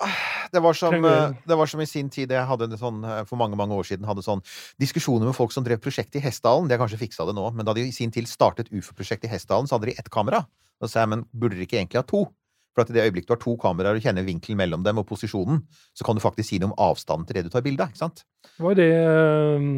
det 0.54 0.62
var, 0.64 0.78
som, 0.78 0.96
eh, 1.00 1.34
det 1.48 1.58
var 1.58 1.72
som 1.72 1.82
i 1.82 1.90
sin 1.90 2.12
tid 2.14 2.34
jeg 2.36 2.48
hadde 2.50 2.70
en 2.70 2.80
sånn, 2.80 3.02
eh, 3.08 3.24
for 3.30 3.40
mange 3.42 3.58
mange 3.60 3.76
år 3.76 3.88
siden 3.88 4.08
hadde 4.08 4.26
sånn 4.26 4.44
diskusjoner 4.82 5.30
med 5.30 5.38
folk 5.38 5.56
som 5.56 5.66
drev 5.66 5.82
prosjekt 5.84 6.16
i 6.20 6.24
Hessdalen. 6.24 6.70
De 6.70 6.78
har 6.78 6.84
kanskje 6.84 7.02
fiksa 7.02 7.28
det 7.28 7.36
nå, 7.38 7.50
men 7.56 7.68
da 7.68 7.76
de 7.76 7.88
i 7.88 7.96
sin 7.96 8.14
tid 8.14 8.30
startet 8.30 8.72
UFO-prosjekt 8.72 9.28
i 9.28 9.32
Hessdalen, 9.32 9.70
så 9.70 9.80
hadde 9.80 9.92
de 9.92 10.00
ett 10.00 10.12
kamera. 10.14 10.46
Da 10.82 10.92
sa 10.92 11.04
jeg, 11.04 11.14
men 11.16 11.26
burde 11.32 11.56
dere 11.56 11.68
ikke 11.68 11.80
egentlig 11.82 12.04
ha 12.04 12.08
to? 12.08 12.28
For 12.76 12.84
at 12.84 12.92
i 12.92 12.98
det 12.98 13.06
øyeblikket 13.08 13.30
du 13.30 13.34
har 13.38 13.40
to 13.40 13.56
kameraer 13.60 13.96
og 13.96 14.04
kjenner 14.04 14.26
vinkelen 14.28 14.60
mellom 14.60 14.84
dem 14.84 15.00
og 15.00 15.08
posisjonen, 15.08 15.62
så 15.96 16.04
kan 16.04 16.18
du 16.18 16.24
faktisk 16.24 16.50
si 16.50 16.60
noe 16.60 16.74
om 16.74 16.80
avstanden 16.92 17.28
til 17.28 17.40
det 17.40 17.46
du 17.48 17.54
tar 17.54 17.64
bilde 17.64 17.86
av. 17.86 17.94
ikke 17.94 18.04
sant? 18.04 18.26
Det 18.44 18.66
var 18.66 18.76
det 18.76 18.90
eh, 18.92 19.70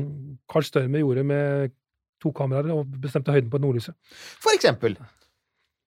Carl 0.49 0.65
Størme 0.65 1.03
gjorde 1.03 1.25
med 1.29 1.75
to 2.23 2.31
kameraer 2.35 2.71
og 2.73 2.85
bestemte 3.03 3.31
høyden 3.35 3.49
på 3.53 3.59
nordlyset. 3.61 3.93
For 4.43 4.53
eksempel. 4.57 4.97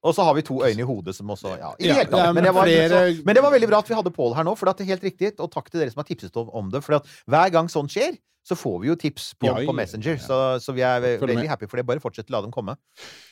Og 0.03 0.15
så 0.17 0.25
har 0.25 0.33
vi 0.39 0.43
to 0.47 0.63
øyne 0.65 0.81
i 0.81 0.87
hodet 0.89 1.13
som 1.15 1.29
også 1.29 1.51
Ja, 1.61 1.75
i 1.79 1.89
det 1.91 1.97
hele 1.99 2.09
tatt. 2.09 2.35
Men 2.35 2.45
det, 2.47 2.55
var, 2.57 2.71
så, 2.89 3.01
men 3.27 3.37
det 3.37 3.43
var 3.45 3.53
veldig 3.53 3.69
bra 3.69 3.79
at 3.85 3.91
vi 3.91 3.95
hadde 3.99 4.13
Pål 4.17 4.33
her 4.39 4.47
nå, 4.49 4.55
for 4.57 4.71
det 4.71 4.81
er 4.87 4.95
helt 4.95 5.05
riktig. 5.05 5.33
Og 5.39 5.51
takk 5.53 5.69
til 5.71 5.83
dere 5.83 5.93
som 5.93 6.01
har 6.01 6.09
tipset 6.09 6.37
om- 6.41 6.49
om 6.63 6.71
det. 6.73 6.81
For 6.87 6.97
at 6.97 7.11
hver 7.29 7.51
gang 7.53 7.69
sånt 7.69 7.93
skjer, 7.93 8.17
så 8.47 8.57
får 8.57 8.79
vi 8.81 8.89
jo 8.89 8.95
tips 8.97 9.35
på, 9.37 9.51
på 9.67 9.75
Messenger. 9.77 10.17
Så, 10.17 10.39
så 10.65 10.73
vi 10.73 10.81
er 10.81 11.03
veldig 11.21 11.45
happy 11.51 11.69
for 11.69 11.77
det. 11.77 11.85
Bare 11.87 12.01
fortsett, 12.01 12.31
la 12.33 12.41
dem 12.41 12.51
komme. 12.55 12.79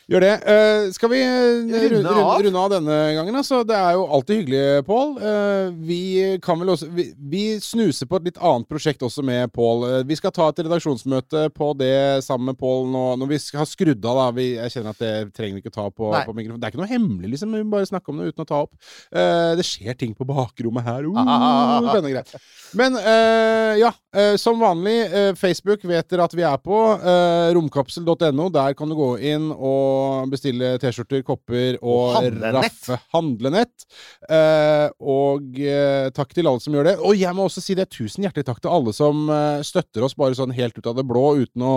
Gjør 0.08 0.24
det. 0.24 0.34
Uh, 0.40 0.88
skal 0.96 1.10
vi 1.12 1.18
eh, 1.20 1.58
Runde 1.68 1.88
runde, 1.98 2.12
av? 2.16 2.38
runde 2.40 2.60
av 2.64 2.70
denne 2.72 2.94
gangen? 3.18 3.36
Altså, 3.36 3.60
det 3.68 3.76
er 3.76 3.98
jo 3.98 4.06
alltid 4.08 4.38
hyggelig, 4.40 4.62
Pål. 4.88 5.10
Uh, 5.20 5.74
vi 5.84 6.00
kan 6.40 6.56
vel 6.62 6.72
også 6.72 6.88
vi, 6.96 7.10
vi 7.28 7.42
snuser 7.60 8.08
på 8.08 8.16
et 8.16 8.30
litt 8.30 8.40
annet 8.40 8.64
prosjekt 8.70 9.04
også 9.04 9.20
med 9.26 9.52
Pål. 9.52 9.84
Uh, 9.84 9.98
vi 10.08 10.16
skal 10.16 10.32
ta 10.32 10.46
et 10.48 10.62
redaksjonsmøte 10.64 11.42
på 11.52 11.68
det 11.76 12.24
sammen 12.24 12.54
med 12.54 12.60
Pål 12.60 12.88
nå, 12.94 13.04
når 13.20 13.32
vi 13.34 13.40
har 13.52 13.60
ha 13.60 13.66
skrudd 13.68 14.08
av. 14.08 14.22
da. 14.22 14.26
Vi, 14.38 14.46
jeg 14.56 14.74
kjenner 14.74 14.96
at 14.96 15.02
det 15.02 15.12
trenger 15.36 15.58
vi 15.58 15.64
ikke 15.66 15.74
ta 15.76 15.86
på, 15.90 16.08
på 16.08 16.36
mikrofonen. 16.36 16.62
Det 16.62 16.70
er 16.70 16.72
ikke 16.72 16.82
noe 16.82 16.90
hemmelig, 16.90 17.34
liksom. 17.34 17.52
Vi 17.58 17.68
bare 17.76 17.90
snakker 17.90 18.14
om 18.14 18.22
det 18.22 18.32
uten 18.32 18.46
å 18.46 18.48
ta 18.48 18.62
opp. 18.64 18.74
Eh, 19.12 19.52
det 19.58 19.66
skjer 19.66 19.98
ting 19.98 20.14
på 20.16 20.26
bakrommet 20.28 20.88
her. 20.88 21.04
Uh, 21.04 21.20
spennende 21.90 22.14
greier. 22.14 22.48
Men 22.78 22.96
eh, 23.00 23.78
ja, 23.82 23.92
eh, 24.14 24.34
som 24.40 24.60
vanlig, 24.60 24.98
eh, 25.06 25.30
Facebook 25.38 25.84
vet 25.88 26.08
dere 26.10 26.26
at 26.28 26.36
vi 26.36 26.44
er 26.46 26.58
på. 26.62 26.80
Eh, 26.96 27.52
romkapsel.no. 27.56 28.48
Der 28.54 28.76
kan 28.78 28.90
du 28.90 28.96
gå 28.98 29.12
inn 29.34 29.50
og 29.52 29.97
bestille 30.30 30.74
T-skjorter, 30.82 31.22
kopper 31.26 31.78
og, 31.82 32.18
raffe 32.56 32.98
handlenett. 33.14 33.86
Eh, 34.28 34.86
og 34.98 35.58
eh, 35.62 36.08
takk 36.16 36.34
til 36.36 36.50
alle 36.50 36.62
som 36.64 36.76
gjør 36.76 36.90
det. 36.90 36.96
Og 37.04 37.18
jeg 37.18 37.34
må 37.36 37.48
også 37.48 37.64
si 37.64 37.76
det. 37.78 37.88
Tusen 37.94 38.26
hjertelig 38.26 38.46
takk 38.48 38.62
til 38.64 38.74
alle 38.74 38.94
som 38.96 39.28
eh, 39.32 39.64
støtter 39.66 40.06
oss 40.06 40.16
bare 40.18 40.38
sånn 40.38 40.54
helt 40.56 40.78
ut 40.78 40.88
av 40.90 40.98
det 40.98 41.06
blå 41.08 41.26
uten 41.42 41.64
å 41.64 41.76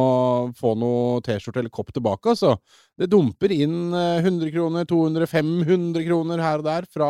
få 0.57 0.75
noe 0.79 1.21
T-skjorte 1.25 1.63
eller 1.63 1.73
kopp 1.73 1.93
tilbake, 1.95 2.35
altså. 2.35 2.57
Det 3.01 3.07
dumper 3.09 3.49
inn 3.55 3.93
eh, 3.97 4.19
100 4.21 4.51
kroner, 4.53 4.85
200, 4.85 5.25
500 5.31 6.03
kroner 6.05 6.37
her 6.43 6.61
og 6.61 6.65
der 6.67 6.85
fra 6.93 7.07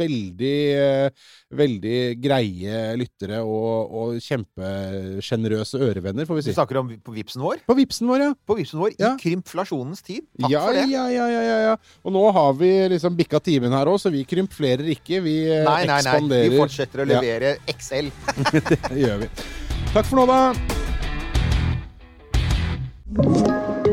veldig, 0.00 0.52
eh, 0.80 1.10
veldig 1.52 1.98
greie 2.24 2.78
lyttere 2.96 3.42
og, 3.44 3.92
og 4.00 4.14
kjempesjenerøse 4.24 5.76
ørevenner, 5.84 6.24
får 6.24 6.38
vi 6.40 6.44
Du 6.46 6.48
si. 6.48 6.54
snakker 6.56 6.80
om 6.80 6.88
på 7.04 7.12
vipsen 7.18 7.44
vår. 7.44 7.60
På 7.68 7.76
vipsen 7.76 8.08
vår, 8.08 8.24
ja. 8.24 8.30
På 8.48 8.56
vipsen 8.56 8.80
vår 8.80 8.94
i 8.94 9.02
Ja. 9.04 9.12
krymflasjonens 9.20 10.00
tid. 10.06 10.24
Takk 10.40 10.50
ja, 10.56 10.64
for 10.64 10.72
det. 10.80 10.86
ja, 10.94 11.04
ja, 11.12 11.26
ja, 11.28 11.42
ja, 11.50 11.58
ja. 11.68 11.76
Og 12.04 12.16
nå 12.16 12.24
har 12.32 12.52
vi 12.56 12.72
liksom 12.94 13.14
bikka 13.20 13.42
timen 13.44 13.76
her 13.76 13.86
òg, 13.92 14.00
så 14.00 14.08
vi 14.14 14.24
krympflerer 14.24 14.88
ikke. 14.96 15.20
Vi 15.26 15.36
eh, 15.50 15.64
Nei, 15.68 15.84
nei, 15.90 16.00
nei. 16.06 16.48
Vi 16.48 16.56
fortsetter 16.62 17.04
å 17.04 17.08
Ja. 17.12 17.20
levere 17.20 17.58
XL. 17.68 18.08
Det 18.88 19.04
gjør 19.04 19.20
vi. 19.26 19.28
Takk 19.92 20.08
for 20.08 20.16
nå, 20.16 20.26
da. 20.32 20.54